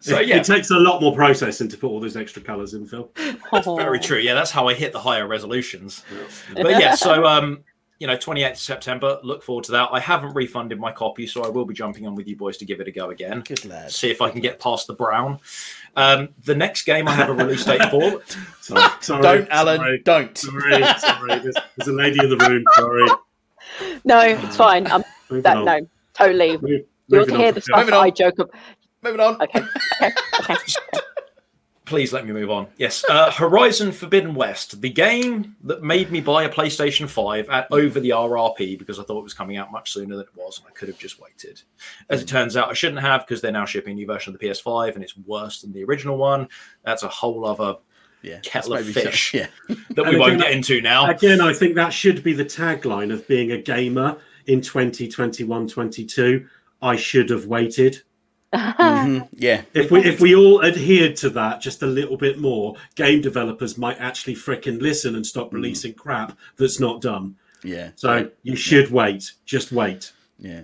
so 0.00 0.18
It- 0.18 0.26
yeah, 0.28 0.36
it 0.36 0.44
takes 0.44 0.70
a 0.70 0.76
lot 0.76 1.00
more 1.00 1.14
processing 1.14 1.68
to 1.68 1.76
put 1.78 1.88
all 1.88 2.00
those 2.00 2.16
extra 2.16 2.42
colours 2.42 2.74
in, 2.74 2.86
Phil. 2.86 3.10
that's 3.50 3.66
very 3.66 3.98
true. 4.00 4.18
Yeah, 4.18 4.34
that's 4.34 4.50
how 4.50 4.68
I 4.68 4.74
hit 4.74 4.92
the 4.92 5.00
higher 5.00 5.26
resolutions. 5.26 6.04
But 6.54 6.70
yeah, 6.80 6.94
so 6.94 7.24
um, 7.24 7.64
you 8.02 8.08
know, 8.08 8.16
28th 8.16 8.56
September. 8.56 9.20
Look 9.22 9.44
forward 9.44 9.62
to 9.66 9.72
that. 9.72 9.90
I 9.92 10.00
haven't 10.00 10.34
refunded 10.34 10.80
my 10.80 10.90
copy, 10.90 11.24
so 11.24 11.44
I 11.44 11.48
will 11.48 11.64
be 11.64 11.72
jumping 11.72 12.04
on 12.04 12.16
with 12.16 12.26
you 12.26 12.34
boys 12.34 12.56
to 12.56 12.64
give 12.64 12.80
it 12.80 12.88
a 12.88 12.90
go 12.90 13.10
again. 13.10 13.42
Good 13.46 13.64
lad. 13.64 13.92
See 13.92 14.10
if 14.10 14.20
I 14.20 14.28
can 14.28 14.40
get 14.40 14.58
past 14.58 14.88
the 14.88 14.92
brown. 14.92 15.38
Um, 15.94 16.30
the 16.42 16.56
next 16.56 16.82
game 16.82 17.06
I 17.06 17.12
have 17.12 17.28
a 17.28 17.32
release 17.32 17.64
date 17.64 17.80
for. 17.92 18.20
Sorry, 18.60 18.90
sorry, 19.00 19.22
Don't, 19.22 19.48
Alan. 19.50 19.76
Sorry, 19.78 19.98
Don't. 20.00 20.36
sorry. 20.36 20.84
sorry. 20.98 21.38
There's, 21.38 21.54
there's 21.76 21.88
a 21.88 21.92
lady 21.92 22.18
in 22.18 22.28
the 22.28 22.36
room. 22.38 22.64
Sorry. 22.74 23.08
No, 24.04 24.18
it's 24.20 24.56
fine. 24.56 24.88
I'm 24.88 25.04
that 25.30 25.58
on. 25.58 25.64
no, 25.64 25.80
totally. 26.14 26.56
Move- 26.58 26.84
You'll 27.06 27.20
moving 27.20 27.34
on 27.34 27.40
hear 27.40 27.52
the 27.52 27.60
Phil. 27.60 27.62
stuff 27.62 27.78
Moving 27.78 27.90
that 27.92 27.98
on. 28.00 28.06
I 28.06 28.10
joke 28.10 28.34
about. 28.40 28.50
Moving 29.02 29.20
on. 29.20 29.42
Okay, 29.42 29.62
okay, 30.02 30.12
okay. 30.40 30.56
Please 31.92 32.10
let 32.10 32.24
me 32.26 32.32
move 32.32 32.50
on. 32.50 32.68
Yes, 32.78 33.04
uh, 33.10 33.30
Horizon 33.30 33.92
Forbidden 33.92 34.34
West, 34.34 34.80
the 34.80 34.88
game 34.88 35.54
that 35.64 35.82
made 35.82 36.10
me 36.10 36.22
buy 36.22 36.44
a 36.44 36.48
PlayStation 36.48 37.06
5 37.06 37.50
at 37.50 37.66
over 37.70 38.00
the 38.00 38.08
RRP 38.10 38.78
because 38.78 38.98
I 38.98 39.02
thought 39.02 39.18
it 39.18 39.22
was 39.24 39.34
coming 39.34 39.58
out 39.58 39.70
much 39.70 39.92
sooner 39.92 40.16
than 40.16 40.24
it 40.24 40.30
was, 40.34 40.58
and 40.58 40.66
I 40.66 40.70
could 40.70 40.88
have 40.88 40.96
just 40.96 41.20
waited. 41.20 41.60
As 42.08 42.22
it 42.22 42.28
turns 42.28 42.56
out, 42.56 42.70
I 42.70 42.72
shouldn't 42.72 43.02
have 43.02 43.26
because 43.26 43.42
they're 43.42 43.52
now 43.52 43.66
shipping 43.66 43.92
a 43.92 43.96
new 43.96 44.06
version 44.06 44.32
of 44.32 44.40
the 44.40 44.46
PS5 44.48 44.94
and 44.94 45.04
it's 45.04 45.18
worse 45.18 45.60
than 45.60 45.74
the 45.74 45.84
original 45.84 46.16
one. 46.16 46.48
That's 46.82 47.02
a 47.02 47.08
whole 47.08 47.44
other 47.44 47.76
Yeah. 48.22 48.38
Kettle 48.42 48.72
of 48.72 48.86
that's 48.86 48.96
maybe 48.96 49.04
so- 49.04 49.10
fish. 49.10 49.34
Yeah. 49.34 49.46
that 49.90 50.06
we 50.06 50.12
And 50.12 50.18
won't 50.18 50.32
again, 50.32 50.38
get 50.38 50.52
into 50.52 50.80
now. 50.80 51.10
Again, 51.10 51.42
I 51.42 51.52
think 51.52 51.74
that 51.74 51.92
should 51.92 52.22
be 52.24 52.32
the 52.32 52.46
tagline 52.46 53.12
of 53.12 53.28
being 53.28 53.52
a 53.52 53.58
gamer 53.58 54.16
in 54.46 54.62
2021 54.62 55.68
22. 55.68 56.46
I 56.80 56.96
should 56.96 57.28
have 57.28 57.44
waited. 57.48 58.00
Mhm. 58.52 59.28
Yeah. 59.32 59.62
If 59.74 59.90
we 59.90 60.00
if 60.04 60.20
we 60.20 60.34
all 60.34 60.64
adhered 60.64 61.16
to 61.16 61.30
that 61.30 61.60
just 61.60 61.82
a 61.82 61.86
little 61.86 62.16
bit 62.16 62.38
more, 62.38 62.76
game 62.94 63.20
developers 63.20 63.78
might 63.78 63.98
actually 64.00 64.34
frickin' 64.34 64.80
listen 64.80 65.14
and 65.16 65.26
stop 65.26 65.52
releasing 65.52 65.94
crap 65.94 66.36
that's 66.56 66.78
not 66.80 67.00
done. 67.00 67.36
Yeah. 67.64 67.90
So 67.96 68.30
you 68.42 68.56
should 68.56 68.90
wait. 68.90 69.32
Just 69.46 69.72
wait. 69.72 70.12
Yeah. 70.38 70.62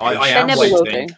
I, 0.00 0.14
I 0.14 0.28
am 0.28 0.48
waiting. 0.58 1.10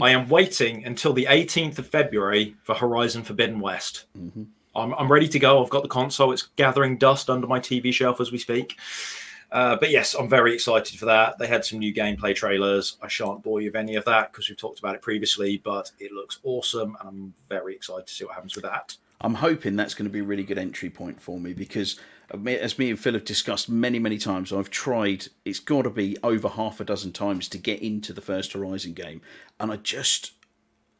I 0.00 0.10
am 0.10 0.28
waiting 0.28 0.84
until 0.86 1.12
the 1.12 1.26
18th 1.26 1.78
of 1.78 1.86
February 1.86 2.56
for 2.62 2.74
Horizon 2.74 3.22
Forbidden 3.22 3.60
West. 3.60 4.06
Mhm. 4.18 4.46
I'm, 4.74 4.94
I'm 4.94 5.12
ready 5.12 5.28
to 5.28 5.38
go. 5.38 5.62
I've 5.62 5.68
got 5.68 5.82
the 5.82 5.88
console. 5.90 6.32
It's 6.32 6.48
gathering 6.56 6.96
dust 6.96 7.28
under 7.28 7.46
my 7.46 7.60
TV 7.60 7.92
shelf 7.92 8.20
as 8.20 8.32
we 8.32 8.38
speak. 8.38 8.78
Uh, 9.52 9.76
but 9.76 9.90
yes, 9.90 10.14
I'm 10.14 10.30
very 10.30 10.54
excited 10.54 10.98
for 10.98 11.04
that. 11.04 11.38
They 11.38 11.46
had 11.46 11.62
some 11.64 11.78
new 11.78 11.92
gameplay 11.92 12.34
trailers. 12.34 12.96
I 13.02 13.08
shan't 13.08 13.42
bore 13.42 13.60
you 13.60 13.68
with 13.68 13.76
any 13.76 13.96
of 13.96 14.06
that 14.06 14.32
because 14.32 14.48
we've 14.48 14.56
talked 14.56 14.78
about 14.78 14.94
it 14.94 15.02
previously, 15.02 15.60
but 15.62 15.92
it 16.00 16.10
looks 16.10 16.38
awesome 16.42 16.96
and 17.00 17.08
I'm 17.08 17.34
very 17.50 17.74
excited 17.76 18.06
to 18.06 18.14
see 18.14 18.24
what 18.24 18.34
happens 18.34 18.54
with 18.54 18.64
that. 18.64 18.96
I'm 19.20 19.34
hoping 19.34 19.76
that's 19.76 19.94
going 19.94 20.08
to 20.08 20.12
be 20.12 20.20
a 20.20 20.24
really 20.24 20.42
good 20.42 20.58
entry 20.58 20.88
point 20.88 21.20
for 21.20 21.38
me 21.38 21.52
because, 21.52 22.00
uh, 22.32 22.44
as 22.48 22.78
me 22.78 22.90
and 22.90 22.98
Phil 22.98 23.12
have 23.12 23.24
discussed 23.24 23.68
many, 23.68 23.98
many 23.98 24.18
times, 24.18 24.52
I've 24.52 24.70
tried. 24.70 25.26
It's 25.44 25.60
got 25.60 25.82
to 25.82 25.90
be 25.90 26.16
over 26.24 26.48
half 26.48 26.80
a 26.80 26.84
dozen 26.84 27.12
times 27.12 27.46
to 27.50 27.58
get 27.58 27.80
into 27.82 28.12
the 28.12 28.20
first 28.20 28.54
Horizon 28.54 28.94
game, 28.94 29.20
and 29.60 29.70
I 29.70 29.76
just, 29.76 30.32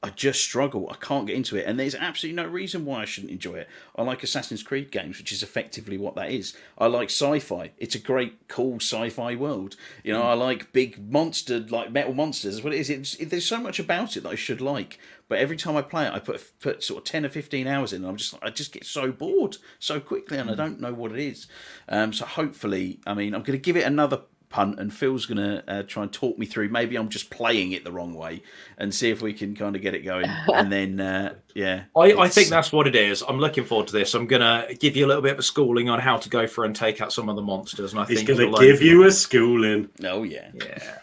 I 0.04 0.10
just 0.10 0.42
struggle. 0.42 0.88
I 0.90 0.96
can't 0.96 1.28
get 1.28 1.36
into 1.36 1.56
it, 1.56 1.64
and 1.64 1.78
there's 1.78 1.94
absolutely 1.94 2.42
no 2.42 2.48
reason 2.48 2.84
why 2.84 3.02
I 3.02 3.04
shouldn't 3.04 3.32
enjoy 3.32 3.54
it. 3.54 3.68
I 3.94 4.02
like 4.02 4.24
Assassin's 4.24 4.64
Creed 4.64 4.90
games, 4.90 5.18
which 5.18 5.30
is 5.30 5.44
effectively 5.44 5.96
what 5.96 6.16
that 6.16 6.32
is. 6.32 6.56
I 6.76 6.86
like 6.86 7.08
sci-fi. 7.08 7.70
It's 7.78 7.94
a 7.94 8.00
great, 8.00 8.48
cool 8.48 8.76
sci-fi 8.76 9.36
world. 9.36 9.76
You 10.02 10.12
know, 10.12 10.22
I 10.22 10.34
like 10.34 10.72
big 10.72 11.10
monster, 11.10 11.60
like 11.60 11.92
metal 11.92 12.14
monsters. 12.14 12.62
What 12.64 12.74
it 12.74 12.80
is. 12.80 12.90
It's, 12.90 13.14
it, 13.14 13.30
there's 13.30 13.46
so 13.46 13.60
much 13.60 13.78
about 13.78 14.16
it 14.16 14.24
that 14.24 14.30
I 14.30 14.34
should 14.34 14.60
like. 14.60 14.98
But 15.28 15.38
every 15.38 15.56
time 15.56 15.76
I 15.76 15.82
play 15.82 16.06
it, 16.06 16.12
I 16.12 16.18
put 16.18 16.42
put 16.60 16.82
sort 16.82 16.98
of 16.98 17.04
ten 17.04 17.24
or 17.24 17.28
fifteen 17.28 17.66
hours 17.66 17.92
in, 17.92 18.02
and 18.02 18.10
I'm 18.10 18.16
just 18.16 18.34
I 18.42 18.50
just 18.50 18.72
get 18.72 18.84
so 18.84 19.12
bored 19.12 19.56
so 19.78 20.00
quickly, 20.00 20.36
and 20.36 20.50
I 20.50 20.54
don't 20.54 20.80
know 20.80 20.92
what 20.92 21.12
it 21.12 21.20
is. 21.20 21.46
Um, 21.88 22.12
so 22.12 22.26
hopefully, 22.26 22.98
I 23.06 23.14
mean, 23.14 23.34
I'm 23.34 23.42
going 23.42 23.58
to 23.58 23.62
give 23.62 23.76
it 23.76 23.86
another 23.86 24.22
punt, 24.52 24.78
and 24.78 24.94
Phil's 24.94 25.26
going 25.26 25.38
to 25.38 25.64
uh, 25.66 25.82
try 25.82 26.04
and 26.04 26.12
talk 26.12 26.38
me 26.38 26.46
through. 26.46 26.68
Maybe 26.68 26.96
I'm 26.96 27.08
just 27.08 27.30
playing 27.30 27.72
it 27.72 27.82
the 27.82 27.90
wrong 27.90 28.14
way, 28.14 28.42
and 28.78 28.94
see 28.94 29.10
if 29.10 29.22
we 29.22 29.32
can 29.32 29.56
kind 29.56 29.74
of 29.74 29.82
get 29.82 29.94
it 29.94 30.02
going. 30.04 30.26
And 30.52 30.70
then, 30.70 31.00
uh, 31.00 31.34
yeah, 31.54 31.84
I, 31.96 32.12
I 32.12 32.28
think 32.28 32.48
that's 32.48 32.72
what 32.72 32.86
it 32.86 32.94
is. 32.94 33.22
I'm 33.26 33.38
looking 33.38 33.64
forward 33.64 33.86
to 33.88 33.92
this. 33.92 34.14
I'm 34.14 34.26
going 34.26 34.42
to 34.42 34.74
give 34.76 34.96
you 34.96 35.06
a 35.06 35.08
little 35.08 35.22
bit 35.22 35.32
of 35.32 35.38
a 35.38 35.42
schooling 35.42 35.88
on 35.88 35.98
how 35.98 36.18
to 36.18 36.28
go 36.28 36.46
for 36.46 36.64
and 36.64 36.76
take 36.76 37.00
out 37.00 37.12
some 37.12 37.28
of 37.28 37.36
the 37.36 37.42
monsters. 37.42 37.92
And 37.92 38.00
I 38.00 38.04
He's 38.04 38.22
think 38.22 38.38
going 38.38 38.52
to 38.52 38.60
give 38.60 38.82
you 38.82 39.04
a 39.06 39.10
schooling. 39.10 39.88
Oh 40.04 40.22
yeah, 40.22 40.50
Yeah. 40.54 40.98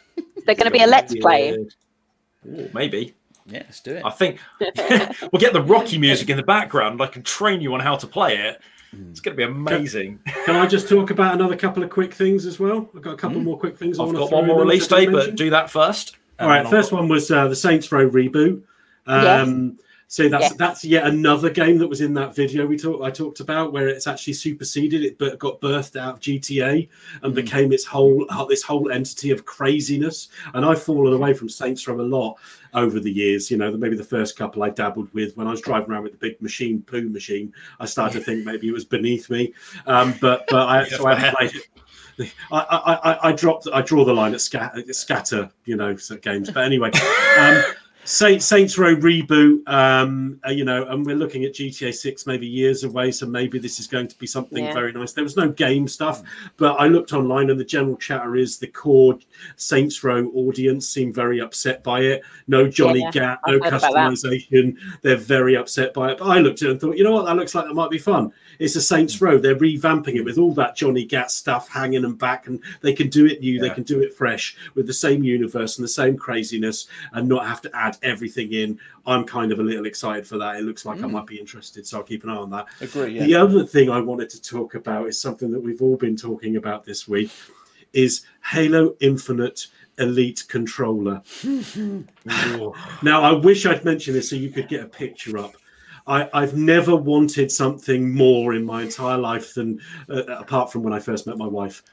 They're 0.46 0.56
going 0.56 0.66
to 0.66 0.72
be 0.72 0.84
a 0.84 0.88
let's 0.88 1.16
play. 1.16 1.52
Ooh, 2.48 2.70
maybe. 2.74 3.16
yeah, 3.46 3.64
let's 3.66 3.82
do 3.82 3.96
it. 3.96 4.06
I 4.06 4.12
think 4.12 4.40
we'll 4.60 5.40
get 5.40 5.54
the 5.54 5.62
Rocky 5.62 5.98
music 5.98 6.30
in 6.30 6.38
the 6.38 6.44
background. 6.44 7.02
I 7.02 7.08
can 7.08 7.24
train 7.24 7.62
you 7.62 7.74
on 7.74 7.80
how 7.80 7.96
to 7.96 8.08
play 8.08 8.38
it. 8.38 8.62
It's 8.92 9.20
going 9.20 9.36
to 9.36 9.38
be 9.38 9.44
amazing. 9.44 10.20
Can 10.46 10.56
I 10.56 10.66
just 10.68 10.90
talk 10.90 11.12
about 11.12 11.36
another 11.36 11.56
couple 11.56 11.84
of 11.84 11.90
quick 11.90 12.14
things 12.14 12.46
as 12.46 12.60
well? 12.60 12.90
I've 12.96 13.02
got 13.02 13.14
a 13.14 13.18
couple 13.18 13.40
more 13.40 13.58
quick 13.58 13.78
things. 13.78 14.00
I 14.00 14.04
I've 14.04 14.08
wanna 14.08 14.20
got 14.20 14.30
throw 14.30 14.38
one 14.40 14.48
more 14.48 14.60
release 14.60 14.88
that 14.88 14.96
I 14.96 15.06
date, 15.06 15.12
but 15.12 15.36
do 15.36 15.50
that 15.52 15.70
first. 15.70 16.16
All 16.40 16.48
right, 16.48 16.68
first 16.68 16.92
one 16.92 17.08
was 17.08 17.30
uh, 17.30 17.48
the 17.48 17.56
Saints 17.56 17.92
Row 17.92 18.10
reboot. 18.10 18.64
Um, 19.06 19.78
So 20.12 20.28
that's 20.28 20.46
Yes. 20.46 20.54
that's 20.56 20.84
yet 20.84 21.06
another 21.06 21.52
game 21.52 21.78
that 21.78 21.88
was 21.88 22.02
in 22.02 22.16
that 22.16 22.34
video 22.34 22.66
we 22.66 22.78
talked 22.78 23.04
I 23.04 23.12
talked 23.12 23.42
about 23.42 23.72
where 23.72 23.88
it's 23.88 24.08
actually 24.08 24.34
superseded 24.34 25.04
it, 25.04 25.20
but 25.20 25.38
got 25.38 25.62
birthed 25.62 25.96
out 25.96 26.16
of 26.16 26.20
GTA 26.20 26.90
and 27.22 27.36
became 27.36 27.72
its 27.72 27.86
whole 27.86 28.26
this 28.50 28.64
whole 28.64 28.92
entity 28.92 29.30
of 29.30 29.46
craziness. 29.46 30.30
And 30.56 30.66
I've 30.66 30.82
fallen 30.82 31.14
away 31.14 31.36
from 31.36 31.48
Saints 31.48 31.88
Row 31.88 32.02
a 32.02 32.02
lot 32.02 32.38
over 32.74 33.00
the 33.00 33.12
years. 33.12 33.52
You 33.52 33.58
know, 33.58 33.72
maybe 33.78 33.96
the 33.96 34.04
first 34.04 34.36
couple 34.36 34.64
I 34.64 34.72
dabbled 34.72 35.14
with 35.14 35.38
when 35.38 35.46
I 35.46 35.52
was 35.52 35.62
driving 35.62 35.92
around 35.92 36.04
with 36.04 36.14
the 36.14 36.18
big 36.18 36.42
machine 36.42 36.82
poo 36.82 37.08
machine. 37.08 37.54
I 37.80 37.86
started 37.86 38.18
to 38.18 38.26
think 38.26 38.44
maybe 38.46 38.68
it 38.68 38.74
was 38.74 38.86
beneath 38.86 39.30
me, 39.30 39.54
um, 39.86 40.16
but 40.20 40.46
but 40.50 40.68
I 40.68 40.86
so 40.88 41.06
I 41.06 41.14
haven't 41.14 41.38
played 41.38 41.56
it. 42.18 42.34
I, 42.52 42.60
I, 42.60 42.94
I, 43.12 43.30
I 43.30 43.32
dropped. 43.32 43.68
I 43.72 43.84
draw 43.84 44.04
the 44.04 44.14
line 44.14 44.34
at 44.34 44.42
scatter, 44.42 44.82
scatter 44.92 45.52
you 45.66 45.76
know, 45.76 45.96
games. 46.24 46.50
But 46.50 46.64
anyway, 46.64 46.90
um, 47.40 47.62
Saint, 48.06 48.42
Saints 48.42 48.78
Row 48.78 48.96
reboot. 48.96 49.68
Um, 49.68 50.40
uh, 50.48 50.52
you 50.52 50.66
know, 50.66 50.88
and 50.88 51.06
we're 51.06 51.16
looking 51.16 51.44
at 51.46 51.54
GTA 51.54 51.94
Six 51.94 52.26
maybe 52.26 52.48
years 52.48 52.84
away. 52.84 53.12
So 53.12 53.28
maybe 53.28 53.60
this 53.60 53.80
is 53.80 53.86
going 53.88 54.08
to 54.08 54.18
be 54.18 54.26
something 54.26 54.64
Yeah. 54.64 54.74
very 54.74 54.92
nice. 54.94 55.12
There 55.14 55.24
was 55.24 55.38
no 55.38 55.50
game 55.50 55.88
stuff, 55.88 56.24
but 56.58 56.74
I 56.80 56.88
looked 56.88 57.14
online, 57.14 57.50
and 57.52 57.60
the 57.60 57.66
general 57.66 57.98
chatter 57.98 58.36
is 58.36 58.58
the 58.58 58.68
core 58.68 59.20
Saints 59.58 60.04
Row 60.04 60.32
audience 60.34 60.88
seem 60.88 61.14
very 61.14 61.40
upset 61.40 61.84
by 61.84 62.02
it. 62.02 62.24
No 62.48 62.68
Johnny 62.68 63.02
Yeah, 63.14 63.38
I've 63.46 63.54
no 63.60 63.64
heard 63.64 63.74
about 63.74 63.82
that. 63.82 64.12
customization. 64.12 64.78
They're 65.02 65.16
very 65.18 65.56
upset 65.56 65.94
by 65.94 66.12
it. 66.12 66.18
But 66.18 66.30
I 66.30 66.40
looked 66.40 66.62
at 66.64 66.70
it 66.70 66.72
and 66.72 66.82
thought, 66.82 66.98
you 66.98 67.04
know 67.04 67.12
what, 67.12 67.26
that 67.26 67.36
looks 67.36 67.54
like 67.54 67.66
that 67.66 67.74
might 67.76 67.92
be 67.92 68.00
fun. 68.00 68.32
It's 68.58 68.76
a 68.76 68.82
Saints 68.82 69.22
Row. 69.22 69.38
They're 69.38 69.56
revamping 69.56 70.16
it 70.16 70.26
with 70.26 70.38
all 70.38 70.54
that 70.54 70.76
Johnny 70.76 71.06
Gat 71.06 71.32
stuff 71.32 71.70
hanging 71.70 72.04
and 72.06 72.18
back, 72.18 72.48
and 72.48 72.60
they 72.82 72.94
can 72.94 73.10
do 73.10 73.26
it 73.28 73.40
new. 73.42 73.60
They 73.60 73.70
can 73.70 73.84
do 73.84 74.02
it 74.02 74.14
fresh 74.14 74.58
with 74.76 74.88
the 74.88 74.94
same 74.94 75.24
universe 75.24 75.78
and 75.78 75.84
the 75.84 75.90
same 75.90 76.18
craziness, 76.18 76.88
and 77.14 77.28
not 77.30 77.46
have 77.46 77.62
to 77.62 77.76
add 77.76 77.89
everything 78.04 78.54
in. 78.54 78.80
I'm 79.06 79.24
kind 79.26 79.52
of 79.52 79.60
a 79.60 79.64
little 79.64 79.86
excited 79.86 80.28
for 80.28 80.38
that. 80.38 80.58
It 80.58 80.64
looks 80.64 80.86
like 80.86 81.02
I 81.02 81.08
might 81.08 81.26
be 81.26 81.40
interested, 81.40 81.88
so 81.88 81.98
I'll 81.98 82.04
keep 82.04 82.24
an 82.24 82.30
eye 82.30 82.36
on 82.36 82.50
that. 82.52 82.68
Agree. 82.82 83.14
Yeah. 83.18 83.24
The 83.26 83.36
other 83.36 83.66
thing 83.66 83.90
I 83.90 84.00
wanted 84.00 84.30
to 84.32 84.42
talk 84.42 84.76
about 84.76 85.08
is 85.08 85.20
something 85.20 85.52
that 85.52 85.60
we've 85.60 85.82
all 85.82 85.98
been 85.98 86.16
talking 86.16 86.56
about 86.58 86.84
this 86.86 87.08
week 87.08 87.32
is 87.94 88.26
Halo 88.44 88.96
Infinite 89.00 89.68
Elite 89.98 90.46
Controller. 90.48 91.22
now, 93.04 93.22
I 93.22 93.32
wish 93.32 93.66
I'd 93.66 93.84
mentioned 93.84 94.16
this 94.16 94.30
so 94.30 94.36
you 94.36 94.50
could 94.50 94.68
get 94.68 94.82
a 94.84 94.88
picture 94.88 95.38
up. 95.38 95.56
I, 96.08 96.28
I've 96.34 96.56
never 96.56 96.96
wanted 96.96 97.52
something 97.52 98.12
more 98.12 98.56
in 98.56 98.66
my 98.66 98.82
entire 98.82 99.18
life 99.18 99.54
than, 99.54 99.80
uh, 100.10 100.24
apart 100.26 100.72
from 100.72 100.82
when 100.82 100.92
I 100.92 101.00
first 101.00 101.28
met 101.28 101.38
my 101.38 101.46
wife. 101.46 101.84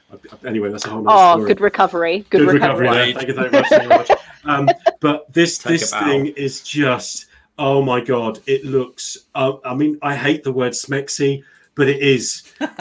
Anyway, 0.43 0.71
that's 0.71 0.85
a 0.85 0.89
whole 0.89 1.07
other 1.07 1.09
Oh, 1.11 1.33
story 1.35 1.47
good 1.47 1.61
recovery. 1.61 2.25
Good, 2.31 2.39
good 2.39 2.53
recovery. 2.53 2.87
recovery. 2.87 3.13
there. 3.13 3.13
Thank 3.13 3.27
you 3.27 3.33
very 3.35 3.87
much. 3.87 4.09
Thank 4.47 4.59
you 4.59 4.65
very 4.65 4.65
much. 4.65 4.75
Um, 4.85 4.93
but 5.01 5.33
this 5.33 5.57
Take 5.57 5.79
this 5.79 5.91
bow. 5.91 6.05
thing 6.05 6.27
is 6.27 6.61
just 6.61 7.27
oh 7.59 7.81
my 7.81 7.99
god! 8.01 8.39
It 8.47 8.65
looks. 8.65 9.17
Uh, 9.35 9.53
I 9.65 9.73
mean, 9.75 9.97
I 10.01 10.15
hate 10.15 10.43
the 10.43 10.51
word 10.51 10.73
smexy, 10.73 11.43
but 11.75 11.87
it 11.87 12.01
is 12.01 12.43
the 12.59 12.65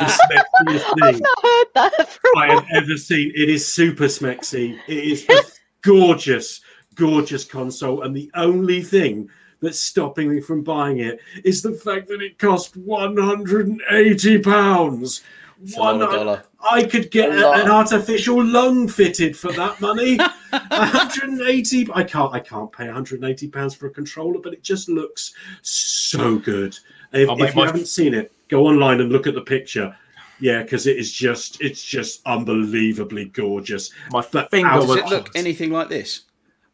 smexiest 0.66 0.84
I've 1.02 1.14
thing 1.14 1.22
not 1.22 1.42
heard 1.42 1.66
that 1.74 2.18
I 2.36 2.46
have 2.52 2.66
ever 2.74 2.96
seen. 2.96 3.32
It 3.34 3.48
is 3.48 3.70
super 3.72 4.04
smexy. 4.04 4.78
It 4.86 4.98
is 4.98 5.26
a 5.28 5.42
gorgeous, 5.82 6.60
gorgeous 6.94 7.44
console, 7.44 8.02
and 8.02 8.14
the 8.14 8.30
only 8.34 8.82
thing 8.82 9.28
that's 9.60 9.80
stopping 9.80 10.28
me 10.28 10.40
from 10.40 10.62
buying 10.62 10.98
it 10.98 11.18
is 11.44 11.62
the 11.62 11.72
fact 11.72 12.08
that 12.08 12.22
it 12.22 12.38
cost 12.38 12.76
one 12.76 13.16
hundred 13.16 13.68
and 13.68 13.82
eighty 13.90 14.38
pounds. 14.38 15.22
It's 15.62 15.76
a 15.76 15.80
lot 15.80 16.00
of 16.02 16.10
dollar. 16.10 16.42
I 16.70 16.82
could 16.84 17.10
get 17.10 17.30
A 17.30 17.48
a- 17.48 17.64
an 17.64 17.70
artificial 17.70 18.44
lung 18.44 18.88
fitted 18.88 19.36
for 19.36 19.52
that 19.52 19.80
money. 19.80 20.16
180. 20.50 21.88
I 21.94 22.02
can't. 22.04 22.32
I 22.34 22.40
can't 22.40 22.70
pay 22.72 22.86
180 22.86 23.48
pounds 23.48 23.74
for 23.74 23.86
a 23.86 23.90
controller, 23.90 24.38
but 24.40 24.52
it 24.52 24.62
just 24.62 24.88
looks 24.88 25.34
so 25.62 26.38
good. 26.38 26.76
If, 27.12 27.28
I'll 27.28 27.42
if 27.42 27.54
you 27.54 27.60
my- 27.60 27.66
haven't 27.66 27.86
seen 27.88 28.14
it, 28.14 28.32
go 28.48 28.66
online 28.66 29.00
and 29.00 29.10
look 29.12 29.26
at 29.26 29.34
the 29.34 29.40
picture. 29.42 29.96
Yeah, 30.40 30.62
because 30.62 30.86
it 30.86 30.98
is 30.98 31.12
just. 31.12 31.60
It's 31.62 31.82
just 31.82 32.20
unbelievably 32.26 33.26
gorgeous. 33.26 33.90
My 34.10 34.24
But 34.30 34.50
finger 34.50 34.68
how 34.68 34.80
Does 34.80 34.96
it 34.96 35.06
look 35.06 35.30
anything 35.34 35.70
like 35.70 35.88
this? 35.88 36.22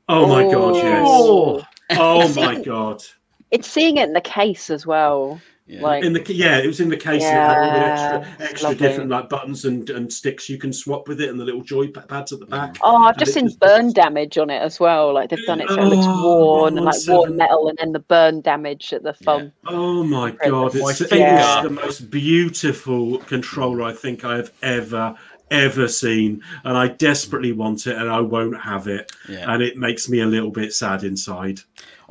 Oh 0.09 0.27
my 0.27 0.43
god! 0.51 0.75
Yes. 0.77 1.05
Oh, 1.09 1.63
Oh 1.91 2.35
my 2.35 2.61
god. 2.61 3.05
It's 3.53 3.69
seeing 3.71 3.99
it 3.99 4.09
in 4.09 4.15
the 4.15 4.21
case 4.21 4.69
as 4.71 4.87
well. 4.87 5.41
Yeah. 5.65 5.81
Like, 5.81 6.05
In 6.05 6.13
the 6.13 6.35
yeah, 6.35 6.59
it 6.59 6.67
was 6.67 6.81
in 6.81 6.89
the 6.89 6.97
case. 6.97 7.23
and 7.23 7.37
it 7.37 7.41
had 7.41 7.57
all 7.57 7.73
the 7.73 7.79
Yeah, 7.79 8.19
extra, 8.19 8.45
extra 8.47 8.69
lovely. 8.71 8.87
different 8.89 9.11
like 9.11 9.29
buttons 9.29 9.65
and, 9.65 9.89
and 9.91 10.13
sticks 10.13 10.49
you 10.49 10.59
can 10.59 10.73
swap 10.73 11.07
with 11.07 11.21
it, 11.21 11.31
and 11.31 11.39
the 11.39 11.45
little 11.45 11.63
joy 11.63 11.87
pads 11.89 12.33
at 12.33 12.41
the 12.41 12.47
back. 12.47 12.77
oh, 12.83 12.97
I've 13.05 13.11
and 13.11 13.19
just 13.21 13.33
seen 13.35 13.47
just 13.47 13.61
burn 13.61 13.83
looks- 13.87 13.95
damage 13.95 14.39
on 14.39 14.51
it 14.51 14.61
as 14.61 14.81
well. 14.81 15.15
Like 15.15 15.31
they've 15.31 15.47
done 15.47 15.61
it 15.61 15.69
so 15.69 15.81
it 15.81 15.85
looks 15.85 16.05
Oh, 16.09 16.39
worn 16.39 16.77
and 16.77 16.85
like 16.85 16.97
worn 17.07 17.37
metal, 17.37 17.69
and 17.69 17.79
then 17.79 17.93
the 17.93 18.01
burn 18.01 18.41
damage 18.41 18.93
at 18.93 19.03
the 19.05 19.13
thumb. 19.13 19.53
Oh 19.67 20.03
my 20.03 20.33
god! 20.33 20.75
My 20.75 20.91
It's, 20.91 21.01
it's 21.01 21.11
the 21.11 21.71
most 21.71 22.11
beautiful 22.11 23.19
controller 23.19 23.83
I 23.85 23.93
think 23.93 24.25
I 24.25 24.37
have 24.37 24.53
ever 24.63 25.15
ever 25.51 25.87
seen, 25.87 26.43
and 26.65 26.77
I 26.79 26.89
desperately 26.89 27.53
want 27.53 27.87
it, 27.87 27.97
and 27.97 28.09
I 28.11 28.21
won't 28.21 28.59
have 28.61 28.89
it, 28.89 29.13
Yeah. 29.29 29.53
and 29.53 29.63
it 29.63 29.77
makes 29.77 30.09
me 30.09 30.21
a 30.21 30.27
little 30.27 30.51
bit 30.51 30.73
sad 30.73 31.05
inside. 31.05 31.61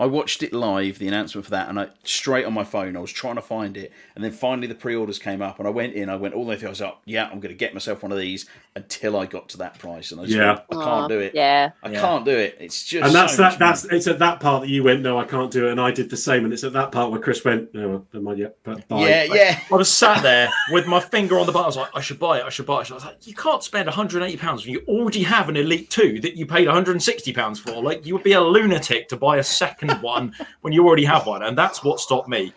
I 0.02 0.06
watched 0.08 0.42
it 0.42 0.52
live, 0.52 0.98
the 0.98 1.08
announcement 1.08 1.46
for 1.46 1.52
that, 1.52 1.70
and 1.70 1.80
I 1.80 1.90
straight 2.04 2.44
on 2.46 2.54
my 2.54 2.64
phone. 2.64 2.98
I 2.98 3.00
was 3.00 3.12
trying 3.12 3.36
to 3.36 3.42
find 3.42 3.78
it, 3.78 3.94
and 4.16 4.24
then 4.24 4.32
finally 4.32 4.66
the 4.68 4.74
pre-orders 4.74 5.20
came 5.20 5.42
up, 5.44 5.60
and 5.60 5.68
I 5.68 5.72
went 5.72 5.94
in. 5.94 6.10
I 6.10 6.16
went 6.16 6.34
all 6.34 6.44
the 6.44 6.50
way 6.50 6.58
through. 6.58 6.70
I 6.70 6.72
was 6.72 6.82
like, 6.82 6.98
"Yeah, 7.06 7.26
I'm 7.26 7.40
going 7.40 7.54
to 7.54 7.58
get 7.58 7.74
myself 7.76 8.02
one 8.02 8.12
of 8.12 8.18
these." 8.18 8.48
Until 8.74 9.18
I 9.20 9.26
got 9.26 9.50
to 9.50 9.58
that 9.58 9.78
price, 9.80 10.14
and 10.14 10.22
I 10.22 10.24
just 10.24 10.38
Yeah. 10.38 10.48
went, 10.48 10.62
I 10.72 10.76
can't 10.86 11.10
do 11.10 11.20
it. 11.20 11.34
Yeah. 11.36 11.72
I 11.84 11.90
Yeah. 11.92 12.00
can't 12.00 12.24
do 12.24 12.32
it. 12.32 12.56
It's 12.58 12.86
just 12.86 13.06
And 13.06 13.14
that's 13.14 13.36
so 13.36 13.42
that. 13.42 13.60
That's 13.60 13.84
money. 13.84 13.98
it's 13.98 14.08
at 14.08 14.18
that 14.20 14.40
part 14.40 14.62
that 14.62 14.70
you 14.70 14.82
went, 14.86 15.02
no, 15.02 15.20
I 15.20 15.26
can't 15.26 15.52
do 15.52 15.68
it, 15.68 15.72
and 15.74 15.82
I 15.82 15.92
did 15.92 16.10
the 16.10 16.16
same. 16.16 16.46
And 16.46 16.54
it's 16.54 16.64
at 16.64 16.72
that 16.72 16.90
part 16.94 17.12
where 17.12 17.20
Chris 17.20 17.44
went, 17.44 17.74
no, 17.76 17.90
well, 17.90 18.06
never 18.14 18.24
mind 18.24 18.40
yet. 18.40 18.56
But 18.64 18.88
bye. 18.88 19.02
yeah, 19.10 19.24
yeah. 19.26 19.60
I 19.70 19.76
was 19.76 19.90
sat 19.92 20.24
there 20.24 20.50
with 20.72 20.88
my 20.88 21.02
finger 21.02 21.38
on 21.38 21.48
the 21.48 21.52
button. 21.52 21.66
I 21.66 21.68
was 21.68 21.76
like, 21.76 21.90
I 21.94 22.00
should 22.00 22.18
buy 22.18 22.40
it. 22.40 22.46
I 22.46 22.50
should 22.50 22.66
buy 22.66 22.80
it. 22.80 22.90
I 22.90 22.94
was 22.94 23.04
like, 23.04 23.28
you 23.28 23.36
can't 23.36 23.62
spend 23.62 23.88
180 23.88 24.38
pounds 24.38 24.64
when 24.64 24.72
you 24.72 24.84
already 24.88 25.24
have 25.24 25.50
an 25.50 25.58
Elite 25.58 25.90
Two 25.90 26.22
that 26.22 26.38
you 26.38 26.46
paid 26.46 26.68
160 26.68 27.34
pounds 27.34 27.60
for. 27.60 27.72
Like, 27.84 28.06
you 28.06 28.14
would 28.14 28.24
be 28.24 28.32
a 28.32 28.40
lunatic 28.42 29.10
to 29.10 29.18
buy 29.18 29.36
a 29.36 29.44
second 29.44 29.91
one 30.00 30.34
when 30.62 30.74
you 30.74 30.86
already 30.86 31.06
have 31.06 31.26
one, 31.26 31.44
and 31.44 31.58
that's 31.58 31.84
what 31.84 32.00
stopped 32.00 32.30
me. 32.30 32.54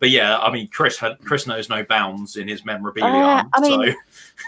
But 0.00 0.10
yeah, 0.10 0.38
I 0.38 0.52
mean, 0.52 0.68
Chris 0.68 0.96
had 0.96 1.18
Chris 1.24 1.46
knows 1.46 1.68
no 1.68 1.82
bounds 1.84 2.36
in 2.36 2.46
his 2.46 2.64
memorabilia. 2.64 3.12
Uh, 3.12 3.42
I 3.52 3.60
mean, 3.60 3.92
so 3.92 3.98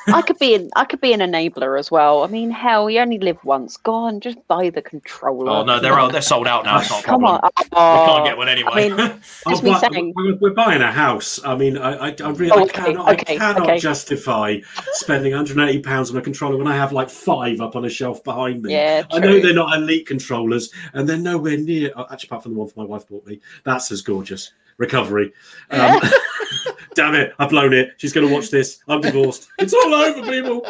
I 0.15 0.23
could 0.23 0.39
be 0.39 0.55
an 0.55 0.71
I 0.77 0.85
could 0.85 1.01
be 1.01 1.13
an 1.13 1.19
enabler 1.21 1.79
as 1.79 1.91
well. 1.91 2.23
I 2.23 2.29
mean, 2.29 2.51
hell, 2.53 2.89
you 2.89 3.01
only 3.01 3.19
live 3.19 3.43
once. 3.45 3.77
Go 3.77 3.93
on, 3.93 4.21
just 4.21 4.39
buy 4.47 4.71
the 4.71 4.81
controller. 4.83 5.51
oh 5.51 5.65
no, 5.65 5.81
they're 5.81 5.99
out. 5.99 6.13
They're 6.13 6.23
sold 6.23 6.47
out 6.47 6.65
now. 6.65 6.79
It's 6.79 6.91
not 6.91 7.01
a 7.03 7.07
Come 7.07 7.21
problem. 7.23 7.41
on. 7.43 7.51
We 7.59 7.67
Oh, 7.73 8.05
can't 8.07 8.25
get 8.27 8.37
one 8.39 8.49
anyway. 8.49 8.71
I 8.93 8.97
mean, 8.97 9.21
Oh, 9.47 9.51
Just 9.51 9.63
me 9.65 9.75
saying. 9.79 10.13
we're, 10.15 10.37
we're 10.37 10.51
buying 10.55 10.83
a 10.83 10.93
house. 10.93 11.41
I 11.45 11.57
mean, 11.57 11.77
I, 11.79 12.09
I, 12.11 12.17
I 12.23 12.31
really 12.31 12.51
Oh, 12.53 12.59
I 12.59 12.63
okay, 12.63 12.73
cannot, 12.73 13.13
okay, 13.13 13.35
I 13.35 13.39
cannot 13.39 13.63
okay. 13.63 13.79
justify 13.79 14.59
spending 14.93 15.33
180 15.33 15.81
pounds 15.83 16.11
on 16.11 16.17
a 16.17 16.23
controller 16.23 16.57
when 16.59 16.69
I 16.69 16.77
have 16.77 16.93
like 16.93 17.11
five 17.11 17.61
up 17.61 17.75
on 17.75 17.85
a 17.85 17.91
shelf 17.91 18.23
behind 18.23 18.63
me. 18.63 18.73
yeah, 18.75 19.03
I 19.11 19.19
know 19.19 19.41
they're 19.41 19.53
not 19.55 19.77
elite 19.77 20.07
controllers, 20.07 20.73
and 20.93 21.09
they're 21.09 21.17
nowhere 21.19 21.57
near. 21.57 21.91
oh, 21.97 22.07
Actually, 22.11 22.29
apart 22.29 22.43
from 22.45 22.53
the 22.55 22.59
one 22.61 22.71
my 22.77 22.85
wife 22.85 23.09
bought 23.09 23.27
me, 23.27 23.41
that's 23.65 23.91
as 23.91 24.01
gorgeous. 24.03 24.53
Recovery. 24.81 25.33
Um, 25.71 26.01
damn 26.95 27.15
it, 27.15 27.35
I've 27.39 27.51
blown 27.51 27.75
it. 27.75 27.93
She's 27.99 28.15
going 28.15 28.27
to 28.27 28.33
watch 28.33 28.49
this. 28.51 28.83
I'm 28.89 29.03
divorced. 29.03 29.47
It's 29.59 29.75
all 29.75 29.95
over, 29.95 30.23
people. 30.23 30.67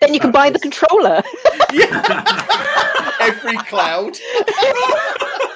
Then 0.00 0.14
you 0.14 0.20
can 0.20 0.32
buy 0.32 0.48
the 0.48 0.58
controller. 0.58 1.22
Every 3.20 3.58
cloud. 3.68 4.16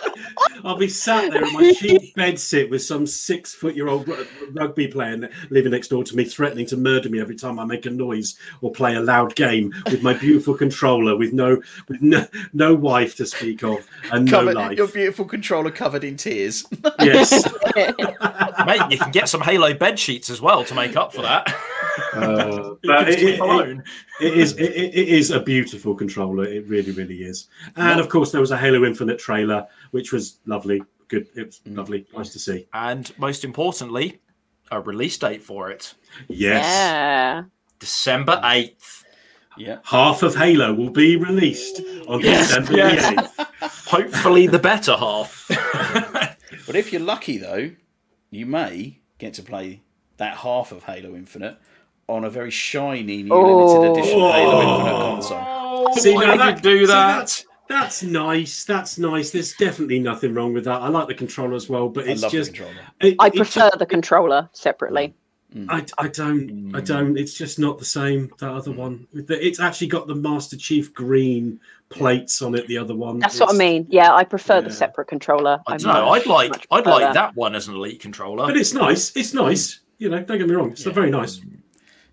I'll 0.65 0.77
be 0.77 0.89
sat 0.89 1.31
there 1.31 1.45
in 1.45 1.53
my 1.53 1.73
cheap 1.73 2.15
bed 2.15 2.39
sit 2.39 2.71
with 2.71 2.83
some 2.83 3.07
six 3.07 3.55
foot 3.55 3.77
year 3.77 3.89
old 3.89 4.09
rugby 4.53 4.89
player 4.89 5.29
living 5.51 5.73
next 5.73 5.89
door 5.89 6.05
to 6.05 6.17
me, 6.17 6.25
threatening 6.25 6.67
to 6.67 6.77
murder 6.77 7.11
me 7.11 7.21
every 7.21 7.37
time 7.37 7.59
I 7.59 7.65
make 7.65 7.85
a 7.87 7.91
noise 7.91 8.37
or 8.63 8.73
play 8.73 8.95
a 8.95 9.01
loud 9.01 9.35
game 9.35 9.75
with 9.87 10.03
my 10.03 10.15
beautiful 10.15 10.55
controller 10.55 11.17
with 11.17 11.33
no 11.33 11.61
with 11.89 12.01
no, 12.01 12.27
no 12.53 12.75
wife 12.75 13.17
to 13.17 13.27
speak 13.27 13.63
of 13.63 13.87
and 14.11 14.31
no 14.31 14.43
life. 14.43 14.79
your 14.79 14.89
beautiful 14.89 15.25
controller 15.25 15.71
covered 15.71 16.05
in 16.05 16.17
tears. 16.17 16.65
Yes. 17.01 17.47
Mate, 17.77 18.91
you 18.91 18.99
can 18.99 19.13
get 19.13 19.29
some 19.29 19.43
Halo 19.43 19.75
bed 19.75 19.99
sheets 19.99 20.31
as 20.31 20.41
well 20.41 20.65
to 20.65 20.75
make 20.75 20.97
up 20.97 21.13
for 21.13 21.23
that. 21.23 21.55
Uh, 22.15 22.75
but 22.83 23.05
can 23.05 23.09
it, 23.09 23.19
sleep 23.21 23.41
it- 23.41 23.83
it 24.21 24.35
is 24.39 24.53
it, 24.53 24.63
it 24.73 24.95
it 24.95 25.09
is 25.09 25.31
a 25.31 25.41
beautiful 25.41 25.95
controller. 25.95 26.45
It 26.45 26.67
really, 26.67 26.93
really 26.93 27.23
is. 27.23 27.49
And 27.77 28.01
of 28.01 28.09
course, 28.09 28.31
there 28.33 28.41
was 28.41 28.51
a 28.51 28.57
Halo 28.57 28.85
Infinite 28.85 29.19
trailer, 29.19 29.67
which 29.93 30.13
was 30.13 30.39
lovely. 30.47 30.83
Good. 31.09 31.29
It 31.37 31.47
was 31.47 31.61
Mm. 31.69 31.77
lovely. 31.77 32.07
Nice 32.17 32.31
to 32.33 32.39
see. 32.39 32.67
and 32.73 33.13
most 33.19 33.45
importantly, 33.45 34.21
a 34.71 34.81
release 34.81 35.19
date 35.19 35.43
for 35.43 35.71
it. 35.71 35.95
Yes. 36.29 36.65
Yeah. 36.65 37.43
December 37.79 38.41
8th. 38.43 39.05
Yeah. 39.57 39.79
Half 39.85 40.23
of 40.23 40.35
Halo 40.35 40.73
will 40.75 40.91
be 40.91 41.17
released 41.17 41.81
on 42.09 42.21
Yes, 42.21 42.49
December 42.49 42.77
yes. 42.77 43.15
8th. 43.39 43.87
Hopefully, 43.91 44.47
the 44.49 44.59
better 44.59 44.97
half. 44.97 45.49
But 46.67 46.77
if 46.77 46.93
you're 46.93 47.03
lucky, 47.03 47.37
though, 47.37 47.73
you 48.31 48.47
may 48.47 49.01
get 49.19 49.35
to 49.35 49.43
play 49.43 49.83
that 50.17 50.39
half 50.39 50.73
of 50.73 50.85
Halo 50.85 51.15
Infinite 51.15 51.59
on 52.09 52.25
a 52.25 52.31
very 52.31 52.51
shiny 52.51 53.23
new 53.23 53.33
Oh. 53.33 53.83
limited 53.83 53.99
edition 53.99 54.19
Halo 54.21 54.53
Oh. 54.53 54.61
Infinite 54.61 54.99
console. 54.99 55.43
Oh, 55.47 55.95
see, 55.97 56.15
Why 56.15 56.25
now 56.25 56.31
would 56.33 56.41
that- 56.41 56.57
you 56.57 56.63
do 56.63 56.79
see, 56.81 56.87
that? 56.87 57.07
that's- 57.07 57.45
That's 57.67 58.03
nice. 58.03 58.65
That's 58.67 58.99
nice. 58.99 59.31
There's 59.31 59.55
definitely 59.55 59.99
nothing 59.99 60.35
wrong 60.35 60.53
with 60.53 60.65
that. 60.65 60.83
I 60.83 60.89
like 60.89 61.09
the 61.09 61.15
controller 61.15 61.55
as 61.55 61.69
well, 61.69 61.89
but 61.89 62.07
I 62.07 62.13
it's 62.13 62.23
love 62.23 62.31
just. 62.31 62.53
The 62.53 62.67
it, 63.01 63.17
I 63.19 63.31
prefer 63.31 63.71
just- 63.71 63.79
the 63.79 63.87
controller 63.87 64.51
separately. 64.53 65.15
Mm. 65.55 65.67
I, 65.71 66.05
I 66.05 66.09
don't 66.09 66.75
I 66.75 66.81
mm. 66.81 66.85
don't. 66.85 67.17
It's 67.17 67.33
just 67.33 67.59
not 67.59 67.79
the 67.79 67.85
same. 67.85 68.31
That 68.39 68.51
other 68.51 68.73
mm. 68.73 68.77
one. 68.77 69.07
It's 69.15 69.61
actually 69.61 69.87
got 69.87 70.07
the 70.07 70.15
Master 70.15 70.57
Chief 70.57 70.93
green 70.93 71.61
plates 71.91 72.43
on 72.43 72.55
it. 72.55 72.67
The 72.67 72.77
other 72.77 72.95
one. 72.95 73.19
That's 73.19 73.39
what 73.39 73.55
I 73.55 73.57
mean. 73.57 73.87
Yeah, 73.89 74.13
I 74.13 74.25
prefer 74.25 74.61
the 74.61 74.73
separate 74.73 75.07
controller. 75.07 75.61
I 75.67 75.77
don't 75.77 75.95
know. 75.95 76.11
I'd 76.11 76.27
like 76.27 76.67
I'd 76.71 76.87
like 76.87 77.15
that 77.15 77.35
one 77.37 77.55
as 77.55 77.69
an 77.69 77.77
elite 77.77 78.01
controller. 78.01 78.47
But 78.47 78.57
it's 78.57 78.75
nice. 78.75 79.15
It's 79.17 79.33
nice. 79.33 79.81
You 79.99 80.11
know, 80.11 80.23
don't 80.23 80.39
get 80.39 80.49
me 80.49 80.55
wrong. 80.55 80.73
It's 80.73 80.83
very 80.83 81.11
nice. 81.11 81.41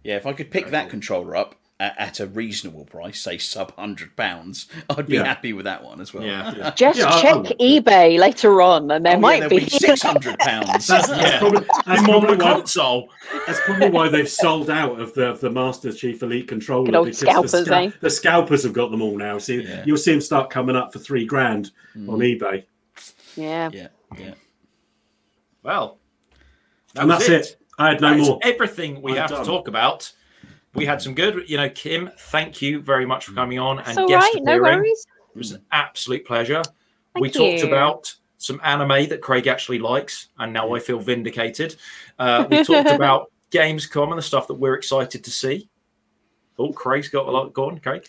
Yeah, 0.03 0.15
if 0.17 0.25
I 0.25 0.33
could 0.33 0.49
pick 0.51 0.67
that 0.71 0.89
controller 0.89 1.35
up 1.35 1.55
at, 1.79 1.95
at 1.97 2.19
a 2.19 2.27
reasonable 2.27 2.85
price, 2.85 3.19
say 3.19 3.37
sub 3.37 3.75
hundred 3.75 4.15
pounds, 4.15 4.67
I'd 4.89 5.07
be 5.07 5.15
Yeah. 5.15 5.25
happy 5.25 5.53
with 5.53 5.65
that 5.65 5.83
one 5.83 6.01
as 6.01 6.13
well. 6.13 6.23
Yeah. 6.23 6.71
Just 6.75 6.99
Yeah, 6.99 7.09
I- 7.09 7.21
check 7.21 7.33
I 7.33 7.37
would. 7.37 7.47
eBay 7.59 8.17
later 8.19 8.61
on, 8.61 8.89
and 8.91 9.05
there 9.05 9.15
Oh, 9.17 9.19
might 9.19 9.43
yeah, 9.43 9.47
be. 9.47 9.59
be 9.59 9.69
six 9.69 10.01
hundred 10.01 10.37
pounds. 10.39 10.87
That's, 10.87 11.07
that's 11.07 11.09
Yeah. 11.09 11.39
probably, 11.39 11.65
that's, 11.85 12.01
probably 12.03 12.29
than 12.37 12.39
why, 12.39 12.53
console. 12.53 13.09
that's 13.47 13.59
probably 13.61 13.89
why 13.89 14.09
they've 14.09 14.29
sold 14.29 14.69
out 14.69 14.99
of 14.99 15.13
the 15.13 15.27
of 15.29 15.39
the 15.39 15.49
Master 15.51 15.91
Chief 15.93 16.21
Elite 16.23 16.47
controller. 16.47 16.85
Good 16.85 16.95
old 16.95 17.05
because 17.07 17.19
scalpers, 17.19 17.51
the, 17.51 17.75
eh? 17.75 17.91
the 18.01 18.09
scalpers 18.09 18.63
have 18.63 18.73
got 18.73 18.89
them 18.91 19.01
all 19.01 19.17
now. 19.17 19.37
So 19.37 19.53
Yeah. 19.53 19.83
you'll 19.85 19.97
see 19.97 20.11
them 20.11 20.21
start 20.21 20.49
coming 20.49 20.75
up 20.75 20.91
for 20.93 20.99
three 20.99 21.25
grand 21.25 21.71
on 21.95 22.19
eBay, 22.19 22.63
yeah. 23.35 23.69
yeah, 23.73 23.87
yeah. 24.17 24.33
Well, 25.63 25.97
that 26.93 27.01
and 27.01 27.09
was 27.09 27.27
that's 27.27 27.51
it. 27.51 27.60
I 27.77 27.89
had 27.89 28.01
no 28.01 28.09
That 28.11 28.19
is 28.19 28.27
more. 28.29 28.39
everything 28.43 29.01
we 29.01 29.11
I'm 29.13 29.17
have 29.17 29.29
done. 29.29 29.39
to 29.39 29.45
talk 29.45 29.67
about. 29.67 30.11
We 30.73 30.85
had 30.85 31.01
some 31.01 31.13
good, 31.13 31.49
you 31.49 31.57
know, 31.57 31.69
Kim. 31.69 32.09
Thank 32.17 32.61
you 32.61 32.81
very 32.81 33.05
much 33.05 33.25
for 33.25 33.33
coming 33.33 33.59
on 33.59 33.79
and 33.79 33.87
It's 33.97 34.09
guest 34.09 34.33
right. 34.33 34.43
No 34.43 34.61
worries. 34.61 35.05
It 35.35 35.37
was 35.37 35.51
an 35.51 35.63
absolute 35.71 36.25
pleasure. 36.25 36.61
Thank 37.13 37.21
we 37.21 37.29
talked 37.29 37.63
about 37.63 38.13
some 38.37 38.59
anime 38.63 39.07
that 39.09 39.21
Craig 39.21 39.47
actually 39.47 39.79
likes, 39.79 40.29
and 40.39 40.53
now 40.53 40.73
I 40.73 40.79
feel 40.79 40.99
vindicated. 40.99 41.75
Uh, 42.17 42.45
we 42.51 42.63
talked 42.63 42.89
about 42.89 43.31
Gamescom 43.51 44.09
and 44.09 44.17
the 44.17 44.21
stuff 44.23 44.47
that 44.47 44.55
we're 44.55 44.75
excited 44.75 45.23
to 45.23 45.31
see. 45.31 45.69
Oh, 46.57 46.71
Craig's 46.71 47.09
got 47.09 47.27
a 47.27 47.31
lot 47.31 47.53
going, 47.53 47.79
Craig. 47.79 48.05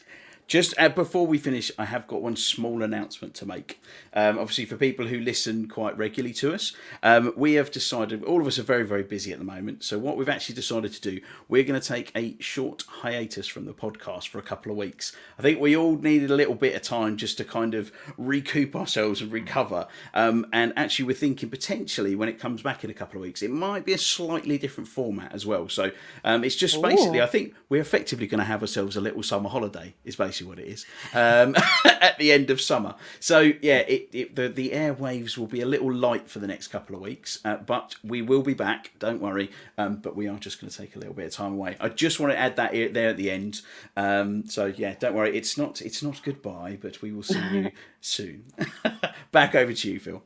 Just 0.49 0.75
uh, 0.79 0.89
before 0.89 1.27
we 1.27 1.39
finish, 1.39 1.71
I 1.79 1.85
have 1.87 2.07
got 2.07 2.21
one 2.21 2.37
small 2.37 2.83
announcement 2.83 3.35
to 3.37 3.47
make. 3.47 3.81
Um, 4.13 4.39
obviously, 4.39 4.67
for 4.67 4.77
people 4.77 5.07
who 5.07 5.21
listen 5.21 5.69
quite 5.69 5.97
regularly 5.97 6.35
to 6.35 6.53
us, 6.53 6.73
um, 7.03 7.33
we 7.37 7.55
have 7.55 7.71
decided, 7.71 8.23
all 8.25 8.41
of 8.41 8.47
us 8.47 8.59
are 8.59 8.65
very, 8.65 8.85
very 8.85 9.03
busy 9.03 9.33
at 9.33 9.39
the 9.39 9.45
moment. 9.45 9.85
So, 9.85 9.99
what 9.99 10.17
we've 10.17 10.29
actually 10.29 10.57
decided 10.57 10.93
to 10.93 11.01
do, 11.01 11.21
we're 11.49 11.63
going 11.63 11.81
to 11.81 11.87
take 11.87 12.13
a 12.15 12.37
short 12.41 12.85
hiatus 12.87 13.47
from 13.47 13.65
the 13.65 13.73
podcast 13.73 14.29
for 14.29 14.39
a 14.39 14.43
couple 14.43 14.71
of 14.73 14.77
weeks. 14.77 15.15
I 15.39 15.43
think 15.43 15.61
we 15.61 15.77
all 15.77 15.97
needed 15.97 16.31
a 16.31 16.37
little 16.37 16.57
bit 16.57 16.75
of 16.75 16.83
time 16.83 17.17
just 17.17 17.39
to 17.39 17.45
kind 17.45 17.75
of 17.75 17.93
recoup 18.19 18.77
ourselves 18.77 19.23
and 19.23 19.33
recover. 19.33 19.87
Um, 20.13 20.47
and 20.53 20.73
actually, 20.77 21.07
we're 21.07 21.15
thinking 21.15 21.49
potentially 21.49 22.15
when 22.15 22.29
it 22.29 22.39
comes 22.39 22.63
back 22.63 22.85
in 22.85 22.91
a 22.91 22.95
couple 22.95 23.19
of 23.19 23.23
weeks, 23.23 23.43
it 23.43 23.51
might 23.51 23.87
be 23.87 23.93
a 23.93 23.99
slightly 23.99 24.59
different 24.59 24.89
format 24.89 25.33
as 25.33 25.47
well. 25.47 25.69
So, 25.69 25.93
um, 26.25 26.45
it's 26.45 26.57
just 26.57 26.83
basically, 26.83 27.23
I 27.23 27.27
think 27.27 27.55
we're 27.69 27.81
effectively 27.81 28.27
going 28.27 28.41
to 28.41 28.45
have 28.45 28.61
ourselves 28.61 28.97
a 28.97 29.01
little 29.01 29.23
summer 29.23 29.49
holiday, 29.49 29.95
is 30.05 30.17
basically 30.17 30.32
what 30.41 30.59
it 30.59 30.67
is, 30.67 30.87
um, 31.13 31.55
at 31.85 32.17
the 32.19 32.33
end 32.33 32.49
of 32.51 32.61
summer. 32.61 32.95
So, 33.21 33.41
yeah, 33.41 33.79
it, 33.79 34.09
it, 34.13 34.37
the, 34.37 34.49
the 34.49 34.71
airwaves 34.71 35.37
will 35.37 35.47
be 35.47 35.61
a 35.61 35.67
little 35.67 35.93
light 35.93 36.29
for 36.29 36.39
the 36.39 36.47
next 36.47 36.69
couple 36.69 36.97
of 36.97 37.03
weeks, 37.03 37.39
uh, 37.45 37.57
but 37.57 37.97
we 38.03 38.23
will 38.23 38.43
be 38.43 38.55
back, 38.55 38.93
don't 38.99 39.21
worry. 39.21 39.51
Um, 39.77 39.97
but 39.97 40.17
we 40.17 40.29
are 40.29 40.39
just 40.39 40.61
going 40.61 40.71
to 40.71 40.77
take 40.77 40.97
a 40.97 40.99
little 40.99 41.15
bit 41.15 41.27
of 41.27 41.33
time 41.33 41.53
away. 41.53 41.77
I 41.81 41.89
just 41.91 42.19
want 42.21 42.33
to 42.33 42.39
add 42.39 42.57
that 42.57 42.73
here- 42.73 42.89
there 42.89 43.11
at 43.11 43.17
the 43.17 43.31
end. 43.31 43.61
Um, 43.97 44.47
so, 44.49 44.67
yeah, 44.67 44.95
don't 44.99 45.15
worry. 45.15 45.37
It's 45.37 45.59
not, 45.59 45.83
it's 45.83 46.03
not 46.03 46.23
goodbye, 46.23 46.79
but 46.81 47.03
we 47.03 47.13
will 47.13 47.23
see 47.23 47.41
you 47.53 47.71
soon. 48.01 48.45
back 49.33 49.55
over 49.55 49.73
to 49.73 49.91
you, 49.91 50.01
Phil. 50.01 50.23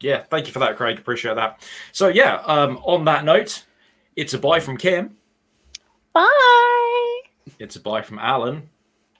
Yeah, 0.00 0.24
thank 0.30 0.46
you 0.48 0.52
for 0.52 0.58
that, 0.58 0.76
Craig. 0.76 0.98
Appreciate 0.98 1.36
that. 1.36 1.60
So 1.92 2.08
yeah, 2.08 2.36
um, 2.46 2.78
on 2.82 3.04
that 3.04 3.24
note, 3.24 3.64
it's 4.16 4.34
a 4.34 4.38
bye 4.38 4.58
from 4.58 4.76
Kim. 4.76 5.16
Bye. 6.12 7.20
It's 7.60 7.76
a 7.76 7.80
bye 7.80 8.02
from 8.02 8.18
Alan. 8.18 8.68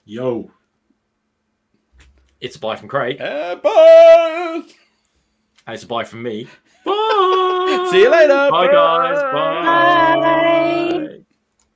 Yo. 0.05 0.51
It's 2.41 2.55
a 2.57 2.59
bye 2.59 2.75
from 2.75 2.89
Craig. 2.89 3.21
Uh, 3.21 3.55
bye! 3.55 4.63
And 5.65 5.73
it's 5.73 5.83
a 5.83 5.87
bye 5.87 6.03
from 6.03 6.23
me. 6.23 6.47
Bye. 6.85 7.87
See 7.91 8.01
you 8.01 8.11
later. 8.11 8.49
Bye, 8.51 8.67
guys. 8.67 9.21
Bye. 9.21 10.19
Bye. 10.19 10.89